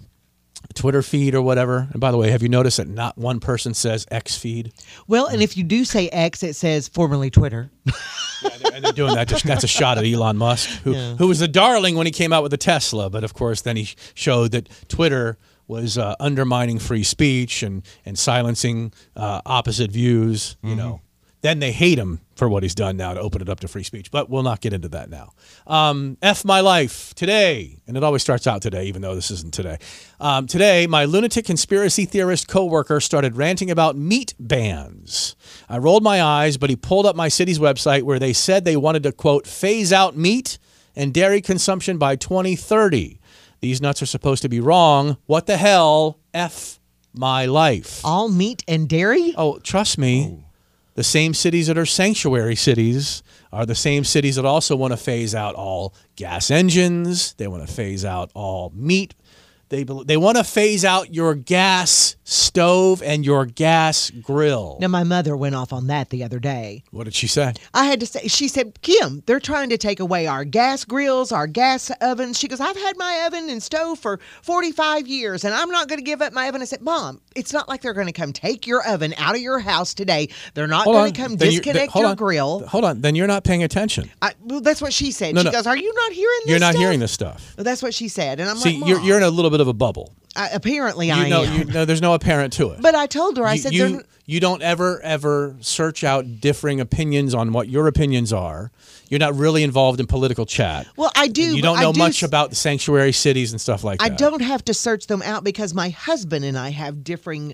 a 0.67 0.73
Twitter 0.73 1.03
feed 1.03 1.35
or 1.35 1.43
whatever. 1.43 1.87
And 1.91 2.01
by 2.01 2.09
the 2.09 2.17
way, 2.17 2.31
have 2.31 2.41
you 2.41 2.49
noticed 2.49 2.77
that 2.77 2.87
not 2.87 3.15
one 3.15 3.39
person 3.39 3.75
says 3.75 4.07
X 4.09 4.35
feed? 4.35 4.73
Well, 5.07 5.27
and 5.27 5.43
if 5.43 5.55
you 5.55 5.63
do 5.63 5.85
say 5.85 6.09
X, 6.09 6.41
it 6.41 6.55
says 6.55 6.87
formerly 6.87 7.29
Twitter. 7.29 7.69
and 8.73 8.83
they're 8.83 8.91
doing 8.91 9.13
that. 9.13 9.27
Just, 9.27 9.45
that's 9.45 9.63
a 9.63 9.67
shot 9.67 9.99
at 9.99 10.05
Elon 10.05 10.37
Musk, 10.37 10.67
who 10.81 10.93
who 10.93 11.27
was 11.27 11.37
the 11.37 11.47
darling 11.47 11.95
when 11.95 12.07
he 12.07 12.11
came 12.11 12.33
out 12.33 12.41
with 12.41 12.49
the 12.49 12.57
Tesla, 12.57 13.11
but 13.11 13.23
of 13.23 13.35
course 13.35 13.61
then 13.61 13.77
he 13.77 13.89
showed 14.15 14.51
that 14.53 14.67
Twitter 14.87 15.37
was 15.67 15.97
uh, 15.97 16.15
undermining 16.19 16.79
free 16.79 17.03
speech 17.03 17.63
and 17.63 17.83
and 18.05 18.17
silencing 18.17 18.93
uh, 19.15 19.41
opposite 19.45 19.91
views. 19.91 20.57
You 20.63 20.75
know, 20.75 21.01
then 21.41 21.59
they 21.59 21.71
hate 21.71 21.99
him 21.99 22.21
for 22.35 22.49
what 22.49 22.63
he's 22.63 22.73
done 22.73 22.97
now 22.97 23.13
to 23.13 23.19
open 23.19 23.41
it 23.41 23.49
up 23.49 23.59
to 23.59 23.67
free 23.67 23.83
speech. 23.83 24.09
But 24.11 24.29
we'll 24.29 24.43
not 24.43 24.61
get 24.61 24.73
into 24.73 24.87
that 24.89 25.09
now. 25.09 25.33
Um, 25.67 26.17
F 26.21 26.43
my 26.45 26.61
life 26.61 27.13
today, 27.15 27.77
and 27.85 27.95
it 27.95 28.03
always 28.03 28.21
starts 28.21 28.47
out 28.47 28.61
today, 28.61 28.85
even 28.85 29.01
though 29.01 29.13
this 29.13 29.29
isn't 29.29 29.53
today. 29.53 29.77
Um, 30.19 30.47
today, 30.47 30.87
my 30.87 31.05
lunatic 31.05 31.45
conspiracy 31.45 32.05
theorist 32.05 32.47
coworker 32.47 32.99
started 32.99 33.37
ranting 33.37 33.69
about 33.69 33.95
meat 33.95 34.33
bans. 34.39 35.35
I 35.69 35.77
rolled 35.77 36.03
my 36.03 36.23
eyes, 36.23 36.57
but 36.57 36.69
he 36.69 36.75
pulled 36.75 37.05
up 37.05 37.15
my 37.15 37.27
city's 37.27 37.59
website 37.59 38.03
where 38.03 38.19
they 38.19 38.33
said 38.33 38.65
they 38.65 38.77
wanted 38.77 39.03
to 39.03 39.11
quote 39.11 39.45
phase 39.45 39.93
out 39.93 40.17
meat 40.17 40.57
and 40.95 41.13
dairy 41.13 41.41
consumption 41.41 41.97
by 41.97 42.15
2030. 42.15 43.19
These 43.63 43.79
nuts 43.79 44.01
are 44.01 44.05
supposed 44.05 44.41
to 44.41 44.49
be 44.49 44.59
wrong. 44.59 45.15
What 45.25 45.47
the 45.47 45.55
hell? 45.55 46.19
F 46.33 46.81
my 47.13 47.45
life. 47.45 48.01
All 48.03 48.27
meat 48.27 48.61
and 48.67 48.89
dairy? 48.89 49.33
Oh, 49.37 49.57
trust 49.59 49.97
me. 49.97 50.27
Oh. 50.29 50.43
The 50.95 51.03
same 51.05 51.33
cities 51.33 51.67
that 51.67 51.77
are 51.77 51.85
sanctuary 51.85 52.57
cities 52.57 53.23
are 53.53 53.65
the 53.65 53.73
same 53.73 54.03
cities 54.03 54.35
that 54.35 54.43
also 54.43 54.75
want 54.75 54.91
to 54.91 54.97
phase 54.97 55.33
out 55.33 55.55
all 55.55 55.95
gas 56.17 56.51
engines. 56.51 57.35
They 57.35 57.47
want 57.47 57.65
to 57.65 57.73
phase 57.73 58.03
out 58.03 58.31
all 58.33 58.73
meat. 58.75 59.15
They, 59.73 59.83
they 60.05 60.17
want 60.17 60.37
to 60.37 60.43
phase 60.43 60.85
out 60.85 61.15
your 61.15 61.33
gas 61.33 62.15
stove 62.25 63.01
and 63.01 63.25
your 63.25 63.47
gas 63.47 64.11
grill. 64.11 64.77
Now, 64.79 64.87
my 64.87 65.03
mother 65.03 65.35
went 65.35 65.55
off 65.55 65.73
on 65.73 65.87
that 65.87 66.11
the 66.11 66.23
other 66.23 66.37
day. 66.37 66.83
What 66.91 67.05
did 67.05 67.15
she 67.15 67.25
say? 67.25 67.53
I 67.73 67.85
had 67.85 67.99
to 68.01 68.05
say, 68.05 68.27
she 68.27 68.47
said, 68.47 68.79
Kim, 68.81 69.23
they're 69.25 69.39
trying 69.39 69.69
to 69.69 69.77
take 69.79 69.99
away 69.99 70.27
our 70.27 70.45
gas 70.45 70.85
grills, 70.85 71.31
our 71.31 71.47
gas 71.47 71.91
ovens. 72.01 72.37
She 72.37 72.47
goes, 72.47 72.59
I've 72.59 72.77
had 72.77 72.97
my 72.97 73.23
oven 73.25 73.49
and 73.49 73.63
stove 73.63 73.97
for 73.97 74.19
45 74.43 75.07
years 75.07 75.43
and 75.43 75.55
I'm 75.55 75.69
not 75.71 75.87
going 75.87 75.97
to 75.97 76.03
give 76.05 76.21
up 76.21 76.33
my 76.33 76.47
oven. 76.47 76.61
I 76.61 76.65
said, 76.65 76.81
Mom, 76.81 77.19
it's 77.35 77.51
not 77.51 77.67
like 77.67 77.81
they're 77.81 77.93
going 77.95 78.05
to 78.05 78.13
come 78.13 78.31
take 78.31 78.67
your 78.67 78.87
oven 78.87 79.15
out 79.17 79.33
of 79.33 79.41
your 79.41 79.57
house 79.57 79.95
today. 79.95 80.29
They're 80.53 80.67
not 80.67 80.85
going 80.85 81.11
to 81.11 81.19
come 81.19 81.35
Then 81.35 81.49
disconnect 81.49 81.95
your 81.95 82.05
on. 82.05 82.15
grill. 82.15 82.67
Hold 82.67 82.85
on. 82.85 83.01
Then 83.01 83.15
you're 83.15 83.25
not 83.25 83.43
paying 83.43 83.63
attention. 83.63 84.11
I, 84.21 84.33
well, 84.43 84.61
that's 84.61 84.83
what 84.83 84.93
she 84.93 85.09
said. 85.09 85.33
No, 85.33 85.41
she 85.41 85.45
no. 85.45 85.51
goes, 85.51 85.65
Are 85.65 85.75
you 85.77 85.91
not 85.95 86.11
hearing 86.11 86.39
this? 86.43 86.49
You're 86.51 86.59
not 86.59 86.73
stuff?" 86.73 86.81
hearing 86.81 86.99
this 86.99 87.11
stuff. 87.11 87.53
Well, 87.57 87.63
that's 87.63 87.81
what 87.81 87.95
she 87.95 88.07
said. 88.07 88.39
And 88.39 88.47
I'm 88.47 88.57
See, 88.57 88.77
like, 88.79 88.87
you're, 88.87 88.99
you're 89.01 89.17
in 89.17 89.23
a 89.23 89.29
little 89.29 89.49
bit 89.49 89.62
of 89.63 89.67
a 89.67 89.73
bubble. 89.73 90.13
I, 90.35 90.49
apparently 90.49 91.07
You 91.07 91.13
I 91.13 91.29
know, 91.29 91.43
am. 91.43 91.59
you, 91.59 91.65
no, 91.65 91.85
there's 91.85 92.01
no 92.01 92.13
apparent 92.13 92.53
to 92.53 92.69
it. 92.71 92.81
but 92.81 92.93
I 92.95 93.05
told 93.07 93.37
her, 93.37 93.45
I 93.45 93.53
you, 93.53 93.59
said, 93.59 93.73
you, 93.73 94.03
you 94.25 94.39
don't 94.39 94.61
ever 94.63 94.99
ever 95.01 95.55
search 95.61 96.03
out 96.03 96.39
differing 96.41 96.79
opinions 96.79 97.35
on 97.35 97.53
what 97.53 97.69
your 97.69 97.87
opinions 97.87 98.33
are. 98.33 98.71
You're 99.09 99.19
not 99.19 99.35
really 99.35 99.61
involved 99.61 99.99
in 99.99 100.07
political 100.07 100.45
chat. 100.47 100.87
well, 100.97 101.11
I 101.15 101.27
do. 101.27 101.55
you 101.55 101.61
don't 101.61 101.79
know 101.79 101.93
do 101.93 101.99
much 101.99 102.23
about 102.23 102.49
the 102.49 102.55
sanctuary 102.55 103.11
cities 103.11 103.51
and 103.51 103.61
stuff 103.61 103.83
like 103.83 104.01
I 104.01 104.09
that. 104.09 104.13
I 104.13 104.29
don't 104.29 104.41
have 104.41 104.65
to 104.65 104.73
search 104.73 105.05
them 105.07 105.21
out 105.21 105.43
because 105.43 105.73
my 105.75 105.89
husband 105.89 106.45
and 106.45 106.57
I 106.57 106.69
have 106.71 107.03
differing 107.03 107.53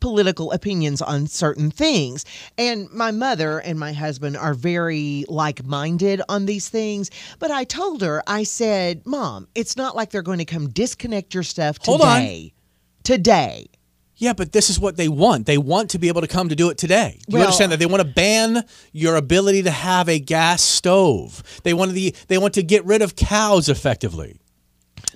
political 0.00 0.52
opinions 0.52 1.00
on 1.00 1.26
certain 1.26 1.70
things. 1.70 2.24
And 2.58 2.90
my 2.90 3.10
mother 3.10 3.58
and 3.58 3.78
my 3.78 3.92
husband 3.92 4.36
are 4.36 4.54
very 4.54 5.24
like 5.28 5.64
minded 5.64 6.20
on 6.28 6.46
these 6.46 6.68
things. 6.68 7.10
But 7.38 7.50
I 7.50 7.64
told 7.64 8.02
her, 8.02 8.22
I 8.26 8.42
said, 8.42 9.06
Mom, 9.06 9.48
it's 9.54 9.76
not 9.76 9.96
like 9.96 10.10
they're 10.10 10.22
going 10.22 10.38
to 10.38 10.44
come 10.44 10.68
disconnect 10.68 11.32
your 11.34 11.42
stuff 11.42 11.78
Hold 11.84 12.02
on. 12.02 12.20
today. 12.20 12.52
Today. 13.02 13.66
Yeah, 14.16 14.32
but 14.32 14.52
this 14.52 14.70
is 14.70 14.78
what 14.78 14.96
they 14.96 15.08
want. 15.08 15.46
They 15.46 15.58
want 15.58 15.90
to 15.90 15.98
be 15.98 16.06
able 16.08 16.20
to 16.20 16.28
come 16.28 16.48
to 16.48 16.54
do 16.54 16.70
it 16.70 16.78
today. 16.78 17.18
You 17.26 17.34
Well- 17.38 17.42
understand 17.46 17.72
that 17.72 17.78
they 17.78 17.86
want 17.86 18.00
to 18.00 18.08
ban 18.08 18.64
your 18.92 19.16
ability 19.16 19.64
to 19.64 19.70
have 19.72 20.08
a 20.08 20.18
gas 20.20 20.62
stove? 20.62 21.42
They 21.64 21.74
want 21.74 21.92
the 21.92 22.14
they 22.28 22.38
want 22.38 22.54
to 22.54 22.62
get 22.62 22.84
rid 22.84 23.02
of 23.02 23.16
cows 23.16 23.68
effectively. 23.68 24.36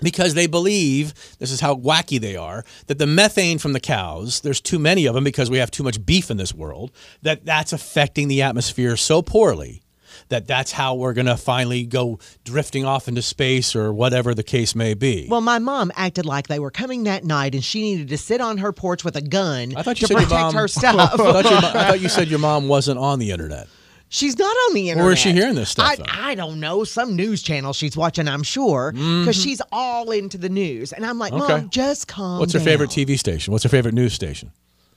Because 0.02 0.34
they 0.34 0.46
believe, 0.46 1.14
this 1.38 1.50
is 1.50 1.60
how 1.60 1.74
wacky 1.74 2.20
they 2.20 2.36
are, 2.36 2.64
that 2.86 2.98
the 2.98 3.06
methane 3.06 3.58
from 3.58 3.72
the 3.72 3.80
cows, 3.80 4.40
there's 4.40 4.60
too 4.60 4.78
many 4.78 5.06
of 5.06 5.14
them 5.14 5.24
because 5.24 5.50
we 5.50 5.58
have 5.58 5.70
too 5.70 5.82
much 5.82 6.04
beef 6.04 6.30
in 6.30 6.36
this 6.36 6.54
world, 6.54 6.92
that 7.22 7.44
that's 7.44 7.72
affecting 7.72 8.28
the 8.28 8.42
atmosphere 8.42 8.96
so 8.96 9.22
poorly 9.22 9.82
that 10.28 10.46
that's 10.46 10.72
how 10.72 10.94
we're 10.94 11.12
going 11.12 11.26
to 11.26 11.36
finally 11.36 11.84
go 11.84 12.18
drifting 12.44 12.84
off 12.84 13.08
into 13.08 13.22
space 13.22 13.74
or 13.74 13.92
whatever 13.92 14.34
the 14.34 14.42
case 14.42 14.74
may 14.74 14.94
be. 14.94 15.26
Well, 15.28 15.40
my 15.40 15.58
mom 15.58 15.92
acted 15.94 16.26
like 16.26 16.48
they 16.48 16.58
were 16.58 16.70
coming 16.70 17.04
that 17.04 17.24
night, 17.24 17.54
and 17.54 17.64
she 17.64 17.82
needed 17.82 18.08
to 18.08 18.18
sit 18.18 18.40
on 18.40 18.58
her 18.58 18.72
porch 18.72 19.04
with 19.04 19.16
a 19.16 19.22
gun 19.22 19.74
I 19.76 19.82
thought 19.82 20.00
you 20.00 20.08
to 20.08 20.14
said 20.14 20.30
your 20.30 20.38
mom. 20.38 20.54
her 20.54 20.68
stuff. 20.68 20.94
I, 20.96 21.16
thought 21.16 21.44
your, 21.44 21.58
I 21.58 21.88
thought 21.88 22.00
you 22.00 22.08
said 22.08 22.28
your 22.28 22.38
mom 22.38 22.68
wasn't 22.68 22.98
on 22.98 23.18
the 23.18 23.30
internet. 23.30 23.68
She's 24.10 24.38
not 24.38 24.50
on 24.68 24.74
the 24.74 24.88
internet. 24.90 25.04
Where 25.04 25.12
is 25.12 25.18
she 25.18 25.32
hearing 25.32 25.54
this 25.54 25.70
stuff, 25.70 25.98
I. 26.08 26.30
I 26.30 26.34
don't 26.34 26.60
know. 26.60 26.84
Some 26.84 27.14
news 27.14 27.42
channel 27.42 27.72
she's 27.72 27.96
watching, 27.96 28.26
I'm 28.26 28.42
sure, 28.42 28.92
because 28.92 29.36
she's 29.36 29.60
all 29.70 30.10
into 30.12 30.38
the 30.38 30.48
news. 30.48 30.92
And 30.92 31.04
I'm 31.04 31.18
like, 31.18 31.32
Mm-hmm. 31.32 31.42
Okay. 31.42 31.60
Mom, 31.60 31.70
just 31.70 32.08
calm 32.08 32.38
What's 32.38 32.52
her 32.54 32.58
down. 32.58 32.64
favorite 32.66 32.90
TV 32.90 33.18
station? 33.18 33.52
What's 33.52 33.64
her 33.64 33.68
favorite 33.68 33.94
news 33.94 34.14
station? 34.14 34.50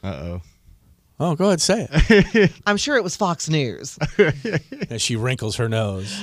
Uh 0.04 0.08
oh. 0.08 0.42
Oh, 1.20 1.36
go 1.36 1.48
ahead, 1.48 1.62
say 1.62 1.88
it. 1.92 2.52
I'm 2.66 2.78
sure 2.78 2.96
it 2.96 3.04
was 3.04 3.16
Fox 3.16 3.48
News. 3.50 4.00
As 4.90 5.02
she 5.04 5.16
wrinkles 5.16 5.58
her 5.58 5.70
nose. 5.70 6.18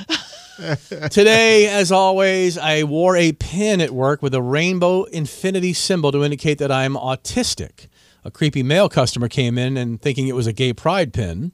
Today, 1.10 1.68
as 1.68 1.92
always, 1.92 2.58
I 2.58 2.82
wore 2.82 3.16
a 3.16 3.30
pin 3.32 3.80
at 3.80 3.90
work 3.92 4.22
with 4.22 4.34
a 4.34 4.42
rainbow 4.42 5.04
infinity 5.04 5.72
symbol 5.72 6.10
to 6.10 6.24
indicate 6.24 6.58
that 6.58 6.72
I'm 6.72 6.94
autistic. 6.94 7.86
A 8.24 8.30
creepy 8.32 8.64
male 8.64 8.88
customer 8.88 9.28
came 9.28 9.56
in 9.56 9.76
and 9.76 10.02
thinking 10.02 10.26
it 10.26 10.34
was 10.34 10.48
a 10.48 10.52
gay 10.52 10.72
pride 10.72 11.12
pin, 11.12 11.52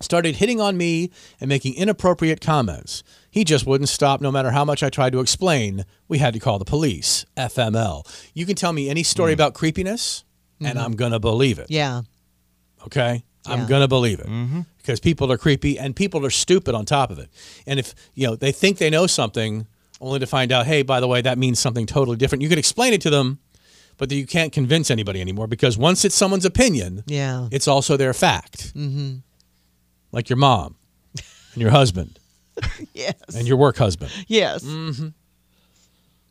started 0.00 0.36
hitting 0.36 0.60
on 0.60 0.76
me 0.76 1.10
and 1.40 1.48
making 1.48 1.74
inappropriate 1.74 2.40
comments. 2.40 3.02
He 3.30 3.44
just 3.44 3.66
wouldn't 3.66 3.88
stop 3.88 4.20
no 4.20 4.32
matter 4.32 4.50
how 4.50 4.64
much 4.64 4.82
I 4.82 4.90
tried 4.90 5.12
to 5.12 5.20
explain. 5.20 5.84
We 6.08 6.18
had 6.18 6.34
to 6.34 6.40
call 6.40 6.58
the 6.58 6.64
police, 6.64 7.26
FML. 7.36 8.06
You 8.34 8.46
can 8.46 8.56
tell 8.56 8.72
me 8.72 8.88
any 8.88 9.02
story 9.02 9.32
hmm. 9.32 9.40
about 9.40 9.54
creepiness, 9.54 10.24
and 10.60 10.78
hmm. 10.78 10.84
I'm 10.84 10.96
going 10.96 11.12
to 11.12 11.20
believe 11.20 11.58
it. 11.58 11.70
Yeah. 11.70 12.02
Okay. 12.86 13.24
I'm 13.46 13.66
going 13.66 13.80
to 13.80 13.88
believe 13.88 14.20
it 14.20 14.26
mm-hmm. 14.26 14.60
because 14.76 15.00
people 15.00 15.32
are 15.32 15.38
creepy 15.38 15.78
and 15.78 15.96
people 15.96 16.24
are 16.26 16.30
stupid 16.30 16.74
on 16.74 16.84
top 16.84 17.10
of 17.10 17.18
it. 17.18 17.30
And 17.66 17.78
if, 17.78 17.94
you 18.14 18.26
know, 18.26 18.36
they 18.36 18.52
think 18.52 18.78
they 18.78 18.90
know 18.90 19.06
something 19.06 19.66
only 20.00 20.18
to 20.18 20.26
find 20.26 20.52
out, 20.52 20.66
hey, 20.66 20.82
by 20.82 21.00
the 21.00 21.08
way, 21.08 21.22
that 21.22 21.38
means 21.38 21.58
something 21.58 21.86
totally 21.86 22.16
different. 22.16 22.42
You 22.42 22.48
could 22.48 22.58
explain 22.58 22.92
it 22.92 23.00
to 23.02 23.10
them, 23.10 23.38
but 23.96 24.10
you 24.12 24.26
can't 24.26 24.52
convince 24.52 24.90
anybody 24.90 25.20
anymore 25.20 25.46
because 25.46 25.78
once 25.78 26.04
it's 26.04 26.14
someone's 26.14 26.44
opinion, 26.44 27.04
Yeah. 27.06 27.48
it's 27.50 27.68
also 27.68 27.96
their 27.96 28.12
fact. 28.12 28.74
Mm-hmm. 28.74 29.16
Like 30.12 30.28
your 30.30 30.36
mom 30.38 30.76
and 31.52 31.60
your 31.62 31.70
husband 31.70 32.18
Yes. 32.94 33.14
and 33.36 33.46
your 33.46 33.56
work 33.56 33.76
husband. 33.76 34.10
yes. 34.26 34.64
You 34.64 35.12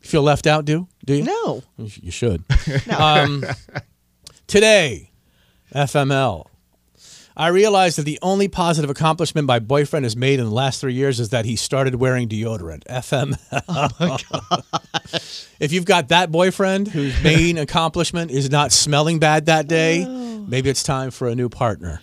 feel 0.01 0.23
left 0.23 0.47
out, 0.47 0.65
do? 0.65 0.88
Do 1.05 1.13
you? 1.15 1.23
No. 1.23 1.63
You 1.78 1.89
sh- 1.89 1.99
You 2.03 2.11
should. 2.11 2.43
um, 2.97 3.43
today, 4.47 5.11
FML. 5.73 6.45
I 7.36 7.49
realized 7.49 7.99
that 7.99 8.03
the 8.03 8.17
only 8.23 8.47
positive 8.47 8.89
accomplishment 8.89 9.45
my 9.47 9.59
boyfriend 9.59 10.05
has 10.05 10.15
made 10.15 10.39
in 10.39 10.45
the 10.45 10.51
last 10.51 10.82
three 10.82 10.93
years 10.95 11.19
is 11.19 11.30
that 11.30 11.45
he 11.45 11.55
started 11.55 11.93
wearing 11.95 12.28
deodorant. 12.28 12.84
FML. 12.86 13.38
if 15.59 15.71
you've 15.71 15.86
got 15.86 16.07
that 16.07 16.32
boyfriend 16.32 16.88
whose 16.88 17.21
main 17.23 17.59
accomplishment 17.59 18.32
is 18.32 18.49
not 18.49 18.71
smelling 18.71 19.19
bad 19.19 19.45
that 19.45 19.67
day, 19.67 20.03
maybe 20.47 20.69
it's 20.69 20.82
time 20.82 21.11
for 21.11 21.28
a 21.28 21.36
new 21.36 21.47
partner. 21.47 22.01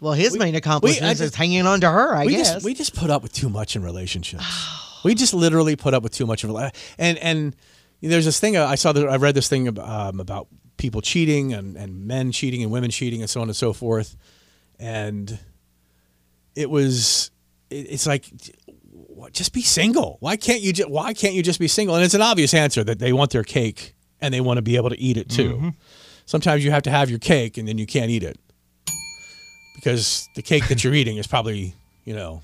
Well, 0.00 0.12
his 0.12 0.36
main 0.36 0.54
accomplishment 0.54 1.18
just- 1.18 1.20
is 1.22 1.34
hanging 1.34 1.66
on 1.66 1.80
to 1.80 1.90
her, 1.90 2.14
I 2.14 2.26
we 2.26 2.32
guess. 2.32 2.54
just 2.54 2.64
we 2.64 2.74
just 2.74 2.94
put 2.94 3.10
up 3.10 3.22
with 3.22 3.32
too 3.32 3.48
much 3.48 3.76
in 3.76 3.82
relationships. 3.82 4.44
we 5.04 5.14
just 5.14 5.34
literally 5.34 5.76
put 5.76 5.94
up 5.94 6.02
with 6.02 6.12
too 6.12 6.26
much 6.26 6.44
of 6.44 6.50
a 6.50 6.72
and 6.98 7.18
and 7.18 7.56
there's 8.00 8.24
this 8.24 8.38
thing 8.38 8.56
I 8.56 8.74
saw 8.74 8.92
that 8.92 9.08
I 9.08 9.16
read 9.16 9.34
this 9.34 9.48
thing 9.48 9.68
ab- 9.68 9.78
um, 9.78 10.20
about 10.20 10.48
people 10.76 11.00
cheating 11.00 11.52
and 11.52 11.76
and 11.76 12.06
men 12.06 12.32
cheating 12.32 12.62
and 12.62 12.70
women 12.70 12.90
cheating 12.90 13.20
and 13.22 13.30
so 13.30 13.40
on 13.40 13.48
and 13.48 13.56
so 13.56 13.72
forth, 13.72 14.16
and 14.78 15.38
it 16.54 16.68
was 16.70 17.30
it, 17.70 17.86
it's 17.90 18.06
like 18.06 18.30
just 19.32 19.52
be 19.52 19.62
single. 19.62 20.18
Why 20.20 20.36
can't 20.36 20.60
you 20.60 20.72
just 20.72 20.90
why 20.90 21.14
can't 21.14 21.34
you 21.34 21.42
just 21.42 21.58
be 21.58 21.68
single? 21.68 21.94
And 21.96 22.04
it's 22.04 22.14
an 22.14 22.22
obvious 22.22 22.52
answer 22.54 22.84
that 22.84 22.98
they 22.98 23.12
want 23.12 23.30
their 23.30 23.42
cake 23.44 23.94
and 24.20 24.32
they 24.32 24.40
want 24.40 24.58
to 24.58 24.62
be 24.62 24.76
able 24.76 24.90
to 24.90 24.98
eat 25.00 25.16
it 25.16 25.28
too. 25.28 25.72
Sometimes 26.26 26.64
you 26.64 26.70
have 26.70 26.82
to 26.82 26.90
have 26.90 27.08
your 27.10 27.18
cake 27.18 27.56
and 27.56 27.66
then 27.66 27.78
you 27.78 27.86
can't 27.86 28.10
eat 28.10 28.22
it 28.22 28.38
because 29.76 30.28
the 30.34 30.42
cake 30.42 30.66
that 30.68 30.82
you're 30.82 30.94
eating 30.94 31.16
is 31.16 31.26
probably 31.28 31.74
you 32.04 32.14
know 32.14 32.42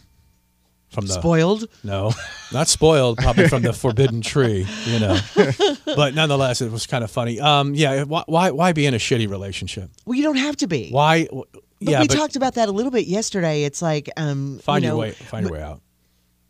from 0.92 1.06
the 1.06 1.14
Spoiled. 1.14 1.68
no, 1.82 2.12
not 2.52 2.68
spoiled. 2.68 3.16
Probably 3.18 3.48
from 3.48 3.62
the 3.62 3.72
forbidden 3.72 4.20
tree, 4.20 4.66
you 4.84 4.98
know. 5.00 5.18
But 5.84 6.14
nonetheless, 6.14 6.60
it 6.62 6.70
was 6.72 6.86
kind 6.86 7.04
of 7.04 7.10
funny. 7.10 7.38
Um, 7.38 7.74
yeah. 7.74 8.04
Why, 8.04 8.22
why, 8.26 8.50
why 8.50 8.72
be 8.72 8.86
in 8.86 8.94
a 8.94 8.98
shitty 8.98 9.28
relationship? 9.28 9.90
Well, 10.06 10.16
you 10.16 10.22
don't 10.22 10.36
have 10.36 10.56
to 10.58 10.66
be. 10.66 10.88
Why? 10.90 11.28
But 11.30 11.46
yeah, 11.80 12.00
we 12.00 12.08
but 12.08 12.16
talked 12.16 12.36
about 12.36 12.54
that 12.54 12.68
a 12.68 12.72
little 12.72 12.90
bit 12.90 13.06
yesterday. 13.06 13.64
It's 13.64 13.82
like, 13.82 14.08
um, 14.16 14.58
find 14.60 14.82
you 14.84 14.90
your 14.90 14.98
way. 14.98 15.10
Find 15.10 15.44
your 15.44 15.52
way 15.52 15.62
out. 15.62 15.82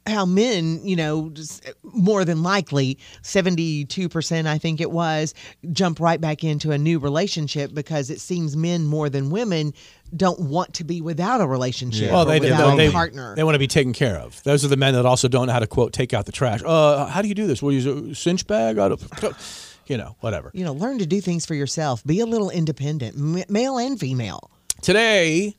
how 0.06 0.26
men, 0.26 0.80
you 0.84 0.94
know, 0.94 1.30
just 1.30 1.72
more 1.82 2.24
than 2.24 2.42
likely, 2.42 2.98
72%, 3.22 4.46
I 4.46 4.58
think 4.58 4.80
it 4.80 4.90
was, 4.90 5.34
jump 5.72 5.98
right 6.00 6.20
back 6.20 6.44
into 6.44 6.70
a 6.70 6.78
new 6.78 6.98
relationship 6.98 7.72
because 7.74 8.10
it 8.10 8.20
seems 8.20 8.56
men 8.56 8.84
more 8.86 9.08
than 9.08 9.30
women 9.30 9.72
don't 10.16 10.38
want 10.40 10.74
to 10.74 10.84
be 10.84 11.00
without 11.00 11.40
a 11.40 11.46
relationship 11.46 12.10
Well, 12.12 12.24
they, 12.24 12.40
without 12.40 12.76
they, 12.76 12.88
a 12.88 12.92
partner. 12.92 13.34
they 13.34 13.42
want 13.44 13.54
to 13.54 13.58
be 13.58 13.66
taken 13.66 13.92
care 13.92 14.16
of. 14.18 14.42
Those 14.42 14.64
are 14.64 14.68
the 14.68 14.76
men 14.76 14.94
that 14.94 15.06
also 15.06 15.28
don't 15.28 15.46
know 15.46 15.52
how 15.52 15.58
to 15.60 15.66
quote 15.66 15.92
take 15.92 16.12
out 16.12 16.26
the 16.26 16.32
trash. 16.32 16.60
Uh, 16.64 17.06
how 17.06 17.22
do 17.22 17.28
you 17.28 17.34
do 17.34 17.46
this? 17.46 17.62
Will 17.62 17.72
you 17.72 17.78
use 17.80 17.86
a 17.86 18.14
cinch 18.14 18.46
bag? 18.46 18.78
Out 18.78 18.92
of, 18.92 19.76
you 19.86 19.96
know, 19.96 20.16
whatever. 20.20 20.50
you 20.54 20.64
know, 20.64 20.72
learn 20.72 20.98
to 20.98 21.06
do 21.06 21.20
things 21.20 21.46
for 21.46 21.54
yourself. 21.54 22.04
Be 22.04 22.20
a 22.20 22.26
little 22.26 22.50
independent, 22.50 23.16
m- 23.16 23.44
male 23.48 23.78
and 23.78 23.98
female. 23.98 24.50
Today, 24.82 25.56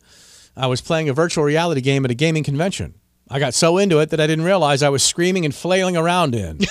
I 0.55 0.67
was 0.67 0.81
playing 0.81 1.09
a 1.09 1.13
virtual 1.13 1.43
reality 1.43 1.81
game 1.81 2.05
at 2.05 2.11
a 2.11 2.15
gaming 2.15 2.43
convention. 2.43 2.93
I 3.29 3.39
got 3.39 3.53
so 3.53 3.77
into 3.77 3.99
it 3.99 4.09
that 4.11 4.19
I 4.19 4.27
didn't 4.27 4.45
realize 4.45 4.83
I 4.83 4.89
was 4.89 5.01
screaming 5.01 5.45
and 5.45 5.55
flailing 5.55 5.97
around 5.97 6.35
in. 6.35 6.59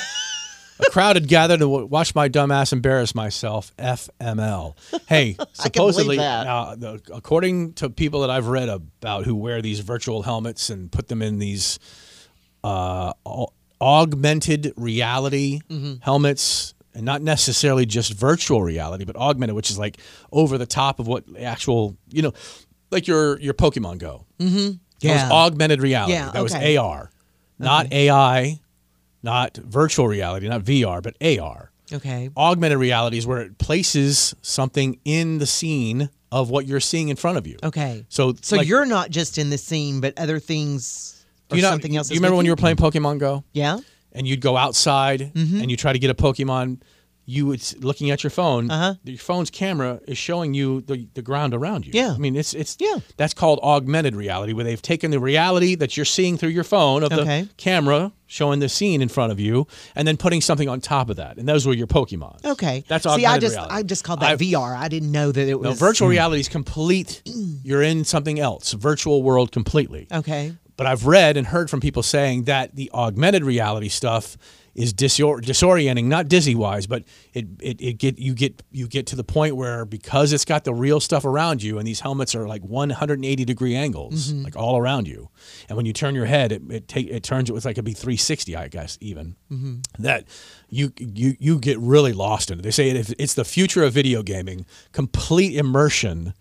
a 0.86 0.90
crowd 0.90 1.16
had 1.16 1.28
gathered 1.28 1.60
to 1.60 1.68
watch 1.68 2.14
my 2.14 2.28
dumbass 2.28 2.72
embarrass 2.72 3.14
myself. 3.14 3.74
FML. 3.76 4.74
Hey, 5.08 5.36
supposedly, 5.52 6.18
uh, 6.18 6.74
the, 6.76 7.00
according 7.12 7.74
to 7.74 7.90
people 7.90 8.20
that 8.22 8.30
I've 8.30 8.46
read 8.48 8.68
about 8.68 9.24
who 9.24 9.34
wear 9.34 9.62
these 9.62 9.80
virtual 9.80 10.22
helmets 10.22 10.70
and 10.70 10.90
put 10.90 11.08
them 11.08 11.22
in 11.22 11.38
these 11.38 11.78
uh, 12.64 13.12
au- 13.26 13.52
augmented 13.80 14.72
reality 14.76 15.60
helmets, 16.02 16.74
and 16.94 17.04
not 17.04 17.22
necessarily 17.22 17.86
just 17.86 18.12
virtual 18.12 18.62
reality, 18.62 19.04
but 19.04 19.16
augmented, 19.16 19.56
which 19.56 19.70
is 19.70 19.78
like 19.78 19.98
over 20.30 20.58
the 20.58 20.66
top 20.66 21.00
of 21.00 21.06
what 21.06 21.24
actual, 21.40 21.96
you 22.10 22.22
know, 22.22 22.32
like 22.90 23.06
your 23.06 23.40
your 23.40 23.54
Pokemon 23.54 23.98
Go. 23.98 24.26
Mm-hmm. 24.38 24.56
That 24.66 24.78
Yeah. 25.00 25.22
was 25.24 25.32
augmented 25.32 25.80
reality. 25.80 26.12
Yeah, 26.12 26.30
that 26.30 26.42
was. 26.42 26.54
AR, 26.54 27.10
not 27.58 27.92
AI, 27.92 28.60
not 29.22 29.56
virtual 29.56 30.08
reality, 30.08 30.48
not 30.48 30.62
VR, 30.62 31.02
but 31.02 31.14
AR. 31.22 31.70
Okay. 31.92 32.30
Augmented 32.36 32.78
reality 32.78 33.18
is 33.18 33.26
where 33.26 33.40
it 33.42 33.58
places 33.58 34.34
something 34.42 34.98
in 35.04 35.38
the 35.38 35.46
scene 35.46 36.08
of 36.30 36.48
what 36.48 36.66
you're 36.66 36.80
seeing 36.80 37.08
in 37.10 37.16
front 37.16 37.36
of 37.38 37.46
you. 37.46 37.58
Okay. 37.62 38.06
So, 38.08 38.34
So 38.40 38.56
like, 38.56 38.66
you're 38.66 38.86
not 38.86 39.10
just 39.10 39.36
in 39.36 39.50
the 39.50 39.58
scene, 39.58 40.00
but 40.00 40.18
other 40.18 40.38
things 40.38 41.24
or 41.50 41.56
you 41.56 41.62
know, 41.62 41.68
something 41.70 41.94
else. 41.94 42.10
You 42.10 42.16
remember 42.16 42.36
when 42.36 42.46
you 42.46 42.52
were 42.52 42.56
playing 42.56 42.76
Pokemon 42.76 43.18
Go? 43.18 43.44
Yeah. 43.52 43.78
and 44.12 44.26
you'd 44.26 44.40
go 44.40 44.56
outside 44.56 45.32
Mm-hmm. 45.34 45.60
and 45.60 45.70
you 45.70 45.76
try 45.76 45.92
to 45.92 45.98
get 45.98 46.08
a 46.10 46.14
Pokemon, 46.14 46.80
you 47.32 47.52
it's 47.52 47.74
looking 47.78 48.10
at 48.10 48.22
your 48.22 48.30
phone. 48.30 48.70
Uh-huh. 48.70 48.94
Your 49.04 49.18
phone's 49.18 49.50
camera 49.50 50.00
is 50.06 50.18
showing 50.18 50.54
you 50.54 50.82
the, 50.82 51.08
the 51.14 51.22
ground 51.22 51.54
around 51.54 51.86
you. 51.86 51.92
Yeah. 51.94 52.12
I 52.14 52.18
mean 52.18 52.36
it's 52.36 52.52
it's 52.54 52.76
Yeah. 52.78 52.98
That's 53.16 53.34
called 53.34 53.58
augmented 53.62 54.14
reality, 54.14 54.52
where 54.52 54.64
they've 54.64 54.80
taken 54.82 55.10
the 55.10 55.20
reality 55.20 55.74
that 55.76 55.96
you're 55.96 56.04
seeing 56.18 56.36
through 56.36 56.50
your 56.50 56.64
phone 56.64 57.02
of 57.02 57.12
Okay. 57.12 57.42
the 57.42 57.48
camera 57.56 58.12
showing 58.26 58.60
the 58.60 58.68
scene 58.68 59.02
in 59.02 59.08
front 59.10 59.30
of 59.30 59.38
you, 59.38 59.66
and 59.94 60.08
then 60.08 60.16
putting 60.16 60.40
something 60.40 60.66
on 60.68 60.80
top 60.80 61.10
of 61.10 61.16
that, 61.16 61.36
and 61.36 61.46
those 61.46 61.66
were 61.66 61.74
your 61.74 61.86
Pokemon. 61.86 62.42
Okay. 62.44 62.82
That's 62.88 63.04
See, 63.04 63.26
I 63.26 63.38
just 63.38 63.54
reality. 63.56 63.74
I 63.74 63.82
just 63.82 64.04
called 64.04 64.20
that 64.20 64.30
I've- 64.32 64.52
VR. 64.52 64.74
I 64.74 64.88
didn't 64.88 65.12
know 65.12 65.30
that 65.32 65.48
it 65.48 65.60
was 65.60 65.68
No, 65.68 65.74
virtual 65.74 66.08
reality 66.08 66.40
is 66.40 66.48
complete. 66.48 67.22
You're 67.62 67.82
in 67.82 68.04
something 68.04 68.38
else, 68.40 68.72
virtual 68.72 69.22
world 69.22 69.52
completely. 69.52 70.06
Okay. 70.10 70.54
But 70.78 70.86
I've 70.86 71.04
read 71.06 71.36
and 71.36 71.46
heard 71.46 71.68
from 71.68 71.80
people 71.80 72.02
saying 72.02 72.44
that 72.44 72.74
the 72.74 72.90
augmented 72.94 73.44
reality 73.44 73.88
stuff 73.90 74.38
is 74.74 74.92
disor- 74.92 75.40
disorienting, 75.40 76.04
not 76.04 76.28
dizzy 76.28 76.54
wise, 76.54 76.86
but 76.86 77.04
it, 77.34 77.46
it, 77.60 77.80
it 77.80 77.92
get 77.98 78.18
you 78.18 78.34
get 78.34 78.62
you 78.70 78.88
get 78.88 79.06
to 79.08 79.16
the 79.16 79.24
point 79.24 79.56
where 79.56 79.84
because 79.84 80.32
it's 80.32 80.44
got 80.44 80.64
the 80.64 80.72
real 80.72 81.00
stuff 81.00 81.24
around 81.24 81.62
you, 81.62 81.78
and 81.78 81.86
these 81.86 82.00
helmets 82.00 82.34
are 82.34 82.48
like 82.48 82.62
180 82.62 83.44
degree 83.44 83.74
angles, 83.74 84.32
mm-hmm. 84.32 84.44
like 84.44 84.56
all 84.56 84.78
around 84.78 85.06
you, 85.06 85.28
and 85.68 85.76
when 85.76 85.84
you 85.84 85.92
turn 85.92 86.14
your 86.14 86.26
head, 86.26 86.52
it 86.52 86.62
it, 86.70 86.88
take, 86.88 87.08
it 87.08 87.22
turns 87.22 87.50
it 87.50 87.52
was 87.52 87.64
like 87.64 87.74
it'd 87.74 87.84
be 87.84 87.92
360, 87.92 88.56
I 88.56 88.68
guess 88.68 88.96
even 89.00 89.36
mm-hmm. 89.50 89.80
that 90.02 90.26
you 90.68 90.92
you 90.98 91.36
you 91.38 91.58
get 91.58 91.78
really 91.78 92.12
lost 92.12 92.50
in 92.50 92.58
it. 92.58 92.62
They 92.62 92.70
say 92.70 92.90
it, 92.90 93.14
it's 93.18 93.34
the 93.34 93.44
future 93.44 93.82
of 93.82 93.92
video 93.92 94.22
gaming, 94.22 94.64
complete 94.92 95.54
immersion, 95.54 96.32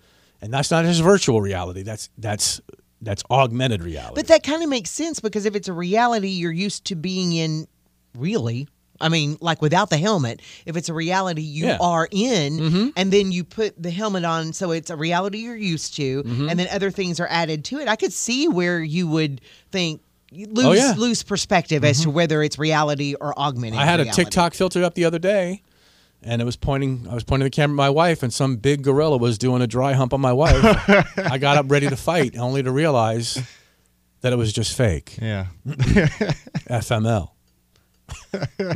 and 0.41 0.53
that's 0.53 0.71
not 0.71 0.85
just 0.85 1.01
virtual 1.01 1.41
reality. 1.41 1.83
That's 1.83 2.09
that's 2.17 2.61
that's 3.01 3.23
augmented 3.31 3.81
reality. 3.83 4.15
But 4.15 4.27
that 4.27 4.43
kind 4.43 4.61
of 4.63 4.69
makes 4.69 4.91
sense 4.91 5.19
because 5.19 5.45
if 5.45 5.55
it's 5.55 5.67
a 5.67 5.73
reality 5.73 6.29
you're 6.29 6.51
used 6.51 6.85
to 6.85 6.95
being 6.95 7.33
in, 7.33 7.67
really, 8.15 8.67
I 8.99 9.09
mean, 9.09 9.37
like 9.41 9.61
without 9.61 9.89
the 9.89 9.97
helmet, 9.97 10.41
if 10.65 10.77
it's 10.77 10.89
a 10.89 10.93
reality 10.93 11.41
you 11.41 11.67
Yeah. 11.67 11.77
are 11.81 12.07
in, 12.11 12.57
mm-hmm. 12.59 12.87
and 12.95 13.11
then 13.11 13.31
you 13.31 13.43
put 13.43 13.81
the 13.81 13.89
helmet 13.91 14.23
on, 14.25 14.53
so 14.53 14.71
it's 14.71 14.89
a 14.89 14.95
reality 14.95 15.39
you're 15.39 15.55
used 15.55 15.95
to, 15.95 16.23
mm-hmm. 16.23 16.49
and 16.49 16.59
then 16.59 16.67
other 16.71 16.91
things 16.91 17.19
are 17.19 17.27
added 17.29 17.65
to 17.65 17.79
it. 17.79 17.87
I 17.87 17.95
could 17.95 18.13
see 18.13 18.47
where 18.47 18.79
you 18.81 19.07
would 19.07 19.41
think 19.71 20.01
you 20.31 20.47
lose 20.47 20.65
Oh, 20.65 20.71
yeah. 20.71 20.93
lose 20.97 21.23
perspective 21.23 21.83
as 21.83 22.01
to 22.01 22.07
mm-hmm. 22.07 22.15
whether 22.15 22.43
it's 22.43 22.57
reality 22.57 23.15
or 23.19 23.37
augmented. 23.37 23.79
I 23.79 23.85
had 23.85 23.99
a. 23.99 24.05
TikTok 24.05 24.53
filter 24.53 24.83
up 24.83 24.93
the 24.93 25.03
other 25.05 25.19
day, 25.19 25.61
and 26.21 26.41
it 26.41 26.45
was 26.45 26.55
pointing. 26.55 27.07
I 27.09 27.13
was 27.15 27.23
pointing 27.23 27.45
the 27.45 27.49
camera 27.49 27.73
at 27.73 27.77
my 27.77 27.89
wife, 27.89 28.23
and 28.23 28.31
some 28.31 28.57
big 28.57 28.83
gorilla 28.83 29.17
was 29.17 29.37
doing 29.37 29.61
a 29.61 29.67
dry 29.67 29.93
hump 29.93 30.13
on 30.13 30.21
my 30.21 30.31
wife. 30.31 30.53
I 31.17 31.37
got 31.39 31.57
up 31.57 31.69
ready 31.69 31.89
to 31.89 31.97
fight, 31.97 32.37
only 32.37 32.61
to 32.63 32.71
realize 32.71 33.39
that 34.21 34.31
it 34.31 34.35
was 34.37 34.53
just 34.53 34.77
fake. 34.77 35.17
Yeah. 35.21 35.47
FML. 35.65 37.30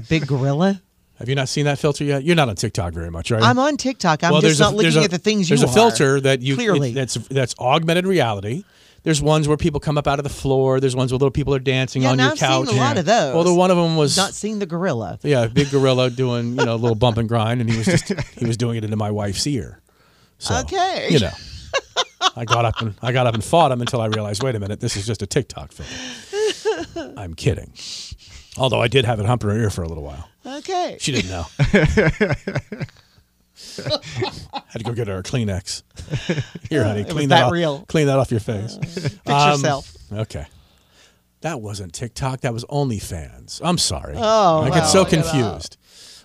Big 0.09 0.27
gorilla. 0.27 0.81
Have 1.19 1.29
you 1.29 1.35
not 1.35 1.47
seen 1.47 1.63
that 1.65 1.79
filter 1.79 2.03
yet? 2.03 2.23
You're 2.23 2.35
not 2.35 2.49
on 2.49 2.55
TikTok 2.55 2.93
very 2.93 3.09
much, 3.09 3.31
right? 3.31 3.41
I'm 3.41 3.57
on 3.57 3.77
TikTok. 3.77 4.23
I'm 4.23 4.31
well, 4.33 4.41
just 4.41 4.59
not 4.59 4.73
a, 4.73 4.75
looking 4.75 4.97
a- 5.01 5.03
at 5.05 5.11
the 5.11 5.17
things 5.17 5.49
you 5.49 5.55
want. 5.55 5.61
There's 5.61 5.75
a 5.75 5.79
are. 5.79 5.89
filter 5.91 6.21
that 6.21 6.41
you 6.41 6.55
Clearly. 6.55 6.91
it- 6.91 6.95
that's 6.95 7.13
that's 7.29 7.55
augmented 7.59 8.05
reality. 8.05 8.63
There's 9.03 9.21
ones 9.21 9.47
where 9.47 9.55
people 9.55 9.79
come 9.79 9.97
up 9.99 10.07
out 10.07 10.17
of 10.19 10.23
the 10.23 10.29
floor. 10.31 10.79
There's 10.79 10.95
ones 10.95 11.11
where 11.11 11.17
little 11.19 11.29
people 11.31 11.53
are 11.53 11.59
dancing 11.59 12.01
Yeah, 12.01 12.09
on 12.11 12.17
your 12.19 12.31
I've 12.31 12.39
couch. 12.39 12.67
seen 12.69 12.77
a 12.77 12.81
lot 12.81 12.97
of 12.97 13.05
those. 13.05 13.35
Well, 13.35 13.43
the 13.43 13.53
one 13.53 13.69
of 13.69 13.77
them 13.77 13.95
was 13.97 14.17
not 14.17 14.33
seeing 14.33 14.57
the 14.59 14.65
gorilla. 14.65 15.19
yeah, 15.21 15.43
a 15.43 15.47
big 15.49 15.69
gorilla 15.69 16.09
doing 16.09 16.57
you 16.57 16.65
know 16.65 16.73
a 16.73 16.75
little 16.75 16.95
bump 16.95 17.17
and 17.17 17.29
grind, 17.29 17.61
and 17.61 17.69
he 17.69 17.77
was 17.77 17.85
just 17.85 18.07
he 18.37 18.45
was 18.45 18.57
doing 18.57 18.77
it 18.77 18.83
into 18.83 18.97
my 18.97 19.11
wife's 19.11 19.45
ear. 19.47 19.79
So, 20.39 20.57
Okay. 20.61 21.07
you 21.11 21.19
know, 21.19 21.31
I 22.35 22.43
got 22.43 22.65
up 22.65 22.81
and 22.81 22.95
I 23.01 23.13
got 23.13 23.25
up 23.27 23.35
and 23.35 23.43
fought 23.43 23.71
him 23.71 23.79
until 23.79 24.01
I 24.01 24.07
realized, 24.07 24.43
wait 24.43 24.55
a 24.55 24.59
minute, 24.59 24.81
this 24.81 24.97
is 24.97 25.05
just 25.05 25.21
a 25.21 25.27
TikTok 25.27 25.71
filter. 25.71 27.13
I'm 27.15 27.35
kidding. 27.35 27.71
Although 28.57 28.81
I 28.81 28.87
did 28.87 29.05
have 29.05 29.19
it 29.19 29.25
hump 29.25 29.43
in 29.43 29.49
her 29.49 29.57
ear 29.57 29.69
for 29.69 29.83
a 29.83 29.87
little 29.87 30.03
while. 30.03 30.29
Okay. 30.45 30.97
She 30.99 31.11
didn't 31.11 31.29
know. 31.31 31.45
Had 34.67 34.79
to 34.79 34.83
go 34.83 34.93
get 34.93 35.07
her 35.07 35.17
a 35.17 35.23
Kleenex. 35.23 35.83
Here, 36.69 36.81
uh, 36.81 36.85
honey, 36.87 37.01
It 37.01 37.05
was 37.07 37.13
clean 37.13 37.29
that 37.29 37.35
that, 37.39 37.45
off, 37.45 37.51
real. 37.51 37.85
Clean 37.87 38.07
that 38.07 38.19
off 38.19 38.31
your 38.31 38.39
face. 38.39 38.77
Uh, 38.77 38.85
fix 38.85 39.19
Um, 39.27 39.51
yourself. 39.51 39.93
Okay. 40.11 40.45
That 41.41 41.61
wasn't 41.61 41.93
TikTok. 41.93 42.41
That 42.41 42.53
was 42.53 42.65
OnlyFans. 42.65 43.61
I'm 43.63 43.77
sorry. 43.77 44.15
Oh, 44.17 44.61
I 44.63 44.69
get 44.69 44.83
so 44.85 44.99
look 44.99 45.13
at 45.13 45.23
that. 45.23 45.31
confused. 45.31 45.77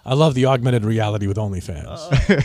I 0.05 0.15
love 0.15 0.35
the 0.35 0.47
augmented 0.47 0.85
reality 0.85 1.27
with 1.27 1.37
OnlyFans. 1.37 1.85
Uh, 2.31 2.41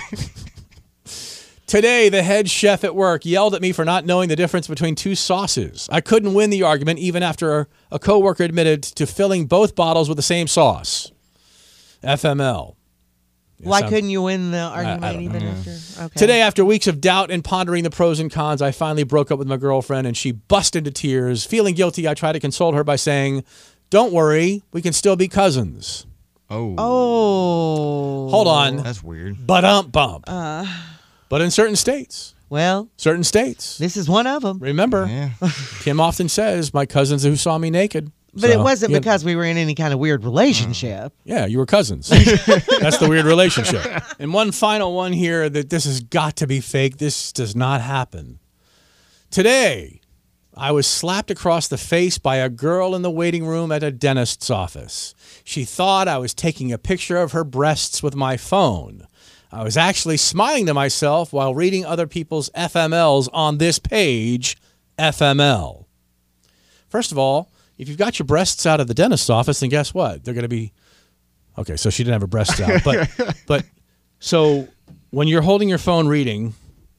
Today, 1.76 2.08
the 2.08 2.24
head 2.24 2.50
chef 2.50 2.86
at 2.86 2.96
work 2.96 3.26
yelled 3.26 3.54
at 3.54 3.62
me 3.62 3.74
for 3.74 3.84
not 3.84 4.06
knowing 4.06 4.30
the 4.30 4.38
difference 4.38 4.66
between 4.66 4.96
two 4.96 5.14
sauces. 5.14 5.90
I 5.92 6.00
couldn't 6.00 6.34
win 6.34 6.50
the 6.50 6.64
argument 6.64 7.00
even 7.00 7.22
after 7.22 7.68
a 7.92 8.00
coworker 8.00 8.46
admitted 8.46 8.82
to 8.84 9.06
filling 9.06 9.46
both 9.46 9.76
bottles 9.76 10.08
with 10.08 10.16
the 10.16 10.22
same 10.22 10.48
sauce. 10.48 11.12
FML. 12.02 12.78
Why 13.60 13.82
sounds- 13.82 13.90
couldn't 13.90 14.10
you 14.10 14.22
win 14.22 14.52
the 14.52 14.60
argument 14.60 15.02
don't 15.02 15.22
even 15.22 15.44
know. 15.44 15.50
after? 15.50 16.04
Okay. 16.04 16.18
Today, 16.20 16.42
after 16.42 16.64
weeks 16.64 16.88
of 16.88 17.02
doubt 17.02 17.30
and 17.30 17.44
pondering 17.44 17.84
the 17.84 17.90
pros 17.90 18.22
and 18.22 18.32
cons, 18.32 18.62
I 18.62 18.72
finally 18.72 19.04
broke 19.04 19.30
up 19.30 19.38
with 19.38 19.50
my 19.50 19.58
girlfriend 19.58 20.08
and 20.08 20.16
she 20.16 20.32
bust 20.32 20.78
into 20.78 20.92
tears. 20.92 21.44
Feeling 21.44 21.76
guilty, 21.76 22.08
I 22.08 22.14
tried 22.14 22.34
to 22.34 22.40
console 22.40 22.72
her 22.72 22.86
by 22.86 22.96
saying, 22.96 23.44
Don't 23.90 24.14
worry, 24.14 24.64
we 24.72 24.82
can 24.82 24.94
still 24.94 25.18
be 25.18 25.28
cousins. 25.28 26.06
Oh. 26.50 26.74
Oh. 26.78 28.30
Hold 28.30 28.48
on. 28.48 28.78
That's 28.78 29.04
weird. 29.04 29.46
But 29.46 29.66
ump 29.66 29.92
bump. 29.92 30.24
Uh, 30.26 30.66
But 31.30 31.42
in 31.42 31.52
certain 31.52 31.76
states, 31.76 32.36
well, 32.50 32.90
certain 32.98 33.24
states. 33.24 33.78
this 33.78 33.98
is 33.98 34.08
one 34.08 34.28
of 34.28 34.42
them. 34.44 34.60
Remember, 34.60 35.08
Yeah. 35.08 35.32
Kim 35.82 36.00
often 36.00 36.30
says, 36.30 36.74
My 36.74 36.86
cousins 36.86 37.24
who 37.24 37.36
saw 37.36 37.58
me 37.58 37.70
naked. 37.70 38.12
But 38.38 38.50
it 38.50 38.60
wasn't 38.60 38.92
yeah, 38.92 39.00
because 39.00 39.24
we 39.24 39.38
were 39.38 39.46
in 39.46 39.56
any 39.56 39.76
kind 39.76 39.94
of 39.94 40.00
weird 40.00 40.26
relationship. 40.26 41.04
Mm. 41.06 41.12
Yeah, 41.24 41.46
you 41.46 41.58
were 41.58 41.66
cousins. 41.66 42.10
That's 42.10 42.98
the 42.98 43.08
weird 43.08 43.26
relationship. 43.26 43.82
And 44.20 44.34
one 44.34 44.52
final 44.52 44.94
one 44.94 45.14
here 45.14 45.50
that 45.50 45.70
this 45.70 45.86
has 45.86 46.02
got 46.02 46.36
to 46.38 46.48
be 46.48 46.60
fake. 46.60 46.98
This 46.98 47.32
does 47.32 47.56
not 47.56 47.80
happen. 47.80 48.40
Today, 49.32 50.02
I 50.54 50.72
was 50.72 50.86
slapped 50.86 51.32
across 51.32 51.70
the 51.70 51.78
face 51.78 52.18
by 52.18 52.38
a 52.38 52.50
girl 52.50 52.94
in 52.94 53.02
the 53.04 53.12
waiting 53.12 53.46
room 53.46 53.72
at 53.72 53.84
a 53.84 53.92
dentist's 53.92 54.50
office. 54.50 55.16
She 55.46 55.64
thought 55.64 56.08
I 56.10 56.18
was 56.18 56.34
taking 56.34 56.72
a 56.74 56.78
picture 56.78 57.18
of 57.18 57.32
her 57.32 57.44
breasts 57.46 58.04
with 58.04 58.16
my 58.16 58.36
phone. 58.38 59.08
I 59.52 59.64
was 59.64 59.78
actually 59.78 60.18
smiling 60.18 60.66
to 60.66 60.74
myself 60.74 61.32
while 61.32 61.56
reading 61.56 61.86
other 61.86 62.08
people's 62.08 62.50
FMLs 62.52 63.30
on 63.34 63.58
this 63.58 63.80
page, 63.80 64.58
FML. 64.98 65.86
First 66.90 67.12
of 67.12 67.18
all, 67.18 67.52
if 67.78 67.88
you've 67.90 67.98
got 67.98 68.20
your 68.20 68.26
breasts 68.26 68.66
out 68.66 68.80
of 68.80 68.88
the 68.88 68.94
dentist's 68.94 69.30
office, 69.30 69.60
then 69.60 69.70
guess 69.70 69.94
what? 69.94 70.24
They're 70.24 70.34
going 70.34 70.44
to 70.44 70.48
be 70.50 70.74
okay. 71.58 71.76
So 71.76 71.90
she 71.90 72.04
didn't 72.04 72.14
have 72.14 72.22
her 72.22 72.28
breasts 72.28 72.60
out, 72.62 72.84
but 72.84 73.10
but 73.48 73.66
so 74.20 74.68
when 75.12 75.28
you're 75.28 75.42
holding 75.42 75.70
your 75.70 75.78
phone 75.78 76.08
reading, 76.08 76.54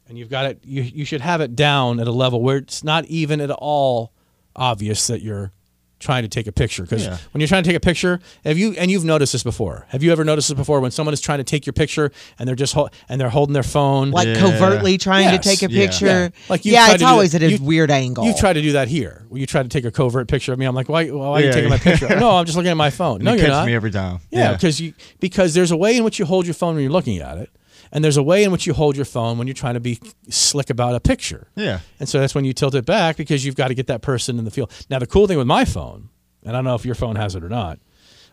and 0.09 0.18
you've 0.18 0.31
got 0.31 0.47
it, 0.47 0.60
you 0.64 0.82
you 0.82 1.05
should 1.05 1.20
have 1.20 1.40
it 1.40 1.56
down 1.56 2.01
at 2.01 2.06
a 2.06 2.12
level 2.12 2.43
where 2.43 2.59
it's 2.59 2.85
not 2.85 3.05
even 3.06 3.40
at 3.40 3.51
all 3.51 4.12
obvious 4.55 5.06
that 5.09 5.23
you're 5.23 5.52
trying 5.98 6.23
to 6.24 6.28
take 6.28 6.47
a 6.47 6.52
picture. 6.52 6.82
Because 6.82 7.05
Yeah. 7.06 7.16
when 7.32 7.40
you're 7.40 7.48
trying 7.48 7.62
to 7.62 7.68
take 7.68 7.77
a 7.77 7.81
picture, 7.81 8.20
have 8.44 8.59
you 8.59 8.73
and 8.78 8.90
you've 8.90 9.05
noticed 9.05 9.32
this 9.32 9.43
before? 9.43 9.86
Have 9.89 10.02
you 10.02 10.12
ever 10.12 10.24
noticed 10.24 10.48
this 10.48 10.56
before 10.56 10.81
when 10.81 10.90
someone 10.90 11.14
is 11.14 11.20
trying 11.23 11.39
to 11.39 11.44
take 11.44 11.64
your 11.64 11.73
picture 11.73 12.12
and 12.39 12.47
they're 12.47 12.55
just 12.55 12.74
hol- 12.74 12.90
and 13.09 13.18
they're 13.20 13.31
holding 13.31 13.55
their 13.55 13.62
phone? 13.62 14.10
Like 14.10 14.28
Yeah. 14.28 14.39
covertly 14.40 14.98
trying 14.98 15.24
Yes. 15.24 15.43
to 15.43 15.48
take 15.48 15.62
a 15.62 15.73
Yeah. 15.73 15.86
picture. 15.86 16.06
Yeah. 16.06 16.28
Like 16.51 16.64
you 16.66 16.73
yeah, 16.73 16.93
it's 16.93 17.02
always 17.02 17.32
that- 17.32 17.43
at 17.43 17.51
a 17.51 17.52
you- 17.52 17.62
weird 17.64 17.90
angle. 17.90 18.24
You 18.27 18.35
try 18.35 18.52
to 18.52 18.60
do 18.60 18.73
that 18.73 18.89
here. 18.89 19.24
Where 19.31 19.40
you 19.40 19.47
try 19.47 19.62
to 19.62 19.68
take 19.68 19.85
a 19.86 19.90
covert 19.90 20.28
picture 20.28 20.52
of 20.52 20.59
me. 20.59 20.66
I'm 20.66 20.74
like, 20.74 20.89
why? 20.89 21.06
Why 21.09 21.27
are 21.27 21.40
you 21.40 21.47
Yeah, 21.47 21.52
taking 21.52 21.70
my 21.70 21.78
picture? 21.78 22.09
no, 22.20 22.31
I'm 22.32 22.44
just 22.44 22.56
looking 22.56 22.70
at 22.70 22.77
my 22.77 22.90
phone. 22.90 23.23
No, 23.23 23.32
you 23.32 23.39
you're 23.39 23.47
catch 23.47 23.52
not. 23.55 23.66
me 23.66 23.74
every 23.74 23.90
time. 23.90 24.18
Yeah, 24.31 24.52
because 24.52 24.81
you 24.81 24.93
because 25.20 25.55
there's 25.55 25.70
a 25.70 25.77
way 25.77 25.97
in 25.97 26.05
which 26.05 26.18
you 26.18 26.27
hold 26.27 26.44
your 26.47 26.55
phone 26.55 26.74
when 26.74 26.82
you're 26.82 26.93
looking 26.93 27.18
at 27.20 27.39
it, 27.39 27.48
and 27.97 28.05
there's 28.05 28.18
a 28.18 28.23
way 28.23 28.44
in 28.44 28.52
which 28.52 28.66
you 28.66 28.74
hold 28.74 28.94
your 28.94 29.06
phone 29.06 29.39
when 29.39 29.47
you're 29.47 29.55
trying 29.55 29.73
to 29.73 29.81
be 29.81 29.98
slick 30.28 30.68
about 30.68 30.94
a 30.94 31.01
picture. 31.01 31.48
Yeah. 31.55 31.81
And 31.98 32.06
so 32.06 32.20
that's 32.20 32.35
when 32.35 32.44
you 32.44 32.52
tilt 32.52 32.74
it 32.74 32.85
back 32.85 33.16
because 33.16 33.43
you've 33.43 33.56
got 33.56 33.68
to 33.68 33.74
get 33.74 33.86
that 33.86 34.02
person 34.02 34.39
in 34.39 34.44
the 34.44 34.51
field. 34.51 34.70
Now 34.90 34.98
the 34.98 35.06
cool 35.06 35.27
thing 35.27 35.39
with 35.39 35.47
my 35.47 35.64
phone, 35.64 36.10
and 36.43 36.51
I 36.51 36.59
don't 36.59 36.64
know 36.64 36.74
if 36.74 36.85
your 36.85 36.94
phone 36.94 37.16
has 37.16 37.35
it 37.35 37.43
or 37.43 37.48
not. 37.48 37.78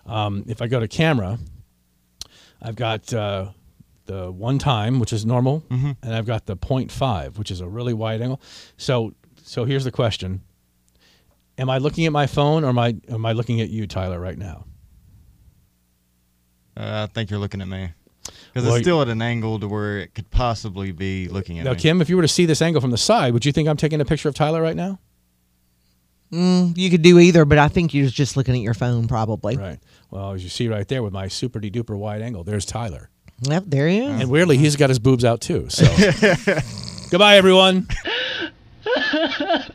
Um, 0.06 0.44
if 0.50 0.62
I 0.62 0.68
go 0.68 0.82
to 0.82 0.88
camera, 0.90 1.40
I've 2.62 2.76
got 2.76 3.14
uh, 3.14 3.52
the 4.06 4.34
one 4.34 4.60
time, 4.60 5.00
which 5.00 5.14
is 5.14 5.26
normal, 5.26 5.64
and 6.02 6.14
I've 6.14 6.26
got 6.26 6.46
the 6.46 6.58
0.5, 6.58 7.38
which 7.38 7.50
is 7.50 7.62
a 7.62 7.68
really 7.68 7.94
wide 7.94 8.22
angle. 8.22 8.42
So 8.76 9.14
so 9.44 9.64
here's 9.64 9.86
the 9.86 9.92
question: 9.92 10.42
Am 11.58 11.70
I 11.70 11.78
looking 11.78 12.06
at 12.06 12.12
my 12.12 12.28
phone, 12.28 12.66
or 12.66 12.68
am 12.68 12.80
I 12.80 12.98
am 13.08 13.26
I 13.26 13.32
looking 13.32 13.62
at 13.62 13.70
you, 13.70 13.88
Tyler, 13.88 14.20
right 14.20 14.38
now? 14.38 14.66
Uh, 16.76 17.08
I 17.10 17.14
think 17.14 17.30
you're 17.30 17.40
looking 17.40 17.62
at 17.62 17.68
me. 17.70 17.92
Because 18.54 18.68
Well, 18.68 18.76
it's 18.76 18.84
still 18.84 19.02
at 19.02 19.08
an 19.10 19.22
angle 19.22 19.60
to 19.60 19.68
where 19.68 19.98
it 20.00 20.14
could 20.14 20.30
possibly 20.30 20.92
be 20.92 21.28
looking 21.28 21.58
at 21.58 21.66
Now, 21.66 21.72
me. 21.74 21.80
Kim, 21.80 22.02
if 22.02 22.10
you 22.10 22.16
were 22.16 22.22
to 22.22 22.28
see 22.28 22.46
this 22.46 22.62
angle 22.62 22.82
from 22.82 22.92
the 22.92 22.98
side, 22.98 23.34
would 23.34 23.46
you 23.46 23.52
think 23.52 23.68
I'm 23.68 23.78
taking 23.78 24.00
a 24.00 24.06
picture 24.06 24.30
of 24.30 24.36
Tyler 24.36 24.62
right 24.62 24.76
now? 24.76 25.00
Mm, 26.32 26.78
you 26.78 26.90
could 26.90 27.02
do 27.02 27.18
either, 27.20 27.46
but 27.46 27.58
I 27.58 27.68
think 27.68 27.94
you're 27.94 28.10
just 28.10 28.38
looking 28.38 28.56
at 28.56 28.62
your 28.62 28.74
phone, 28.74 29.08
probably. 29.08 29.58
Right. 29.58 29.80
Well, 30.12 30.34
as 30.34 30.44
you 30.44 30.50
see 30.50 30.68
right 30.68 30.88
there 30.88 31.02
with 31.02 31.14
my 31.14 31.28
super 31.28 31.60
de 31.60 31.72
duper 31.72 31.98
wide 31.98 32.22
angle, 32.22 32.44
there's 32.44 32.66
Tyler. 32.66 33.10
Yep, 33.42 33.64
there 33.68 33.88
he 33.88 34.00
is. 34.00 34.22
And 34.22 34.30
weirdly, 34.30 34.58
he's 34.58 34.76
got 34.76 34.90
his 34.90 35.00
boobs 35.00 35.26
out 35.26 35.42
too. 35.42 35.68
So 35.70 35.86
goodbye, 37.12 37.38
everyone. 37.38 37.88